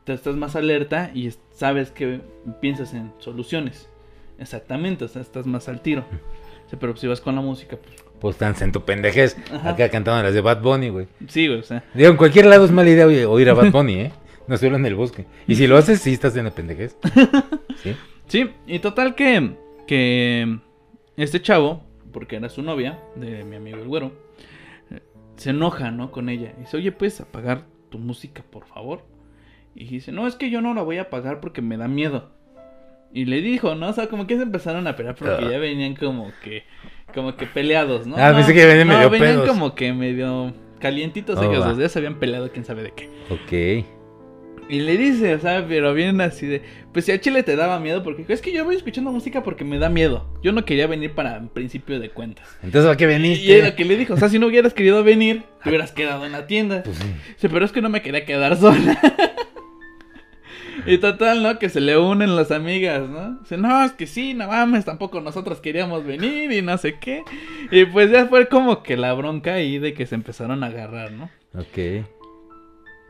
te 0.04 0.12
estás 0.12 0.34
más 0.36 0.56
alerta 0.56 1.10
y 1.14 1.28
es- 1.28 1.38
sabes 1.52 1.90
que 1.90 2.20
piensas 2.60 2.94
en 2.94 3.12
soluciones. 3.18 3.88
Exactamente, 4.38 5.04
o 5.04 5.08
sea, 5.08 5.22
estás 5.22 5.46
más 5.46 5.68
al 5.68 5.80
tiro. 5.82 6.04
O 6.66 6.68
sea, 6.70 6.78
pero 6.78 6.96
si 6.96 7.06
vas 7.06 7.20
con 7.20 7.34
la 7.36 7.40
música, 7.40 7.76
pues 7.76 8.04
pues 8.20 8.34
estás 8.36 8.60
en 8.62 8.72
tu 8.72 8.82
pendejez. 8.84 9.36
Ajá. 9.52 9.70
Acá 9.70 9.88
cantando 9.90 10.22
las 10.22 10.32
de 10.34 10.40
Bad 10.40 10.62
Bunny, 10.62 10.88
güey. 10.88 11.06
sí, 11.28 11.46
güey, 11.48 11.60
o 11.60 11.62
sea. 11.62 11.84
Digo, 11.94 12.08
en 12.10 12.16
cualquier 12.16 12.46
lado 12.46 12.64
es 12.64 12.70
mala 12.72 12.88
idea 12.90 13.06
oír 13.06 13.50
a 13.50 13.54
Bad 13.54 13.70
Bunny, 13.70 13.94
¿eh? 14.00 14.12
No 14.48 14.56
solo 14.56 14.76
en 14.76 14.86
el 14.86 14.94
bosque. 14.94 15.26
Y 15.46 15.56
si 15.56 15.66
lo 15.66 15.76
haces, 15.76 16.00
sí 16.00 16.12
estás 16.12 16.34
en 16.36 16.44
la 16.46 16.50
pendejez. 16.50 16.96
¿Sí? 17.82 17.96
Sí, 18.26 18.50
y 18.66 18.78
total 18.78 19.14
que, 19.14 19.56
que 19.86 20.58
este 21.16 21.40
chavo, 21.40 21.82
porque 22.12 22.36
era 22.36 22.48
su 22.48 22.62
novia, 22.62 22.98
de 23.14 23.44
mi 23.44 23.56
amigo 23.56 23.78
el 23.78 23.88
güero, 23.88 24.12
se 25.36 25.50
enoja, 25.50 25.90
¿no? 25.90 26.10
Con 26.10 26.28
ella. 26.28 26.52
Y 26.56 26.60
dice, 26.60 26.76
oye, 26.76 26.92
¿puedes 26.92 27.20
apagar 27.20 27.64
tu 27.90 27.98
música, 27.98 28.42
por 28.50 28.64
favor? 28.66 29.02
Y 29.74 29.84
dice, 29.86 30.12
no, 30.12 30.26
es 30.26 30.34
que 30.34 30.50
yo 30.50 30.60
no 30.62 30.72
la 30.74 30.82
voy 30.82 30.96
a 30.98 31.02
apagar 31.02 31.40
porque 31.40 31.60
me 31.62 31.76
da 31.76 31.88
miedo. 31.88 32.30
Y 33.12 33.26
le 33.26 33.40
dijo, 33.40 33.74
¿no? 33.74 33.88
O 33.88 33.92
sea, 33.92 34.08
como 34.08 34.26
que 34.26 34.36
se 34.36 34.42
empezaron 34.42 34.86
a 34.86 34.96
pelear 34.96 35.14
porque 35.14 35.44
Ah. 35.46 35.50
ya 35.50 35.58
venían 35.58 35.94
como 35.94 36.32
que 36.42 36.64
como 37.14 37.36
que 37.36 37.46
peleados, 37.46 38.06
¿no? 38.06 38.16
Ah, 38.18 38.30
no, 38.30 38.36
pensé 38.36 38.52
que 38.52 38.66
venían 38.66 38.88
no, 38.88 38.94
medio 38.94 39.10
venían 39.10 39.32
pedos. 39.36 39.48
como 39.48 39.74
que 39.74 39.92
medio 39.92 40.52
calientitos 40.80 41.38
Oh, 41.38 41.44
ellos 41.44 41.64
dos, 41.64 41.78
ya 41.78 41.88
se 41.88 41.98
habían 41.98 42.18
peleado 42.18 42.50
quién 42.50 42.64
sabe 42.64 42.82
de 42.82 42.92
qué. 42.92 43.08
Ok. 43.30 43.86
Y 44.68 44.80
le 44.80 44.96
dice, 44.96 45.34
o 45.34 45.38
sea, 45.38 45.64
pero 45.68 45.94
bien 45.94 46.20
así 46.20 46.46
de, 46.46 46.62
pues 46.92 47.04
si 47.04 47.12
a 47.12 47.20
Chile 47.20 47.44
te 47.44 47.54
daba 47.54 47.78
miedo, 47.78 48.02
porque 48.02 48.24
es 48.28 48.40
que 48.40 48.52
yo 48.52 48.64
voy 48.64 48.74
escuchando 48.74 49.12
música 49.12 49.44
porque 49.44 49.64
me 49.64 49.78
da 49.78 49.88
miedo. 49.88 50.26
Yo 50.42 50.50
no 50.50 50.64
quería 50.64 50.88
venir 50.88 51.12
para 51.12 51.40
principio 51.50 52.00
de 52.00 52.10
cuentas. 52.10 52.48
Entonces, 52.62 52.90
¿a 52.90 52.96
qué 52.96 53.04
Y 53.04 53.06
veniste? 53.06 53.58
era 53.58 53.70
lo 53.70 53.76
que 53.76 53.84
le 53.84 53.96
dijo, 53.96 54.14
o 54.14 54.16
sea, 54.16 54.28
si 54.28 54.40
no 54.40 54.48
hubieras 54.48 54.74
querido 54.74 55.04
venir, 55.04 55.44
te 55.62 55.68
hubieras 55.68 55.92
quedado 55.92 56.26
en 56.26 56.32
la 56.32 56.48
tienda. 56.48 56.82
Pues 56.82 56.96
sí. 56.96 57.04
Dice, 57.34 57.48
pero 57.48 57.64
es 57.64 57.70
que 57.70 57.80
no 57.80 57.90
me 57.90 58.02
quería 58.02 58.24
quedar 58.24 58.56
sola. 58.56 58.98
y 60.86 60.98
total, 60.98 61.44
¿no? 61.44 61.60
Que 61.60 61.68
se 61.68 61.80
le 61.80 61.96
unen 61.96 62.34
las 62.34 62.50
amigas, 62.50 63.08
¿no? 63.08 63.38
Dice, 63.40 63.56
no, 63.56 63.84
es 63.84 63.92
que 63.92 64.08
sí, 64.08 64.34
no 64.34 64.48
mames, 64.48 64.84
tampoco 64.84 65.20
nosotros 65.20 65.60
queríamos 65.60 66.04
venir 66.04 66.50
y 66.50 66.60
no 66.60 66.76
sé 66.76 66.98
qué. 66.98 67.22
Y 67.70 67.84
pues 67.84 68.10
ya 68.10 68.26
fue 68.26 68.48
como 68.48 68.82
que 68.82 68.96
la 68.96 69.12
bronca 69.12 69.54
ahí 69.54 69.78
de 69.78 69.94
que 69.94 70.06
se 70.06 70.16
empezaron 70.16 70.64
a 70.64 70.66
agarrar, 70.66 71.12
¿no? 71.12 71.30
Ok. 71.54 72.04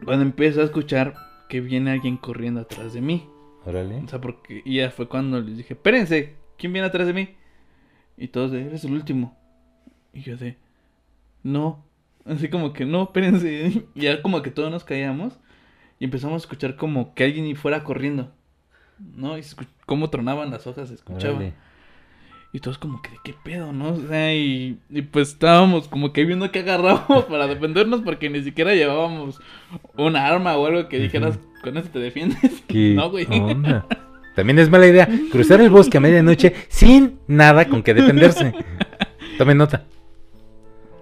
Cuando 0.04 0.22
empiezo 0.22 0.60
a 0.60 0.64
escuchar 0.64 1.14
que 1.48 1.60
viene 1.60 1.90
alguien 1.90 2.16
corriendo 2.16 2.60
atrás 2.60 2.92
de 2.92 3.00
mí. 3.00 3.28
Órale. 3.64 3.98
O 3.98 4.08
sea, 4.08 4.20
porque 4.20 4.62
y 4.64 4.76
ya 4.76 4.90
fue 4.90 5.08
cuando 5.08 5.40
les 5.40 5.56
dije, 5.56 5.74
espérense, 5.74 6.36
¿quién 6.56 6.72
viene 6.72 6.88
atrás 6.88 7.06
de 7.06 7.12
mí? 7.12 7.34
Y 8.16 8.28
todos 8.28 8.52
de, 8.52 8.66
eres 8.66 8.84
el 8.84 8.92
último. 8.92 9.36
Y 10.12 10.20
yo 10.22 10.36
de, 10.36 10.56
no. 11.42 11.84
Así 12.24 12.48
como 12.48 12.72
que, 12.72 12.84
no, 12.84 13.04
espérense. 13.04 13.86
Y 13.94 14.00
ya 14.00 14.22
como 14.22 14.42
que 14.42 14.50
todos 14.50 14.70
nos 14.70 14.84
caíamos. 14.84 15.38
Y 15.98 16.04
empezamos 16.04 16.34
a 16.34 16.44
escuchar 16.44 16.76
como 16.76 17.14
que 17.14 17.24
alguien 17.24 17.54
fuera 17.56 17.84
corriendo. 17.84 18.32
¿No? 18.98 19.36
Y 19.38 19.42
cómo 19.84 20.10
tronaban 20.10 20.50
las 20.50 20.66
hojas, 20.66 20.88
se 20.88 20.94
escuchaba. 20.94 21.36
Órale. 21.36 21.54
Y 22.52 22.60
todos 22.60 22.78
como 22.78 23.02
que, 23.02 23.10
¿de 23.10 23.16
qué 23.22 23.34
pedo, 23.44 23.72
no? 23.72 23.90
O 23.90 24.08
sea, 24.08 24.34
y, 24.34 24.78
y 24.88 25.02
pues 25.02 25.28
estábamos 25.30 25.88
como 25.88 26.12
que 26.12 26.24
viendo 26.24 26.50
qué 26.50 26.60
agarrábamos 26.60 27.24
para 27.28 27.46
defendernos 27.46 28.00
porque 28.02 28.30
ni 28.30 28.42
siquiera 28.42 28.74
llevábamos 28.74 29.40
un 29.96 30.16
arma 30.16 30.56
o 30.56 30.66
algo 30.66 30.88
que 30.88 30.98
dijeras, 30.98 31.38
con 31.62 31.76
eso 31.76 31.88
te 31.92 31.98
defiendes. 31.98 32.62
¿Qué 32.68 32.94
No, 32.96 33.10
güey. 33.10 33.26
onda? 33.26 33.86
También 34.34 34.58
es 34.58 34.68
mala 34.70 34.86
idea 34.86 35.08
cruzar 35.32 35.60
el 35.62 35.70
bosque 35.70 35.96
a 35.96 36.00
medianoche 36.00 36.54
sin 36.68 37.18
nada 37.26 37.66
con 37.68 37.82
que 37.82 37.94
defenderse. 37.94 38.52
Tomen 39.38 39.56
nota. 39.58 39.84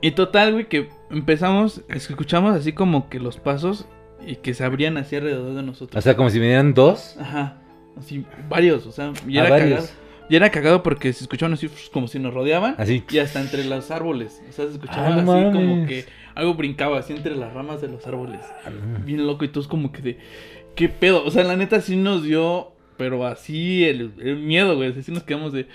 Y 0.01 0.13
total, 0.13 0.53
güey, 0.53 0.69
que 0.69 0.89
empezamos, 1.11 1.83
escuchamos 1.89 2.55
así 2.57 2.73
como 2.73 3.09
que 3.09 3.19
los 3.19 3.39
pasos 3.39 3.87
y 4.27 4.37
que 4.37 4.55
se 4.55 4.65
abrían 4.65 4.97
así 4.99 5.17
alrededor 5.17 5.55
de 5.55 5.63
nosotros. 5.63 5.97
O 5.99 6.01
sea, 6.03 6.17
como 6.17 6.31
si 6.31 6.39
vinieran 6.39 6.75
dos. 6.75 7.17
Ajá, 7.21 7.59
así 7.99 8.25
varios, 8.49 8.87
o 8.87 8.93
sea, 8.93 9.13
y 9.27 9.39
Ah, 9.39 9.43
era 9.47 9.51
varios. 9.51 9.81
cagado. 9.81 10.04
Y 10.29 10.37
era 10.37 10.51
cagado 10.51 10.83
porque 10.83 11.13
se 11.13 11.25
escuchaban 11.25 11.53
así 11.53 11.69
como 11.93 12.09
si 12.09 12.19
nos 12.19 12.33
rodeaban 12.33 12.75
Así. 12.79 13.05
y 13.11 13.19
hasta 13.19 13.41
entre 13.41 13.65
los 13.65 13.91
árboles. 13.91 14.43
O 14.49 14.53
sea, 14.53 14.67
se 14.67 14.73
escuchaba 14.73 15.09
Ah, 15.09 15.15
así 15.17 15.25
como 15.27 15.87
que 15.87 16.07
algo 16.35 16.55
brincaba 16.55 16.99
así 16.99 17.13
entre 17.13 17.37
las 17.37 17.53
ramas 17.53 17.81
de 17.83 17.89
los 17.89 18.07
árboles. 18.07 18.41
Ah. 18.65 18.71
Bien 19.05 19.27
loco 19.27 19.45
y 19.45 19.49
todos 19.49 19.69
como 19.69 19.93
que 19.93 20.03
de, 20.03 20.19
¿qué 20.75 20.89
pedo? 20.89 21.25
O 21.25 21.31
sea, 21.31 21.45
la 21.45 21.57
neta 21.57 21.81
sí 21.81 21.97
nos 21.97 22.23
dio, 22.23 22.73
pero 22.97 23.27
así 23.27 23.85
el, 23.85 24.13
el 24.21 24.37
miedo, 24.37 24.77
güey. 24.77 24.99
Así 24.99 25.13
nos 25.13 25.25
quedamos 25.25 25.53
de, 25.53 25.69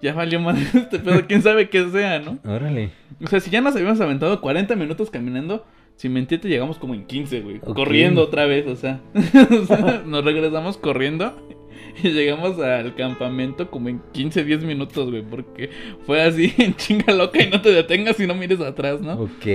ya 0.00 0.14
valió 0.14 0.40
más 0.40 0.58
este 0.74 0.98
pedo, 0.98 1.26
quién 1.26 1.42
sabe 1.42 1.68
qué 1.68 1.88
sea, 1.90 2.20
¿no? 2.20 2.38
Órale. 2.44 2.92
O 3.22 3.26
sea, 3.26 3.40
si 3.40 3.50
ya 3.50 3.60
nos 3.60 3.74
habíamos 3.76 4.00
aventado 4.00 4.40
40 4.40 4.76
minutos 4.76 5.10
caminando, 5.10 5.66
sin 5.96 6.14
mentirte 6.14 6.48
llegamos 6.48 6.78
como 6.78 6.94
en 6.94 7.04
15, 7.04 7.40
güey. 7.42 7.58
Corriendo 7.60 8.22
otra 8.22 8.46
vez, 8.46 8.66
o 8.66 8.76
sea. 8.76 9.00
O 9.62 9.66
sea, 9.66 10.02
nos 10.06 10.24
regresamos 10.24 10.78
corriendo 10.78 11.36
y 12.02 12.10
llegamos 12.10 12.58
al 12.58 12.94
campamento 12.94 13.70
como 13.70 13.88
en 13.88 14.00
15, 14.12 14.44
10 14.44 14.64
minutos, 14.64 15.10
güey. 15.10 15.22
Porque 15.22 15.70
fue 16.06 16.22
así 16.22 16.54
en 16.58 16.74
chinga 16.76 17.12
loca 17.12 17.42
y 17.42 17.50
no 17.50 17.60
te 17.60 17.72
detengas 17.72 18.18
y 18.20 18.26
no 18.26 18.34
mires 18.34 18.60
atrás, 18.60 19.00
¿no? 19.00 19.14
Ok. 19.14 19.46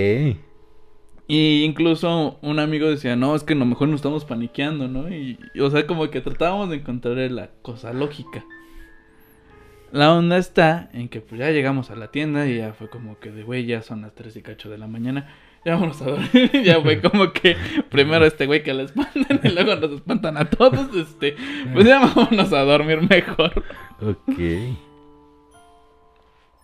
Y 1.28 1.64
incluso 1.64 2.38
un 2.40 2.58
amigo 2.60 2.88
decía, 2.88 3.16
no, 3.16 3.34
es 3.34 3.42
que 3.42 3.54
a 3.54 3.56
lo 3.56 3.66
mejor 3.66 3.88
nos 3.88 3.96
estamos 3.98 4.24
paniqueando, 4.24 4.86
¿no? 4.86 5.08
Y, 5.12 5.38
y, 5.54 5.60
o 5.60 5.70
sea, 5.70 5.86
como 5.86 6.08
que 6.08 6.20
tratábamos 6.20 6.70
de 6.70 6.76
encontrar 6.76 7.16
la 7.32 7.50
cosa 7.62 7.92
lógica. 7.92 8.44
La 9.92 10.12
onda 10.12 10.36
está 10.36 10.90
en 10.92 11.08
que 11.08 11.20
pues 11.20 11.38
ya 11.38 11.50
llegamos 11.50 11.90
a 11.90 11.96
la 11.96 12.10
tienda 12.10 12.46
y 12.46 12.58
ya 12.58 12.72
fue 12.74 12.88
como 12.88 13.18
que 13.18 13.30
de, 13.30 13.42
güey, 13.42 13.66
ya 13.66 13.82
son 13.82 14.02
las 14.02 14.14
3 14.14 14.36
y 14.36 14.42
cacho 14.42 14.68
de 14.68 14.78
la 14.78 14.86
mañana. 14.86 15.34
Ya 15.66 15.72
vámonos 15.72 16.00
a 16.00 16.04
dormir. 16.04 16.50
ya 16.64 16.80
fue 16.80 17.00
como 17.00 17.32
que 17.32 17.56
primero 17.90 18.24
este 18.24 18.46
güey 18.46 18.62
que 18.62 18.72
le 18.72 18.84
espantan 18.84 19.40
y 19.42 19.48
luego 19.48 19.74
nos 19.74 19.90
espantan 19.90 20.36
a 20.36 20.48
todos. 20.48 20.94
Este, 20.94 21.34
pues 21.72 21.84
ya 21.84 21.98
vámonos 21.98 22.52
a 22.52 22.60
dormir 22.60 23.00
mejor. 23.02 23.64
Ok. 24.00 24.38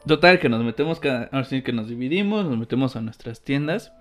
Total, 0.07 0.39
que 0.39 0.49
nos 0.49 0.63
metemos 0.63 1.01
cada. 1.01 1.25
Ahora 1.33 1.43
sí 1.43 1.63
que 1.63 1.73
nos 1.73 1.89
dividimos, 1.89 2.45
nos 2.45 2.57
metemos 2.57 2.95
a 2.95 3.01
nuestras 3.01 3.43
tiendas 3.43 3.93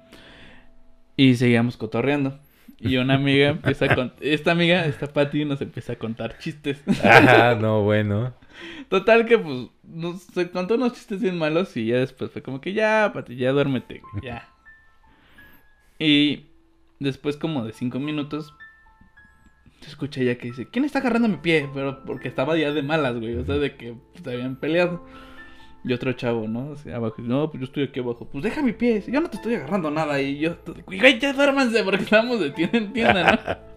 y 1.18 1.34
seguíamos 1.34 1.78
cotorreando. 1.78 2.39
Y 2.78 2.97
una 2.97 3.16
amiga 3.16 3.49
empieza 3.49 3.86
a 3.86 3.95
contar. 3.95 4.18
Esta 4.22 4.52
amiga, 4.52 4.86
esta 4.86 5.08
Patty, 5.08 5.45
nos 5.45 5.62
empieza 5.62 5.93
a 5.93 5.95
contar 5.95 6.38
chistes. 6.38 6.80
Ah, 7.04 7.58
no, 7.60 7.82
bueno. 7.82 8.36
Total, 8.88 9.26
que 9.26 9.39
pues 9.39 9.68
nos 9.84 10.28
contó 10.54 10.76
unos 10.76 10.93
chistes 10.93 11.22
bien 11.22 11.39
malos 11.39 11.76
y 11.76 11.88
ya 11.88 11.97
después 11.97 12.30
fue 12.30 12.43
como 12.43 12.62
que 12.62 12.74
ya, 12.74 13.10
Patty, 13.16 13.36
ya 13.36 13.52
duérmete, 13.52 13.99
güey, 14.14 14.26
ya. 14.26 14.51
Y 16.02 16.47
después, 16.99 17.38
como 17.38 17.64
de 17.64 17.74
cinco 17.74 17.99
minutos, 17.99 18.56
se 19.82 19.89
escucha 19.89 20.22
ella 20.22 20.39
que 20.39 20.47
dice: 20.47 20.68
¿Quién 20.68 20.84
está 20.84 20.97
agarrando 20.97 21.28
mi 21.28 21.38
pie? 21.38 21.70
Pero 21.76 22.04
porque 22.06 22.28
estaba 22.28 22.58
ya 22.58 22.72
de 22.72 22.82
malas, 22.82 23.20
güey, 23.20 23.36
o 23.36 23.45
sea, 23.45 23.56
de 23.56 23.76
que 23.76 23.93
pues, 23.93 24.24
se 24.24 24.32
habían 24.32 24.56
peleado. 24.56 25.06
Y 25.84 25.93
otro 25.93 26.12
chavo, 26.14 26.47
¿no? 26.47 26.74
Así 26.74 26.89
abajo. 26.89 27.18
No, 27.20 27.52
pues 27.52 27.62
yo 27.62 27.66
estoy 27.66 27.84
aquí 27.84 27.99
abajo. 27.99 28.28
Pues 28.28 28.43
deja 28.43 28.64
mi 28.64 28.72
pie. 28.72 29.04
Yo 29.08 29.22
no 29.22 29.30
te 29.30 29.38
estoy 29.38 29.56
agarrando 29.56 29.91
nada. 29.91 30.20
Y 30.20 30.39
yo, 30.39 30.58
güey, 30.86 31.20
ya 31.20 31.34
duérmanse 31.34 31.84
porque 31.84 32.04
estábamos 32.04 32.39
de 32.39 32.49
tienda 32.49 32.78
en 32.80 32.93
tienda, 32.93 33.32
¿no? 33.32 33.62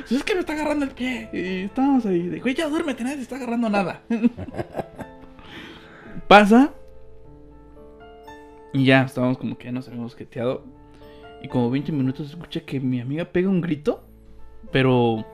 Pues 0.00 0.12
es 0.12 0.22
que 0.22 0.34
me 0.34 0.40
está 0.40 0.52
agarrando 0.52 0.84
el 0.84 0.90
pie. 0.90 1.30
Y 1.32 1.64
estábamos 1.64 2.04
ahí. 2.04 2.28
De, 2.28 2.40
güey, 2.40 2.54
ya 2.54 2.68
duérmete, 2.68 3.04
nadie 3.04 3.16
te 3.16 3.22
está 3.22 3.36
agarrando 3.36 3.70
nada. 3.70 4.02
Pasa. 6.28 6.74
Y 8.74 8.84
ya, 8.84 9.02
estábamos 9.02 9.38
como 9.38 9.56
que 9.56 9.64
ya 9.64 9.72
nos 9.72 9.88
habíamos 9.88 10.14
jeteado. 10.14 10.64
Y 11.44 11.48
como 11.48 11.70
20 11.70 11.92
minutos 11.92 12.30
escucha 12.30 12.60
que 12.60 12.80
mi 12.80 13.00
amiga 13.00 13.26
pega 13.26 13.48
un 13.50 13.60
grito. 13.60 14.02
Pero. 14.72 15.24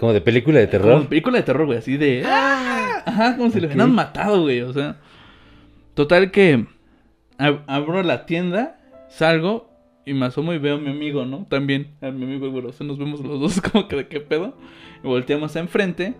Como 0.00 0.12
de 0.12 0.20
película 0.20 0.58
de 0.58 0.66
Como 0.66 0.82
terror. 0.82 1.02
de 1.02 1.08
película 1.08 1.38
de 1.38 1.44
terror, 1.44 1.66
güey, 1.66 1.78
así 1.78 1.96
de. 1.96 2.24
¡Ah! 2.26 3.02
Ajá, 3.06 3.36
como 3.36 3.50
si 3.50 3.60
le 3.60 3.68
Ok. 3.68 3.72
hubieran 3.74 3.94
matado, 3.94 4.42
güey, 4.42 4.60
o 4.62 4.72
sea. 4.72 4.96
Total 5.94 6.30
que. 6.32 6.66
ab- 7.38 7.62
abro 7.68 8.02
la 8.02 8.26
tienda, 8.26 8.80
salgo 9.08 9.70
y 10.04 10.12
me 10.12 10.26
asomo 10.26 10.52
y 10.52 10.58
veo 10.58 10.74
a 10.74 10.78
mi 10.80 10.90
amigo, 10.90 11.24
¿no? 11.24 11.46
También, 11.48 11.92
a 12.02 12.10
mi 12.10 12.24
amigo 12.24 12.46
el 12.46 12.72
sea, 12.72 12.84
nos 12.86 12.98
vemos 12.98 13.20
los 13.20 13.38
dos 13.40 13.60
como 13.72 13.86
que 13.86 13.94
de 13.96 14.08
qué 14.08 14.20
pedo. 14.20 14.56
Y 15.04 15.06
volteamos 15.06 15.54
a 15.54 15.60
enfrente 15.60 16.14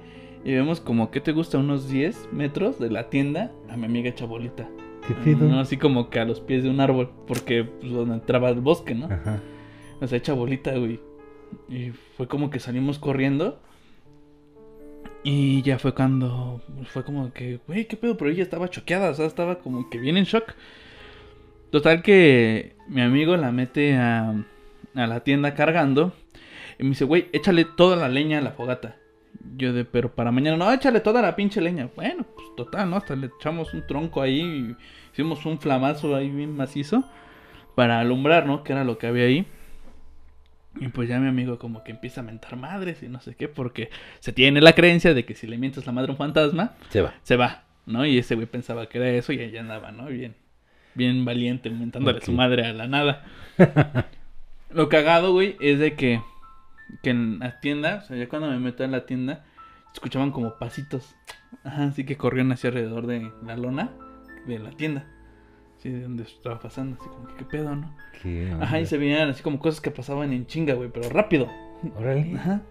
y 0.44 0.52
vemos 0.52 0.80
como, 0.80 1.10
¿qué 1.10 1.20
te 1.20 1.32
gusta? 1.32 1.58
Unos 1.58 1.88
10 1.90 2.28
metros 2.32 2.78
de 2.78 2.90
la 2.90 3.10
tienda 3.10 3.50
a 3.68 3.76
mi 3.76 3.86
amiga 3.86 4.14
Chabolita. 4.14 4.68
¿Qué 5.06 5.14
pedo? 5.14 5.46
No, 5.46 5.60
así 5.60 5.76
como 5.76 6.08
que 6.08 6.18
a 6.18 6.24
los 6.24 6.40
pies 6.40 6.62
de 6.62 6.70
un 6.70 6.80
árbol, 6.80 7.10
porque 7.26 7.64
pues, 7.64 7.92
donde 7.92 8.14
entraba 8.14 8.48
el 8.50 8.60
bosque, 8.60 8.94
¿no? 8.94 9.06
Ajá. 9.06 9.40
O 10.00 10.06
sea, 10.06 10.18
hecha 10.18 10.32
bolita, 10.32 10.76
güey. 10.76 11.00
Y 11.68 11.90
fue 12.16 12.26
como 12.26 12.50
que 12.50 12.58
salimos 12.58 12.98
corriendo. 12.98 13.60
Y 15.22 15.62
ya 15.62 15.78
fue 15.78 15.94
cuando. 15.94 16.62
Fue 16.86 17.04
como 17.04 17.32
que, 17.32 17.60
güey, 17.66 17.86
qué 17.86 17.96
pedo, 17.96 18.16
pero 18.16 18.30
ella 18.30 18.42
estaba 18.42 18.68
choqueada, 18.68 19.10
o 19.10 19.14
sea, 19.14 19.26
estaba 19.26 19.58
como 19.58 19.88
que 19.90 19.98
bien 19.98 20.16
en 20.16 20.24
shock. 20.24 20.54
Total 21.70 22.02
que 22.02 22.76
mi 22.88 23.00
amigo 23.00 23.36
la 23.36 23.50
mete 23.50 23.96
a, 23.96 24.44
a 24.94 25.06
la 25.06 25.20
tienda 25.20 25.54
cargando. 25.54 26.12
Y 26.78 26.82
me 26.84 26.90
dice, 26.90 27.04
güey, 27.04 27.28
échale 27.32 27.64
toda 27.64 27.96
la 27.96 28.08
leña 28.08 28.38
a 28.38 28.42
la 28.42 28.52
fogata. 28.52 28.96
Yo 29.56 29.72
de, 29.72 29.84
pero 29.84 30.14
para 30.14 30.30
mañana, 30.32 30.56
no, 30.56 30.72
échale 30.72 31.00
toda 31.00 31.22
la 31.22 31.36
pinche 31.36 31.60
leña. 31.60 31.88
Bueno, 31.94 32.24
pues 32.34 32.46
total, 32.56 32.90
¿no? 32.90 32.96
Hasta 32.96 33.14
le 33.16 33.26
echamos 33.38 33.72
un 33.74 33.86
tronco 33.86 34.20
ahí. 34.22 34.40
Y 34.40 34.76
hicimos 35.12 35.44
un 35.46 35.58
flamazo 35.58 36.14
ahí 36.16 36.30
bien 36.30 36.56
macizo. 36.56 37.04
Para 37.74 38.00
alumbrar, 38.00 38.46
¿no? 38.46 38.62
Que 38.64 38.72
era 38.72 38.84
lo 38.84 38.98
que 38.98 39.06
había 39.06 39.24
ahí. 39.24 39.46
Y 40.80 40.88
pues 40.88 41.08
ya 41.08 41.18
mi 41.20 41.28
amigo 41.28 41.58
como 41.58 41.84
que 41.84 41.92
empieza 41.92 42.20
a 42.20 42.24
mentar 42.24 42.56
madres 42.56 43.02
y 43.04 43.08
no 43.08 43.20
sé 43.20 43.36
qué, 43.36 43.46
porque 43.48 43.90
se 44.18 44.32
tiene 44.32 44.60
la 44.60 44.72
creencia 44.72 45.14
de 45.14 45.24
que 45.24 45.34
si 45.34 45.46
le 45.46 45.56
mientas 45.56 45.86
la 45.86 45.92
madre 45.92 46.08
a 46.10 46.12
un 46.12 46.18
fantasma, 46.18 46.72
Se 46.88 47.00
va. 47.00 47.14
se 47.22 47.36
va, 47.36 47.62
¿no? 47.86 48.04
Y 48.04 48.18
ese 48.18 48.34
güey 48.34 48.48
pensaba 48.48 48.88
que 48.88 48.98
era 48.98 49.08
eso 49.10 49.32
y 49.32 49.38
ella 49.40 49.60
andaba, 49.60 49.92
¿no? 49.92 50.06
Bien, 50.06 50.34
bien 50.96 51.24
valiente, 51.24 51.70
mentándole 51.70 52.18
Ok. 52.18 52.24
su 52.24 52.32
madre 52.32 52.66
a 52.66 52.72
la 52.72 52.88
nada. 52.88 53.24
Lo 54.70 54.88
cagado, 54.88 55.32
güey, 55.32 55.56
es 55.60 55.78
de 55.78 55.94
que, 55.94 56.20
que 57.02 57.10
en 57.10 57.38
la 57.38 57.60
tienda, 57.60 58.00
o 58.02 58.06
sea, 58.06 58.16
ya 58.16 58.28
cuando 58.28 58.48
me 58.48 58.58
meto 58.58 58.84
en 58.84 58.92
la 58.92 59.06
tienda, 59.06 59.44
escuchaban 59.92 60.30
como 60.30 60.58
pasitos. 60.58 61.14
Ajá, 61.62 61.84
así 61.84 62.04
que 62.04 62.16
corrían 62.16 62.52
hacia 62.52 62.68
alrededor 62.68 63.06
de 63.06 63.30
la 63.44 63.56
lona 63.56 63.90
de 64.46 64.58
la 64.58 64.70
tienda. 64.70 65.06
Sí, 65.78 65.90
de 65.90 66.02
donde 66.02 66.22
estaba 66.22 66.58
pasando, 66.58 66.96
así 66.98 67.08
como 67.08 67.28
que 67.28 67.34
qué 67.36 67.44
pedo, 67.44 67.76
¿no? 67.76 67.94
¿Qué 68.22 68.56
Ajá, 68.60 68.80
y 68.80 68.86
se 68.86 68.96
veían 68.96 69.28
así 69.28 69.42
como 69.42 69.58
cosas 69.58 69.80
que 69.80 69.90
pasaban 69.90 70.32
en 70.32 70.46
chinga, 70.46 70.74
güey, 70.74 70.90
pero 70.90 71.08
rápido. 71.10 71.48
Órale. 71.96 72.34
Ajá. 72.36 72.62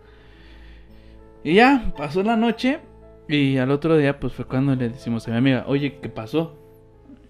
Y 1.44 1.56
ya, 1.56 1.94
pasó 1.98 2.24
la 2.24 2.36
noche. 2.36 2.80
Y 3.28 3.58
al 3.58 3.72
otro 3.72 3.98
día, 3.98 4.20
pues 4.20 4.34
fue 4.34 4.46
cuando 4.46 4.76
le 4.76 4.90
decimos 4.90 5.28
a 5.28 5.32
mi 5.32 5.38
amiga, 5.38 5.66
oye, 5.68 6.00
¿qué 6.02 6.10
pasó? 6.10 6.58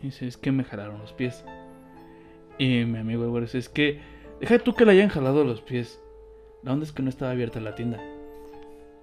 Y 0.01 0.07
dice, 0.07 0.27
es 0.27 0.37
que 0.37 0.51
me 0.51 0.63
jalaron 0.63 0.99
los 0.99 1.13
pies. 1.13 1.45
Y 2.57 2.85
mi 2.85 2.99
amigo 2.99 3.23
el 3.23 3.29
güero 3.29 3.45
dice, 3.45 3.57
es 3.57 3.69
que, 3.69 3.99
deja 4.39 4.59
tú 4.59 4.73
que 4.73 4.85
le 4.85 4.91
hayan 4.93 5.09
jalado 5.09 5.43
los 5.43 5.61
pies. 5.61 5.99
La 6.63 6.73
onda 6.73 6.85
es 6.85 6.91
que 6.91 7.03
no 7.03 7.09
estaba 7.09 7.31
abierta 7.31 7.59
la 7.59 7.75
tienda. 7.75 7.99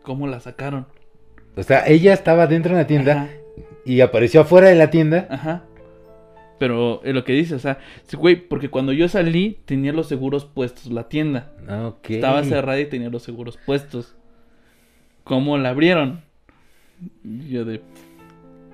¿Cómo 0.02 0.26
la 0.26 0.40
sacaron? 0.40 0.86
O 1.56 1.62
sea, 1.62 1.86
ella 1.86 2.12
estaba 2.12 2.46
dentro 2.46 2.72
de 2.74 2.80
la 2.82 2.86
tienda 2.86 3.12
Ajá, 3.12 3.28
y 3.84 4.00
apareció 4.00 4.40
afuera 4.42 4.68
de 4.68 4.76
la 4.76 4.90
tienda. 4.90 5.26
ajá. 5.30 5.64
Pero 6.58 7.02
es 7.04 7.14
lo 7.14 7.24
que 7.24 7.32
dice, 7.32 7.54
o 7.54 7.58
sea, 7.58 7.78
sí, 8.06 8.18
güey, 8.18 8.36
porque 8.36 8.68
cuando 8.68 8.92
yo 8.92 9.08
salí 9.08 9.58
tenía 9.64 9.94
los 9.94 10.08
seguros 10.08 10.44
puestos 10.44 10.92
la 10.92 11.08
tienda. 11.08 11.52
Ah, 11.66 11.86
Ok. 11.86 12.10
Estaba 12.10 12.44
cerrada 12.44 12.78
y 12.78 12.84
tenía 12.86 13.08
los 13.08 13.22
seguros 13.22 13.58
puestos. 13.64 14.14
¿Cómo 15.24 15.56
la 15.56 15.70
abrieron? 15.70 16.20
Yo 17.24 17.64
de... 17.64 17.80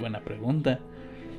Buena 0.01 0.21
pregunta. 0.21 0.81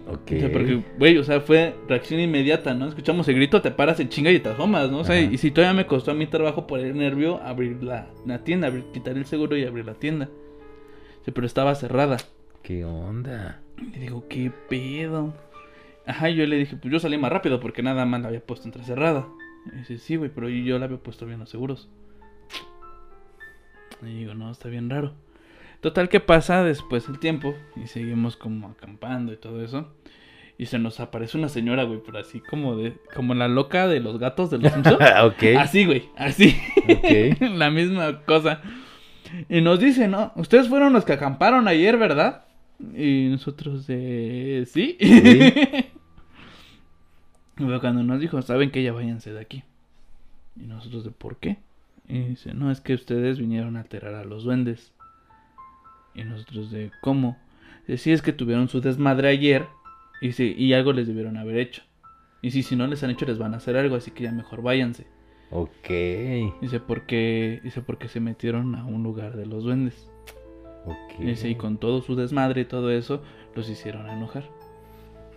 O 0.10 0.20
sea, 0.26 0.52
porque, 0.52 0.82
güey, 0.98 1.18
o 1.18 1.24
sea, 1.24 1.42
fue 1.42 1.76
reacción 1.88 2.20
inmediata, 2.22 2.74
¿no? 2.74 2.88
Escuchamos 2.88 3.28
el 3.28 3.36
grito, 3.36 3.62
te 3.62 3.72
paras 3.72 4.00
en 4.00 4.08
chinga 4.08 4.32
y 4.32 4.40
te 4.40 4.50
asomas, 4.50 4.90
¿no? 4.90 5.00
O 5.00 5.04
sea, 5.04 5.18
Ajá. 5.18 5.34
y 5.34 5.38
si 5.38 5.52
todavía 5.52 5.74
me 5.74 5.86
costó 5.86 6.12
a 6.12 6.14
mi 6.14 6.28
trabajo 6.28 6.66
por 6.66 6.80
el 6.80 6.98
nervio 6.98 7.42
abrir 7.44 7.84
la, 7.84 8.08
la 8.26 8.44
tienda, 8.44 8.68
abrir, 8.68 8.86
quitar 8.94 9.18
el 9.18 9.26
seguro 9.26 9.58
y 9.58 9.66
abrir 9.66 9.86
la 9.86 9.96
tienda. 9.96 10.30
Sí, 11.26 11.32
pero 11.32 11.46
estaba 11.46 11.76
cerrada. 11.76 12.18
¿Qué 12.64 12.86
onda? 12.86 13.62
Y 13.78 14.00
digo, 14.00 14.26
¿qué 14.30 14.52
pedo? 14.70 15.34
Ajá, 16.06 16.30
yo 16.30 16.46
le 16.46 16.56
dije, 16.56 16.78
pues 16.78 16.92
yo 16.92 17.00
salí 17.00 17.18
más 17.18 17.32
rápido 17.32 17.60
porque 17.60 17.84
nada 17.84 18.06
más 18.06 18.22
la 18.22 18.30
había 18.30 18.40
puesto 18.40 18.66
entrecerrada. 18.66 19.28
Y 19.74 19.78
dice, 19.80 19.98
sí, 19.98 20.16
güey, 20.16 20.32
pero 20.34 20.48
yo 20.48 20.80
la 20.80 20.86
había 20.86 20.98
puesto 20.98 21.26
bien 21.26 21.40
los 21.40 21.50
seguros. 21.50 21.90
Y 24.02 24.20
digo, 24.20 24.34
no, 24.36 24.52
está 24.52 24.70
bien 24.70 24.90
raro. 24.90 25.14
Total 25.82 26.10
que 26.10 26.20
pasa 26.20 26.64
después 26.64 27.08
el 27.08 27.20
tiempo 27.20 27.56
y 27.76 27.88
seguimos 27.88 28.36
como 28.36 28.70
acampando 28.70 29.32
y 29.34 29.38
todo 29.38 29.64
eso. 29.64 29.94
Y 30.58 30.66
se 30.66 30.80
nos 30.80 31.00
aparece 31.00 31.38
una 31.38 31.50
señora, 31.50 31.84
güey, 31.84 32.02
pero 32.04 32.18
así 32.18 32.40
como 32.40 32.76
de, 32.76 32.98
como 33.14 33.36
la 33.36 33.48
loca 33.48 33.88
de 33.88 34.00
los 34.00 34.18
gatos 34.18 34.50
de 34.50 34.58
los 34.58 34.72
Simpsons. 34.74 34.98
ok. 35.24 35.44
Así, 35.60 35.86
güey, 35.86 36.10
así. 36.16 36.60
Ok. 36.90 37.40
la 37.56 37.70
misma 37.70 38.22
cosa. 38.26 38.62
Y 39.50 39.62
nos 39.62 39.80
dice, 39.80 40.08
¿no? 40.08 40.32
Ustedes 40.36 40.68
fueron 40.68 40.94
los 40.94 41.06
que 41.06 41.14
acamparon 41.14 41.68
ayer, 41.68 41.98
¿verdad? 41.98 42.46
Y 42.96 43.28
nosotros 43.30 43.86
de... 43.88 44.68
¿Sí? 44.72 44.98
Sí. 45.00 45.54
Y 47.60 47.64
fue 47.64 47.80
cuando 47.80 48.04
nos 48.04 48.20
dijo, 48.20 48.42
saben 48.42 48.70
que 48.70 48.84
ya 48.84 48.94
váyanse 48.94 49.34
de 49.34 49.40
aquí. 49.40 49.64
Y 50.56 50.68
nosotros 50.68 51.04
de, 51.04 51.12
¿por 51.12 51.38
qué? 51.38 51.58
Y 52.08 52.20
dice, 52.20 52.54
no, 52.54 52.72
es 52.72 52.82
que 52.82 52.94
ustedes 52.94 53.40
vinieron 53.40 53.78
a 53.78 53.82
alterar 53.82 54.14
a 54.14 54.24
los 54.24 54.44
duendes. 54.44 54.94
Y 56.18 56.24
nosotros 56.24 56.72
de, 56.72 56.92
¿cómo? 57.02 57.38
Sí, 57.96 58.12
es 58.12 58.22
que 58.22 58.34
tuvieron 58.34 58.68
su 58.68 58.82
desmadre 58.82 59.30
ayer 59.30 59.66
y, 60.20 60.34
sí, 60.34 60.54
y 60.58 60.74
algo 60.74 60.92
les 60.92 61.08
debieron 61.08 61.38
haber 61.38 61.58
hecho. 61.58 61.84
Y 62.42 62.52
si, 62.52 62.64
si 62.64 62.76
no 62.76 62.88
les 62.88 63.04
han 63.04 63.12
hecho, 63.12 63.26
les 63.26 63.38
van 63.38 63.54
a 63.54 63.58
hacer 63.58 63.78
algo, 63.78 63.96
así 63.96 64.12
que 64.12 64.24
ya 64.24 64.32
mejor 64.32 64.62
váyanse. 64.62 65.08
Ok. 65.50 65.90
Dice, 66.62 66.80
porque, 66.86 67.62
dice, 67.64 67.82
porque 67.82 68.10
se 68.10 68.20
metieron 68.20 68.76
a 68.76 68.86
un 68.86 69.04
lugar 69.04 69.38
de 69.38 69.46
los 69.46 69.64
duendes. 69.64 70.10
Ok. 70.86 71.20
Dice, 71.20 71.50
y 71.50 71.56
con 71.56 71.78
todo 71.78 72.02
su 72.02 72.16
desmadre 72.16 72.62
y 72.62 72.66
todo 72.66 72.92
eso, 72.92 73.22
los 73.56 73.70
hicieron 73.70 74.10
enojar. 74.10 74.44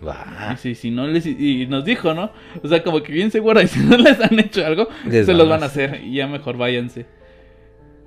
Va. 0.07 0.49
Dice, 0.51 0.71
y 0.71 0.75
si 0.75 0.91
no 0.91 1.07
les... 1.07 1.27
Y 1.27 1.67
nos 1.69 1.85
dijo, 1.85 2.15
¿no? 2.15 2.31
O 2.63 2.69
sea, 2.69 2.83
como 2.83 3.03
que 3.03 3.13
bien 3.13 3.31
segura, 3.31 3.63
y 3.65 3.69
si 3.69 3.81
no 3.81 3.97
les 3.97 4.21
han 4.21 4.39
hecho 4.39 4.65
algo, 4.67 4.89
Les 5.07 5.27
se 5.27 5.35
los 5.35 5.49
van 5.49 5.63
a 5.63 5.67
hacer 5.67 6.03
y 6.05 6.15
ya 6.15 6.27
mejor 6.27 6.57
váyanse. 6.57 7.07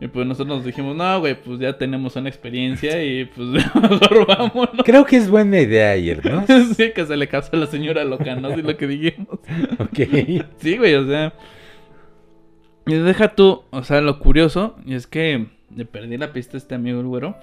Y 0.03 0.09
pues 0.09 0.27
nosotros 0.27 0.57
nos 0.57 0.65
dijimos, 0.65 0.97
no, 0.97 1.21
güey, 1.21 1.41
pues 1.41 1.59
ya 1.59 1.77
tenemos 1.77 2.17
una 2.17 2.27
experiencia 2.27 3.01
y 3.01 3.23
pues 3.23 3.47
mejor 3.73 4.27
vámonos. 4.27 4.83
Creo 4.83 5.05
que 5.05 5.15
es 5.15 5.29
buena 5.29 5.61
idea 5.61 5.91
ayer, 5.91 6.25
¿no? 6.25 6.45
sí, 6.75 6.91
que 6.91 7.05
se 7.05 7.15
le 7.15 7.29
casó 7.29 7.55
a 7.55 7.59
la 7.59 7.67
señora 7.67 8.03
loca, 8.03 8.35
¿no? 8.35 8.53
Sí, 8.53 8.61
lo 8.61 8.75
que 8.75 8.85
dijimos. 8.85 9.39
Ok. 9.79 9.99
Sí, 10.57 10.77
güey, 10.77 10.95
o 10.95 11.07
sea. 11.07 11.33
Y 12.85 12.95
deja 12.95 13.29
tú, 13.29 13.63
o 13.69 13.83
sea, 13.85 14.01
lo 14.01 14.19
curioso, 14.19 14.75
y 14.85 14.95
es 14.95 15.07
que 15.07 15.47
le 15.73 15.85
perdí 15.85 16.17
la 16.17 16.33
pista 16.33 16.57
a 16.57 16.59
este 16.59 16.75
amigo 16.75 16.99
el 16.99 17.07
güero, 17.07 17.37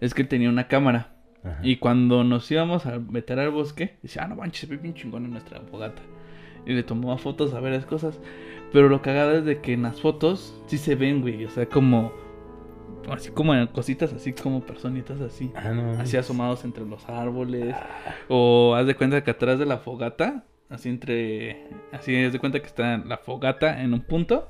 es 0.00 0.14
que 0.14 0.22
él 0.22 0.28
tenía 0.28 0.48
una 0.48 0.68
cámara. 0.68 1.16
Ajá. 1.42 1.58
Y 1.64 1.78
cuando 1.78 2.22
nos 2.22 2.48
íbamos 2.48 2.86
a 2.86 3.00
meter 3.00 3.40
al 3.40 3.50
bosque, 3.50 3.96
decía, 4.02 4.22
ah, 4.22 4.28
no 4.28 4.36
manches, 4.36 4.60
se 4.60 4.66
ve 4.68 4.76
bien 4.76 4.94
chingón 4.94 5.24
en 5.24 5.32
nuestra 5.32 5.60
fogata. 5.62 6.02
Y 6.64 6.74
le 6.74 6.84
tomaba 6.84 7.18
fotos 7.18 7.54
a 7.54 7.60
varias 7.60 7.84
cosas. 7.86 8.20
Pero 8.74 8.88
lo 8.88 9.00
cagado 9.02 9.38
es 9.38 9.44
de 9.44 9.60
que 9.60 9.72
en 9.72 9.82
las 9.82 10.00
fotos 10.00 10.60
sí 10.66 10.78
se 10.78 10.96
ven, 10.96 11.20
güey. 11.20 11.44
O 11.44 11.48
sea, 11.48 11.64
como. 11.66 12.12
Así 13.08 13.30
como 13.30 13.54
en 13.54 13.68
cositas, 13.68 14.12
así 14.12 14.32
como 14.32 14.62
personitas 14.62 15.20
así. 15.20 15.52
Ah, 15.54 15.70
no. 15.70 15.92
Así 15.92 16.16
asomados 16.16 16.64
entre 16.64 16.84
los 16.84 17.08
árboles. 17.08 17.72
O 18.26 18.74
haz 18.74 18.84
de 18.88 18.96
cuenta 18.96 19.22
que 19.22 19.30
atrás 19.30 19.60
de 19.60 19.66
la 19.66 19.78
fogata, 19.78 20.42
así 20.70 20.88
entre. 20.88 21.68
Así 21.92 22.16
haz 22.24 22.32
de 22.32 22.40
cuenta 22.40 22.58
que 22.58 22.66
está 22.66 22.98
la 22.98 23.18
fogata 23.18 23.80
en 23.80 23.94
un 23.94 24.00
punto. 24.00 24.48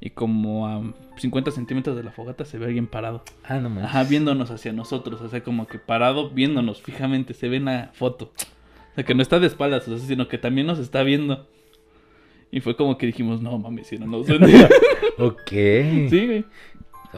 Y 0.00 0.08
como 0.10 0.66
a 0.66 0.82
50 1.18 1.50
centímetros 1.50 1.96
de 1.96 2.02
la 2.02 2.12
fogata 2.12 2.46
se 2.46 2.56
ve 2.56 2.64
alguien 2.64 2.86
parado. 2.86 3.24
Ah, 3.44 3.58
no 3.58 3.68
manches. 3.68 3.90
Ajá, 3.90 4.04
viéndonos 4.04 4.50
hacia 4.50 4.72
nosotros, 4.72 5.20
o 5.20 5.28
sea, 5.28 5.42
como 5.42 5.66
que 5.66 5.78
parado 5.78 6.30
viéndonos 6.30 6.80
fijamente, 6.80 7.34
se 7.34 7.50
ve 7.50 7.58
en 7.58 7.66
la 7.66 7.90
foto. 7.92 8.32
O 8.92 8.94
sea, 8.94 9.04
que 9.04 9.14
no 9.14 9.20
está 9.20 9.38
de 9.38 9.48
espaldas, 9.48 9.86
o 9.86 9.98
sea, 9.98 10.06
sino 10.06 10.28
que 10.28 10.38
también 10.38 10.66
nos 10.66 10.78
está 10.78 11.02
viendo. 11.02 11.46
Y 12.56 12.60
fue 12.60 12.74
como 12.74 12.96
que 12.96 13.04
dijimos, 13.04 13.42
no 13.42 13.58
mames, 13.58 13.88
si 13.88 13.98
no 13.98 14.06
nos 14.06 14.26
ven. 14.28 14.42
Ok. 15.18 15.50
sí, 15.50 16.26
güey. 16.26 16.44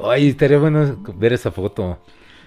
Ay, 0.05 0.29
estaría 0.29 0.59
bueno 0.59 1.01
ver 1.15 1.33
esa 1.33 1.53
foto. 1.53 2.03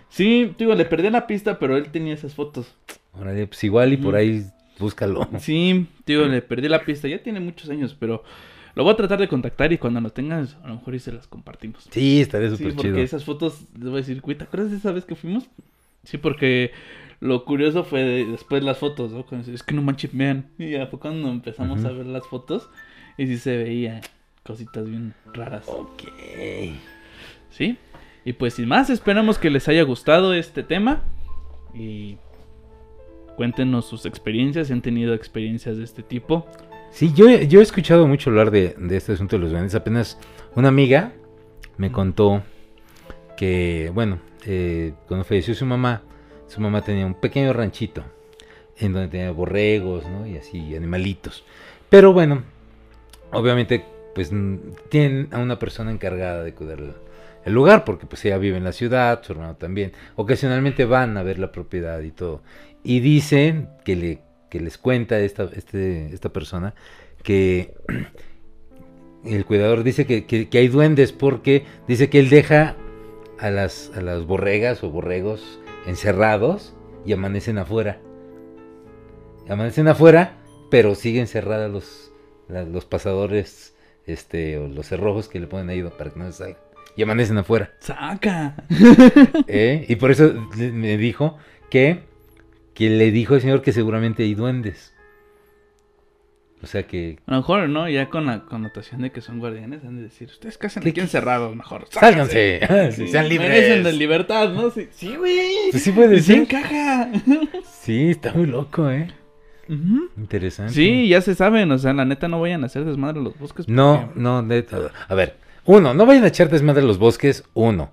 Sí, 0.10 0.54
digo, 0.58 0.76
le 0.76 0.84
perdí 0.84 1.10
la 1.10 1.26
pista, 1.26 1.58
pero 1.58 1.78
él 1.78 1.90
tenía 1.90 2.14
esas 2.14 2.34
fotos. 2.36 2.76
Órale, 3.14 3.48
pues 3.48 3.64
igual 3.64 3.94
y 3.94 3.98
por 3.98 4.16
ahí 4.16 4.44
búscalo. 4.78 5.26
Sí, 5.40 5.88
digo, 6.06 6.26
le 6.26 6.42
perdí 6.42 6.68
la 6.68 6.84
pista, 6.84 7.08
ya 7.08 7.24
tiene 7.24 7.40
muchos 7.40 7.70
años, 7.70 7.96
pero 7.98 8.24
lo 8.76 8.84
voy 8.84 8.92
a 8.92 8.98
tratar 8.98 9.20
de 9.20 9.30
contactar 9.30 9.72
y 9.72 9.78
cuando 9.78 10.02
lo 10.02 10.10
tengas, 10.10 10.58
a 10.64 10.68
lo 10.68 10.76
mejor 10.76 10.96
y 10.96 11.00
se 11.00 11.14
las 11.14 11.28
compartimos. 11.28 11.88
Sí, 11.92 12.20
estaría 12.20 12.50
Sí, 12.50 12.58
súper 12.58 12.74
porque 12.74 12.90
chido. 12.90 12.98
esas 13.00 13.24
fotos, 13.24 13.62
les 13.74 13.84
voy 13.86 13.94
a 13.94 13.98
decir, 13.98 14.20
güey, 14.20 14.38
¿te 14.38 14.44
acuerdas 14.44 14.72
de 14.72 14.78
esa 14.78 14.92
vez 14.92 15.06
que 15.06 15.16
fuimos? 15.16 15.46
Sí, 16.04 16.18
porque 16.18 16.72
lo 17.20 17.46
curioso 17.46 17.84
fue 17.84 18.02
de- 18.04 18.26
después 18.26 18.64
las 18.64 18.78
fotos, 18.80 19.12
¿no? 19.12 19.26
Es 19.54 19.64
que 19.64 19.76
no 19.76 19.82
manches, 19.82 20.16
vean. 20.16 20.50
Y 20.58 20.72
ya 20.72 20.88
fue 20.88 21.00
cuando 21.00 21.30
empezamos 21.30 21.84
a 21.86 21.92
ver 21.92 22.06
las 22.08 22.26
fotos 22.28 22.70
y 23.18 23.28
sí 23.28 23.38
se 23.38 23.58
veía 23.58 24.02
cositas 24.44 24.90
bien 24.90 25.14
raras. 25.34 25.66
Ok. 25.68 26.04
¿Sí? 27.52 27.78
Y 28.26 28.34
pues 28.34 28.56
sin 28.56 28.68
más, 28.68 28.90
esperamos 28.90 29.38
que 29.38 29.50
les 29.50 29.68
haya 29.68 29.84
gustado 29.84 30.34
este 30.34 30.64
tema 30.64 31.04
y 31.74 32.18
cuéntenos 33.36 33.86
sus 33.86 34.06
experiencias, 34.06 34.68
si 34.68 34.74
han 34.74 34.82
tenido 34.82 35.14
experiencias 35.14 35.78
de 35.78 35.84
este 35.84 36.04
tipo. 36.04 36.48
Sí, 36.92 37.12
yo, 37.16 37.30
he- 37.30 37.48
yo 37.48 37.60
he 37.60 37.64
escuchado 37.64 38.08
mucho 38.08 38.30
hablar 38.30 38.52
de, 38.52 38.76
de 38.78 38.98
este 38.98 39.14
asunto 39.14 39.36
de 39.38 39.42
los 39.44 39.52
duendes. 39.52 39.76
Apenas 39.76 40.20
una 40.56 40.68
amiga 40.68 41.14
me 41.78 41.92
contó 41.92 42.44
que, 43.38 43.92
bueno, 43.94 44.20
eh, 44.46 44.94
cuando 45.08 45.24
falleció 45.24 45.54
su 45.56 45.66
mamá, 45.66 46.02
su 46.48 46.60
mamá 46.62 46.82
tenía 46.82 47.06
un 47.06 47.14
pequeño 47.16 47.54
ranchito 47.54 48.04
en 48.78 48.94
donde 48.94 49.10
tenía 49.10 49.32
borregos, 49.32 50.06
¿no? 50.08 50.26
Y 50.28 50.38
así, 50.38 50.76
animalitos. 50.76 51.44
Pero 51.90 52.14
bueno, 52.14 52.44
obviamente, 53.32 53.86
pues 54.16 54.32
tienen 54.90 55.28
a 55.32 55.40
una 55.40 55.60
persona 55.60 55.92
encargada 55.92 56.44
de 56.44 56.54
cuidar 56.54 56.80
el, 56.80 57.54
lugar, 57.54 57.86
porque 57.86 58.06
pues 58.06 58.24
ella 58.26 58.38
vive 58.38 58.58
en 58.58 58.64
la 58.64 58.72
ciudad, 58.72 59.24
su 59.24 59.34
hermano 59.34 59.56
también. 59.56 59.94
Ocasionalmente 60.16 60.86
van 60.86 61.18
a 61.18 61.24
ver 61.24 61.40
la 61.40 61.52
propiedad 61.52 62.00
y 62.02 62.12
todo. 62.12 62.42
Y 62.84 63.00
dicen 63.00 63.70
que, 63.86 63.96
le, 63.96 64.22
que 64.50 64.60
les 64.60 64.78
cuenta 64.78 65.20
esta, 65.20 65.50
este, 65.56 66.08
esta 66.14 66.30
persona 66.30 66.74
que 67.24 67.74
el 69.26 69.46
cuidador 69.46 69.84
dice 69.84 70.06
que- 70.06 70.26
que 70.26 70.58
hay 70.58 70.68
duendes 70.68 71.12
porque 71.12 71.66
dice 71.88 72.10
que 72.10 72.20
él 72.20 72.30
deja 72.30 72.76
a 73.42 73.50
las, 73.50 73.92
a 73.96 74.02
las 74.02 74.26
borregas 74.26 74.84
o 74.84 74.90
borregos 74.90 75.60
encerrados 75.88 76.74
y 77.06 77.14
amanecen 77.14 77.58
afuera. 77.58 78.00
Amanecen 79.50 79.88
afuera, 79.88 80.38
pero 80.70 80.96
siguen 80.96 81.28
cerradas 81.28 81.70
los, 81.72 82.12
la- 82.48 82.64
los 82.64 82.86
pasadores 82.86 83.76
este, 84.06 84.58
o 84.58 84.68
los 84.68 84.88
cerrojos 84.88 85.28
que 85.28 85.40
le 85.40 85.48
ponen 85.48 85.70
ahí 85.70 85.84
para 85.84 86.12
que 86.12 86.20
no 86.20 86.26
se 86.28 86.34
salgan. 86.38 86.58
Y 86.96 87.04
amanecen 87.04 87.38
afuera. 87.38 87.72
¡Saca! 87.80 88.56
¿eh? 89.48 89.86
Y 89.88 89.96
por 89.96 90.12
eso 90.12 90.34
me 90.56 90.98
dijo 90.98 91.38
que, 91.70 92.04
que 92.74 92.90
le 92.90 93.12
dijo 93.12 93.36
el 93.36 93.42
señor 93.42 93.62
que 93.62 93.72
seguramente 93.74 94.24
hay 94.24 94.36
duendes. 94.36 94.94
O 96.64 96.68
sea 96.68 96.84
que 96.86 97.18
A 97.26 97.32
lo 97.32 97.38
mejor, 97.38 97.70
¿no? 97.70 97.90
Ya 97.90 98.10
con 98.10 98.28
la 98.28 98.42
connotación 98.46 99.02
de 99.02 99.12
que 99.12 99.22
son 99.22 99.40
guardianes, 99.40 99.84
han 99.84 99.96
de 99.98 100.04
decir, 100.04 100.28
ustedes 100.30 100.58
que 100.60 100.68
hacen 100.68 100.84
¿Qué- 100.84 100.90
aquí 100.90 101.00
encerrados, 101.00 101.56
mejor. 101.56 101.88
sálganse, 101.90 102.60
Sí, 102.96 103.08
sean 103.08 103.28
merecen 103.28 103.30
libres. 103.30 103.84
de 103.86 103.94
libertad, 103.94 104.50
¿no? 104.54 104.70
Sí, 104.70 104.88
sí, 104.92 105.16
güey. 105.16 105.72
Pues 105.72 105.82
sí 105.84 105.92
puede 105.92 106.18
Sí 106.20 106.24
ser. 106.34 106.38
encaja. 106.38 107.10
Sí, 107.82 108.12
está 108.12 108.34
muy 108.34 108.46
loco, 108.46 108.90
¿eh? 108.92 109.08
Interesante. 110.18 110.74
Sí, 110.74 111.08
ya 111.08 111.22
se 111.22 111.36
saben, 111.36 111.72
o 111.72 111.78
sea, 111.78 111.94
la 111.94 112.06
neta 112.06 112.28
no 112.28 112.42
vayan 112.42 112.64
a 112.64 112.66
hacer 112.68 112.84
desmadre 112.86 113.22
los 113.22 113.38
bosques. 113.40 113.68
No, 113.68 114.04
porque- 114.08 114.20
no, 114.20 114.42
neta. 114.42 114.78
A 115.08 115.16
ver, 115.16 115.38
uno, 115.66 115.94
no 115.94 116.06
vayan 116.06 116.24
a 116.26 116.28
echar 116.28 116.50
desmadre 116.50 116.84
los 116.84 116.98
bosques, 116.98 117.44
uno. 117.54 117.92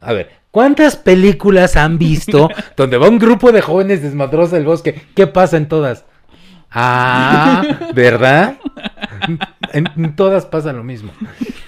A 0.00 0.12
ver, 0.12 0.30
¿cuántas 0.50 0.96
películas 0.96 1.76
han 1.76 1.98
visto 1.98 2.48
donde 2.76 2.96
va 2.96 3.08
un 3.08 3.18
grupo 3.18 3.52
de 3.52 3.60
jóvenes 3.60 4.02
desmadrosos 4.02 4.54
al 4.54 4.64
bosque? 4.64 5.00
¿Qué 5.14 5.26
pasa 5.26 5.56
en 5.56 5.68
todas? 5.68 6.04
Ah, 6.70 7.62
¿verdad? 7.94 8.58
En, 9.72 10.14
todas 10.16 10.46
pasa 10.46 10.72
lo 10.72 10.84
mismo. 10.84 11.12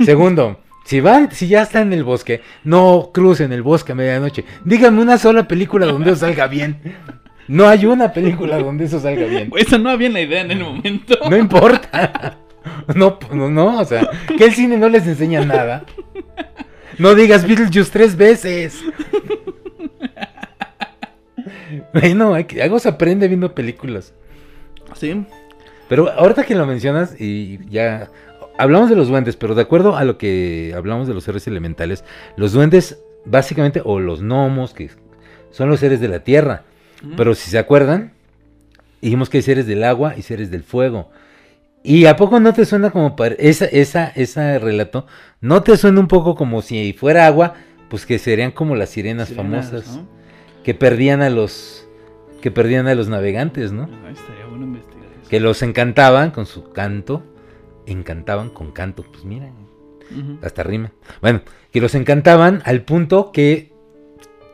Segundo, 0.05 0.61
si 0.85 1.01
van, 1.01 1.31
si 1.33 1.49
ya 1.49 1.63
están 1.63 1.89
en 1.89 1.93
el 1.95 2.05
bosque, 2.05 2.41
no 2.65 3.11
crucen 3.13 3.53
el 3.53 3.63
bosque 3.63 3.93
a 3.93 3.95
medianoche. 3.95 4.45
Díganme 4.65 5.03
una 5.03 5.19
sola 5.19 5.47
película 5.49 5.87
donde 5.87 6.11
eso 6.11 6.21
salga 6.21 6.47
bien. 6.47 6.81
No 7.49 7.69
hay 7.69 7.87
una 7.87 8.13
película 8.13 8.59
donde 8.59 8.85
eso 8.85 9.01
salga 9.01 9.27
bien. 9.27 9.51
Esa 9.57 9.79
no 9.79 9.91
había 9.91 10.09
la 10.09 10.21
idea 10.21 10.43
en 10.43 10.51
el 10.53 10.61
momento. 10.61 11.17
No 11.29 11.37
importa. 11.37 12.39
No, 12.95 13.19
no, 13.33 13.51
no, 13.51 13.81
o 13.81 13.85
sea, 13.85 14.09
que 14.39 14.45
el 14.45 14.53
cine 14.53 14.79
no 14.79 14.89
les 14.89 15.05
enseña 15.07 15.45
nada. 15.45 15.85
No 16.97 17.17
digas 17.17 17.45
Beetlejuice 17.45 17.91
tres 17.91 18.17
veces. 18.17 18.81
Bueno, 21.93 22.35
hay 22.35 22.45
que- 22.45 22.63
algo 22.63 22.79
se 22.79 22.89
aprende 22.89 23.27
viendo 23.29 23.55
películas. 23.55 24.15
Sí. 24.95 25.25
Pero 25.89 26.11
ahorita 26.11 26.45
que 26.45 26.55
lo 26.55 26.67
mencionas 26.67 27.21
y 27.21 27.59
ya 27.69 28.09
hablamos 28.59 28.89
de 28.89 28.97
los 28.97 29.09
duendes, 29.09 29.37
pero 29.37 29.55
de 29.55 29.63
acuerdo 29.63 29.97
a 29.97 30.05
lo 30.05 30.19
que 30.19 30.73
hablamos 30.77 31.09
de 31.09 31.15
los 31.15 31.25
seres 31.25 31.47
elementales, 31.47 32.05
los 32.37 32.53
duendes 32.53 32.99
básicamente 33.25 33.83
o 33.85 34.01
los 34.01 34.23
gnomos 34.23 34.75
que 34.75 34.91
son 35.51 35.69
los 35.69 35.81
seres 35.81 36.01
de 36.01 36.09
la 36.09 36.21
tierra. 36.21 36.65
Pero 37.17 37.35
si 37.35 37.51
se 37.51 37.59
acuerdan, 37.59 38.13
dijimos 39.01 39.29
que 39.29 39.39
hay 39.39 39.43
seres 39.43 39.67
del 39.67 39.83
agua 39.83 40.15
y 40.17 40.23
seres 40.23 40.51
del 40.51 40.63
fuego. 40.63 41.11
¿Y 41.83 42.07
a 42.07 42.17
poco 42.17 42.39
no 42.39 42.53
te 42.53 42.65
suena 42.65 42.91
como 42.91 43.17
para 43.17 43.35
esa, 43.35 43.65
esa, 43.67 44.07
ese 44.15 44.59
relato? 44.61 45.07
¿No 45.41 45.65
te 45.65 45.77
suena 45.77 45.99
un 45.99 46.07
poco 46.07 46.37
como 46.37 46.63
si 46.63 46.93
fuera 46.93 47.27
agua? 47.27 47.55
Pues 47.89 48.07
que 48.07 48.21
serían 48.21 48.53
como 48.53 48.77
las 48.77 48.91
sirenas, 48.91 49.29
Sirenas, 49.29 49.67
famosas 49.67 49.97
¿no? 49.97 50.09
que 50.63 50.75
perdían 50.75 51.23
a 51.23 51.29
los 51.29 51.87
que 52.41 52.51
perdían 52.51 52.89
a 52.89 52.95
los 52.95 53.09
navegantes, 53.09 53.73
¿no? 53.73 53.89
Ah, 54.05 54.11
estaría. 54.11 54.42
Que 55.33 55.41
los 55.41 55.63
encantaban 55.63 56.31
con 56.31 56.45
su 56.45 56.73
canto, 56.73 57.23
encantaban 57.87 58.51
con 58.51 58.71
canto, 58.71 59.03
pues 59.03 59.25
mira, 59.25 59.51
hasta 60.43 60.63
rima. 60.63 60.93
Bueno, 61.23 61.41
que 61.73 61.81
los 61.81 61.95
encantaban 61.95 62.61
al 62.67 62.83
punto 62.83 63.33
que 63.33 63.73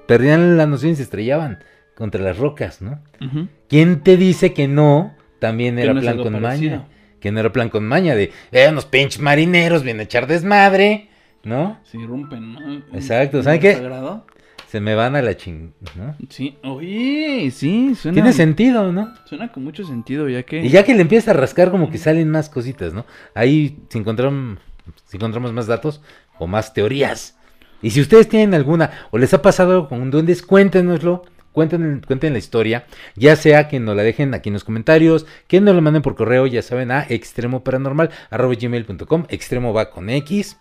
perdían 0.07 0.57
la 0.57 0.67
noción 0.67 0.93
y 0.93 0.95
se 0.95 1.03
estrellaban 1.03 1.65
contra 1.97 2.23
las 2.23 2.39
rocas, 2.39 2.81
¿no? 2.81 3.03
Ujú. 3.21 3.49
¿Quién 3.69 4.05
te 4.05 4.17
dice 4.17 4.53
que 4.53 4.69
no 4.69 5.17
también 5.41 5.81
era 5.81 5.95
no 5.95 6.01
plan 6.01 6.17
con 6.17 6.41
parecido. 6.41 6.77
maña? 6.77 6.89
Que 7.19 7.33
no 7.33 7.41
era 7.41 7.51
plan 7.51 7.71
con 7.71 7.85
maña 7.85 8.15
de, 8.15 8.31
eh, 8.53 8.69
unos 8.71 8.85
pinches 8.85 9.21
marineros 9.21 9.83
vienen 9.83 10.03
a 10.03 10.05
echar 10.05 10.29
desmadre, 10.29 11.09
¿no? 11.43 11.81
Sí, 11.83 11.99
rompen, 12.07 12.53
¿no? 12.53 12.85
Exacto, 12.93 13.43
¿saben 13.43 13.59
qué? 13.61 13.75
sagrado. 13.75 14.27
Se 14.69 14.81
me 14.81 14.95
van 14.95 15.17
a 15.17 15.23
la 15.23 15.35
ching, 15.37 15.73
¿no? 15.97 16.15
Sí, 16.29 16.59
oye, 16.63 17.51
sí, 17.51 17.95
suena, 17.95 18.15
Tiene 18.15 18.33
sentido, 18.35 18.93
¿no? 18.93 19.15
suena 19.25 19.51
con 19.51 19.65
mucho 19.65 19.83
sentido, 19.85 20.29
ya 20.29 20.43
que... 20.43 20.61
Y 20.63 20.69
ya 20.69 20.85
que 20.85 20.95
le 20.95 21.01
empieza 21.01 21.31
a 21.31 21.35
rascar, 21.35 21.71
como 21.71 21.91
que 21.91 21.97
salen 21.99 22.31
más 22.31 22.51
cositas, 22.51 22.93
¿no? 22.93 23.07
Ahí, 23.35 23.79
si, 23.89 23.99
encontram- 23.99 24.59
si 25.07 25.17
encontramos 25.17 25.53
más 25.55 25.67
datos 25.67 26.03
o 26.39 26.47
más 26.47 26.75
teorías. 26.75 27.39
Y 27.81 27.91
si 27.91 28.01
ustedes 28.03 28.29
tienen 28.29 28.53
alguna 28.55 28.91
o 29.11 29.17
les 29.19 29.33
ha 29.33 29.41
pasado 29.41 29.73
algo 29.73 29.89
con 29.89 30.11
duendes, 30.11 30.43
cuéntenoslo. 30.43 31.25
Cuenten, 31.53 32.03
cuenten 32.07 32.35
la 32.35 32.39
historia, 32.39 32.87
ya 33.17 33.35
sea 33.35 33.67
que 33.69 33.81
nos 33.81 33.97
la 33.97 34.03
dejen 34.05 34.33
aquí 34.35 34.49
en 34.51 34.53
los 34.53 34.63
comentarios, 34.65 35.27
que 35.49 35.61
nos 35.61 35.75
lo 35.75 35.83
manden 35.83 36.03
por 36.03 36.15
correo, 36.15 36.47
ya 36.47 36.63
saben, 36.63 36.93
a 36.93 37.05
extremoparanormal.gmail.com, 37.09 39.25
extremo 39.29 39.73
va 39.73 39.91
con 39.91 40.09
X, 40.11 40.57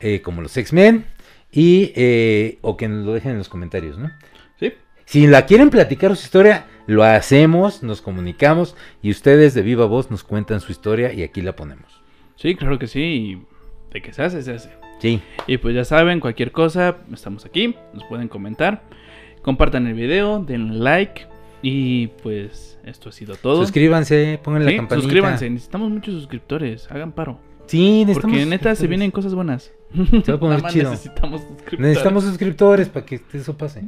eh, 0.00 0.22
como 0.22 0.40
los 0.40 0.56
X-Men, 0.56 1.04
y, 1.52 1.92
eh, 1.94 2.58
o 2.62 2.76
que 2.76 2.88
nos 2.88 3.04
lo 3.06 3.12
dejen 3.12 3.32
en 3.32 3.38
los 3.38 3.48
comentarios, 3.48 3.98
¿no? 3.98 4.10
Sí, 4.58 4.72
Si 5.04 5.26
la 5.26 5.46
quieren 5.46 5.70
platicar 5.70 6.16
su 6.16 6.24
historia, 6.24 6.66
lo 6.86 7.04
hacemos, 7.04 7.82
nos 7.82 8.00
comunicamos 8.02 8.74
y 9.02 9.10
ustedes 9.10 9.54
de 9.54 9.62
viva 9.62 9.84
voz 9.86 10.10
nos 10.10 10.24
cuentan 10.24 10.60
su 10.60 10.72
historia 10.72 11.12
y 11.12 11.22
aquí 11.22 11.42
la 11.42 11.54
ponemos. 11.54 12.00
sí, 12.36 12.54
claro 12.56 12.78
que 12.78 12.86
sí. 12.86 13.00
y 13.02 13.42
De 13.92 14.00
que 14.00 14.12
se 14.12 14.22
hace, 14.22 14.42
se 14.42 14.52
hace. 14.54 14.70
Sí, 15.00 15.20
Y 15.46 15.58
pues 15.58 15.74
ya 15.74 15.84
saben, 15.84 16.20
cualquier 16.20 16.50
cosa, 16.52 16.96
estamos 17.12 17.44
aquí, 17.44 17.74
nos 17.92 18.04
pueden 18.04 18.28
comentar. 18.28 18.82
Compartan 19.42 19.86
el 19.88 19.94
video, 19.94 20.38
denle 20.42 20.78
like. 20.78 21.26
Y 21.60 22.06
pues 22.22 22.78
esto 22.84 23.08
ha 23.08 23.12
sido 23.12 23.34
todo. 23.36 23.60
suscríbanse, 23.62 24.40
pongan 24.42 24.64
la 24.64 24.70
Sí, 24.70 24.76
campanita. 24.76 25.02
suscríbanse, 25.02 25.50
necesitamos 25.50 25.90
muchos 25.90 26.14
suscriptores, 26.14 26.90
hagan 26.90 27.12
paro. 27.12 27.38
Sí, 27.66 28.04
necesitamos 28.04 28.36
Porque 28.36 28.46
neta 28.46 28.74
se 28.74 28.86
vienen 28.86 29.10
cosas 29.10 29.34
buenas. 29.34 29.72
Se 30.24 30.32
va 30.32 30.36
a 30.36 30.40
poner 30.40 30.62
chido. 30.66 30.90
necesitamos 30.90 31.40
suscriptores. 31.42 31.80
Necesitamos 31.80 32.24
suscriptores 32.24 32.88
para 32.88 33.06
que 33.06 33.20
eso 33.32 33.56
pase. 33.56 33.84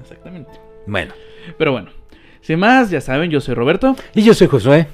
Exactamente. 0.00 0.50
Bueno, 0.86 1.12
Pero 1.58 1.72
bueno, 1.72 1.90
sin 2.40 2.58
más, 2.58 2.90
ya 2.90 3.00
saben, 3.00 3.30
yo 3.30 3.40
soy 3.40 3.54
Roberto. 3.54 3.96
y 4.14 4.22
yo 4.22 4.34
soy 4.34 4.46
Josué. 4.48 4.86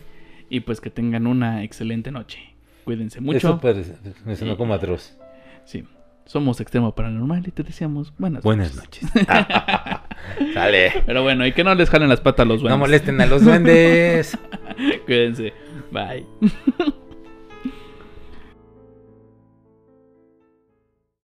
Y 0.48 0.60
pues 0.60 0.80
que 0.80 0.90
tengan 0.90 1.26
una 1.26 1.64
excelente 1.64 2.10
noche. 2.12 2.38
Cuídense 2.84 3.18
Eso 3.18 3.24
mucho. 3.26 3.60
parece, 3.60 3.96
me 4.24 4.36
sonó 4.36 4.56
como 4.56 4.74
atroz. 4.74 5.16
Sí, 5.64 5.84
somos 6.24 6.60
Extremo 6.60 6.94
Paranormal 6.94 7.46
y 7.46 7.50
te 7.50 7.64
deseamos 7.64 8.12
buenas, 8.16 8.44
Buenas 8.44 8.76
noches. 8.76 9.02
noches. 9.14 9.26
Dale. 10.54 10.92
Pero 11.04 11.22
bueno, 11.24 11.44
y 11.46 11.52
que 11.52 11.64
no 11.64 11.74
les 11.74 11.90
jalen 11.90 12.08
las 12.08 12.20
patas 12.20 12.44
a 12.44 12.48
los 12.48 12.58
No 12.58 12.62
buenos. 12.68 12.78
molesten 12.78 13.20
a 13.20 13.26
los 13.26 13.44
duendes. 13.44 14.38
Cuídense. 15.06 15.52
Bye. 15.90 16.24